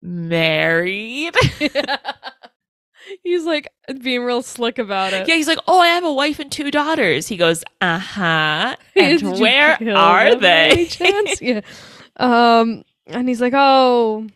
married?" 0.00 1.34
he's 3.22 3.44
like 3.44 3.68
being 4.00 4.22
real 4.24 4.42
slick 4.42 4.78
about 4.78 5.12
it. 5.12 5.28
yeah, 5.28 5.34
he's 5.34 5.48
like, 5.48 5.58
"Oh, 5.66 5.80
I 5.80 5.88
have 5.88 6.04
a 6.04 6.12
wife 6.12 6.38
and 6.38 6.50
two 6.50 6.70
daughters." 6.70 7.28
He 7.28 7.36
goes, 7.36 7.64
"Uh 7.80 7.98
huh." 7.98 8.76
And 8.96 9.38
where 9.40 9.78
are 9.96 10.30
them 10.30 10.40
they? 10.40 10.88
yeah. 11.40 11.60
Um, 12.16 12.84
and 13.06 13.28
he's 13.28 13.40
like, 13.40 13.54
oh, 13.54 14.26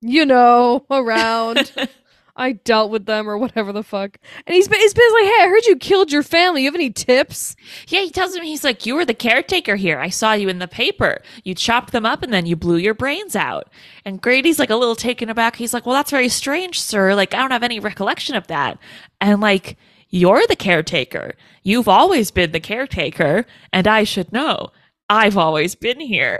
you 0.00 0.26
know, 0.26 0.84
around. 0.90 1.72
I 2.34 2.52
dealt 2.52 2.90
with 2.90 3.04
them 3.04 3.28
or 3.28 3.36
whatever 3.36 3.72
the 3.72 3.82
fuck. 3.82 4.16
And 4.46 4.54
he's, 4.54 4.66
he's 4.66 4.94
basically, 4.94 5.24
hey, 5.24 5.42
I 5.42 5.48
heard 5.48 5.66
you 5.66 5.76
killed 5.76 6.10
your 6.10 6.22
family. 6.22 6.62
You 6.62 6.68
have 6.68 6.74
any 6.74 6.90
tips? 6.90 7.54
Yeah, 7.88 8.00
he 8.00 8.10
tells 8.10 8.34
him 8.34 8.42
he's 8.42 8.64
like, 8.64 8.86
You 8.86 8.94
were 8.94 9.04
the 9.04 9.12
caretaker 9.12 9.76
here. 9.76 9.98
I 9.98 10.08
saw 10.08 10.32
you 10.32 10.48
in 10.48 10.58
the 10.58 10.68
paper. 10.68 11.20
You 11.44 11.54
chopped 11.54 11.92
them 11.92 12.06
up 12.06 12.22
and 12.22 12.32
then 12.32 12.46
you 12.46 12.56
blew 12.56 12.76
your 12.76 12.94
brains 12.94 13.36
out. 13.36 13.68
And 14.06 14.20
Grady's 14.20 14.58
like 14.58 14.70
a 14.70 14.76
little 14.76 14.96
taken 14.96 15.28
aback. 15.28 15.56
He's 15.56 15.74
like, 15.74 15.84
Well, 15.84 15.94
that's 15.94 16.10
very 16.10 16.30
strange, 16.30 16.80
sir. 16.80 17.14
Like, 17.14 17.34
I 17.34 17.38
don't 17.38 17.50
have 17.50 17.62
any 17.62 17.80
recollection 17.80 18.34
of 18.34 18.46
that. 18.46 18.78
And 19.20 19.42
like, 19.42 19.76
you're 20.08 20.46
the 20.46 20.56
caretaker. 20.56 21.34
You've 21.62 21.88
always 21.88 22.30
been 22.30 22.52
the 22.52 22.60
caretaker, 22.60 23.46
and 23.72 23.86
I 23.86 24.04
should 24.04 24.32
know. 24.32 24.70
I've 25.08 25.36
always 25.36 25.74
been 25.74 26.00
here. 26.00 26.38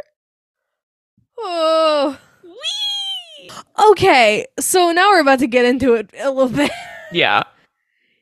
Oh. 1.39 2.19
Whee! 2.45 3.51
Okay, 3.91 4.47
so 4.61 4.93
now 4.93 5.11
we're 5.11 5.21
about 5.21 5.39
to 5.41 5.47
get 5.47 5.65
into 5.65 5.95
it 5.95 6.11
a 6.19 6.31
little 6.31 6.55
bit. 6.55 6.71
Yeah. 7.15 7.43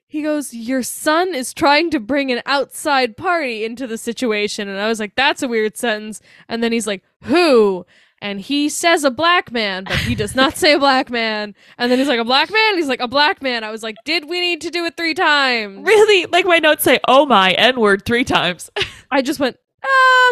He 0.09 0.21
goes, 0.23 0.53
Your 0.53 0.83
son 0.83 1.33
is 1.33 1.55
trying 1.55 1.91
to 1.91 2.01
bring 2.01 2.33
an 2.33 2.43
outside 2.45 3.17
party 3.17 3.65
into 3.65 3.87
the 3.87 3.97
situation. 3.97 4.69
And 4.69 4.81
I 4.81 4.89
was 4.89 4.99
like, 4.99 5.15
That's 5.15 5.45
a 5.45 5.49
weird 5.49 5.77
sentence. 5.77 6.21
And 6.49 6.61
then 6.61 6.73
he's 6.73 6.89
like, 6.89 7.05
Who? 7.23 7.87
and 8.23 8.41
he 8.41 8.69
says 8.69 9.05
a 9.05 9.11
black 9.11 9.51
man, 9.51 9.85
but 9.85 9.97
he 9.97 10.15
does 10.15 10.35
not 10.35 10.57
say 10.57 10.75
a 10.75 10.79
black 10.79 11.11
man. 11.11 11.55
And 11.79 11.91
then 11.91 11.99
he's 11.99 12.09
like, 12.09 12.21
a 12.21 12.25
black 12.25 12.51
man? 12.51 12.77
He's 12.77 12.89
like, 12.89 13.01
a 13.01 13.09
black 13.09 13.43
man. 13.43 13.65
I 13.65 13.71
was 13.71 13.83
like, 13.83 13.97
did 14.05 14.29
we 14.29 14.41
need 14.41 14.61
to 14.63 14.71
do 14.71 14.85
it 14.85 14.97
three 14.97 15.15
times? 15.15 15.87
Really? 15.87 16.27
Like 16.27 16.45
my 16.45 16.59
notes 16.59 16.85
say, 16.85 17.01
oh 17.09 17.27
my, 17.27 17.53
N 17.53 17.81
word 17.81 18.05
three 18.05 18.25
times. 18.25 18.71
I 19.11 19.23
just 19.23 19.41
went, 19.41 19.57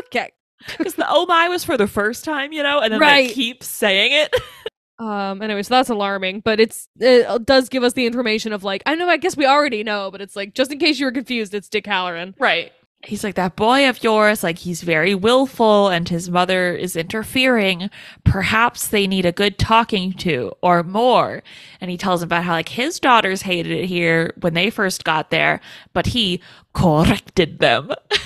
okay. 0.00 0.32
Because 0.78 0.94
the 0.94 1.06
oh 1.08 1.24
my 1.26 1.48
was 1.48 1.64
for 1.64 1.76
the 1.76 1.86
first 1.86 2.24
time, 2.24 2.52
you 2.52 2.62
know, 2.62 2.80
and 2.80 2.92
then 2.92 3.00
Right. 3.00 3.28
they 3.28 3.34
keep 3.34 3.62
saying 3.62 4.12
it. 4.12 4.34
Um, 5.00 5.42
anyway, 5.42 5.62
so 5.62 5.74
that's 5.74 5.90
alarming, 5.90 6.40
but 6.40 6.58
it's 6.58 6.88
it 6.98 7.46
does 7.46 7.68
give 7.68 7.84
us 7.84 7.92
the 7.92 8.04
information 8.04 8.52
of 8.52 8.64
like, 8.64 8.82
I 8.84 8.96
know, 8.96 9.08
I 9.08 9.16
guess 9.16 9.36
we 9.36 9.46
already 9.46 9.84
know, 9.84 10.10
but 10.10 10.20
it's 10.20 10.34
like, 10.34 10.54
just 10.54 10.72
in 10.72 10.80
case 10.80 10.98
you 10.98 11.06
were 11.06 11.12
confused, 11.12 11.54
it's 11.54 11.68
Dick 11.68 11.84
Hallorann. 11.84 12.34
Right. 12.36 12.72
He's 13.06 13.22
like, 13.22 13.36
that 13.36 13.54
boy 13.54 13.88
of 13.88 14.02
yours, 14.02 14.42
like, 14.42 14.58
he's 14.58 14.82
very 14.82 15.14
willful 15.14 15.86
and 15.86 16.08
his 16.08 16.28
mother 16.28 16.72
is 16.74 16.96
interfering. 16.96 17.90
Perhaps 18.24 18.88
they 18.88 19.06
need 19.06 19.24
a 19.24 19.30
good 19.30 19.56
talking 19.56 20.14
to 20.14 20.52
or 20.64 20.82
more. 20.82 21.44
And 21.80 21.92
he 21.92 21.96
tells 21.96 22.20
him 22.20 22.26
about 22.26 22.42
how, 22.42 22.54
like, 22.54 22.70
his 22.70 22.98
daughters 22.98 23.42
hated 23.42 23.70
it 23.70 23.86
here 23.86 24.32
when 24.40 24.54
they 24.54 24.68
first 24.68 25.04
got 25.04 25.30
there, 25.30 25.60
but 25.92 26.06
he 26.06 26.42
corrected 26.72 27.60
them. 27.60 27.92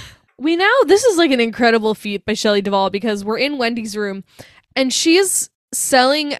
we 0.43 0.57
now 0.57 0.71
this 0.87 1.05
is 1.05 1.17
like 1.19 1.31
an 1.31 1.41
incredible 1.41 1.95
feat 1.95 2.25
by 2.25 2.35
Shelley 2.35 2.63
Duvall 2.63 2.91
because 2.91 3.25
we're 3.25 3.39
in 3.39 3.59
Wendy's 3.59 3.97
room 3.97 4.25
and 4.77 4.93
she's 4.93 5.51
selling 5.73 6.35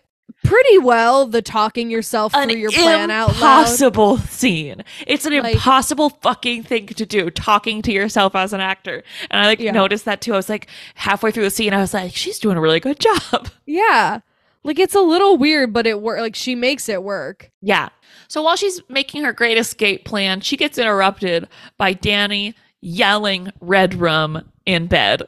pretty 0.45 0.79
well 0.79 1.27
the 1.27 1.41
talking 1.43 1.89
yourself 1.91 2.35
An 2.35 2.49
through 2.49 2.59
your 2.59 2.73
plan 2.73 3.11
out 3.13 3.29
loud. 3.29 3.35
impossible 3.37 4.19
scene. 4.19 4.83
It's 5.07 5.25
an 5.25 5.35
Like- 5.39 5.55
impossible 5.55 6.11
fucking 6.21 6.65
thing 6.65 6.87
to 6.89 7.07
do, 7.07 7.31
talking 7.31 7.81
to 7.83 7.93
yourself 7.93 8.35
as 8.35 8.53
an 8.53 8.61
actor. 8.61 9.05
And 9.31 9.41
I 9.41 9.47
like 9.47 9.61
Yeah. 9.61 9.71
noticed 9.71 10.05
that 10.07 10.21
too. 10.21 10.33
I 10.33 10.37
was 10.37 10.49
like 10.49 10.67
halfway 10.97 11.31
through 11.31 11.45
the 11.45 11.51
scene, 11.51 11.73
I 11.73 11.81
was 11.81 11.95
like, 11.95 12.17
she's 12.17 12.41
doing 12.41 12.57
a 12.57 12.61
really 12.61 12.81
good 12.81 12.99
job. 13.33 13.51
Yeah. 13.67 14.21
Like 14.65 14.79
it's 14.81 14.95
a 14.97 15.01
little 15.01 15.37
weird, 15.37 15.73
but 15.73 15.87
it 15.87 16.01
work 16.01 16.19
like 16.21 16.35
she 16.35 16.55
makes 16.57 16.89
it 16.89 17.03
work. 17.05 17.51
Yeah. 17.61 17.91
So 18.29 18.43
while 18.43 18.57
she's 18.57 18.81
making 18.89 19.23
her 19.25 19.33
great 19.33 19.59
escape 19.59 20.05
plan, 20.05 20.41
she 20.41 20.57
gets 20.57 20.77
interrupted 20.79 21.47
by 21.79 21.93
Danny 21.93 22.55
yelling 22.83 23.51
red 23.61 23.95
rum 23.95 24.51
in 24.67 24.89
bed. 24.89 25.23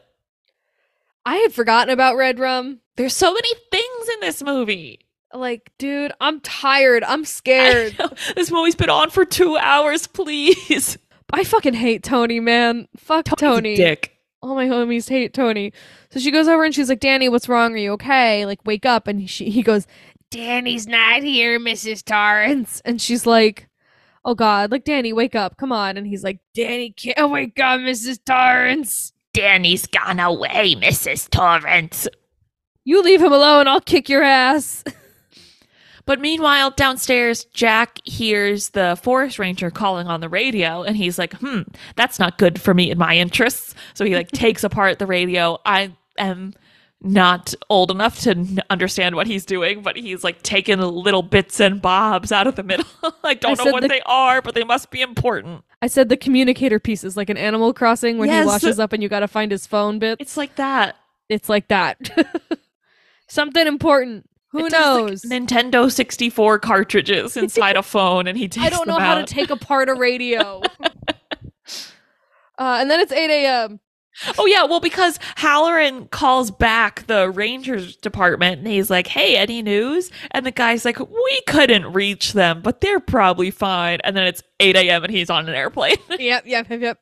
I 1.24 1.36
had 1.36 1.54
forgotten 1.54 1.92
about 1.92 2.16
Red 2.16 2.38
Rum. 2.38 2.80
There's 2.96 3.14
so 3.14 3.32
many 3.32 3.48
things 3.70 4.08
in 4.14 4.20
this 4.20 4.42
movie. 4.42 5.00
Like, 5.32 5.72
dude, 5.78 6.12
I'm 6.20 6.40
tired. 6.40 7.02
I'm 7.02 7.24
scared. 7.24 7.96
This 8.36 8.50
movie's 8.50 8.74
been 8.74 8.90
on 8.90 9.10
for 9.10 9.24
two 9.24 9.56
hours, 9.56 10.06
please. 10.06 10.98
I 11.32 11.44
fucking 11.44 11.74
hate 11.74 12.02
Tony, 12.02 12.40
man. 12.40 12.88
Fuck 12.96 13.24
Tony's 13.24 13.40
Tony. 13.40 13.76
Dick. 13.76 14.18
All 14.42 14.54
my 14.54 14.66
homies 14.66 15.08
hate 15.08 15.32
Tony. 15.32 15.72
So 16.10 16.20
she 16.20 16.30
goes 16.30 16.46
over 16.46 16.64
and 16.64 16.74
she's 16.74 16.88
like, 16.90 17.00
Danny, 17.00 17.28
what's 17.28 17.48
wrong? 17.48 17.72
Are 17.72 17.78
you 17.78 17.92
okay? 17.92 18.44
Like, 18.44 18.64
wake 18.66 18.84
up. 18.84 19.08
And 19.08 19.28
she, 19.28 19.48
he 19.50 19.62
goes, 19.62 19.86
Danny's 20.30 20.86
not 20.86 21.22
here, 21.22 21.58
Mrs. 21.58 22.04
Torrance. 22.04 22.82
And 22.84 23.00
she's 23.00 23.24
like, 23.24 23.68
oh 24.24 24.34
God, 24.34 24.70
like, 24.70 24.84
Danny, 24.84 25.12
wake 25.12 25.34
up. 25.34 25.56
Come 25.56 25.72
on. 25.72 25.96
And 25.96 26.06
he's 26.06 26.24
like, 26.24 26.40
Danny 26.54 26.90
can't 26.90 27.30
wake 27.30 27.58
up, 27.60 27.80
Mrs. 27.80 28.18
Torrance. 28.24 29.12
Danny's 29.32 29.86
gone 29.86 30.20
away, 30.20 30.74
Mrs. 30.76 31.28
Torrance. 31.28 32.06
You 32.84 33.02
leave 33.02 33.22
him 33.22 33.32
alone. 33.32 33.66
I'll 33.66 33.80
kick 33.80 34.08
your 34.08 34.22
ass. 34.22 34.84
But 36.06 36.20
meanwhile, 36.20 36.70
downstairs, 36.70 37.44
Jack 37.46 37.98
hears 38.04 38.70
the 38.70 38.98
forest 39.02 39.38
ranger 39.38 39.70
calling 39.70 40.06
on 40.06 40.20
the 40.20 40.28
radio, 40.28 40.82
and 40.82 40.96
he's 40.96 41.18
like, 41.18 41.32
"Hmm, 41.34 41.62
that's 41.96 42.18
not 42.18 42.36
good 42.36 42.60
for 42.60 42.74
me 42.74 42.90
and 42.90 42.98
my 42.98 43.16
interests." 43.16 43.74
So 43.94 44.04
he 44.04 44.14
like 44.14 44.28
takes 44.32 44.64
apart 44.64 44.98
the 44.98 45.06
radio. 45.06 45.58
I 45.64 45.96
am 46.18 46.52
not 47.04 47.52
old 47.68 47.90
enough 47.90 48.18
to 48.20 48.64
understand 48.70 49.14
what 49.14 49.26
he's 49.26 49.44
doing, 49.44 49.82
but 49.82 49.94
he's 49.94 50.24
like 50.24 50.42
taking 50.42 50.80
little 50.80 51.22
bits 51.22 51.60
and 51.60 51.80
bobs 51.82 52.32
out 52.32 52.46
of 52.46 52.56
the 52.56 52.62
middle. 52.62 52.86
I 53.22 53.34
don't 53.34 53.60
I 53.60 53.64
know 53.64 53.72
what 53.72 53.82
the- 53.82 53.88
they 53.88 54.00
are, 54.06 54.40
but 54.42 54.54
they 54.54 54.64
must 54.64 54.90
be 54.90 55.02
important. 55.02 55.62
I 55.82 55.86
said 55.86 56.08
the 56.08 56.16
communicator 56.16 56.80
piece 56.80 57.04
is 57.04 57.14
like 57.16 57.28
an 57.28 57.36
Animal 57.36 57.74
Crossing 57.74 58.16
when 58.16 58.28
Yes. 58.30 58.44
he 58.44 58.46
washes 58.48 58.80
up 58.80 58.92
and 58.94 59.02
you 59.02 59.08
got 59.10 59.20
to 59.20 59.28
find 59.28 59.52
his 59.52 59.66
phone 59.66 59.98
bit. 59.98 60.18
It's 60.18 60.36
like 60.38 60.56
that. 60.56 60.96
It's 61.28 61.48
like 61.50 61.68
that. 61.68 61.98
Something 63.28 63.66
important. 63.66 64.28
Who 64.52 64.66
It 64.66 64.72
knows? 64.72 65.24
like, 65.24 65.42
Nintendo 65.42 65.90
64 65.92 66.58
cartridges 66.60 67.36
inside 67.36 67.76
a 67.76 67.82
phone, 67.82 68.26
and 68.28 68.38
he 68.38 68.46
takes 68.48 68.64
I 68.66 68.70
don't 68.70 68.86
know 68.86 68.98
how 68.98 69.16
to 69.16 69.24
take 69.24 69.50
apart 69.50 69.88
a 69.88 69.94
radio. 69.98 70.62
uh, 72.58 72.76
and 72.80 72.90
then 72.90 73.00
it's 73.00 73.12
8 73.12 73.30
a.m. 73.30 73.80
Oh 74.38 74.46
yeah, 74.46 74.64
well 74.64 74.80
because 74.80 75.18
Hallorann 75.36 76.10
calls 76.10 76.50
back 76.50 77.06
the 77.06 77.30
Rangers 77.30 77.96
department 77.96 78.58
and 78.58 78.66
he's 78.66 78.90
like, 78.90 79.06
"Hey, 79.06 79.36
any 79.36 79.62
news?" 79.62 80.10
And 80.30 80.46
the 80.46 80.50
guy's 80.50 80.84
like, 80.84 80.98
"We 81.00 81.42
couldn't 81.48 81.92
reach 81.92 82.32
them, 82.32 82.62
but 82.62 82.80
they're 82.80 83.00
probably 83.00 83.50
fine." 83.50 83.98
And 84.04 84.16
then 84.16 84.26
it's 84.26 84.42
8 84.60 84.76
a.m. 84.76 85.04
and 85.04 85.12
he's 85.12 85.30
on 85.30 85.48
an 85.48 85.54
airplane. 85.54 85.96
yep, 86.18 86.44
yep, 86.46 86.68
yep, 86.70 86.80
yep. 86.80 86.98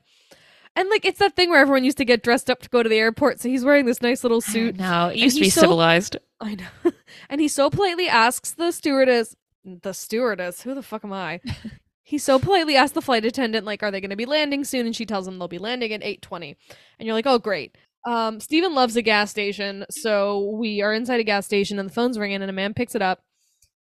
And 0.74 0.88
like 0.88 1.04
it's 1.04 1.18
that 1.18 1.36
thing 1.36 1.50
where 1.50 1.60
everyone 1.60 1.84
used 1.84 1.98
to 1.98 2.04
get 2.04 2.22
dressed 2.22 2.48
up 2.48 2.62
to 2.62 2.68
go 2.70 2.82
to 2.82 2.88
the 2.88 2.96
airport. 2.98 3.40
So 3.40 3.48
he's 3.48 3.64
wearing 3.64 3.84
this 3.84 4.00
nice 4.00 4.22
little 4.22 4.40
suit. 4.40 4.76
No, 4.76 5.08
it 5.08 5.16
used 5.16 5.36
to 5.36 5.42
be 5.42 5.50
so- 5.50 5.60
civilized. 5.60 6.16
I 6.40 6.54
know. 6.54 6.92
and 7.28 7.40
he 7.40 7.48
so 7.48 7.68
politely 7.70 8.08
asks 8.08 8.52
the 8.52 8.72
stewardess, 8.72 9.36
the 9.64 9.92
stewardess, 9.92 10.62
who 10.62 10.74
the 10.74 10.82
fuck 10.82 11.04
am 11.04 11.12
I? 11.12 11.40
he 12.12 12.18
so 12.18 12.38
politely 12.38 12.76
asks 12.76 12.92
the 12.92 13.00
flight 13.00 13.24
attendant, 13.24 13.64
like, 13.64 13.82
are 13.82 13.90
they 13.90 13.98
going 13.98 14.10
to 14.10 14.16
be 14.16 14.26
landing 14.26 14.64
soon? 14.64 14.84
And 14.84 14.94
she 14.94 15.06
tells 15.06 15.26
him 15.26 15.38
they'll 15.38 15.48
be 15.48 15.56
landing 15.56 15.94
at 15.94 16.02
8.20. 16.02 16.56
And 16.98 17.06
you're 17.06 17.14
like, 17.14 17.26
oh, 17.26 17.38
great. 17.38 17.74
Um, 18.06 18.38
Steven 18.38 18.74
loves 18.74 18.96
a 18.96 19.00
gas 19.00 19.30
station. 19.30 19.86
So 19.90 20.50
we 20.50 20.82
are 20.82 20.92
inside 20.92 21.20
a 21.20 21.24
gas 21.24 21.46
station 21.46 21.78
and 21.78 21.88
the 21.88 21.92
phone's 21.94 22.18
ringing 22.18 22.42
and 22.42 22.50
a 22.50 22.52
man 22.52 22.74
picks 22.74 22.94
it 22.94 23.00
up 23.00 23.22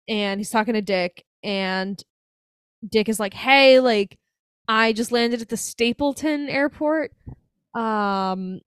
and 0.08 0.40
he's 0.40 0.48
talking 0.48 0.72
to 0.72 0.80
Dick. 0.80 1.26
And 1.42 2.02
Dick 2.88 3.10
is 3.10 3.20
like, 3.20 3.34
hey, 3.34 3.78
like, 3.78 4.16
I 4.66 4.94
just 4.94 5.12
landed 5.12 5.42
at 5.42 5.50
the 5.50 5.58
Stapleton 5.58 6.48
airport. 6.48 7.12
Um, 7.74 8.62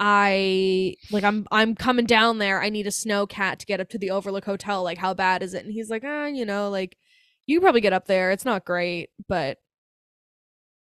I 0.00 0.96
like 1.10 1.24
I'm 1.24 1.46
I'm 1.50 1.74
coming 1.74 2.06
down 2.06 2.38
there. 2.38 2.62
I 2.62 2.70
need 2.70 2.86
a 2.86 2.90
snow 2.90 3.26
cat 3.26 3.58
to 3.58 3.66
get 3.66 3.80
up 3.80 3.90
to 3.90 3.98
the 3.98 4.12
Overlook 4.12 4.46
Hotel. 4.46 4.82
Like, 4.82 4.96
how 4.96 5.12
bad 5.12 5.42
is 5.42 5.52
it? 5.52 5.66
And 5.66 5.74
he's 5.74 5.90
like, 5.90 6.04
ah, 6.06 6.24
you 6.24 6.46
know, 6.46 6.70
like 6.70 6.96
you 7.48 7.60
probably 7.60 7.80
get 7.80 7.92
up 7.92 8.06
there. 8.06 8.30
It's 8.30 8.44
not 8.44 8.64
great, 8.64 9.10
but 9.28 9.58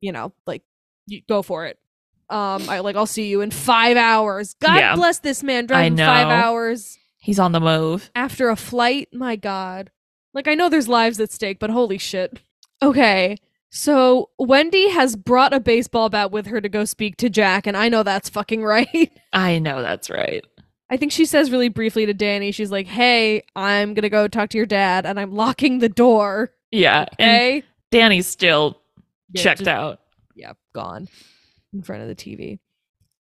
you 0.01 0.11
know, 0.11 0.33
like 0.45 0.63
you 1.07 1.21
go 1.29 1.41
for 1.41 1.65
it. 1.65 1.77
Um, 2.29 2.69
I 2.69 2.79
like 2.79 2.95
I'll 2.95 3.05
see 3.05 3.27
you 3.29 3.41
in 3.41 3.51
five 3.51 3.97
hours. 3.97 4.53
God 4.61 4.75
Yeah. 4.75 4.95
bless 4.95 5.19
this 5.19 5.41
man 5.43 5.65
driving 5.65 5.97
five 5.97 6.27
know. 6.27 6.33
hours 6.33 6.97
He's 7.21 7.39
on 7.39 7.51
the 7.53 7.59
move. 7.59 8.11
after 8.15 8.49
a 8.49 8.55
flight. 8.55 9.09
My 9.13 9.35
God. 9.35 9.91
Like 10.33 10.47
I 10.47 10.53
know 10.55 10.69
there's 10.69 10.87
lives 10.87 11.19
at 11.19 11.31
stake, 11.31 11.59
but 11.59 11.69
holy 11.69 11.97
shit. 11.97 12.39
Okay. 12.81 13.37
So 13.71 14.29
Wendy 14.39 14.89
has 14.89 15.15
brought 15.15 15.53
a 15.53 15.59
baseball 15.59 16.09
bat 16.09 16.31
with 16.31 16.47
her 16.47 16.59
to 16.61 16.69
go 16.69 16.85
speak 16.85 17.17
to 17.17 17.29
Jack, 17.29 17.67
and 17.67 17.75
I 17.77 17.89
know 17.89 18.03
that's 18.03 18.29
fucking 18.29 18.63
right. 18.75 19.11
I 19.33 19.59
know 19.59 19.81
that's 19.81 20.09
right. 20.09 20.43
I 20.89 20.97
think 20.97 21.11
she 21.11 21.25
says 21.25 21.51
really 21.51 21.69
briefly 21.69 22.05
to 22.05 22.13
Danny, 22.13 22.51
she's 22.51 22.71
like, 22.71 22.87
Hey, 22.87 23.43
I'm 23.55 23.93
gonna 23.93 24.09
go 24.09 24.27
talk 24.27 24.49
to 24.49 24.57
your 24.57 24.65
dad 24.65 25.05
and 25.05 25.19
I'm 25.19 25.33
locking 25.33 25.79
the 25.79 25.89
door. 25.89 26.51
Yeah, 26.71 27.05
and 27.17 27.31
Okay. 27.35 27.63
Danny's 27.91 28.27
still 28.27 28.81
Yeah, 29.31 29.43
checked 29.43 29.59
just- 29.59 29.67
out. 29.69 29.99
Yeah, 30.35 30.53
gone 30.73 31.07
in 31.73 31.81
front 31.83 32.01
of 32.03 32.07
the 32.07 32.15
TV. 32.15 32.59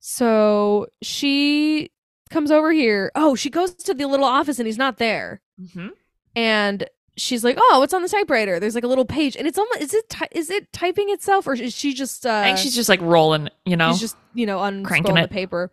So 0.01 0.87
she 1.03 1.91
comes 2.31 2.51
over 2.51 2.73
here. 2.73 3.11
Oh, 3.15 3.35
she 3.35 3.51
goes 3.51 3.75
to 3.75 3.95
the 3.95 4.07
little 4.07 4.27
office 4.27 4.59
and 4.59 4.67
he's 4.67 4.79
not 4.79 4.99
there. 4.99 5.41
Mm-hmm. 5.61 5.89
And 6.37 6.89
she's 7.17 7.43
like, 7.45 7.57
"Oh, 7.61 7.79
what's 7.81 7.95
on 7.95 8.03
the 8.03 8.09
typewriter?" 8.09 8.61
There's 8.61 8.75
like 8.75 8.85
a 8.85 8.89
little 8.89 9.05
page, 9.05 9.37
and 9.37 9.47
it's 9.47 9.59
almost 9.59 9.81
is 9.81 9.95
it 9.95 10.09
ty- 10.09 10.29
is 10.33 10.51
it 10.51 10.73
typing 10.73 11.11
itself 11.11 11.47
or 11.47 11.55
is 11.55 11.75
she 11.75 11.95
just? 11.95 12.25
Uh, 12.27 12.31
I 12.31 12.45
think 12.45 12.59
she's 12.59 12.75
just 12.75 12.89
like 12.89 13.01
rolling, 13.01 13.49
you 13.65 13.77
know. 13.77 13.91
she's 13.93 14.01
just 14.01 14.17
you 14.35 14.47
know 14.47 14.59
Cranking 14.85 15.15
unscrolling 15.15 15.25
it. 15.25 15.29
the 15.31 15.35
paper, 15.35 15.71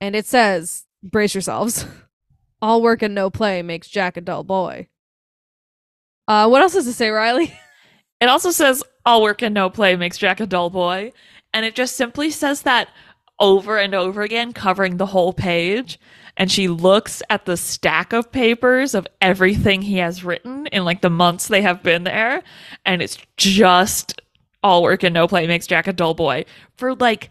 and 0.00 0.14
it 0.16 0.26
says, 0.26 0.84
"Brace 1.10 1.34
yourselves, 1.34 1.86
all 2.60 2.82
work 2.82 3.02
and 3.02 3.14
no 3.14 3.30
play 3.30 3.62
makes 3.62 3.88
Jack 3.88 4.16
a 4.16 4.20
dull 4.20 4.44
boy." 4.44 4.88
Uh, 6.28 6.48
what 6.48 6.62
else 6.62 6.74
does 6.74 6.86
it 6.86 6.94
say, 6.94 7.10
Riley? 7.10 7.52
It 8.18 8.30
also 8.30 8.50
says 8.50 8.82
all 9.04 9.22
work 9.22 9.42
and 9.42 9.54
no 9.54 9.68
play 9.68 9.94
makes 9.94 10.16
Jack 10.16 10.40
a 10.40 10.46
dull 10.46 10.70
boy. 10.70 11.12
And 11.52 11.66
it 11.66 11.74
just 11.74 11.96
simply 11.96 12.30
says 12.30 12.62
that 12.62 12.88
over 13.38 13.78
and 13.78 13.94
over 13.94 14.22
again, 14.22 14.54
covering 14.54 14.96
the 14.96 15.06
whole 15.06 15.32
page. 15.32 16.00
And 16.36 16.50
she 16.50 16.68
looks 16.68 17.22
at 17.30 17.44
the 17.44 17.56
stack 17.56 18.12
of 18.12 18.32
papers 18.32 18.94
of 18.94 19.06
everything 19.20 19.82
he 19.82 19.98
has 19.98 20.24
written 20.24 20.66
in 20.68 20.84
like 20.84 21.00
the 21.00 21.10
months 21.10 21.48
they 21.48 21.62
have 21.62 21.82
been 21.82 22.04
there. 22.04 22.42
And 22.84 23.02
it's 23.02 23.18
just 23.36 24.20
all 24.62 24.82
work 24.82 25.02
and 25.02 25.14
no 25.14 25.28
play 25.28 25.46
makes 25.46 25.66
Jack 25.66 25.86
a 25.86 25.92
dull 25.92 26.14
boy 26.14 26.44
for 26.76 26.94
like 26.94 27.30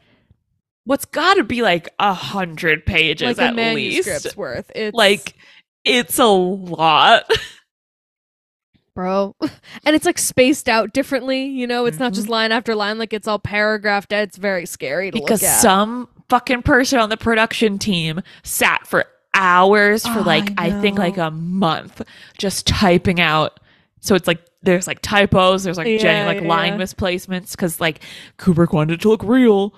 what's 0.85 1.05
gotta 1.05 1.43
be 1.43 1.61
like 1.61 1.89
a 1.99 2.13
hundred 2.13 2.85
pages 2.85 3.37
like 3.37 3.37
a 3.37 3.49
at 3.49 3.55
manuscript's 3.55 4.25
least. 4.25 4.37
worth. 4.37 4.71
It's 4.73 4.95
Like 4.95 5.35
it's 5.83 6.17
a 6.19 6.25
lot. 6.25 7.29
bro, 8.95 9.35
and 9.83 9.95
it's 9.95 10.05
like 10.05 10.17
spaced 10.17 10.69
out 10.69 10.93
differently. 10.93 11.45
You 11.45 11.67
know, 11.67 11.85
it's 11.85 11.99
not 11.99 12.13
Mhm. 12.13 12.15
just 12.15 12.29
line 12.29 12.51
after 12.51 12.75
line. 12.75 12.97
Like 12.97 13.13
it's 13.13 13.27
all 13.27 13.39
paragraphed. 13.39 14.11
It's 14.13 14.37
very 14.37 14.65
scary 14.65 15.11
to 15.11 15.19
because 15.19 15.41
look 15.41 15.49
at. 15.49 15.61
some 15.61 16.07
fucking 16.29 16.61
person 16.63 16.99
on 16.99 17.09
the 17.09 17.17
production 17.17 17.77
team 17.77 18.21
sat 18.43 18.87
for 18.87 19.05
hours 19.33 20.07
for 20.07 20.19
Oh, 20.19 20.23
like 20.23 20.49
I 20.57 20.67
I, 20.67 20.81
think 20.81 20.97
like 20.97 21.17
a 21.17 21.29
month 21.29 22.01
just 22.37 22.65
typing 22.67 23.19
out. 23.19 23.59
So 23.99 24.15
it's 24.15 24.27
like 24.27 24.39
there's 24.63 24.87
like 24.87 25.01
typos, 25.01 25.63
there's 25.65 25.77
like 25.77 25.87
Yeah, 25.87 25.97
genuine 25.97 26.27
like 26.35 26.41
yeah, 26.43 26.49
line 26.49 26.73
yeah. 26.73 26.77
misplacements 26.77 27.51
because 27.55 27.81
like 27.81 27.99
Kubrick 28.39 28.71
wanted 28.73 28.93
it 28.95 29.01
to 29.01 29.09
look 29.09 29.23
real, 29.23 29.75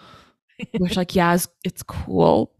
which 0.77 0.97
like 0.97 1.15
yeah, 1.15 1.35
it's, 1.35 1.47
it's 1.63 1.83
cool, 1.83 2.51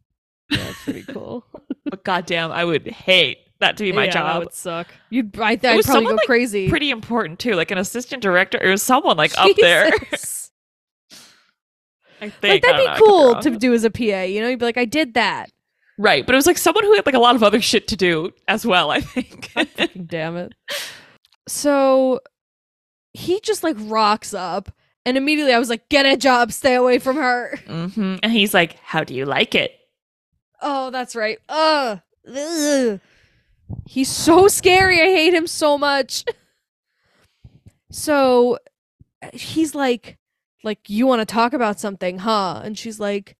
Yeah, 0.50 0.60
it's 0.70 0.84
pretty 0.84 1.04
cool. 1.04 1.46
but 1.86 2.04
goddamn, 2.04 2.52
I 2.52 2.64
would 2.66 2.88
hate 2.88 3.40
that 3.60 3.78
to 3.78 3.84
be 3.84 3.92
my 3.92 4.06
Yeah, 4.06 4.24
That 4.24 4.40
would 4.40 4.54
suck. 4.54 4.88
You'd. 5.10 5.38
I, 5.40 5.52
I'd 5.52 5.62
probably 5.62 5.82
someone, 5.84 6.06
go 6.06 6.16
like, 6.16 6.26
crazy. 6.26 6.70
Pretty 6.70 6.92
important 6.92 7.40
too, 7.40 7.54
like 7.54 7.72
an 7.72 7.78
assistant 7.78 8.22
director 8.22 8.60
or 8.62 8.78
someone 8.78 9.18
like 9.18 9.38
up 9.38 9.56
there. 9.60 9.90
I 12.20 12.30
think 12.30 12.42
like 12.42 12.62
that'd 12.64 12.88
I 12.88 12.94
be 12.96 13.00
could 13.00 13.08
cool 13.08 13.36
to 13.42 13.52
do 13.58 13.74
as 13.74 13.84
a 13.84 13.92
PA. 13.92 14.22
You 14.22 14.42
know, 14.42 14.48
you'd 14.50 14.60
be 14.60 14.66
like, 14.66 14.78
I 14.78 14.86
did 14.86 15.14
that. 15.16 15.52
right, 15.98 16.26
but 16.26 16.34
it 16.34 16.36
was 16.36 16.48
like 16.48 16.58
someone 16.58 16.84
who 16.84 16.94
had 16.96 17.06
like 17.06 17.16
a 17.16 17.20
lot 17.20 17.36
of 17.36 17.44
other 17.44 17.62
shit 17.62 17.88
to 17.90 17.96
do 17.96 18.32
as 18.48 18.66
well. 18.66 18.90
I 18.90 19.02
think. 19.02 19.52
Damn 20.08 20.38
it. 20.38 20.54
So 21.48 22.20
he 23.14 23.40
just 23.42 23.64
like 23.64 23.76
rocks 23.80 24.34
up, 24.34 24.72
and 25.08 25.18
immediately 25.18 25.54
I 25.54 25.60
was 25.60 25.70
like, 25.70 25.88
get 25.90 26.06
a 26.06 26.18
job, 26.18 26.52
stay 26.52 26.76
away 26.76 27.00
from 27.00 27.16
her. 27.16 27.58
hmm 27.66 28.18
And 28.22 28.32
he's 28.32 28.54
like, 28.54 28.78
"How 28.84 29.04
do 29.04 29.16
you 29.16 29.26
like 29.26 29.56
it?" 29.56 29.72
Oh, 30.62 30.92
that's 30.92 31.16
right. 31.16 31.40
Ugh. 31.50 32.02
Ugh. 32.28 33.00
He's 33.86 34.10
so 34.10 34.48
scary. 34.48 35.02
I 35.02 35.06
hate 35.06 35.34
him 35.34 35.48
so 35.48 35.78
much. 35.78 36.26
So 37.90 38.60
he's 39.34 39.74
like, 39.74 40.18
like, 40.64 40.90
you 40.90 41.08
want 41.08 41.22
to 41.22 41.26
talk 41.26 41.54
about 41.54 41.80
something, 41.80 42.20
huh? 42.20 42.62
And 42.64 42.78
she's 42.78 43.00
like, 43.00 43.38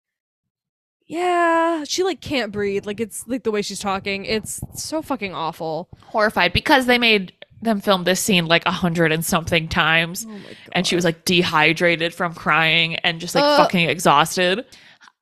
yeah. 1.06 1.84
She 1.84 2.04
like 2.04 2.22
can't 2.22 2.52
breathe. 2.52 2.86
Like 2.86 3.00
it's 3.00 3.28
like 3.28 3.44
the 3.44 3.52
way 3.52 3.62
she's 3.62 3.80
talking. 3.80 4.26
It's 4.26 4.62
so 4.74 5.02
fucking 5.02 5.34
awful. 5.34 5.90
Horrified 6.06 6.54
because 6.54 6.86
they 6.86 6.98
made 6.98 7.34
them 7.62 7.82
film 7.82 8.04
this 8.04 8.20
scene 8.22 8.46
like 8.46 8.66
a 8.66 8.72
hundred 8.72 9.12
and 9.12 9.26
something 9.26 9.68
times, 9.68 10.26
Oh 10.30 10.40
and 10.74 10.86
she 10.86 10.96
was 10.96 11.04
like 11.06 11.26
dehydrated 11.26 12.14
from 12.14 12.34
crying 12.34 12.96
and 12.98 13.20
just 13.20 13.34
like 13.36 13.44
Uh. 13.44 13.58
fucking 13.58 13.90
exhausted. 13.90 14.66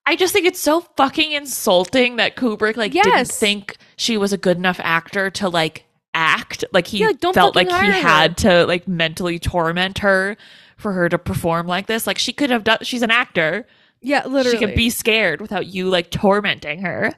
I 0.06 0.16
just 0.16 0.34
think 0.34 0.46
it's 0.46 0.60
so 0.60 0.82
fucking 0.98 1.32
insulting 1.32 2.18
that 2.18 2.36
Kubrick 2.36 2.78
like 2.78 2.92
didn't 2.92 3.28
think 3.28 3.78
she 3.98 4.18
was 4.18 4.34
a 4.34 4.38
good 4.38 4.58
enough 4.58 4.80
actor 4.84 5.30
to 5.32 5.50
like 5.50 5.86
act. 6.14 6.64
Like 6.72 6.88
he 6.88 7.00
Yeah, 7.00 7.08
like, 7.22 7.34
felt 7.34 7.56
like 7.56 7.70
he 7.70 7.76
had 8.02 8.38
to 8.38 8.66
like 8.68 8.88
mentally 8.88 9.40
torment 9.40 10.00
her 10.00 10.38
for 10.78 10.92
her 10.94 11.10
to 11.10 11.18
perform 11.18 11.66
like 11.68 11.88
this. 11.88 12.06
Like 12.06 12.20
she 12.20 12.34
could 12.34 12.50
have 12.52 12.64
done. 12.64 12.78
She's 12.84 13.02
an 13.02 13.10
actor. 13.12 13.66
yeah, 14.02 14.26
literally. 14.28 14.58
She 14.60 14.64
can 14.66 14.76
be 14.76 14.90
scared 14.92 15.42
without 15.42 15.66
you 15.68 15.90
like 15.90 16.12
tormenting 16.12 16.82
her. 16.84 17.14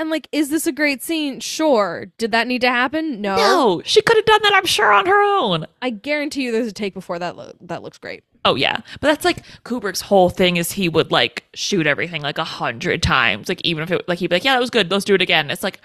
And 0.00 0.08
like, 0.08 0.28
is 0.32 0.48
this 0.48 0.66
a 0.66 0.72
great 0.72 1.02
scene? 1.02 1.40
Sure. 1.40 2.06
Did 2.16 2.32
that 2.32 2.46
need 2.46 2.62
to 2.62 2.70
happen? 2.70 3.20
No. 3.20 3.36
No, 3.36 3.82
she 3.84 4.00
could 4.00 4.16
have 4.16 4.24
done 4.24 4.40
that. 4.44 4.54
I'm 4.54 4.64
sure 4.64 4.90
on 4.90 5.04
her 5.04 5.22
own. 5.22 5.66
I 5.82 5.90
guarantee 5.90 6.44
you, 6.44 6.52
there's 6.52 6.68
a 6.68 6.72
take 6.72 6.94
before 6.94 7.18
that. 7.18 7.36
Lo- 7.36 7.52
that 7.60 7.82
looks 7.82 7.98
great. 7.98 8.24
Oh 8.46 8.54
yeah, 8.54 8.78
but 9.02 9.08
that's 9.08 9.26
like 9.26 9.44
Kubrick's 9.64 10.00
whole 10.00 10.30
thing 10.30 10.56
is 10.56 10.72
he 10.72 10.88
would 10.88 11.12
like 11.12 11.44
shoot 11.52 11.86
everything 11.86 12.22
like 12.22 12.38
a 12.38 12.44
hundred 12.44 13.02
times, 13.02 13.50
like 13.50 13.60
even 13.62 13.82
if 13.82 13.90
it 13.90 14.08
like 14.08 14.20
he'd 14.20 14.28
be 14.28 14.36
like, 14.36 14.44
yeah, 14.44 14.54
that 14.54 14.60
was 14.60 14.70
good, 14.70 14.90
let's 14.90 15.04
do 15.04 15.14
it 15.14 15.20
again. 15.20 15.50
It's 15.50 15.62
like, 15.62 15.82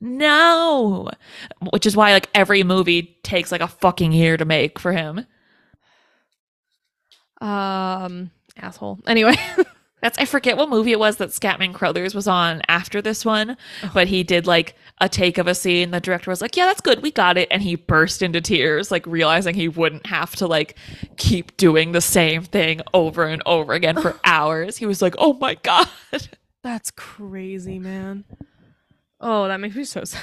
no, 0.00 1.10
which 1.72 1.86
is 1.86 1.96
why 1.96 2.12
like 2.12 2.30
every 2.36 2.62
movie 2.62 3.18
takes 3.24 3.50
like 3.50 3.60
a 3.60 3.66
fucking 3.66 4.12
year 4.12 4.36
to 4.36 4.44
make 4.44 4.78
for 4.78 4.92
him. 4.92 5.26
Um, 7.40 8.30
asshole. 8.56 9.00
Anyway, 9.08 9.34
That's 10.06 10.18
I 10.18 10.24
forget 10.24 10.56
what 10.56 10.68
movie 10.68 10.92
it 10.92 11.00
was 11.00 11.16
that 11.16 11.30
Scatman 11.30 11.74
Crothers 11.74 12.14
was 12.14 12.28
on 12.28 12.62
after 12.68 13.02
this 13.02 13.24
one, 13.24 13.56
but 13.92 14.06
he 14.06 14.22
did 14.22 14.46
like 14.46 14.76
a 15.00 15.08
take 15.08 15.36
of 15.36 15.48
a 15.48 15.54
scene. 15.54 15.90
The 15.90 15.98
director 15.98 16.30
was 16.30 16.40
like, 16.40 16.56
"Yeah, 16.56 16.66
that's 16.66 16.80
good, 16.80 17.02
we 17.02 17.10
got 17.10 17.36
it," 17.36 17.48
and 17.50 17.60
he 17.60 17.74
burst 17.74 18.22
into 18.22 18.40
tears, 18.40 18.92
like 18.92 19.04
realizing 19.04 19.56
he 19.56 19.66
wouldn't 19.66 20.06
have 20.06 20.36
to 20.36 20.46
like 20.46 20.76
keep 21.16 21.56
doing 21.56 21.90
the 21.90 22.00
same 22.00 22.44
thing 22.44 22.82
over 22.94 23.24
and 23.24 23.42
over 23.46 23.72
again 23.72 24.00
for 24.00 24.16
hours. 24.24 24.76
He 24.76 24.86
was 24.86 25.02
like, 25.02 25.16
"Oh 25.18 25.32
my 25.32 25.56
god." 25.56 25.88
that's 26.62 26.92
crazy, 26.92 27.78
oh. 27.78 27.80
man. 27.80 28.24
Oh, 29.20 29.48
that 29.48 29.58
makes 29.58 29.74
me 29.74 29.82
so 29.82 30.04
sad. 30.04 30.22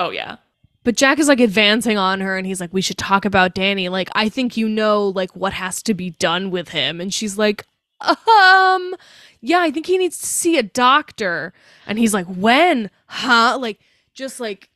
Oh 0.00 0.10
yeah. 0.10 0.38
But 0.82 0.96
Jack 0.96 1.20
is 1.20 1.28
like 1.28 1.38
advancing 1.38 1.96
on 1.96 2.20
her 2.22 2.36
and 2.36 2.44
he's 2.44 2.60
like, 2.60 2.72
We 2.72 2.82
should 2.82 2.98
talk 2.98 3.24
about 3.24 3.54
Danny. 3.54 3.88
Like, 3.88 4.10
I 4.16 4.28
think 4.28 4.56
you 4.56 4.68
know 4.68 5.06
like 5.06 5.36
what 5.36 5.52
has 5.52 5.80
to 5.84 5.94
be 5.94 6.10
done 6.10 6.50
with 6.50 6.70
him. 6.70 7.00
And 7.00 7.14
she's 7.14 7.38
like, 7.38 7.64
Um, 8.02 8.94
yeah, 9.40 9.60
I 9.60 9.70
think 9.70 9.86
he 9.86 9.98
needs 9.98 10.18
to 10.18 10.26
see 10.26 10.58
a 10.58 10.62
doctor. 10.62 11.52
And 11.86 11.98
he's 11.98 12.14
like, 12.14 12.26
When? 12.26 12.90
Huh? 13.06 13.58
Like, 13.60 13.80
just 14.14 14.40
like 14.40 14.68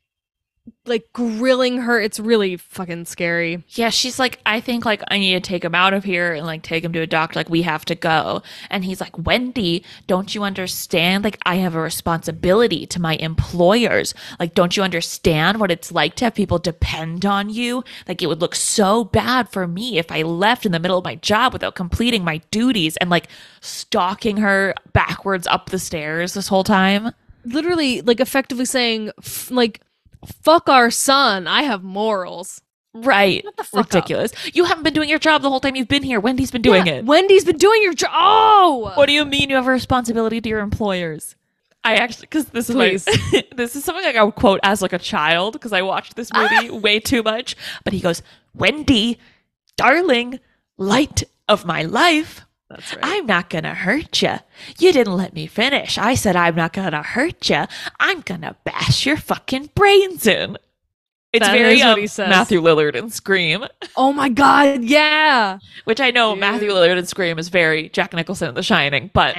like 0.86 1.12
grilling 1.12 1.78
her. 1.78 2.00
It's 2.00 2.20
really 2.20 2.56
fucking 2.56 3.04
scary. 3.06 3.64
Yeah, 3.70 3.90
she's 3.90 4.18
like, 4.18 4.40
I 4.46 4.60
think 4.60 4.84
like 4.84 5.02
I 5.08 5.18
need 5.18 5.34
to 5.34 5.40
take 5.40 5.64
him 5.64 5.74
out 5.74 5.94
of 5.94 6.04
here 6.04 6.32
and 6.32 6.46
like 6.46 6.62
take 6.62 6.84
him 6.84 6.92
to 6.92 7.00
a 7.00 7.06
doctor. 7.06 7.38
Like 7.38 7.50
we 7.50 7.62
have 7.62 7.84
to 7.86 7.94
go. 7.94 8.42
And 8.70 8.84
he's 8.84 9.00
like, 9.00 9.26
Wendy, 9.26 9.84
don't 10.06 10.34
you 10.34 10.42
understand? 10.44 11.24
Like 11.24 11.38
I 11.44 11.56
have 11.56 11.74
a 11.74 11.80
responsibility 11.80 12.86
to 12.86 13.00
my 13.00 13.16
employers. 13.16 14.14
Like, 14.38 14.54
don't 14.54 14.76
you 14.76 14.82
understand 14.82 15.60
what 15.60 15.70
it's 15.70 15.92
like 15.92 16.14
to 16.16 16.26
have 16.26 16.34
people 16.34 16.58
depend 16.58 17.26
on 17.26 17.50
you? 17.50 17.84
Like 18.06 18.22
it 18.22 18.26
would 18.26 18.40
look 18.40 18.54
so 18.54 19.04
bad 19.04 19.48
for 19.48 19.66
me 19.66 19.98
if 19.98 20.10
I 20.10 20.22
left 20.22 20.66
in 20.66 20.72
the 20.72 20.80
middle 20.80 20.98
of 20.98 21.04
my 21.04 21.16
job 21.16 21.52
without 21.52 21.74
completing 21.74 22.24
my 22.24 22.38
duties 22.50 22.96
and 22.98 23.10
like 23.10 23.28
stalking 23.60 24.38
her 24.38 24.74
backwards 24.92 25.46
up 25.46 25.70
the 25.70 25.78
stairs 25.78 26.34
this 26.34 26.48
whole 26.48 26.64
time. 26.64 27.12
Literally, 27.44 28.00
like 28.00 28.18
effectively 28.18 28.64
saying, 28.64 29.12
f- 29.18 29.50
like, 29.52 29.80
fuck 30.26 30.68
our 30.68 30.90
son. 30.90 31.46
I 31.46 31.62
have 31.62 31.82
morals. 31.82 32.60
Right. 32.94 33.44
Fuck 33.58 33.74
up. 33.74 33.92
Ridiculous. 33.92 34.32
You 34.54 34.64
haven't 34.64 34.84
been 34.84 34.94
doing 34.94 35.08
your 35.10 35.18
job 35.18 35.42
the 35.42 35.50
whole 35.50 35.60
time 35.60 35.76
you've 35.76 35.88
been 35.88 36.02
here. 36.02 36.18
Wendy's 36.18 36.50
been 36.50 36.62
doing 36.62 36.86
Yeah, 36.86 36.94
it. 36.94 37.04
Wendy's 37.04 37.44
been 37.44 37.58
doing 37.58 37.82
your 37.82 37.92
job. 37.92 38.10
Oh, 38.14 38.92
What 38.94 39.06
do 39.06 39.12
you 39.12 39.24
mean 39.26 39.50
you 39.50 39.56
have 39.56 39.66
a 39.66 39.70
responsibility 39.70 40.40
to 40.40 40.48
your 40.48 40.60
employers? 40.60 41.36
I 41.84 41.96
actually, 41.96 42.22
because 42.22 42.46
this 42.46 42.70
is 42.70 42.74
Please. 42.74 43.06
my, 43.06 43.44
this 43.56 43.76
is 43.76 43.84
something 43.84 44.02
like 44.02 44.16
I 44.16 44.22
would 44.24 44.34
quote 44.34 44.60
as 44.62 44.80
like 44.82 44.94
a 44.94 44.98
child 44.98 45.52
because 45.52 45.72
I 45.74 45.82
watched 45.82 46.16
this 46.16 46.32
movie 46.32 46.70
Ah! 46.70 46.74
way 46.82 46.98
too 46.98 47.22
much. 47.22 47.54
But 47.84 47.92
he 47.92 48.00
goes, 48.00 48.22
"Wendy, 48.54 49.18
darling, 49.76 50.40
light 50.78 51.22
of 51.48 51.64
my 51.66 51.82
life, 51.82 52.45
That's 52.68 52.92
right. 52.94 53.00
I'm 53.04 53.26
not 53.26 53.48
gonna 53.48 53.74
hurt 53.74 54.22
you. 54.22 54.34
You 54.78 54.92
didn't 54.92 55.16
let 55.16 55.34
me 55.34 55.46
finish. 55.46 55.98
I 55.98 56.14
said 56.14 56.34
I'm 56.34 56.56
not 56.56 56.72
gonna 56.72 57.02
hurt 57.02 57.48
you. 57.48 57.64
I'm 58.00 58.20
gonna 58.22 58.56
bash 58.64 59.06
your 59.06 59.16
fucking 59.16 59.70
brains 59.74 60.26
in." 60.26 60.58
It's 61.32 61.46
That 61.46 61.52
very 61.52 61.82
um. 61.82 62.00
Matthew 62.30 62.62
Lillard 62.62 62.96
and 62.96 63.12
Scream, 63.12 63.66
oh 63.96 64.12
my 64.12 64.28
god, 64.28 64.82
yeah. 64.82 65.58
which 65.84 66.00
I 66.00 66.10
know 66.10 66.32
Dude. 66.32 66.40
Matthew 66.40 66.70
Lillard 66.70 66.96
and 66.98 67.08
Scream 67.08 67.38
is 67.38 67.48
very 67.50 67.88
Jack 67.90 68.14
Nicholson 68.14 68.48
in 68.48 68.54
The 68.54 68.62
Shining, 68.62 69.10
but. 69.12 69.36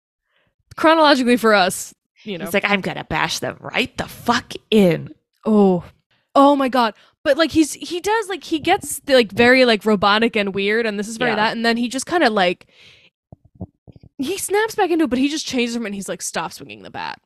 Chronologically 0.76 1.36
for 1.36 1.52
us, 1.52 1.94
you 2.22 2.38
know. 2.38 2.46
He's 2.46 2.54
like, 2.54 2.64
I'm 2.64 2.80
gonna 2.80 3.04
bash 3.04 3.40
them 3.40 3.58
right 3.60 3.94
the 3.98 4.06
fuck 4.06 4.54
in. 4.70 5.14
oh. 5.44 5.84
Oh 6.34 6.54
my 6.56 6.68
god. 6.68 6.94
But 7.22 7.36
like 7.36 7.50
he's 7.50 7.74
he 7.74 8.00
does 8.00 8.28
like 8.28 8.44
he 8.44 8.58
gets 8.58 9.00
like 9.06 9.32
very 9.32 9.64
like 9.64 9.84
robotic 9.84 10.36
and 10.36 10.54
weird 10.54 10.86
and 10.86 10.98
this 10.98 11.08
is 11.08 11.16
very 11.16 11.32
Yeah. 11.32 11.36
that 11.36 11.56
and 11.56 11.64
then 11.66 11.76
he 11.76 11.88
just 11.88 12.06
kind 12.06 12.22
of 12.24 12.32
like 12.32 12.66
he 14.18 14.36
snaps 14.38 14.74
back 14.74 14.90
into 14.90 15.04
it 15.04 15.10
but 15.10 15.18
he 15.18 15.28
just 15.28 15.46
changes 15.46 15.74
him 15.74 15.86
and 15.86 15.94
he's 15.94 16.08
like 16.08 16.22
stop 16.22 16.52
swinging 16.52 16.82
the 16.82 16.90
bat. 16.90 17.20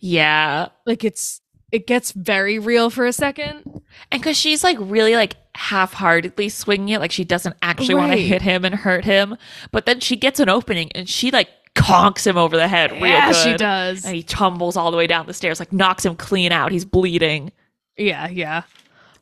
Yeah. 0.00 0.68
Like 0.86 1.04
it's 1.04 1.40
it 1.70 1.86
gets 1.86 2.12
very 2.12 2.58
real 2.58 2.88
for 2.90 3.04
a 3.06 3.12
second. 3.12 3.62
And 4.10 4.22
because 4.22 4.36
she's 4.36 4.64
like 4.64 4.78
really 4.80 5.14
like 5.14 5.36
half 5.54 5.92
heartedly 5.92 6.48
swinging 6.48 6.88
it, 6.90 7.00
like 7.00 7.12
she 7.12 7.24
doesn't 7.24 7.56
actually 7.62 7.94
want 7.94 8.12
to 8.12 8.18
hit 8.18 8.40
him 8.42 8.64
and 8.64 8.74
hurt 8.74 9.04
him. 9.04 9.36
But 9.70 9.84
then 9.84 10.00
she 10.00 10.16
gets 10.16 10.40
an 10.40 10.48
opening 10.48 10.90
and 10.92 11.08
she 11.08 11.30
like 11.30 11.48
conks 11.74 12.26
him 12.26 12.36
over 12.38 12.56
the 12.56 12.68
head 12.68 12.90
real 12.92 13.06
yeah, 13.06 13.32
good. 13.32 13.36
she 13.36 13.56
does. 13.56 14.04
And 14.04 14.14
he 14.16 14.22
tumbles 14.22 14.76
all 14.76 14.90
the 14.90 14.96
way 14.96 15.06
down 15.06 15.26
the 15.26 15.34
stairs, 15.34 15.60
like 15.60 15.72
knocks 15.72 16.04
him 16.06 16.16
clean 16.16 16.52
out. 16.52 16.72
He's 16.72 16.84
bleeding. 16.86 17.52
Yeah, 17.98 18.28
yeah. 18.28 18.62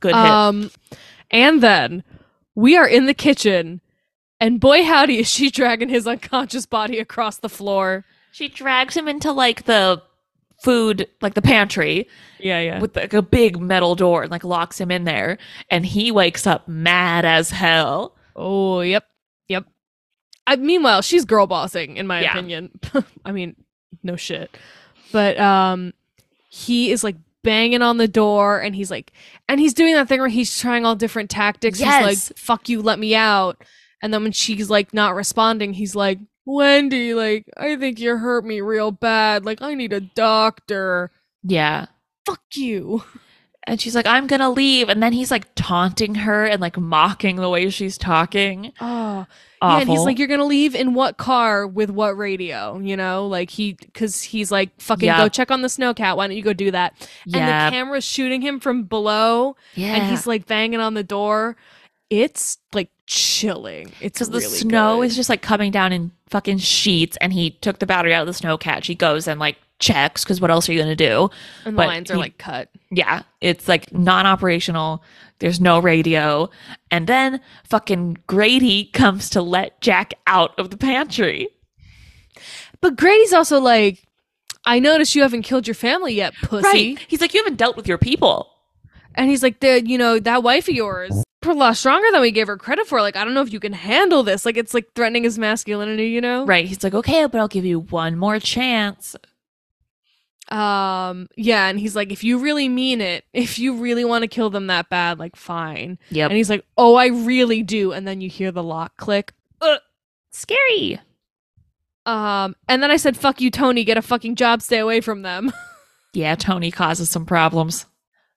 Good 0.00 0.14
hit. 0.14 0.24
Um, 0.24 0.70
and 1.30 1.62
then 1.62 2.04
we 2.54 2.76
are 2.76 2.86
in 2.86 3.06
the 3.06 3.14
kitchen, 3.14 3.80
and 4.40 4.60
boy 4.60 4.84
howdy 4.84 5.18
is 5.18 5.28
she 5.28 5.50
dragging 5.50 5.88
his 5.88 6.06
unconscious 6.06 6.66
body 6.66 6.98
across 6.98 7.38
the 7.38 7.48
floor. 7.48 8.04
she 8.32 8.48
drags 8.48 8.96
him 8.96 9.08
into 9.08 9.32
like 9.32 9.64
the 9.64 10.02
food, 10.62 11.06
like 11.20 11.34
the 11.34 11.42
pantry, 11.42 12.08
Yeah, 12.38 12.60
yeah. 12.60 12.80
with 12.80 12.96
like 12.96 13.12
a 13.14 13.22
big 13.22 13.58
metal 13.60 13.94
door 13.94 14.22
and 14.22 14.30
like 14.30 14.44
locks 14.44 14.80
him 14.80 14.90
in 14.90 15.04
there. 15.04 15.38
And 15.70 15.84
he 15.84 16.10
wakes 16.12 16.46
up 16.46 16.66
mad 16.68 17.24
as 17.24 17.50
hell. 17.50 18.14
oh, 18.34 18.80
yep, 18.80 19.04
yep. 19.48 19.64
I, 20.46 20.56
meanwhile, 20.56 21.02
she's 21.02 21.24
girl 21.24 21.46
bossing, 21.46 21.96
in 21.96 22.06
my 22.06 22.22
Yeah. 22.22 22.32
opinion. 22.32 22.78
I 23.24 23.32
mean, 23.32 23.56
no 24.02 24.16
shit. 24.16 24.56
But 25.12 25.38
um, 25.38 25.92
he 26.48 26.90
is 26.90 27.02
like 27.04 27.16
banging 27.46 27.80
on 27.80 27.96
the 27.96 28.08
door, 28.08 28.60
and 28.60 28.76
he's 28.76 28.90
like, 28.90 29.12
and 29.48 29.58
he's 29.60 29.72
doing 29.72 29.94
that 29.94 30.08
thing 30.08 30.20
where 30.20 30.28
he's 30.28 30.58
trying 30.58 30.84
all 30.84 30.96
different 30.96 31.30
tactics. 31.30 31.80
Yes. 31.80 32.04
He's 32.04 32.30
like, 32.30 32.38
"Fuck 32.38 32.68
you, 32.68 32.82
let 32.82 32.98
me 32.98 33.14
out." 33.14 33.62
And 34.02 34.12
then 34.12 34.22
when 34.24 34.32
she's 34.32 34.68
like 34.68 34.92
not 34.92 35.14
responding, 35.14 35.72
he's 35.72 35.94
like, 35.94 36.18
Wendy, 36.44 37.14
like, 37.14 37.46
I 37.56 37.76
think 37.76 37.98
you 37.98 38.16
hurt 38.16 38.44
me 38.44 38.60
real 38.60 38.90
bad. 38.90 39.44
Like, 39.44 39.62
I 39.62 39.74
need 39.74 39.92
a 39.92 40.00
doctor. 40.00 41.10
Yeah. 41.42 41.86
Fuck 42.26 42.42
you. 42.54 43.04
And 43.64 43.80
she's 43.80 43.96
like, 43.96 44.06
I'm 44.06 44.26
gonna 44.28 44.50
leave. 44.50 44.88
And 44.88 45.02
then 45.02 45.12
he's 45.12 45.30
like 45.30 45.54
taunting 45.56 46.14
her 46.16 46.44
and 46.44 46.60
like 46.60 46.78
mocking 46.78 47.36
the 47.36 47.48
way 47.48 47.68
she's 47.70 47.98
talking. 47.98 48.72
Oh, 48.80 49.26
Awful. 49.62 49.76
yeah. 49.76 49.80
And 49.80 49.90
he's 49.90 50.04
like, 50.04 50.18
"You're 50.18 50.28
gonna 50.28 50.44
leave 50.44 50.74
in 50.74 50.94
what 50.94 51.16
car 51.16 51.66
with 51.66 51.90
what 51.90 52.16
radio?" 52.16 52.78
You 52.78 52.96
know, 52.96 53.26
like 53.26 53.50
he, 53.50 53.72
because 53.72 54.22
he's 54.22 54.50
like, 54.50 54.70
"Fucking 54.80 55.08
go 55.08 55.28
check 55.28 55.50
on 55.50 55.62
the 55.62 55.68
snowcat. 55.68 56.16
Why 56.16 56.26
don't 56.26 56.36
you 56.36 56.42
go 56.42 56.52
do 56.52 56.70
that?" 56.70 56.94
And 57.24 57.34
yeah. 57.36 57.70
the 57.70 57.74
camera's 57.74 58.04
shooting 58.04 58.42
him 58.42 58.60
from 58.60 58.84
below, 58.84 59.56
yeah. 59.74 59.94
and 59.94 60.10
he's 60.10 60.26
like 60.26 60.46
banging 60.46 60.80
on 60.80 60.94
the 60.94 61.04
door. 61.04 61.56
It's 62.10 62.58
like 62.72 62.90
chilling. 63.06 63.92
It's 64.00 64.18
because 64.18 64.30
the 64.30 64.40
snow 64.40 64.98
good. 65.00 65.06
is 65.06 65.16
just 65.16 65.28
like 65.28 65.42
coming 65.42 65.70
down 65.70 65.92
in 65.92 66.10
fucking 66.28 66.58
sheets 66.58 67.16
and 67.20 67.32
he 67.32 67.50
took 67.50 67.78
the 67.78 67.86
battery 67.86 68.12
out 68.14 68.26
of 68.26 68.34
the 68.34 68.46
snowcat. 68.46 68.84
He 68.84 68.94
goes 68.94 69.28
and 69.28 69.38
like 69.40 69.56
checks 69.78 70.24
because 70.24 70.40
what 70.40 70.50
else 70.50 70.68
are 70.68 70.72
you 70.72 70.80
gonna 70.80 70.96
do? 70.96 71.30
and 71.64 71.74
the 71.74 71.76
but 71.76 71.86
lines 71.86 72.10
are 72.10 72.14
he- 72.14 72.20
like 72.20 72.38
cut. 72.38 72.68
Yeah, 72.90 73.22
it's 73.40 73.68
like 73.68 73.92
non-operational. 73.92 75.02
There's 75.38 75.60
no 75.60 75.78
radio, 75.80 76.48
and 76.90 77.06
then 77.06 77.40
fucking 77.64 78.18
Grady 78.26 78.86
comes 78.86 79.28
to 79.30 79.42
let 79.42 79.80
Jack 79.82 80.14
out 80.26 80.58
of 80.58 80.70
the 80.70 80.78
pantry. 80.78 81.48
But 82.80 82.96
Grady's 82.96 83.32
also 83.34 83.60
like, 83.60 84.06
"I 84.64 84.78
noticed 84.78 85.14
you 85.14 85.22
haven't 85.22 85.42
killed 85.42 85.66
your 85.66 85.74
family 85.74 86.14
yet, 86.14 86.32
pussy." 86.42 86.94
Right? 86.94 87.04
He's 87.08 87.20
like, 87.20 87.34
you 87.34 87.40
haven't 87.42 87.56
dealt 87.56 87.76
with 87.76 87.86
your 87.86 87.98
people. 87.98 88.48
And 89.14 89.28
he's 89.28 89.42
like, 89.42 89.60
the 89.60 89.86
you 89.86 89.98
know 89.98 90.18
that 90.20 90.42
wife 90.42 90.68
of 90.68 90.74
yours, 90.74 91.22
a 91.50 91.54
lot 91.54 91.76
stronger 91.76 92.06
than 92.12 92.20
we 92.20 92.30
gave 92.30 92.46
her 92.46 92.56
credit 92.56 92.86
for. 92.86 93.00
Like, 93.00 93.16
I 93.16 93.24
don't 93.24 93.34
know 93.34 93.42
if 93.42 93.52
you 93.52 93.60
can 93.60 93.72
handle 93.72 94.22
this. 94.22 94.44
Like, 94.44 94.56
it's 94.56 94.74
like 94.74 94.92
threatening 94.94 95.24
his 95.24 95.38
masculinity, 95.38 96.08
you 96.08 96.20
know? 96.20 96.44
Right? 96.46 96.66
He's 96.66 96.84
like, 96.84 96.94
okay, 96.94 97.26
but 97.26 97.38
I'll 97.38 97.48
give 97.48 97.64
you 97.64 97.80
one 97.80 98.16
more 98.16 98.38
chance. 98.40 99.16
Um, 100.48 101.28
yeah. 101.36 101.68
And 101.68 101.78
he's 101.78 101.96
like, 101.96 102.12
if 102.12 102.22
you 102.22 102.38
really 102.38 102.68
mean 102.68 103.00
it, 103.00 103.24
if 103.32 103.58
you 103.58 103.76
really 103.76 104.04
want 104.04 104.22
to 104.22 104.28
kill 104.28 104.50
them 104.50 104.68
that 104.68 104.88
bad, 104.88 105.18
like, 105.18 105.36
fine. 105.36 105.98
Yep. 106.10 106.30
And 106.30 106.36
he's 106.36 106.50
like, 106.50 106.64
oh, 106.76 106.94
I 106.94 107.06
really 107.06 107.62
do. 107.62 107.92
And 107.92 108.06
then 108.06 108.20
you 108.20 108.28
hear 108.28 108.52
the 108.52 108.62
lock 108.62 108.96
click. 108.96 109.32
Ugh. 109.60 109.80
Scary. 110.30 111.00
Um, 112.04 112.54
and 112.68 112.82
then 112.82 112.90
I 112.90 112.96
said, 112.96 113.16
fuck 113.16 113.40
you, 113.40 113.50
Tony. 113.50 113.84
Get 113.84 113.98
a 113.98 114.02
fucking 114.02 114.36
job. 114.36 114.62
Stay 114.62 114.78
away 114.78 115.00
from 115.00 115.22
them. 115.22 115.52
Yeah, 116.16 116.34
Tony 116.34 116.70
causes 116.70 117.10
some 117.10 117.26
problems. 117.26 117.84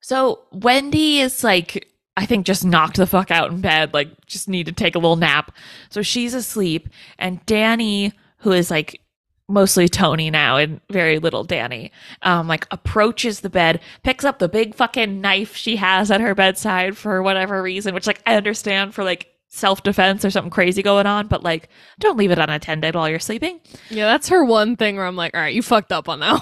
So 0.02 0.42
Wendy 0.52 1.20
is 1.20 1.46
like, 1.46 1.89
I 2.20 2.26
think 2.26 2.46
just 2.46 2.66
knocked 2.66 2.98
the 2.98 3.08
fuck 3.08 3.32
out 3.32 3.50
in 3.50 3.62
bed, 3.62 3.94
like 3.94 4.10
just 4.26 4.50
need 4.50 4.66
to 4.66 4.74
take 4.74 4.94
a 4.94 5.00
little 5.00 5.16
nap. 5.16 5.56
So 5.90 6.02
she's 6.02 6.34
asleep, 6.34 6.90
and 7.18 7.44
Danny, 7.46 8.12
who 8.40 8.52
is 8.52 8.70
like 8.70 9.00
mostly 9.48 9.88
Tony 9.88 10.30
now 10.30 10.58
and 10.58 10.82
very 10.92 11.18
little 11.18 11.46
Danny, 11.46 11.94
um, 12.24 12.46
like 12.50 12.68
approaches 12.72 13.40
the 13.40 13.50
bed, 13.50 13.80
picks 14.04 14.26
up 14.26 14.40
the 14.40 14.50
big 14.50 14.76
fucking 14.76 15.22
knife 15.22 15.56
she 15.56 15.78
has 15.78 16.12
at 16.12 16.20
her 16.20 16.36
bedside 16.36 16.98
for 16.98 17.24
whatever 17.24 17.64
reason, 17.64 17.94
which 17.94 18.06
like 18.06 18.22
I 18.26 18.36
understand 18.36 18.94
for 18.94 19.06
like 19.06 19.30
self 19.48 19.82
defense 19.82 20.26
or 20.26 20.30
something 20.30 20.52
crazy 20.52 20.84
going 20.84 21.08
on, 21.08 21.28
but 21.28 21.42
like 21.42 21.70
don't 22.00 22.18
leave 22.18 22.32
it 22.32 22.38
unattended 22.38 22.96
while 22.96 23.08
you're 23.10 23.18
sleeping. 23.18 23.62
yeah, 23.90 24.08
that's 24.08 24.28
her 24.28 24.44
one 24.44 24.76
thing 24.76 24.98
where 24.98 25.06
I'm 25.06 25.16
like, 25.16 25.34
all 25.34 25.42
right, 25.42 25.56
you 25.56 25.62
fucked 25.62 25.94
up 25.94 26.10
on 26.10 26.20
that 26.20 26.32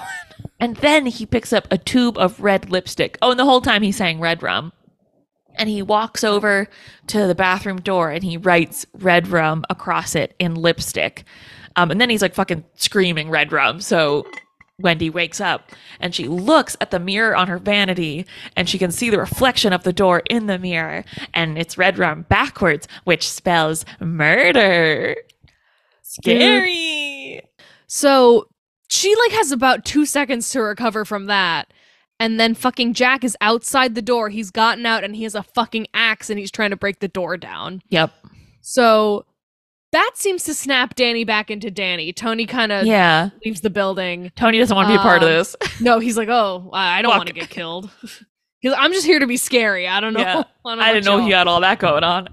And 0.58 0.74
then 0.78 1.06
he 1.06 1.24
picks 1.24 1.52
up 1.52 1.68
a 1.70 1.78
tube 1.78 2.18
of 2.18 2.40
red 2.40 2.68
lipstick. 2.68 3.16
Oh, 3.22 3.30
and 3.30 3.38
the 3.38 3.44
whole 3.44 3.60
time 3.60 3.82
he's 3.82 3.96
saying 3.96 4.18
red 4.18 4.42
rum. 4.42 4.72
And 5.58 5.68
he 5.68 5.82
walks 5.82 6.24
over 6.24 6.68
to 7.08 7.26
the 7.26 7.34
bathroom 7.34 7.80
door 7.80 8.10
and 8.10 8.24
he 8.24 8.36
writes 8.36 8.86
red 8.94 9.28
rum 9.28 9.64
across 9.68 10.14
it 10.14 10.34
in 10.38 10.54
lipstick. 10.54 11.24
Um, 11.76 11.90
and 11.90 12.00
then 12.00 12.10
he's 12.10 12.22
like 12.22 12.34
fucking 12.34 12.64
screaming 12.74 13.28
red 13.28 13.52
rum. 13.52 13.80
So 13.80 14.26
Wendy 14.80 15.10
wakes 15.10 15.40
up 15.40 15.72
and 15.98 16.14
she 16.14 16.28
looks 16.28 16.76
at 16.80 16.92
the 16.92 17.00
mirror 17.00 17.36
on 17.36 17.48
her 17.48 17.58
vanity 17.58 18.26
and 18.54 18.68
she 18.68 18.78
can 18.78 18.92
see 18.92 19.10
the 19.10 19.18
reflection 19.18 19.72
of 19.72 19.82
the 19.82 19.92
door 19.92 20.22
in 20.30 20.46
the 20.46 20.58
mirror. 20.58 21.04
And 21.34 21.58
it's 21.58 21.76
red 21.76 21.98
rum 21.98 22.26
backwards, 22.28 22.86
which 23.04 23.28
spells 23.28 23.84
murder. 24.00 25.16
Scary. 26.02 27.42
So 27.88 28.48
she 28.88 29.14
like 29.16 29.32
has 29.32 29.52
about 29.52 29.84
two 29.84 30.06
seconds 30.06 30.50
to 30.50 30.62
recover 30.62 31.04
from 31.04 31.26
that. 31.26 31.72
And 32.20 32.38
then 32.40 32.54
fucking 32.54 32.94
Jack 32.94 33.22
is 33.22 33.36
outside 33.40 33.94
the 33.94 34.02
door. 34.02 34.28
He's 34.28 34.50
gotten 34.50 34.84
out 34.86 35.04
and 35.04 35.14
he 35.14 35.22
has 35.22 35.34
a 35.36 35.42
fucking 35.42 35.86
axe 35.94 36.30
and 36.30 36.38
he's 36.38 36.50
trying 36.50 36.70
to 36.70 36.76
break 36.76 36.98
the 37.00 37.08
door 37.08 37.36
down. 37.36 37.80
Yep. 37.90 38.12
So 38.60 39.24
that 39.92 40.12
seems 40.14 40.42
to 40.44 40.54
snap 40.54 40.96
Danny 40.96 41.22
back 41.24 41.50
into 41.50 41.70
Danny. 41.70 42.12
Tony 42.12 42.44
kind 42.44 42.72
of 42.72 42.86
Yeah. 42.86 43.30
leaves 43.44 43.60
the 43.60 43.70
building. 43.70 44.32
Tony 44.36 44.58
doesn't 44.58 44.74
want 44.76 44.88
to 44.88 44.92
be 44.94 44.96
a 44.98 45.02
part 45.02 45.22
of 45.22 45.28
Um, 45.28 45.34
this. 45.34 45.56
No, 45.80 46.00
he's 46.00 46.16
like, 46.16 46.28
oh, 46.28 46.68
I 46.72 46.98
I 46.98 47.02
don't 47.02 47.16
want 47.16 47.28
to 47.28 47.32
get 47.34 47.50
killed. 47.50 47.88
He's 48.60 48.72
like, 48.72 48.80
I'm 48.82 48.92
just 48.92 49.06
here 49.06 49.20
to 49.20 49.26
be 49.28 49.36
scary. 49.36 49.86
I 49.86 50.00
don't 50.00 50.12
know. 50.14 50.18
Yeah. 50.24 50.42
don't 50.64 50.80
I 50.80 50.92
didn't 50.92 51.04
know 51.04 51.18
he 51.20 51.30
y'all." 51.30 51.38
had 51.38 51.46
all 51.46 51.60
that 51.60 51.78
going 51.78 52.02
on. 52.02 52.28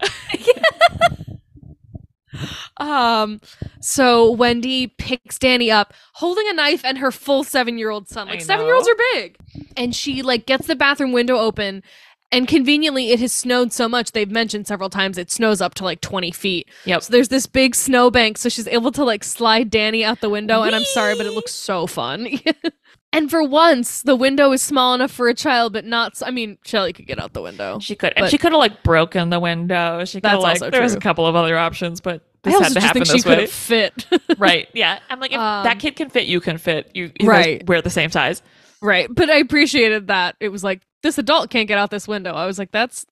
Um, 2.78 3.42
so 3.82 4.32
Wendy 4.32 4.88
picks 4.88 5.40
Danny 5.40 5.72
up, 5.72 5.94
holding 6.14 6.46
a 6.50 6.54
knife 6.54 6.84
and 6.84 6.98
her 6.98 7.12
full 7.12 7.44
seven 7.44 7.78
year 7.78 7.90
old 7.90 8.10
son. 8.10 8.28
Like 8.28 8.42
seven 8.42 8.66
year 8.66 8.76
olds 8.76 8.88
are 8.88 8.96
big. 9.14 9.38
And 9.78 9.96
she 9.96 10.22
like 10.22 10.46
gets 10.46 10.68
the 10.68 10.76
bathroom 10.76 11.12
window 11.12 11.38
open. 11.38 11.84
And 12.32 12.48
conveniently, 12.48 13.12
it 13.12 13.20
has 13.20 13.32
snowed 13.32 13.72
so 13.72 13.88
much. 13.88 14.12
They've 14.12 14.30
mentioned 14.30 14.68
several 14.68 14.90
times 14.90 15.18
it 15.18 15.32
snows 15.32 15.62
up 15.62 15.76
to 15.76 15.84
like 15.84 16.02
20 16.02 16.32
feet. 16.32 16.68
Yep. 16.86 17.04
So 17.04 17.12
there's 17.12 17.30
this 17.30 17.46
big 17.46 17.76
snowbank. 17.76 18.38
So 18.38 18.50
she's 18.50 18.68
able 18.68 18.92
to 18.94 19.06
like 19.06 19.24
slide 19.24 19.70
Danny 19.70 20.04
out 20.04 20.22
the 20.22 20.30
window. 20.30 20.64
And 20.64 20.76
I'm 20.76 20.84
sorry, 20.84 21.16
but 21.16 21.26
it 21.26 21.34
looks 21.34 21.54
so 21.54 21.88
fun. 21.88 22.28
and 23.16 23.30
for 23.30 23.44
once, 23.44 24.02
the 24.02 24.16
window 24.16 24.52
is 24.52 24.62
small 24.62 24.94
enough 24.94 25.12
for 25.12 25.28
a 25.28 25.34
child, 25.34 25.74
but 25.74 25.86
not. 25.86 26.22
I 26.24 26.32
mean, 26.32 26.58
Shelley 26.66 26.94
could 26.94 27.08
get 27.08 27.20
out 27.20 27.34
the 27.34 27.42
window. 27.42 27.80
She 27.80 27.96
could, 27.96 28.14
and 28.16 28.30
she 28.30 28.38
could 28.38 28.52
have 28.52 28.60
like 28.60 28.84
broken 28.84 29.30
the 29.30 29.40
window. 29.40 30.06
She 30.06 30.22
could 30.22 30.30
have 30.32 30.40
like. 30.42 30.60
There 30.60 30.82
was 30.82 30.94
a 30.96 31.00
couple 31.00 31.26
of 31.26 31.36
other 31.36 31.58
options, 31.58 32.02
but 32.02 32.22
I 32.44 32.50
this 32.52 32.54
also 32.56 32.64
had 32.64 32.70
to 32.70 32.74
just 32.76 32.86
happen 32.86 33.06
think 33.06 33.18
she 33.18 33.24
could 33.24 33.50
fit. 33.50 34.08
right? 34.38 34.68
Yeah. 34.74 35.00
I'm 35.10 35.20
like, 35.20 35.32
if 35.32 35.40
Um, 35.40 35.64
that 35.64 35.80
kid 35.80 35.96
can 35.96 36.10
fit, 36.10 36.26
you 36.28 36.40
can 36.40 36.58
fit. 36.58 36.92
You, 36.94 37.12
you 37.20 37.28
Right. 37.28 37.66
wear 37.68 37.82
the 37.82 37.90
same 37.90 38.12
size. 38.12 38.42
Right. 38.82 39.08
But 39.10 39.30
I 39.30 39.38
appreciated 39.38 40.08
that. 40.08 40.36
It 40.40 40.50
was 40.50 40.64
like, 40.64 40.82
this 41.02 41.18
adult 41.18 41.50
can't 41.50 41.68
get 41.68 41.78
out 41.78 41.90
this 41.92 42.08
window. 42.08 42.34
I 42.34 42.46
was 42.46 42.60
like, 42.60 42.72
that's 42.72 43.06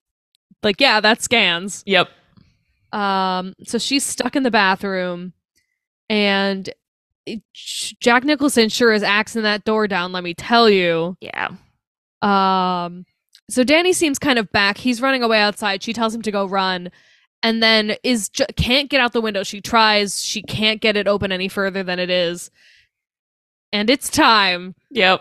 like, 0.62 0.80
yeah, 0.80 1.00
that 1.00 1.20
scans. 1.22 1.82
Yep. 1.86 2.08
Um, 2.92 3.54
so 3.64 3.78
she's 3.78 4.04
stuck 4.04 4.36
in 4.36 4.44
the 4.44 4.50
bathroom 4.52 5.32
and 6.08 6.70
Jack 7.54 8.24
Nicholson 8.24 8.68
sure 8.68 8.92
is 8.92 9.02
axing 9.02 9.42
that 9.42 9.64
door 9.64 9.88
down, 9.88 10.12
let 10.12 10.24
me 10.24 10.34
tell 10.34 10.68
you. 10.68 11.16
Yeah. 11.20 11.50
Um, 12.22 13.04
so 13.50 13.64
Danny 13.64 13.92
seems 13.92 14.18
kind 14.18 14.38
of 14.38 14.50
back. 14.52 14.78
He's 14.78 15.00
running 15.00 15.22
away 15.22 15.40
outside. 15.40 15.82
She 15.82 15.92
tells 15.92 16.14
him 16.14 16.22
to 16.22 16.30
go 16.32 16.46
run. 16.46 16.90
And 17.42 17.62
then 17.62 17.96
is 18.02 18.30
ju- 18.30 18.46
can't 18.56 18.88
get 18.88 19.00
out 19.00 19.12
the 19.12 19.20
window. 19.20 19.42
She 19.42 19.60
tries. 19.60 20.22
She 20.24 20.40
can't 20.42 20.80
get 20.80 20.96
it 20.96 21.06
open 21.06 21.30
any 21.30 21.48
further 21.48 21.82
than 21.82 21.98
it 21.98 22.08
is. 22.08 22.50
And 23.72 23.90
it's 23.90 24.08
time. 24.08 24.74
Yep. 24.90 25.20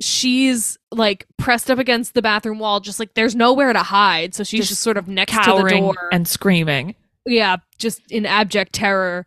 she's 0.00 0.78
like 0.90 1.26
pressed 1.38 1.70
up 1.70 1.78
against 1.78 2.14
the 2.14 2.22
bathroom 2.22 2.58
wall, 2.58 2.80
just 2.80 2.98
like 2.98 3.14
there's 3.14 3.34
nowhere 3.34 3.72
to 3.72 3.82
hide. 3.82 4.34
So 4.34 4.44
she's 4.44 4.60
Just 4.60 4.68
just, 4.70 4.82
sort 4.82 4.96
of 4.96 5.08
next 5.08 5.32
to 5.32 5.52
the 5.62 5.68
door. 5.68 5.94
and 6.12 6.26
screaming. 6.26 6.94
yeah, 7.26 7.56
just 7.78 8.00
in 8.10 8.24
abject 8.26 8.72
terror 8.72 9.26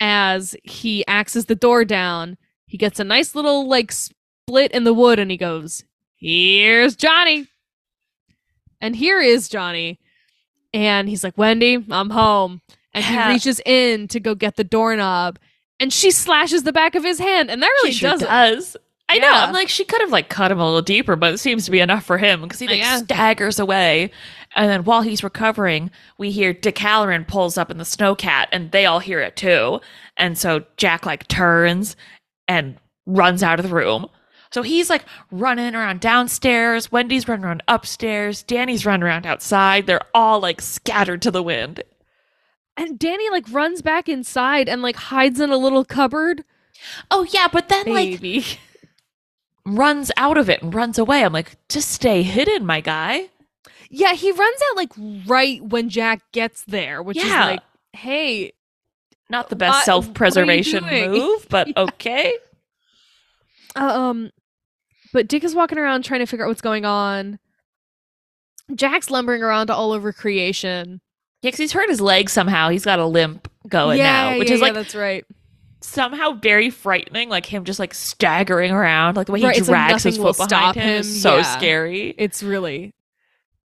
as 0.00 0.56
he 0.64 1.06
axes 1.06 1.46
the 1.46 1.54
door 1.54 1.84
down. 1.84 2.36
He 2.66 2.76
gets 2.78 3.00
a 3.00 3.04
nice 3.04 3.34
little 3.34 3.66
like 3.68 3.90
split 3.92 4.72
in 4.72 4.84
the 4.84 4.94
wood 4.94 5.18
and 5.18 5.30
he 5.30 5.36
goes, 5.36 5.84
Here's 6.16 6.96
Johnny. 6.96 7.46
And 8.80 8.94
here 8.94 9.20
is 9.20 9.48
Johnny. 9.48 9.98
And 10.74 11.08
he's 11.08 11.24
like, 11.24 11.36
Wendy, 11.38 11.84
I'm 11.90 12.10
home. 12.10 12.60
And 12.92 13.04
Yeah. 13.04 13.26
he 13.28 13.32
reaches 13.34 13.60
in 13.64 14.08
to 14.08 14.20
go 14.20 14.34
get 14.34 14.56
the 14.56 14.64
doorknob. 14.64 15.38
And 15.80 15.92
she 15.92 16.10
slashes 16.10 16.64
the 16.64 16.72
back 16.72 16.94
of 16.94 17.04
his 17.04 17.18
hand. 17.18 17.50
And 17.50 17.62
that 17.62 17.70
really 17.82 17.92
sure 17.92 18.10
does 18.10 18.20
does. 18.20 18.76
I 19.08 19.18
know. 19.18 19.30
I'm 19.30 19.54
like, 19.54 19.68
she 19.70 19.84
could 19.84 20.02
have 20.02 20.10
like 20.12 20.28
cut 20.28 20.52
him 20.52 20.58
a 20.60 20.64
little 20.66 20.82
deeper, 20.82 21.16
but 21.16 21.32
it 21.32 21.38
seems 21.38 21.64
to 21.64 21.70
be 21.70 21.80
enough 21.80 22.04
for 22.04 22.18
him 22.18 22.42
because 22.42 22.58
he 22.58 22.66
like 22.68 22.78
Yeah. 22.78 22.98
staggers 22.98 23.58
away. 23.58 24.10
And 24.56 24.70
then 24.70 24.84
while 24.84 25.02
he's 25.02 25.22
recovering, 25.22 25.90
we 26.16 26.30
hear 26.30 26.52
Dick 26.52 26.76
Hallorann 26.76 27.28
pulls 27.28 27.58
up 27.58 27.70
in 27.70 27.78
the 27.78 27.84
snowcat, 27.84 28.46
and 28.50 28.70
they 28.70 28.86
all 28.86 28.98
hear 28.98 29.20
it 29.20 29.36
too. 29.36 29.80
And 30.16 30.36
so 30.38 30.64
Jack 30.76 31.06
like 31.06 31.28
turns 31.28 31.96
and 32.46 32.76
runs 33.06 33.42
out 33.42 33.60
of 33.60 33.68
the 33.68 33.74
room. 33.74 34.06
So 34.50 34.62
he's 34.62 34.88
like 34.88 35.04
running 35.30 35.74
around 35.74 36.00
downstairs. 36.00 36.90
Wendy's 36.90 37.28
running 37.28 37.44
around 37.44 37.62
upstairs. 37.68 38.42
Danny's 38.42 38.86
running 38.86 39.02
around 39.02 39.26
outside. 39.26 39.86
They're 39.86 40.00
all 40.14 40.40
like 40.40 40.60
scattered 40.60 41.20
to 41.22 41.30
the 41.30 41.42
wind. 41.42 41.82
And 42.76 42.98
Danny 42.98 43.28
like 43.30 43.44
runs 43.50 43.82
back 43.82 44.08
inside 44.08 44.68
and 44.68 44.80
like 44.80 44.96
hides 44.96 45.40
in 45.40 45.50
a 45.50 45.56
little 45.58 45.84
cupboard. 45.84 46.44
Oh 47.10 47.26
yeah, 47.30 47.48
but 47.52 47.68
then 47.68 47.86
like 47.86 48.22
Maybe. 48.22 48.44
runs 49.66 50.10
out 50.16 50.38
of 50.38 50.48
it 50.48 50.62
and 50.62 50.74
runs 50.74 50.98
away. 50.98 51.24
I'm 51.24 51.32
like, 51.32 51.56
just 51.68 51.90
stay 51.90 52.22
hidden, 52.22 52.64
my 52.64 52.80
guy. 52.80 53.28
Yeah, 53.90 54.14
he 54.14 54.30
runs 54.32 54.60
out 54.70 54.76
like 54.76 54.92
right 55.26 55.62
when 55.62 55.88
Jack 55.88 56.20
gets 56.32 56.64
there, 56.64 57.02
which 57.02 57.16
Yeah. 57.16 57.24
is 57.24 57.30
like, 57.52 57.60
hey, 57.92 58.52
Not 59.30 59.50
the 59.50 59.56
Uh, 59.56 59.58
best 59.58 59.70
what 59.70 59.76
are 59.76 59.80
you 59.80 59.84
self 59.84 60.14
preservation 60.14 60.84
move, 60.84 61.46
but 61.50 61.68
Yeah. 61.76 61.82
okay. 61.84 62.34
um 63.76 64.30
but 65.12 65.26
Dick 65.28 65.42
is 65.44 65.54
walking 65.54 65.78
around 65.78 66.02
trying 66.04 66.20
to 66.20 66.26
figure 66.26 66.44
out 66.44 66.48
what's 66.48 66.60
going 66.60 66.84
on. 66.84 67.38
Jack's 68.74 69.10
lumbering 69.10 69.42
around 69.42 69.70
all 69.70 69.92
over 69.92 70.12
creation. 70.12 71.00
Yeah, 71.42 71.48
because 71.48 71.58
he's 71.60 71.72
hurt 71.72 71.88
his 71.88 72.00
leg 72.00 72.28
somehow. 72.28 72.68
He's 72.68 72.84
got 72.84 72.98
a 72.98 73.06
limp 73.06 73.50
going 73.68 73.98
yeah, 73.98 74.32
now, 74.32 74.38
which 74.38 74.48
yeah, 74.48 74.54
is 74.54 74.60
yeah, 74.60 74.66
like 74.66 74.74
that's 74.74 74.94
right. 74.94 75.24
somehow 75.80 76.32
very 76.32 76.68
frightening. 76.68 77.28
Like 77.30 77.46
him 77.46 77.64
just 77.64 77.78
like 77.78 77.94
staggering 77.94 78.70
around, 78.72 79.16
like 79.16 79.26
the 79.26 79.32
way 79.32 79.40
he 79.40 79.46
Right, 79.46 79.56
like 79.56 79.64
drags 79.66 80.02
his 80.02 80.18
foot 80.18 80.36
behind 80.36 80.76
him, 80.76 80.96
him, 80.98 81.02
so 81.04 81.42
scary. 81.42 82.14
It's 82.18 82.42
really, 82.42 82.92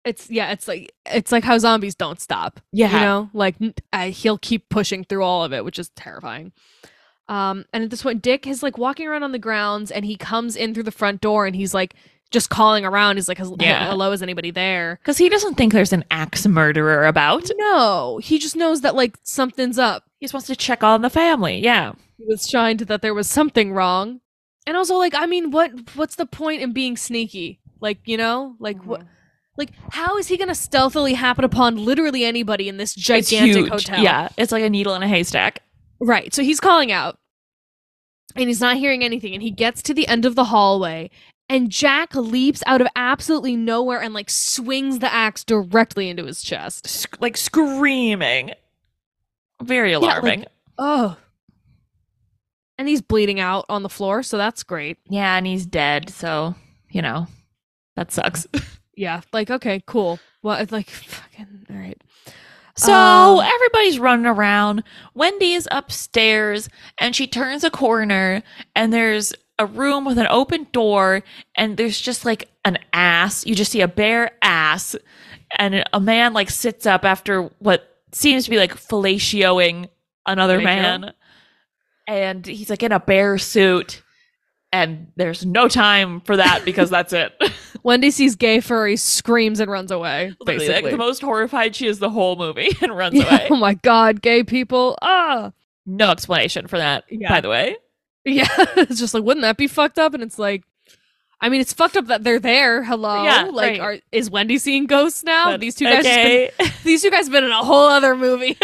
it's 0.04 0.30
yeah, 0.30 0.52
it's 0.52 0.68
like 0.68 0.92
it's 1.06 1.32
like 1.32 1.44
how 1.44 1.56
zombies 1.58 1.94
don't 1.94 2.20
stop. 2.20 2.60
Yeah. 2.72 2.92
you 2.92 3.00
know, 3.00 3.30
like 3.32 3.56
n- 3.60 3.74
uh, 3.92 4.06
he'll 4.10 4.38
keep 4.38 4.68
pushing 4.68 5.04
through 5.04 5.22
all 5.22 5.44
of 5.44 5.52
it, 5.52 5.64
which 5.64 5.78
is 5.78 5.90
terrifying. 5.90 6.52
Um, 7.28 7.64
and 7.72 7.82
at 7.84 7.90
this 7.90 8.02
point, 8.02 8.20
Dick 8.22 8.46
is 8.46 8.62
like 8.62 8.76
walking 8.76 9.06
around 9.08 9.22
on 9.22 9.32
the 9.32 9.38
grounds, 9.38 9.90
and 9.90 10.04
he 10.04 10.16
comes 10.16 10.56
in 10.56 10.74
through 10.74 10.82
the 10.82 10.90
front 10.90 11.20
door, 11.22 11.46
and 11.46 11.56
he's 11.56 11.72
like 11.72 11.94
just 12.30 12.50
calling 12.50 12.84
around. 12.84 13.16
He's 13.16 13.28
like, 13.28 13.38
Yeah. 13.58 13.88
"Hello, 13.88 14.12
is 14.12 14.22
anybody 14.22 14.50
there?" 14.50 14.98
Because 15.00 15.16
he 15.18 15.28
doesn't 15.30 15.54
think 15.54 15.72
there's 15.72 15.92
an 15.94 16.04
axe 16.10 16.46
murderer 16.46 17.06
about. 17.06 17.50
No, 17.56 18.18
he 18.22 18.38
just 18.38 18.56
knows 18.56 18.82
that 18.82 18.94
like 18.94 19.16
something's 19.22 19.78
up. 19.78 20.04
He 20.20 20.26
just 20.26 20.34
wants 20.34 20.48
to 20.48 20.56
check 20.56 20.82
on 20.84 21.00
the 21.02 21.10
family. 21.10 21.60
Yeah. 21.60 21.92
He 22.18 22.24
was 22.26 22.46
shined 22.46 22.80
that 22.80 23.00
there 23.02 23.14
was 23.14 23.28
something 23.28 23.72
wrong, 23.72 24.20
and 24.66 24.76
also 24.76 24.96
like, 24.96 25.14
I 25.14 25.24
mean, 25.24 25.50
what 25.50 25.72
what's 25.96 26.16
the 26.16 26.26
point 26.26 26.60
in 26.60 26.72
being 26.74 26.96
sneaky? 26.98 27.60
Like, 27.80 28.00
you 28.04 28.18
know, 28.18 28.56
like 28.58 28.76
Mm-hmm. 28.78 28.88
what? 28.90 29.02
Like, 29.56 29.70
how 29.90 30.18
is 30.18 30.28
he 30.28 30.36
gonna 30.36 30.54
stealthily 30.54 31.14
happen 31.14 31.44
upon 31.44 31.76
literally 31.76 32.24
anybody 32.24 32.68
in 32.68 32.76
this 32.76 32.94
gigantic 32.94 33.68
hotel? 33.68 34.02
Yeah. 34.02 34.28
It's 34.36 34.52
like 34.52 34.64
a 34.64 34.70
needle 34.70 34.94
in 34.94 35.02
a 35.02 35.08
haystack. 35.08 35.62
Right. 36.00 36.34
So 36.34 36.42
he's 36.42 36.60
calling 36.60 36.90
out 36.90 37.18
and 38.34 38.48
he's 38.48 38.60
not 38.60 38.76
hearing 38.76 39.04
anything. 39.04 39.32
And 39.32 39.42
he 39.42 39.50
gets 39.50 39.80
to 39.82 39.94
the 39.94 40.08
end 40.08 40.24
of 40.24 40.34
the 40.34 40.44
hallway 40.44 41.10
and 41.48 41.70
Jack 41.70 42.14
leaps 42.14 42.62
out 42.66 42.80
of 42.80 42.88
absolutely 42.96 43.54
nowhere 43.56 44.00
and 44.00 44.14
like 44.14 44.30
swings 44.30 44.98
the 44.98 45.12
axe 45.12 45.44
directly 45.44 46.08
into 46.08 46.24
his 46.24 46.42
chest. 46.42 46.88
Sc- 46.88 47.20
like 47.20 47.36
screaming. 47.36 48.52
Very 49.62 49.96
like- 49.96 50.02
alarming. 50.02 50.46
Oh. 50.78 51.16
And 52.76 52.88
he's 52.88 53.02
bleeding 53.02 53.38
out 53.38 53.66
on 53.68 53.84
the 53.84 53.88
floor. 53.88 54.24
So 54.24 54.36
that's 54.36 54.64
great. 54.64 54.98
Yeah, 55.08 55.36
and 55.36 55.46
he's 55.46 55.64
dead. 55.64 56.10
So, 56.10 56.56
you 56.90 57.02
know, 57.02 57.28
that 57.94 58.10
sucks. 58.10 58.48
Yeah. 58.96 59.20
Like, 59.32 59.50
okay, 59.50 59.82
cool. 59.86 60.18
Well, 60.42 60.58
it's 60.60 60.72
like, 60.72 60.88
fucking, 60.90 61.66
all 61.70 61.76
right. 61.76 62.00
So 62.76 62.92
Um, 62.92 63.40
everybody's 63.40 63.98
running 64.00 64.26
around. 64.26 64.82
Wendy 65.14 65.52
is 65.52 65.68
upstairs 65.70 66.68
and 66.98 67.14
she 67.14 67.26
turns 67.28 67.62
a 67.62 67.70
corner 67.70 68.42
and 68.74 68.92
there's 68.92 69.32
a 69.60 69.66
room 69.66 70.04
with 70.04 70.18
an 70.18 70.26
open 70.28 70.66
door 70.72 71.22
and 71.54 71.76
there's 71.76 72.00
just 72.00 72.24
like 72.24 72.48
an 72.64 72.78
ass. 72.92 73.46
You 73.46 73.54
just 73.54 73.70
see 73.70 73.80
a 73.80 73.86
bare 73.86 74.32
ass 74.42 74.96
and 75.56 75.84
a 75.92 76.00
man 76.00 76.32
like 76.32 76.50
sits 76.50 76.84
up 76.84 77.04
after 77.04 77.44
what 77.60 77.88
seems 78.10 78.44
to 78.44 78.50
be 78.50 78.56
like 78.58 78.74
fellatioing 78.74 79.88
another 80.26 80.58
man. 80.60 81.12
And 82.08 82.44
he's 82.44 82.70
like 82.70 82.82
in 82.82 82.90
a 82.90 82.98
bear 82.98 83.38
suit 83.38 84.02
and 84.74 85.06
there's 85.14 85.46
no 85.46 85.68
time 85.68 86.20
for 86.22 86.36
that 86.36 86.64
because 86.64 86.90
that's 86.90 87.12
it. 87.12 87.32
Wendy 87.84 88.10
sees 88.10 88.34
gay 88.34 88.58
furry, 88.60 88.96
screams 88.96 89.60
and 89.60 89.70
runs 89.70 89.90
away. 89.92 90.34
Literally, 90.40 90.58
Basically. 90.66 90.82
like, 90.82 90.90
the 90.90 90.96
most 90.98 91.22
horrified 91.22 91.76
she 91.76 91.86
is 91.86 92.00
the 92.00 92.10
whole 92.10 92.34
movie 92.36 92.70
and 92.82 92.94
runs 92.96 93.14
Yeah, 93.14 93.28
away. 93.36 93.46
Oh 93.50 93.56
my 93.56 93.74
god, 93.74 94.20
gay 94.20 94.42
people. 94.42 94.98
Ah. 95.00 95.52
No 95.86 96.10
explanation 96.10 96.66
for 96.66 96.78
that, 96.78 97.04
Yeah. 97.08 97.28
by 97.28 97.40
the 97.40 97.48
way. 97.48 97.76
Yeah, 98.24 98.48
it's 98.76 98.98
just 98.98 99.14
like, 99.14 99.22
wouldn't 99.22 99.42
that 99.42 99.56
be 99.58 99.66
fucked 99.68 99.98
up? 99.98 100.12
And 100.14 100.22
it's 100.22 100.38
like, 100.38 100.64
I 101.42 101.50
mean, 101.50 101.60
it's 101.60 101.74
fucked 101.74 101.96
up 101.98 102.06
that 102.06 102.24
they're 102.24 102.40
there. 102.40 102.82
Hello, 102.82 103.22
Yeah, 103.22 103.44
like, 103.52 103.72
right. 103.72 103.80
are, 103.80 103.96
is 104.12 104.30
Wendy 104.30 104.56
seeing 104.56 104.86
ghosts 104.86 105.22
now? 105.22 105.52
But- 105.52 105.60
these 105.60 105.74
two 105.74 105.84
guys, 105.84 106.04
just 106.04 106.58
been- 106.58 106.70
these 106.84 107.02
two 107.02 107.10
guys 107.10 107.26
have 107.26 107.32
been 107.32 107.44
in 107.44 107.50
a 107.50 107.62
whole 107.62 107.86
other 107.86 108.16
movie. 108.16 108.56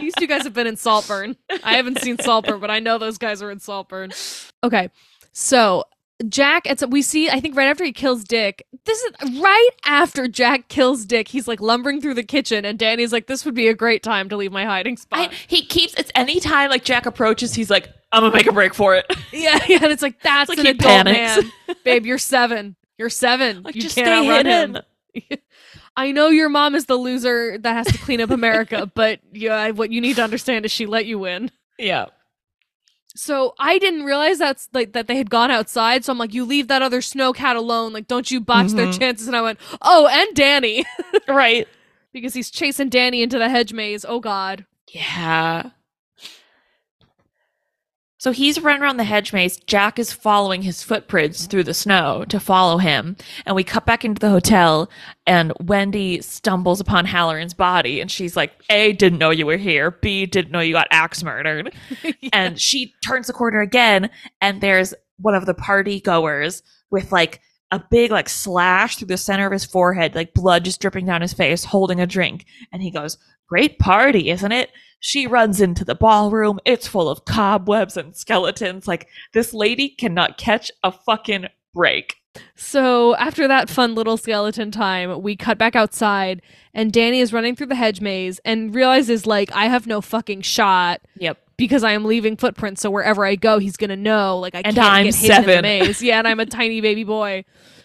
these 0.00 0.14
two 0.14 0.26
guys 0.26 0.44
have 0.44 0.54
been 0.54 0.66
in 0.66 0.76
Saltburn. 0.76 1.36
I 1.62 1.74
haven't 1.76 2.00
seen 2.00 2.18
Saltburn, 2.18 2.60
but 2.60 2.70
I 2.70 2.78
know 2.80 2.96
those 2.96 3.18
guys 3.18 3.42
are 3.42 3.50
in 3.50 3.60
Saltburn. 3.60 4.12
Okay, 4.64 4.88
so 5.38 5.84
Jack, 6.28 6.66
it's 6.66 6.84
we 6.84 7.00
see. 7.00 7.30
I 7.30 7.38
think 7.38 7.56
right 7.56 7.68
after 7.68 7.84
he 7.84 7.92
kills 7.92 8.24
Dick. 8.24 8.66
This 8.84 9.00
is 9.00 9.40
right 9.40 9.70
after 9.84 10.26
Jack 10.26 10.68
kills 10.68 11.06
Dick. 11.06 11.28
He's 11.28 11.46
like 11.46 11.60
lumbering 11.60 12.00
through 12.00 12.14
the 12.14 12.24
kitchen, 12.24 12.64
and 12.64 12.76
Danny's 12.76 13.12
like, 13.12 13.28
"This 13.28 13.44
would 13.44 13.54
be 13.54 13.68
a 13.68 13.74
great 13.74 14.02
time 14.02 14.28
to 14.30 14.36
leave 14.36 14.50
my 14.50 14.64
hiding 14.64 14.96
spot." 14.96 15.30
I, 15.30 15.34
he 15.46 15.64
keeps 15.64 15.94
it's 15.94 16.10
any 16.16 16.40
time 16.40 16.70
like 16.70 16.82
Jack 16.82 17.06
approaches, 17.06 17.54
he's 17.54 17.70
like, 17.70 17.88
I'm 18.10 18.22
gonna 18.22 18.34
make 18.34 18.48
a 18.48 18.52
break 18.52 18.74
for 18.74 18.96
it. 18.96 19.06
Yeah, 19.30 19.58
yeah, 19.68 19.78
and 19.82 19.92
it's 19.92 20.02
like 20.02 20.20
that's 20.22 20.48
like 20.48 20.58
an 20.58 20.66
adult 20.66 21.06
panics. 21.06 21.44
man, 21.68 21.76
babe. 21.84 22.04
You're 22.06 22.18
seven. 22.18 22.74
You're 22.96 23.10
seven. 23.10 23.62
Like 23.62 23.76
you 23.76 23.82
just 23.82 23.94
can't 23.94 24.24
stay 24.24 24.24
hidden. 24.24 24.82
him. 25.14 25.38
I 25.96 26.10
know 26.10 26.28
your 26.28 26.48
mom 26.48 26.74
is 26.74 26.86
the 26.86 26.96
loser 26.96 27.58
that 27.58 27.72
has 27.72 27.86
to 27.88 27.98
clean 27.98 28.20
up 28.20 28.30
America, 28.30 28.90
but 28.92 29.20
yeah, 29.32 29.70
what 29.70 29.92
you 29.92 30.00
need 30.00 30.16
to 30.16 30.24
understand 30.24 30.64
is 30.64 30.72
she 30.72 30.86
let 30.86 31.06
you 31.06 31.20
win. 31.20 31.52
Yeah. 31.78 32.06
So 33.18 33.54
I 33.58 33.78
didn't 33.78 34.04
realize 34.04 34.38
that's 34.38 34.68
like 34.72 34.92
that 34.92 35.08
they 35.08 35.16
had 35.16 35.28
gone 35.28 35.50
outside. 35.50 36.04
So 36.04 36.12
I'm 36.12 36.18
like, 36.18 36.32
you 36.34 36.44
leave 36.44 36.68
that 36.68 36.82
other 36.82 37.02
snow 37.02 37.32
cat 37.32 37.56
alone. 37.56 37.92
Like, 37.92 38.06
don't 38.06 38.30
you 38.30 38.40
botch 38.40 38.72
their 38.72 38.86
Mhm. 38.86 38.98
chances? 38.98 39.26
And 39.26 39.36
I 39.36 39.42
went, 39.42 39.58
oh, 39.82 40.06
and 40.06 40.34
Danny 40.36 40.84
Right. 41.28 41.66
because 42.12 42.32
he's 42.34 42.50
chasing 42.50 42.88
Danny 42.88 43.22
into 43.22 43.38
the 43.38 43.48
hedge 43.48 43.72
maze. 43.72 44.04
Oh 44.08 44.20
God. 44.20 44.64
Yeah. 44.92 45.70
So 48.18 48.32
he's 48.32 48.60
running 48.60 48.82
around 48.82 48.96
the 48.96 49.04
hedge 49.04 49.32
maze. 49.32 49.56
Jack 49.58 49.98
is 49.98 50.12
following 50.12 50.62
his 50.62 50.82
footprints 50.82 51.46
through 51.46 51.62
the 51.62 51.72
snow 51.72 52.24
to 52.28 52.40
follow 52.40 52.78
him. 52.78 53.16
And 53.46 53.54
we 53.54 53.62
cut 53.62 53.86
back 53.86 54.04
into 54.04 54.18
the 54.18 54.30
hotel, 54.30 54.90
and 55.24 55.52
Wendy 55.60 56.20
stumbles 56.20 56.80
upon 56.80 57.04
Hallorann's 57.04 57.54
body. 57.54 58.00
And 58.00 58.10
she's 58.10 58.36
like, 58.36 58.52
A, 58.70 58.92
didn't 58.92 59.20
know 59.20 59.30
you 59.30 59.46
were 59.46 59.56
here. 59.56 59.92
B, 59.92 60.26
didn't 60.26 60.50
know 60.50 60.58
you 60.58 60.72
got 60.72 60.88
axe 60.90 61.22
murdered. 61.22 61.72
And 62.32 62.60
she 62.60 62.92
turns 63.04 63.28
the 63.28 63.32
corner 63.32 63.60
again, 63.60 64.10
and 64.40 64.60
there's 64.60 64.92
one 65.18 65.34
of 65.34 65.46
the 65.46 65.54
party 65.54 66.00
goers 66.00 66.62
with 66.90 67.10
like 67.12 67.40
a 67.70 67.82
big 67.90 68.10
like 68.10 68.28
slash 68.28 68.96
through 68.96 69.08
the 69.08 69.16
center 69.16 69.46
of 69.46 69.52
his 69.52 69.64
forehead, 69.64 70.14
like 70.14 70.34
blood 70.34 70.64
just 70.64 70.80
dripping 70.80 71.06
down 71.06 71.22
his 71.22 71.32
face, 71.32 71.64
holding 71.64 72.00
a 72.00 72.06
drink. 72.06 72.46
And 72.72 72.82
he 72.82 72.90
goes, 72.90 73.18
Great 73.48 73.78
party, 73.78 74.30
isn't 74.30 74.52
it? 74.52 74.70
She 75.00 75.26
runs 75.26 75.60
into 75.60 75.84
the 75.84 75.94
ballroom. 75.94 76.58
It's 76.64 76.88
full 76.88 77.08
of 77.08 77.24
cobwebs 77.24 77.96
and 77.96 78.16
skeletons. 78.16 78.86
Like, 78.86 79.08
this 79.32 79.54
lady 79.54 79.88
cannot 79.90 80.38
catch 80.38 80.70
a 80.82 80.92
fucking 80.92 81.46
break. 81.72 82.16
So 82.54 83.16
after 83.16 83.48
that 83.48 83.70
fun 83.70 83.94
little 83.94 84.16
skeleton 84.16 84.70
time, 84.70 85.22
we 85.22 85.36
cut 85.36 85.58
back 85.58 85.74
outside, 85.74 86.42
and 86.74 86.92
Danny 86.92 87.20
is 87.20 87.32
running 87.32 87.56
through 87.56 87.66
the 87.68 87.74
hedge 87.74 88.00
maze 88.00 88.40
and 88.44 88.74
realizes 88.74 89.26
like 89.26 89.50
I 89.52 89.66
have 89.66 89.86
no 89.86 90.00
fucking 90.00 90.42
shot 90.42 91.00
Yep. 91.16 91.38
Because 91.58 91.84
I 91.84 91.92
am 91.92 92.06
leaving 92.06 92.36
footprints. 92.38 92.80
So 92.80 92.90
wherever 92.90 93.26
I 93.26 93.34
go, 93.36 93.58
he's 93.58 93.76
gonna 93.76 93.96
know. 93.96 94.38
Like 94.38 94.54
I 94.54 94.62
And 94.64 94.74
can't 94.76 94.78
I'm 94.78 95.04
get 95.04 95.14
hidden 95.16 95.36
in 95.36 95.44
seven. 95.44 95.56
the 95.56 95.62
maze. 95.62 96.02
Yeah, 96.02 96.18
and 96.20 96.26
I'm 96.26 96.40
a 96.40 96.46
tiny 96.46 96.80
baby 96.80 97.04
boy. 97.04 97.44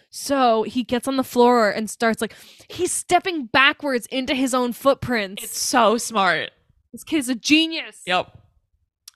So 0.09 0.63
he 0.63 0.83
gets 0.83 1.07
on 1.07 1.17
the 1.17 1.23
floor 1.23 1.69
and 1.71 1.89
starts 1.89 2.21
like 2.21 2.33
he's 2.69 2.91
stepping 2.91 3.47
backwards 3.47 4.05
into 4.07 4.33
his 4.35 4.53
own 4.53 4.71
footprints. 4.71 5.43
It's 5.43 5.59
so 5.59 5.97
smart. 5.97 6.51
this 6.93 7.03
kid's 7.03 7.27
a 7.29 7.35
genius. 7.35 8.01
Yep. 8.05 8.37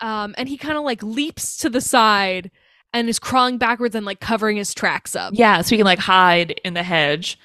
Um, 0.01 0.35
and 0.37 0.49
he 0.49 0.57
kind 0.57 0.77
of 0.77 0.83
like 0.83 1.01
leaps 1.03 1.57
to 1.57 1.69
the 1.69 1.81
side 1.81 2.51
and 2.93 3.09
is 3.09 3.19
crawling 3.19 3.57
backwards 3.59 3.93
and 3.95 4.05
like 4.05 4.19
covering 4.19 4.57
his 4.57 4.73
tracks 4.73 5.15
up. 5.15 5.33
Yeah, 5.35 5.61
so 5.61 5.69
he 5.69 5.77
can 5.77 5.85
like 5.85 5.99
hide 5.99 6.59
in 6.63 6.73
the 6.73 6.83
hedge 6.83 7.37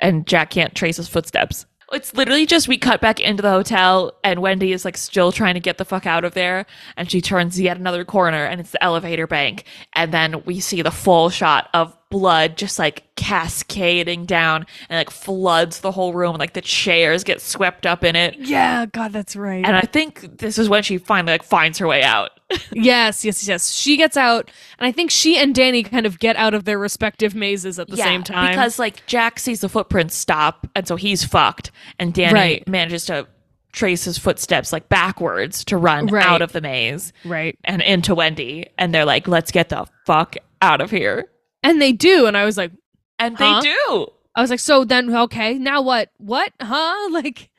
and 0.00 0.26
Jack 0.26 0.50
can't 0.50 0.74
trace 0.74 0.96
his 0.96 1.08
footsteps. 1.08 1.66
It's 1.92 2.14
literally 2.14 2.46
just 2.46 2.68
we 2.68 2.78
cut 2.78 3.00
back 3.00 3.20
into 3.20 3.42
the 3.42 3.50
hotel 3.50 4.12
and 4.24 4.40
Wendy 4.40 4.72
is 4.72 4.84
like 4.84 4.96
still 4.96 5.30
trying 5.30 5.54
to 5.54 5.60
get 5.60 5.76
the 5.78 5.84
fuck 5.84 6.06
out 6.06 6.24
of 6.24 6.32
there 6.34 6.66
and 6.96 7.10
she 7.10 7.20
turns 7.20 7.60
yet 7.60 7.76
another 7.76 8.04
corner 8.04 8.44
and 8.44 8.60
it's 8.60 8.70
the 8.70 8.82
elevator 8.82 9.26
bank. 9.26 9.64
And 9.92 10.12
then 10.12 10.42
we 10.44 10.60
see 10.60 10.80
the 10.80 10.90
full 10.90 11.28
shot 11.28 11.68
of 11.74 11.96
blood 12.12 12.56
just 12.56 12.78
like 12.78 13.02
cascading 13.16 14.26
down 14.26 14.66
and 14.88 14.98
like 14.98 15.10
floods 15.10 15.80
the 15.80 15.90
whole 15.90 16.12
room 16.12 16.36
like 16.36 16.52
the 16.52 16.60
chairs 16.60 17.24
get 17.24 17.40
swept 17.40 17.86
up 17.86 18.04
in 18.04 18.14
it 18.14 18.36
Yeah, 18.38 18.86
God, 18.86 19.12
that's 19.12 19.34
right. 19.34 19.64
and 19.64 19.74
I 19.76 19.80
think 19.82 20.38
this 20.38 20.58
is 20.58 20.68
when 20.68 20.82
she 20.82 20.98
finally 20.98 21.32
like 21.32 21.42
finds 21.42 21.78
her 21.78 21.86
way 21.86 22.02
out. 22.02 22.30
yes, 22.72 23.24
yes, 23.24 23.48
yes. 23.48 23.72
She 23.72 23.96
gets 23.96 24.14
out, 24.16 24.50
and 24.78 24.86
I 24.86 24.92
think 24.92 25.10
she 25.10 25.38
and 25.38 25.54
Danny 25.54 25.82
kind 25.82 26.04
of 26.04 26.18
get 26.18 26.36
out 26.36 26.52
of 26.52 26.64
their 26.64 26.78
respective 26.78 27.34
mazes 27.34 27.78
at 27.78 27.88
the 27.88 27.96
Yeah, 27.96 28.04
same 28.04 28.22
time. 28.22 28.50
Because 28.50 28.78
like 28.78 29.06
Jack 29.06 29.38
sees 29.38 29.60
the 29.62 29.70
footprints 29.70 30.14
stop, 30.14 30.66
and 30.76 30.86
so 30.86 30.96
he's 30.96 31.24
fucked, 31.24 31.70
and 31.98 32.12
Danny 32.12 32.34
Right. 32.34 32.68
manages 32.68 33.06
to 33.06 33.26
trace 33.72 34.04
his 34.04 34.18
footsteps 34.18 34.70
like 34.70 34.90
backwards 34.90 35.64
to 35.64 35.78
run 35.78 36.08
Right. 36.08 36.26
out 36.26 36.42
of 36.42 36.52
the 36.52 36.60
maze 36.60 37.14
right, 37.24 37.58
and 37.64 37.80
into 37.80 38.14
Wendy, 38.14 38.66
and 38.76 38.94
they're 38.94 39.06
like, 39.06 39.26
"Let's 39.26 39.50
get 39.50 39.70
the 39.70 39.86
fuck 40.04 40.36
out 40.60 40.82
of 40.82 40.90
here," 40.90 41.24
and 41.62 41.80
they 41.80 41.92
do, 41.92 42.26
and 42.26 42.36
I 42.36 42.44
was 42.44 42.56
like, 42.56 42.72
and 43.18 43.36
Huh? 43.36 43.60
they 43.60 43.68
do. 43.70 44.06
I 44.34 44.40
was 44.40 44.50
like, 44.50 44.60
so 44.60 44.84
then, 44.84 45.14
okay, 45.14 45.54
now 45.58 45.82
what? 45.82 46.10
What? 46.18 46.52
Huh? 46.60 46.94
Like, 47.10 47.50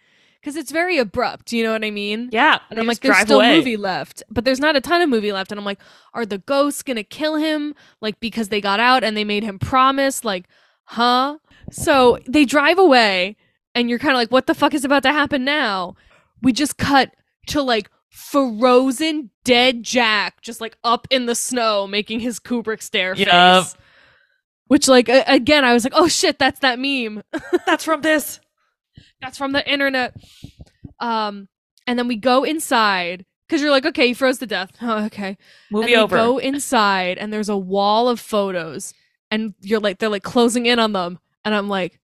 because 0.41 0.55
it's 0.57 0.71
very 0.71 0.97
abrupt. 0.97 1.53
You 1.53 1.63
know 1.63 1.71
what 1.71 1.85
I 1.85 1.91
mean? 1.91 2.30
Yeah. 2.34 2.59
And 2.69 2.77
I'm 2.77 2.85
like, 2.88 2.99
there's 2.99 3.17
still 3.19 3.38
away. 3.39 3.57
movie 3.57 3.77
left, 3.77 4.23
but 4.30 4.43
there's 4.43 4.59
not 4.59 4.75
a 4.75 4.81
ton 4.81 5.01
of 5.01 5.07
movie 5.07 5.31
left. 5.31 5.51
And 5.51 5.59
I'm 5.59 5.63
like, 5.65 5.80
are 6.13 6.25
the 6.25 6.39
ghosts 6.39 6.84
gonna 6.84 7.03
kill 7.03 7.35
him? 7.35 7.75
Like 8.01 8.19
because 8.19 8.49
they 8.49 8.59
got 8.59 8.81
out 8.81 9.05
and 9.05 9.15
they 9.15 9.23
made 9.23 9.43
him 9.43 9.57
promise? 9.57 10.25
Like, 10.25 10.47
huh? 10.85 11.38
So 11.71 12.19
they 12.27 12.43
drive 12.43 12.77
away, 12.77 13.38
and 13.73 13.89
you're 13.89 13.99
kind 13.99 14.11
of 14.11 14.17
like, 14.17 14.31
what 14.31 14.47
the 14.47 14.53
fuck 14.53 14.73
is 14.73 14.84
about 14.84 15.03
to 15.03 15.13
happen 15.13 15.45
now? 15.45 15.95
We 16.41 16.51
just 16.51 16.77
cut 16.77 17.11
to 17.47 17.61
like 17.61 17.89
frozen 18.09 19.30
dead 19.45 19.84
Jack, 19.84 20.41
just 20.41 20.59
like 20.59 20.77
up 20.84 21.07
in 21.09 21.25
the 21.25 21.35
snow, 21.35 21.88
making 21.88 22.19
his 22.19 22.39
Kubrick 22.39 22.81
stare 22.81 23.15
face. 23.63 23.75
Which, 24.74 24.88
like, 24.88 25.08
again, 25.08 25.64
I 25.64 25.72
was 25.72 25.84
like, 25.84 25.94
oh 25.95 26.08
shit, 26.08 26.40
that's 26.40 26.62
that 26.62 26.80
meme. 26.80 27.22
That's 27.68 27.84
from 27.84 28.02
this. 28.02 28.40
That's 29.22 29.38
from 29.38 29.52
the 29.52 29.64
internet. 29.72 30.16
Um, 31.00 31.48
and 31.86 32.00
then 32.00 32.08
we 32.08 32.16
go 32.16 32.44
inside 32.44 33.24
because 33.48 33.62
you're 33.62 33.70
like, 33.70 33.86
okay, 33.86 34.08
he 34.08 34.14
froze 34.16 34.40
to 34.40 34.48
death. 34.48 34.72
Oh, 34.82 35.06
okay. 35.06 35.38
Movie 35.70 35.95
over. 35.95 36.16
Go 36.16 36.40
inside, 36.40 37.20
and 37.20 37.32
there's 37.32 37.50
a 37.50 37.56
wall 37.56 38.10
of 38.10 38.20
photos, 38.20 38.95
and 39.30 39.54
you're 39.62 39.80
like, 39.80 40.00
they're 40.00 40.10
like 40.10 40.24
closing 40.24 40.66
in 40.66 40.80
on 40.80 40.94
them, 40.94 41.20
and 41.45 41.54
I'm 41.54 41.70
like, 41.70 42.00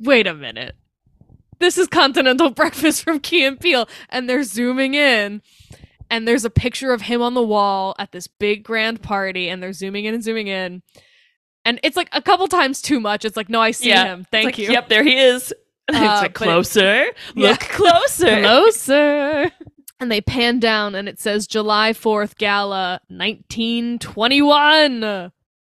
wait 0.00 0.26
a 0.26 0.34
minute, 0.34 0.74
this 1.60 1.78
is 1.78 1.86
Continental 1.86 2.50
Breakfast 2.56 3.04
from 3.04 3.20
Key 3.20 3.44
and 3.44 3.60
Peele, 3.60 3.88
and 4.08 4.28
they're 4.28 4.42
zooming 4.42 4.94
in, 4.94 5.42
and 6.10 6.26
there's 6.26 6.44
a 6.44 6.50
picture 6.50 6.92
of 6.92 7.02
him 7.02 7.22
on 7.22 7.34
the 7.34 7.40
wall 7.40 7.94
at 8.00 8.10
this 8.10 8.26
big 8.26 8.64
grand 8.64 9.00
party, 9.00 9.48
and 9.48 9.62
they're 9.62 9.72
zooming 9.72 10.06
in 10.06 10.14
and 10.14 10.24
zooming 10.24 10.48
in. 10.48 10.82
And 11.64 11.78
it's 11.82 11.96
like 11.96 12.08
a 12.12 12.20
couple 12.22 12.48
times 12.48 12.82
too 12.82 12.98
much. 13.00 13.24
It's 13.24 13.36
like, 13.36 13.48
no, 13.48 13.60
I 13.60 13.70
see 13.70 13.88
Yeah. 13.90 14.04
him. 14.04 14.26
Thank 14.30 14.46
like, 14.46 14.58
you. 14.58 14.70
Yep, 14.72 14.88
there 14.88 15.04
he 15.04 15.16
is. 15.16 15.52
Uh, 15.88 15.94
it's 15.96 16.22
like 16.22 16.34
but 16.38 16.42
it- 16.42 16.46
closer. 16.50 17.04
Yeah. 17.34 17.48
Look 17.50 17.60
closer. 17.60 18.40
Closer. 18.40 19.50
And 19.98 20.10
they 20.12 20.20
pan 20.20 20.60
down 20.60 20.94
and 20.94 21.08
it 21.08 21.18
says 21.20 21.46
July 21.48 21.92
4th 21.92 22.36
Gala 22.38 23.00
1921. 23.08 25.00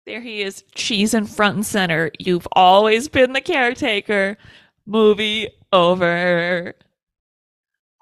There 0.06 0.20
he 0.20 0.42
is, 0.42 0.64
cheese 0.74 1.12
in 1.14 1.26
front 1.26 1.56
and 1.56 1.66
center. 1.66 2.10
You've 2.18 2.48
always 2.52 3.08
been 3.08 3.34
the 3.34 3.40
caretaker. 3.42 4.36
Movie 4.86 5.50
over. 5.72 6.74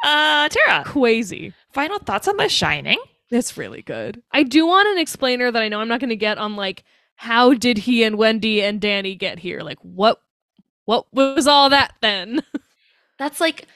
Uh, 0.04 0.48
Tara, 0.48 0.84
Crazy. 0.84 1.52
final 1.72 1.98
thoughts 1.98 2.28
on 2.28 2.36
The 2.36 2.48
Shining? 2.48 2.98
It's 3.30 3.56
really 3.56 3.82
good. 3.82 4.22
I 4.32 4.42
do 4.44 4.66
want 4.66 4.88
an 4.88 4.98
explainer 4.98 5.50
that 5.50 5.62
I 5.62 5.68
know 5.68 5.80
I'm 5.80 5.88
not 5.88 6.00
going 6.00 6.10
to 6.10 6.16
get 6.16 6.38
on 6.38 6.56
like 6.56 6.84
how 7.24 7.54
did 7.54 7.78
he 7.78 8.04
and 8.04 8.16
Wendy 8.18 8.62
and 8.62 8.80
Danny 8.80 9.14
get 9.14 9.38
here? 9.38 9.60
Like 9.60 9.78
what 9.80 10.20
what 10.84 11.06
was 11.12 11.46
all 11.46 11.70
that 11.70 11.94
then? 12.02 12.42
That's 13.18 13.40
like, 13.40 13.66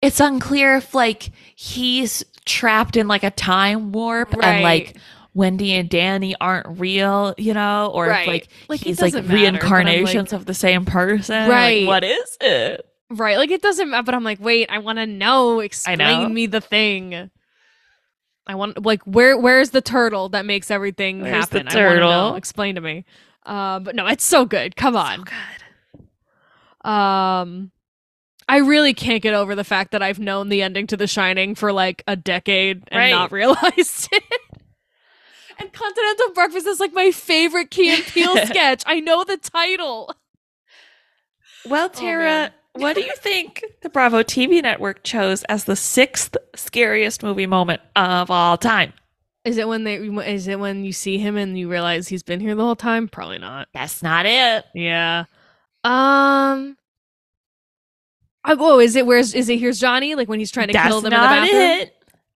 it's 0.00 0.20
unclear 0.20 0.76
if 0.76 0.94
like 0.94 1.30
he's 1.54 2.24
trapped 2.46 2.96
in 2.96 3.08
like 3.08 3.24
a 3.24 3.30
time 3.30 3.92
warp 3.92 4.32
and 4.32 4.62
like 4.62 4.96
Wendy 5.34 5.74
and 5.74 5.90
Danny 5.90 6.34
aren't 6.40 6.78
real, 6.80 7.34
you 7.36 7.52
know, 7.52 7.90
or 7.92 8.06
Right. 8.06 8.22
if 8.22 8.26
like, 8.28 8.48
Like, 8.68 8.80
he's 8.80 9.02
like 9.02 9.12
matter, 9.12 9.28
reincarnations 9.28 10.32
like- 10.32 10.40
of 10.40 10.46
the 10.46 10.54
same 10.54 10.86
person. 10.86 11.48
Right. 11.50 11.82
Like, 11.82 11.88
what 11.88 12.04
is 12.04 12.36
it? 12.40 12.86
right, 13.10 13.36
like 13.36 13.50
it 13.50 13.62
doesn't 13.62 13.90
matter, 13.90 14.02
but 14.04 14.14
I'm 14.14 14.24
like, 14.24 14.40
wait, 14.40 14.68
I 14.70 14.78
want 14.78 14.98
to 14.98 15.06
know. 15.06 15.60
Explain 15.60 15.98
know. 15.98 16.28
me 16.28 16.46
the 16.46 16.60
thing. 16.60 17.30
I 18.46 18.54
want 18.54 18.84
like 18.84 19.02
where 19.02 19.36
where's 19.38 19.70
the 19.70 19.80
turtle 19.80 20.28
that 20.30 20.46
makes 20.46 20.70
everything 20.70 21.20
Where's 21.22 21.48
the 21.48 21.58
happen? 21.58 21.68
I 21.68 21.70
know. 21.72 21.88
turtle? 21.90 22.34
Explain 22.36 22.74
to 22.76 22.80
me. 22.80 23.04
Uh, 23.44 23.80
but 23.80 23.94
no, 23.94 24.06
it's 24.06 24.24
so 24.24 24.44
good. 24.44 24.76
Come 24.76 24.96
on. 24.96 25.18
So 25.18 25.24
good. 25.24 26.88
Um 26.90 27.70
I 28.48 28.58
really 28.58 28.94
can't 28.94 29.22
get 29.22 29.34
over 29.34 29.56
the 29.56 29.64
fact 29.64 29.90
that 29.90 30.02
I've 30.02 30.20
known 30.20 30.48
the 30.50 30.62
ending 30.62 30.86
to 30.88 30.96
The 30.96 31.08
Shining 31.08 31.56
for 31.56 31.72
like 31.72 32.04
a 32.06 32.14
decade 32.14 32.84
and 32.88 32.98
Right. 32.98 33.10
not 33.10 33.32
realized 33.32 34.08
it. 34.12 34.22
And 35.58 35.72
Continental 35.72 36.32
Breakfast 36.32 36.66
is 36.66 36.78
like 36.78 36.92
my 36.92 37.10
favorite 37.10 37.70
Key 37.72 37.94
and 37.94 38.04
Peele 38.04 38.36
sketch. 38.46 38.84
I 38.86 39.00
know 39.00 39.24
the 39.24 39.38
title. 39.38 40.14
Well, 41.66 41.86
Oh, 41.86 41.88
Tara, 42.00 42.24
man. 42.24 42.50
What 42.76 42.94
do 42.94 43.02
you 43.02 43.14
think 43.16 43.64
the 43.82 43.88
Bravo 43.88 44.22
TV 44.22 44.62
network 44.62 45.02
chose 45.02 45.42
as 45.44 45.64
the 45.64 45.76
sixth 45.76 46.36
scariest 46.54 47.22
movie 47.22 47.46
moment 47.46 47.80
of 47.94 48.30
all 48.30 48.56
time? 48.56 48.92
Is 49.44 49.58
it 49.58 49.68
when 49.68 49.84
they 49.84 49.96
is 49.96 50.48
it 50.48 50.58
when 50.58 50.84
you 50.84 50.92
see 50.92 51.18
him 51.18 51.36
and 51.36 51.58
you 51.58 51.70
realize 51.70 52.08
he's 52.08 52.22
been 52.22 52.40
here 52.40 52.54
the 52.54 52.62
whole 52.62 52.76
time? 52.76 53.06
Probably 53.08 53.38
not. 53.38 53.68
That's 53.72 54.02
not 54.02 54.26
it. 54.26 54.64
Yeah. 54.74 55.24
Um 55.84 56.76
I, 58.44 58.54
oh, 58.58 58.78
is 58.78 58.96
it 58.96 59.06
where's 59.06 59.34
is 59.34 59.48
it 59.48 59.58
here's 59.58 59.78
Johnny? 59.78 60.14
Like 60.14 60.28
when 60.28 60.38
he's 60.38 60.50
trying 60.50 60.68
to 60.68 60.72
That's 60.72 60.88
kill 60.88 61.00
them 61.00 61.12
in 61.12 61.20
the 61.20 61.26
bathroom? 61.26 61.60
it. 61.60 61.92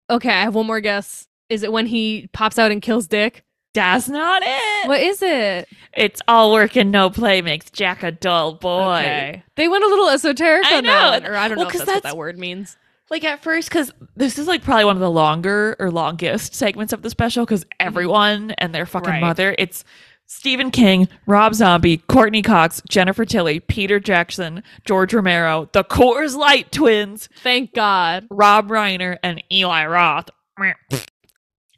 Okay, 0.08 0.30
I 0.30 0.42
have 0.42 0.54
one 0.54 0.66
more 0.66 0.80
guess. 0.80 1.26
Is 1.48 1.62
it 1.62 1.72
when 1.72 1.86
he 1.86 2.28
pops 2.32 2.58
out 2.58 2.72
and 2.72 2.80
kills 2.82 3.06
Dick? 3.06 3.44
That's 3.74 4.08
not 4.08 4.42
it. 4.44 4.88
What 4.88 5.00
is 5.00 5.20
it? 5.20 5.68
It's 5.96 6.20
all 6.28 6.52
work 6.52 6.76
and 6.76 6.90
no 6.92 7.10
play 7.10 7.42
makes 7.42 7.70
Jack 7.70 8.02
a 8.02 8.12
dull 8.12 8.54
boy. 8.54 8.98
Okay. 9.00 9.42
They 9.56 9.68
went 9.68 9.84
a 9.84 9.88
little 9.88 10.08
esoteric 10.08 10.66
I 10.66 10.76
on 10.78 10.84
that 10.84 11.22
one. 11.22 11.30
Or 11.30 11.36
I 11.36 11.48
don't 11.48 11.56
Well, 11.56 11.64
know 11.66 11.68
if 11.70 11.72
'cause 11.72 11.84
that's, 11.86 11.94
what 11.96 12.02
that 12.04 12.16
word 12.16 12.38
means. 12.38 12.76
Like 13.08 13.24
at 13.24 13.42
first, 13.42 13.68
because 13.68 13.92
this 14.16 14.38
is 14.38 14.46
like 14.48 14.62
probably 14.64 14.84
one 14.84 14.96
of 14.96 15.00
the 15.00 15.10
longer 15.10 15.76
or 15.78 15.90
longest 15.90 16.54
segments 16.54 16.92
of 16.92 17.02
the 17.02 17.10
special, 17.10 17.44
because 17.44 17.64
mm-hmm. 17.64 17.86
everyone 17.86 18.50
and 18.58 18.74
their 18.74 18.84
fucking 18.86 19.10
Right. 19.10 19.20
mother, 19.20 19.54
it's 19.58 19.84
Stephen 20.28 20.72
King, 20.72 21.08
Rob 21.26 21.54
Zombie, 21.54 21.98
Courteney 21.98 22.42
Cox, 22.42 22.82
Jennifer 22.88 23.24
Tilly, 23.24 23.60
Peter 23.60 24.00
Jackson, 24.00 24.64
George 24.84 25.14
Romero, 25.14 25.68
the 25.72 25.84
Coors 25.84 26.36
Light 26.36 26.72
twins, 26.72 27.28
Thank 27.44 27.72
God. 27.74 28.26
Rob 28.28 28.68
Reiner, 28.68 29.18
and 29.22 29.40
Eli 29.52 29.86
Roth. 29.86 30.28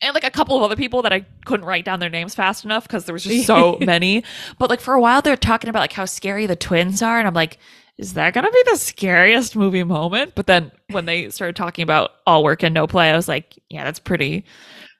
And 0.08 0.14
like 0.14 0.24
a 0.24 0.30
couple 0.30 0.56
of 0.56 0.62
other 0.62 0.74
people 0.74 1.02
that 1.02 1.12
I 1.12 1.26
couldn't 1.44 1.66
write 1.66 1.84
down 1.84 2.00
their 2.00 2.08
names 2.08 2.34
fast 2.34 2.64
enough 2.64 2.84
because 2.84 3.04
there 3.04 3.12
was 3.12 3.24
just 3.24 3.46
so 3.46 3.76
many. 3.82 4.24
But 4.58 4.70
like 4.70 4.80
for 4.80 4.94
a 4.94 5.00
while, 5.00 5.20
they're 5.20 5.36
talking 5.36 5.68
about 5.68 5.80
like 5.80 5.92
how 5.92 6.06
scary 6.06 6.46
the 6.46 6.56
twins 6.56 7.02
are, 7.02 7.18
and 7.18 7.28
I'm 7.28 7.34
like, 7.34 7.58
is 7.98 8.14
that 8.14 8.32
gonna 8.32 8.50
be 8.50 8.62
the 8.70 8.76
scariest 8.76 9.54
movie 9.54 9.84
moment? 9.84 10.34
But 10.34 10.46
then 10.46 10.72
when 10.90 11.04
they 11.04 11.28
started 11.28 11.56
talking 11.56 11.82
about 11.82 12.12
all 12.26 12.42
work 12.42 12.62
and 12.62 12.72
no 12.72 12.86
play, 12.86 13.10
I 13.10 13.16
was 13.16 13.28
like, 13.28 13.58
yeah, 13.68 13.84
that's 13.84 13.98
pretty, 13.98 14.46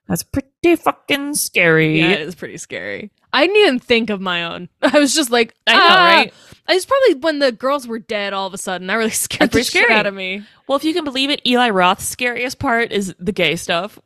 that's 0.08 0.22
pretty 0.22 0.76
fucking 0.76 1.36
scary. 1.36 2.00
Yeah, 2.00 2.10
it 2.10 2.20
is 2.20 2.34
pretty 2.34 2.58
scary. 2.58 3.10
I 3.32 3.46
didn't 3.46 3.62
even 3.62 3.78
think 3.78 4.10
of 4.10 4.20
my 4.20 4.44
own. 4.44 4.68
I 4.82 4.98
was 4.98 5.14
just 5.14 5.30
like, 5.30 5.54
I 5.66 5.72
know, 5.72 5.80
ah. 5.80 6.16
right? 6.16 6.34
I 6.66 6.74
was 6.74 6.84
probably 6.84 7.14
when 7.14 7.38
the 7.38 7.50
girls 7.50 7.86
were 7.86 7.98
dead 7.98 8.34
all 8.34 8.46
of 8.46 8.52
a 8.52 8.58
sudden. 8.58 8.88
That 8.88 8.96
really 8.96 9.10
scared 9.12 9.52
That's 9.52 9.70
the 9.70 9.78
pretty 9.78 9.88
shit 9.88 9.96
out 9.96 10.06
of 10.06 10.12
me. 10.12 10.44
Well, 10.66 10.76
if 10.76 10.84
you 10.84 10.92
can 10.92 11.04
believe 11.04 11.30
it, 11.30 11.40
Eli 11.46 11.70
Roth's 11.70 12.06
scariest 12.06 12.58
part 12.58 12.92
is 12.92 13.14
the 13.18 13.32
gay 13.32 13.56
stuff. 13.56 13.98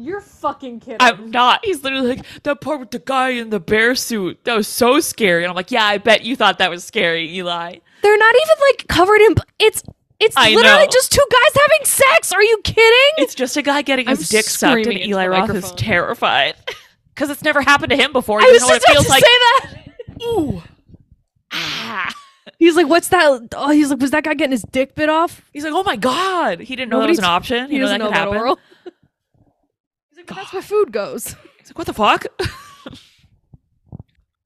You're 0.00 0.20
fucking 0.20 0.78
kidding. 0.78 0.98
I'm 1.00 1.32
not. 1.32 1.64
He's 1.64 1.82
literally 1.82 2.14
like 2.16 2.24
that 2.44 2.60
part 2.60 2.78
with 2.78 2.92
the 2.92 3.00
guy 3.00 3.30
in 3.30 3.50
the 3.50 3.58
bear 3.58 3.96
suit. 3.96 4.38
That 4.44 4.56
was 4.56 4.68
so 4.68 5.00
scary. 5.00 5.42
And 5.42 5.50
I'm 5.50 5.56
like, 5.56 5.72
yeah, 5.72 5.84
I 5.84 5.98
bet 5.98 6.22
you 6.22 6.36
thought 6.36 6.58
that 6.58 6.70
was 6.70 6.84
scary, 6.84 7.28
Eli. 7.34 7.78
They're 8.02 8.16
not 8.18 8.34
even 8.36 8.54
like 8.68 8.86
covered 8.86 9.20
in. 9.22 9.34
It's 9.58 9.82
it's 10.20 10.36
I 10.36 10.50
literally 10.54 10.84
know. 10.84 10.90
just 10.92 11.10
two 11.10 11.24
guys 11.30 11.62
having 11.62 11.84
sex. 11.84 12.32
Are 12.32 12.42
you 12.42 12.60
kidding? 12.62 13.12
It's 13.24 13.34
just 13.34 13.56
a 13.56 13.62
guy 13.62 13.82
getting 13.82 14.06
his 14.06 14.20
I'm 14.20 14.36
dick 14.38 14.44
sucked, 14.44 14.86
and 14.86 14.86
into 14.86 15.04
Eli 15.08 15.24
the 15.24 15.30
Roth 15.30 15.50
is 15.50 15.72
terrified 15.72 16.54
because 17.14 17.28
it's 17.30 17.42
never 17.42 17.60
happened 17.60 17.90
to 17.90 17.96
him 17.96 18.12
before. 18.12 18.40
He 18.40 18.46
I 18.46 18.50
was 18.50 18.60
just 18.60 18.70
about 18.70 18.80
to 18.86 18.92
feels 18.92 19.06
say 19.08 19.20
that. 19.20 19.68
Ooh. 20.22 20.62
Ah. 21.52 22.14
He's 22.58 22.74
like, 22.76 22.88
"What's 22.88 23.08
that?" 23.08 23.48
Oh, 23.56 23.70
he's 23.70 23.90
like, 23.90 24.00
"Was 24.00 24.10
that 24.10 24.24
guy 24.24 24.34
getting 24.34 24.52
his 24.52 24.62
dick 24.62 24.94
bit 24.94 25.08
off?" 25.08 25.42
He's 25.52 25.62
like, 25.64 25.72
oh 25.72 25.82
my 25.84 25.96
god. 25.96 26.60
He 26.60 26.74
didn't 26.76 26.90
know 26.90 26.98
Nobody 26.98 27.14
that 27.14 27.20
was 27.22 27.24
an 27.24 27.24
option. 27.26 27.66
He 27.68 27.74
He 27.74 27.78
doesn't 27.80 27.98
know 27.98 28.06
know 28.06 28.10
that 28.10 28.16
could 28.16 28.22
about 28.22 28.32
happen. 28.34 28.40
oral. 28.42 28.58
"That's 30.36 30.52
where 30.52 30.62
food 30.62 30.92
goes." 30.92 31.28
He's 31.58 31.70
like, 31.70 31.78
what 31.78 31.86
the 31.86 31.94
fuck? 31.94 32.26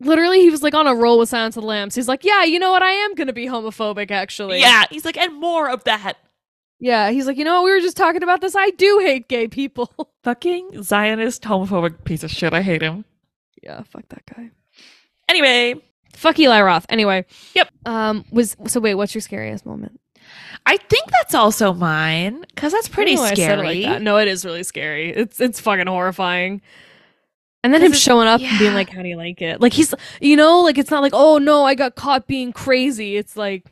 Literally, 0.01 0.41
he 0.41 0.51
was 0.51 0.63
like 0.65 0.75
on 0.75 0.89
a 0.89 0.95
roll 0.95 1.19
with 1.21 1.29
Silence 1.29 1.57
of 1.57 1.63
the 1.63 1.69
Lambs. 1.69 1.95
He's 1.95 2.09
like, 2.09 2.25
"Yeah, 2.25 2.43
you 2.43 2.59
know 2.59 2.73
what? 2.73 2.83
I 2.83 2.91
am 2.91 3.15
gonna 3.15 3.33
be 3.33 3.47
homophobic, 3.47 4.11
actually." 4.11 4.61
yeah. 4.61 4.85
He's 4.91 5.05
like, 5.05 5.17
and 5.17 5.39
more 5.41 5.71
of 5.71 5.85
that. 5.85 6.15
yeah. 6.81 7.11
He's 7.11 7.27
like, 7.27 7.37
"You 7.37 7.45
know 7.45 7.63
what? 7.63 7.67
We 7.67 7.71
were 7.71 7.81
just 7.81 7.97
talking 7.97 8.23
about 8.25 8.41
this. 8.41 8.57
I 8.57 8.71
do 8.71 8.99
hate 9.01 9.29
gay 9.29 9.47
people." 9.47 9.93
Fucking 10.25 10.83
Zionist 10.83 11.43
homophobic 11.43 12.05
piece 12.05 12.25
of 12.25 12.33
shit. 12.33 12.53
I 12.53 12.63
hate 12.63 12.83
him. 12.83 13.05
yeah, 13.63 13.83
fuck 13.85 14.09
that 14.09 14.25
guy. 14.27 14.51
Anyway, 15.29 15.77
Fuck 16.15 16.39
Eli 16.39 16.61
Roth. 16.61 16.87
Anyway. 16.89 17.25
Yep. 17.55 17.69
Um. 17.87 18.25
Was 18.33 18.57
so. 18.67 18.81
Wait. 18.81 18.95
What's 18.97 19.15
your 19.15 19.23
scariest 19.23 19.65
moment? 19.65 20.01
I 20.67 20.77
think 20.77 21.05
that's 21.11 21.35
also 21.35 21.73
mine 21.73 22.45
because 22.55 22.73
that's 22.73 22.89
pretty 22.89 23.13
I 23.13 23.15
don't 23.15 23.23
know 23.23 23.23
why 23.25 23.31
I 23.31 23.35
said 23.35 23.59
it 23.59 23.63
scary. 23.63 23.67
like 23.83 23.93
that. 23.93 24.03
No, 24.03 24.17
it 24.19 24.29
is 24.29 24.45
really 24.45 24.63
scary. 24.63 25.11
It's 25.11 25.41
it's 25.41 25.61
fucking 25.61 25.87
horrifying. 25.87 26.61
And 27.65 27.73
then 27.73 27.81
him 27.83 27.93
showing 27.93 28.27
up 28.27 28.41
and 28.41 28.59
being 28.59 28.75
like, 28.75 28.91
"How 28.91 29.03
do 29.03 29.09
you 29.09 29.17
like 29.17 29.41
it?" 29.41 29.61
Like 29.61 29.73
he's, 29.73 29.95
you 30.21 30.35
know, 30.37 30.61
like 30.63 30.79
it's 30.79 30.91
not 30.91 31.01
like, 31.03 31.13
"Oh 31.15 31.39
no, 31.39 31.65
I 31.65 31.75
got 31.77 31.95
caught 31.95 32.27
being 32.27 32.53
crazy." 32.53 33.17
It's 33.17 33.37
like, 33.37 33.65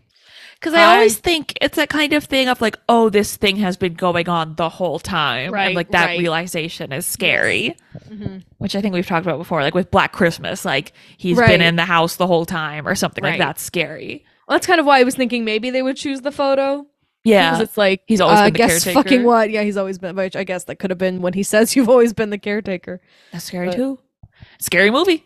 Because 0.55 0.75
I 0.75 0.79
Hi. 0.85 0.95
always 0.95 1.17
think 1.19 1.55
it's 1.61 1.75
that 1.77 1.89
kind 1.89 2.13
of 2.13 2.23
thing 2.25 2.47
of 2.49 2.61
like, 2.61 2.79
oh, 2.89 3.09
this 3.09 3.35
thing 3.37 3.57
has 3.57 3.77
been 3.79 3.95
going 3.95 4.29
on 4.29 4.55
the 4.57 4.69
whole 4.69 4.99
time. 5.01 5.53
Right, 5.53 5.67
and 5.67 5.75
like 5.75 5.91
that 5.91 6.07
right. 6.07 6.19
realization 6.21 6.93
is 6.93 7.05
scary. 7.07 7.75
Mhm. 8.11 8.43
Which 8.59 8.77
I 8.77 8.81
think 8.81 8.95
we've 8.95 9.07
talked 9.07 9.27
about 9.27 9.39
before, 9.39 9.63
like 9.63 9.75
with 9.75 9.91
Black 9.91 10.13
Christmas, 10.13 10.65
like 10.65 10.93
he's 11.17 11.37
Right. 11.39 11.49
been 11.49 11.63
in 11.63 11.77
the 11.77 11.85
house 11.87 12.15
the 12.17 12.27
whole 12.29 12.45
time 12.47 12.87
or 12.87 12.95
something 12.95 13.25
like 13.25 13.39
that's 13.39 13.63
scary. 13.63 14.25
That's 14.51 14.67
kind 14.67 14.81
of 14.81 14.85
why 14.87 15.01
I 15.01 15.05
was 15.05 15.15
thinking 15.15 15.45
maybe 15.45 15.71
they 15.71 15.83
would 15.83 15.97
choose 15.97 16.21
the 16.21 16.33
photo. 16.33 16.87
Yeah. 17.25 17.51
Because 17.53 17.69
it's 17.69 17.79
like 17.79 18.03
He's 18.07 18.21
always 18.21 18.39
uh, 18.39 18.45
been 18.45 18.53
the 18.53 18.59
guess 18.59 18.85
caretaker. 18.85 19.03
fucking 19.03 19.23
what? 19.25 19.51
Yeah, 19.51 19.63
he's 19.63 19.77
always 19.77 19.99
been. 19.99 20.17
Which 20.17 20.37
I 20.37 20.45
guess 20.45 20.65
that 20.65 20.77
could 20.77 20.91
have 20.91 20.99
been 20.99 21.23
when 21.23 21.33
he 21.33 21.43
says 21.43 21.75
you've 21.77 21.89
always 21.89 22.13
been 22.13 22.31
the 22.31 22.39
caretaker. 22.39 23.01
That's 23.33 23.45
scary 23.45 23.69
But- 23.69 23.77
too. 23.77 23.99
Scary 24.59 24.91
movie. 24.91 25.25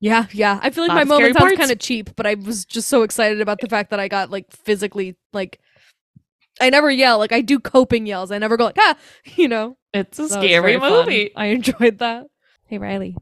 Yeah, 0.00 0.26
yeah. 0.32 0.58
I 0.62 0.70
feel 0.70 0.82
like 0.86 0.94
my 0.94 1.04
moment 1.04 1.36
sounds 1.38 1.56
kind 1.56 1.70
of 1.70 1.78
cheap, 1.78 2.16
but 2.16 2.26
I 2.26 2.34
was 2.34 2.64
just 2.64 2.88
so 2.88 3.02
excited 3.02 3.40
about 3.40 3.60
the 3.60 3.68
fact 3.68 3.90
that 3.90 4.00
I 4.00 4.08
got 4.08 4.30
like 4.30 4.50
physically 4.50 5.16
like. 5.32 5.60
I 6.60 6.70
never 6.70 6.90
yell 6.90 7.18
like 7.18 7.30
I 7.32 7.40
do 7.40 7.58
coping 7.60 8.06
yells. 8.06 8.32
I 8.32 8.38
never 8.38 8.56
go 8.56 8.64
like 8.64 8.78
ah, 8.78 8.96
you 9.36 9.46
know. 9.48 9.76
It's 9.94 10.18
a 10.18 10.22
was 10.22 10.32
scary 10.32 10.48
very 10.76 10.78
fun. 10.80 10.90
movie. 10.92 11.30
I 11.36 11.46
enjoyed 11.46 11.98
that. 11.98 12.26
Hey 12.66 12.78
Riley, 12.78 13.16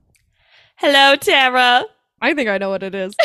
Hello, 0.76 1.16
Tara. 1.16 1.84
I 2.22 2.34
think 2.34 2.48
I 2.48 2.58
know 2.58 2.70
what 2.70 2.82
it 2.82 2.94
is. 2.94 3.14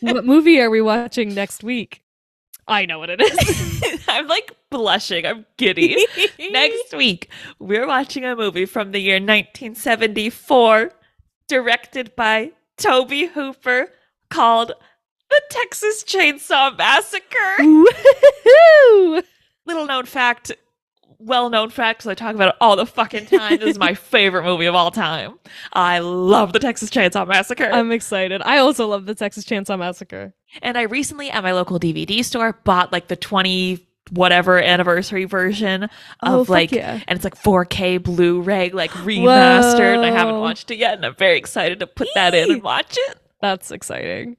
what 0.00 0.24
movie 0.24 0.60
are 0.60 0.70
we 0.70 0.80
watching 0.80 1.34
next 1.34 1.62
week? 1.62 2.02
I 2.68 2.84
know 2.84 2.98
what 2.98 3.10
it 3.10 3.20
is. 3.20 4.04
I'm 4.08 4.26
like 4.28 4.52
blushing. 4.70 5.24
I'm 5.24 5.46
giddy. 5.56 6.06
Next 6.50 6.94
week, 6.94 7.30
we're 7.58 7.86
watching 7.86 8.24
a 8.24 8.36
movie 8.36 8.66
from 8.66 8.92
the 8.92 8.98
year 8.98 9.14
1974, 9.14 10.92
directed 11.48 12.14
by 12.14 12.52
Tobe 12.76 13.30
Hooper, 13.32 13.88
called 14.28 14.72
The 15.30 15.40
Texas 15.50 16.04
Chainsaw 16.04 16.76
Massacre. 16.76 17.56
Little 19.64 19.86
known 19.86 20.04
fact, 20.04 20.52
well 21.18 21.50
known 21.50 21.70
fact, 21.70 21.98
because 22.00 22.10
I 22.10 22.14
talk 22.14 22.34
about 22.34 22.50
it 22.50 22.54
all 22.60 22.76
the 22.76 22.86
fucking 22.86 23.26
time. 23.26 23.58
This 23.58 23.70
is 23.70 23.78
my 23.78 23.94
favorite 23.94 24.44
movie 24.44 24.66
of 24.66 24.74
all 24.74 24.90
time. 24.90 25.38
I 25.72 25.98
love 25.98 26.52
The 26.52 26.58
Texas 26.60 26.90
Chainsaw 26.90 27.26
Massacre. 27.26 27.68
I'm 27.72 27.90
excited. 27.92 28.40
I 28.44 28.58
also 28.58 28.86
love 28.86 29.06
the 29.06 29.14
Texas 29.14 29.44
Chainsaw 29.44 29.78
Massacre. 29.78 30.32
And 30.62 30.78
I 30.78 30.82
recently 30.82 31.30
at 31.30 31.42
my 31.42 31.52
local 31.52 31.78
DVD 31.80 32.24
store 32.24 32.52
bought 32.64 32.92
like 32.92 33.08
the 33.08 33.16
20 33.16 33.84
whatever 34.12 34.58
anniversary 34.58 35.26
version 35.26 35.82
of 35.84 35.90
Oh, 36.22 36.44
like 36.50 36.72
yeah. 36.72 37.00
and 37.06 37.16
it's 37.18 37.24
like 37.24 37.34
4K 37.36 38.02
Blu-ray 38.02 38.70
like 38.70 38.90
remastered 38.92 39.96
and 39.96 40.02
I 40.06 40.10
haven't 40.10 40.40
watched 40.40 40.70
it 40.70 40.78
yet 40.78 40.94
and 40.94 41.04
I'm 41.04 41.14
very 41.14 41.36
excited 41.36 41.80
to 41.80 41.86
put 41.86 42.08
that 42.14 42.32
in 42.34 42.50
and 42.50 42.62
watch 42.62 42.96
it. 42.98 43.18
That's 43.42 43.70
exciting. 43.70 44.38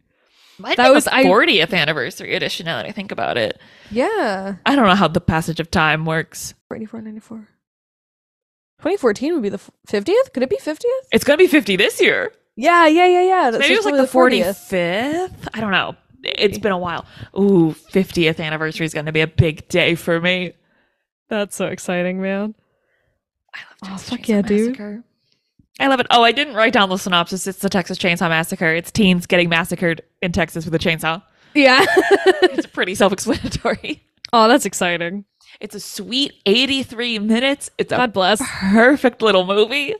Might 0.59 0.77
That 0.77 0.91
was- 0.91 1.05
the 1.05 1.15
I- 1.15 1.23
40th 1.23 1.73
anniversary 1.73 2.35
edition 2.35 2.65
now 2.65 2.77
that 2.77 2.85
I 2.85 2.91
think 2.91 3.11
about 3.11 3.37
it. 3.37 3.59
Yeah. 3.91 4.55
I 4.65 4.75
don't 4.75 4.85
know 4.85 4.95
how 4.95 5.07
the 5.07 5.21
passage 5.21 5.59
of 5.59 5.71
time 5.71 6.05
works. 6.05 6.53
94, 6.69 7.01
94. 7.01 7.37
2014 8.79 9.33
would 9.33 9.43
be 9.43 9.49
the 9.49 9.59
50th? 9.87 10.33
Could 10.33 10.43
it 10.43 10.49
be 10.49 10.57
50th? 10.57 10.83
It's 11.11 11.23
going 11.23 11.37
to 11.37 11.43
be 11.43 11.47
50 11.47 11.75
this 11.75 11.99
year. 12.01 12.31
Yeah, 12.55 12.87
yeah, 12.87 13.07
yeah, 13.07 13.21
yeah. 13.23 13.51
Maybe 13.57 13.73
it 13.73 13.77
was 13.77 13.85
like 13.85 13.95
the 13.95 14.03
45th. 14.07 15.47
I 15.53 15.59
don't 15.61 15.71
know. 15.71 15.95
It's 16.23 16.57
been 16.57 16.71
a 16.73 16.77
while. 16.77 17.05
Ooh, 17.37 17.73
50th 17.91 18.39
anniversary 18.39 18.85
is 18.85 18.93
going 18.93 19.05
to 19.05 19.11
be 19.13 19.21
a 19.21 19.27
big 19.27 19.67
day 19.69 19.95
for 19.95 20.19
me. 20.19 20.53
That's 21.29 21.55
so 21.55 21.67
exciting, 21.67 22.21
man. 22.21 22.55
I 23.53 23.59
love 23.59 23.77
Oh, 23.83 23.87
Texas 23.87 24.09
fuck 24.09 24.19
Chainsaw 24.19 24.27
yeah, 24.27 24.41
dude. 24.41 25.03
I 25.79 25.87
love 25.87 25.99
it. 25.99 26.07
Oh, 26.09 26.23
I 26.23 26.31
didn't 26.31 26.55
write 26.55 26.73
down 26.73 26.89
the 26.89 26.97
synopsis. 26.97 27.47
It's 27.47 27.59
the 27.59 27.69
Texas 27.69 27.97
Chainsaw 27.97 28.29
Massacre. 28.29 28.73
It's 28.75 28.91
teens 28.91 29.25
getting 29.25 29.49
massacred 29.49 30.01
in 30.21 30.31
Texas 30.31 30.65
with 30.65 30.73
a 30.75 30.79
chainsaw. 30.79 31.21
Yeah. 31.53 31.85
It's 32.41 32.67
pretty 32.67 32.93
self-explanatory. 32.95 34.03
oh, 34.33 34.47
that's 34.49 34.65
exciting. 34.65 35.23
It's 35.61 35.75
a 35.75 35.79
sweet 35.79 36.33
83 36.45 37.19
minutes. 37.19 37.69
It's 37.77 37.91
a 37.91 37.97
God 37.97 38.11
bless. 38.13 38.41
perfect 38.71 39.21
little 39.21 39.45
movie. 39.45 39.95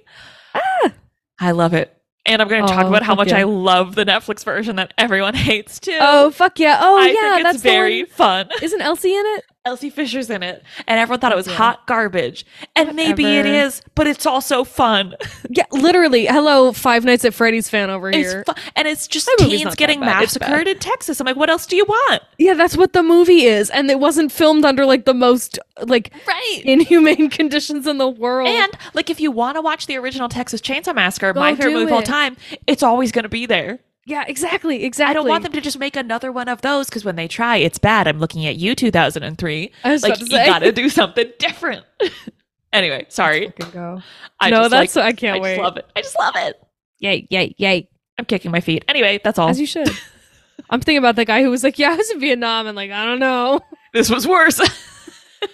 Ah, 0.53 0.93
I 1.39 1.51
love 1.51 1.73
it. 1.73 1.95
And 2.25 2.41
I'm 2.41 2.47
going 2.49 2.65
to 2.65 2.71
talk 2.71 2.85
Oh, 2.85 2.89
about 2.89 3.03
how 3.03 3.15
much 3.15 3.29
yeah. 3.29 3.37
I 3.39 3.43
love 3.43 3.95
the 3.95 4.03
Netflix 4.05 4.43
version 4.43 4.75
that 4.75 4.93
everyone 4.97 5.33
hates 5.35 5.79
too. 5.79 5.97
Oh, 5.99 6.31
fuck 6.31 6.59
yeah. 6.59 6.79
Oh, 6.81 6.97
I 6.99 7.07
yeah. 7.07 7.43
that's 7.43 7.61
very 7.63 8.03
fun. 8.05 8.49
Isn't 8.61 8.81
Elsie 8.81 9.15
in 9.15 9.23
it? 9.25 9.45
Elsie 9.65 9.89
Fisher's 9.89 10.29
in 10.29 10.41
it, 10.41 10.63
and 10.87 10.99
everyone 10.99 11.19
thought 11.19 11.33
it 11.33 11.35
was 11.35 11.45
Yeah. 11.47 11.53
hot 11.55 11.85
garbage. 11.85 12.45
And 12.77 12.95
maybe 12.95 13.25
it 13.25 13.45
is, 13.45 13.81
but 13.93 14.07
it's 14.07 14.25
also 14.25 14.63
fun. 14.63 15.15
Yeah, 15.51 15.63
literally. 15.71 16.27
Hello, 16.27 16.71
Five 16.71 17.03
Nights 17.05 17.25
at 17.25 17.33
Freddy's 17.33 17.67
fan 17.67 17.89
over 17.89 18.11
here. 18.11 18.39
It's 18.41 18.45
fun. 18.45 18.55
And 18.75 18.87
it's 18.87 19.07
just 19.07 19.25
That 19.25 19.37
teens 19.39 19.73
getting 19.73 19.99
massacred 19.99 20.67
in 20.67 20.77
Texas. 20.77 21.19
I'm 21.19 21.25
like, 21.25 21.35
what 21.37 21.49
else 21.49 21.65
do 21.65 21.75
you 21.75 21.85
want? 21.85 22.21
yeah, 22.37 22.53
that's 22.53 22.77
what 22.77 22.93
the 22.93 23.01
movie 23.01 23.45
is. 23.45 23.71
And 23.71 23.89
it 23.89 23.99
wasn't 23.99 24.31
filmed 24.31 24.63
under 24.63 24.85
like 24.85 25.05
the 25.05 25.13
most 25.15 25.57
like 25.81 26.13
Right. 26.27 26.61
inhumane 26.63 27.29
conditions 27.31 27.87
in 27.87 27.97
the 27.97 28.07
world. 28.07 28.47
And 28.47 28.71
like, 28.93 29.09
if 29.09 29.19
you 29.19 29.31
want 29.31 29.55
to 29.57 29.61
watch 29.61 29.87
the 29.87 29.97
original 29.97 30.29
Texas 30.29 30.61
Chainsaw 30.61 30.93
Massacre, 30.93 31.33
Go 31.33 31.39
my 31.39 31.55
favorite 31.55 31.73
movie 31.73 31.85
of 31.91 31.93
all 31.93 32.03
time, 32.03 32.37
it's 32.67 32.83
always 32.83 33.11
going 33.11 33.23
to 33.23 33.29
be 33.29 33.47
there. 33.47 33.79
Yeah, 34.09 34.25
exactly, 34.27 34.83
exactly. 34.83 35.11
I 35.11 35.13
don't 35.13 35.27
want 35.27 35.43
them 35.43 35.51
to 35.53 35.61
just 35.61 35.77
make 35.79 35.95
another 35.95 36.31
one 36.31 36.47
of 36.49 36.61
those 36.61 36.87
because 36.87 37.05
when 37.05 37.15
they 37.15 37.27
try, 37.27 37.57
it's 37.57 37.77
bad. 37.77 38.07
I'm 38.07 38.19
looking 38.19 38.45
at 38.45 38.55
you, 38.57 38.73
2003. 38.75 39.71
I 39.83 39.91
was 39.91 40.03
Like, 40.03 40.19
you 40.19 40.25
to 40.25 40.31
say. 40.31 40.45
got 40.45 40.59
to 40.59 40.71
do 40.71 40.89
something 40.89 41.31
different. 41.37 41.85
anyway, 42.73 43.05
sorry. 43.09 43.53
Go. 43.71 44.01
I 44.39 44.49
no, 44.49 44.67
that's 44.67 44.95
like, 44.95 45.05
I 45.05 45.13
can't 45.13 45.37
I 45.37 45.39
wait. 45.41 45.55
just 45.55 45.63
love 45.63 45.77
it. 45.77 45.85
I 45.95 46.01
just 46.01 46.17
love 46.19 46.33
it. 46.37 46.59
Yay, 46.99 47.27
yay, 47.29 47.53
yay. 47.57 47.87
I'm 48.17 48.25
kicking 48.25 48.51
my 48.51 48.59
feet. 48.61 48.83
Anyway, 48.87 49.19
that's 49.23 49.37
all. 49.39 49.47
As 49.49 49.59
you 49.59 49.65
should. 49.67 49.89
I'm 50.69 50.81
thinking 50.81 50.97
about 50.97 51.15
the 51.15 51.25
guy 51.25 51.41
who 51.41 51.49
was 51.49 51.63
like, 51.63 51.79
"Yeah, 51.79 51.91
I 51.91 51.95
was 51.95 52.11
in 52.11 52.19
Vietnam," 52.19 52.67
and 52.67 52.75
like, 52.75 52.91
I 52.91 53.05
don't 53.05 53.19
know. 53.19 53.61
this 53.93 54.09
was 54.09 54.27
worse. 54.27 54.59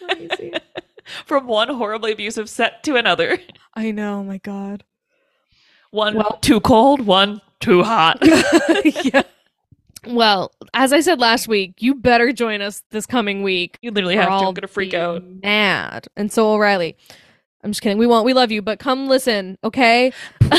Crazy. 0.07 0.51
From 1.25 1.45
one 1.47 1.69
horribly 1.69 2.11
abusive 2.13 2.49
set 2.49 2.83
to 2.83 2.95
another. 2.95 3.37
I 3.75 3.91
know. 3.91 4.23
My 4.23 4.39
God. 4.39 4.83
One 5.91 6.15
Well- 6.15 6.39
too 6.41 6.59
cold, 6.59 7.01
one 7.01 7.39
too 7.59 7.83
hot. 7.83 8.19
yeah. 9.03 9.23
Well, 10.07 10.51
as 10.73 10.93
I 10.93 10.99
said 11.01 11.19
last 11.19 11.47
week, 11.47 11.75
you 11.79 11.95
better 11.95 12.31
join 12.31 12.61
us 12.61 12.83
this 12.91 13.05
coming 13.05 13.43
week. 13.43 13.77
You 13.81 13.91
literally 13.91 14.17
or 14.17 14.21
have 14.21 14.29
to. 14.29 14.33
I'll 14.33 14.47
I'm 14.49 14.53
gonna 14.53 14.67
freak 14.67 14.93
out. 14.93 15.23
Mad. 15.23 16.07
And 16.15 16.31
so 16.31 16.53
O'Reilly. 16.53 16.95
I'm 17.63 17.71
just 17.71 17.81
kidding. 17.81 17.97
We 17.97 18.05
won't. 18.05 18.25
We 18.25 18.33
love 18.33 18.51
you, 18.51 18.61
but 18.61 18.77
come 18.77 19.07
listen, 19.07 19.57
okay? 19.63 20.11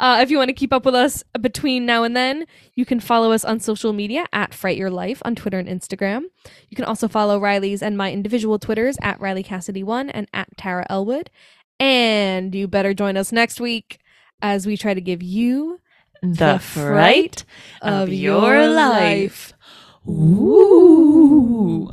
Uh, 0.00 0.20
if 0.22 0.30
you 0.30 0.38
want 0.38 0.48
to 0.48 0.54
keep 0.54 0.72
up 0.72 0.86
with 0.86 0.94
us 0.94 1.22
between 1.42 1.84
now 1.84 2.04
and 2.04 2.16
then, 2.16 2.46
you 2.74 2.86
can 2.86 2.98
follow 2.98 3.32
us 3.32 3.44
on 3.44 3.60
social 3.60 3.92
media 3.92 4.24
at 4.32 4.54
Fright 4.54 4.78
Your 4.78 4.90
Life 4.90 5.20
on 5.26 5.34
Twitter 5.34 5.58
and 5.58 5.68
Instagram. 5.68 6.22
You 6.70 6.74
can 6.74 6.86
also 6.86 7.06
follow 7.06 7.38
Riley's 7.38 7.82
and 7.82 7.98
my 7.98 8.10
individual 8.10 8.58
Twitters 8.58 8.96
at 9.02 9.20
Riley 9.20 9.44
Cassidy1 9.44 10.10
and 10.14 10.26
at 10.32 10.56
Tara 10.56 10.86
Ellwood. 10.88 11.28
And 11.78 12.54
you 12.54 12.66
better 12.66 12.94
join 12.94 13.18
us 13.18 13.30
next 13.30 13.60
week 13.60 14.00
as 14.42 14.66
we 14.66 14.76
try 14.76 14.94
to 14.94 15.00
give 15.00 15.22
you 15.22 15.80
the 16.22 16.58
fright 16.58 17.44
of 17.82 18.08
of 18.08 18.12
your 18.12 18.68
life. 18.68 19.52
Ooh. 20.08 21.92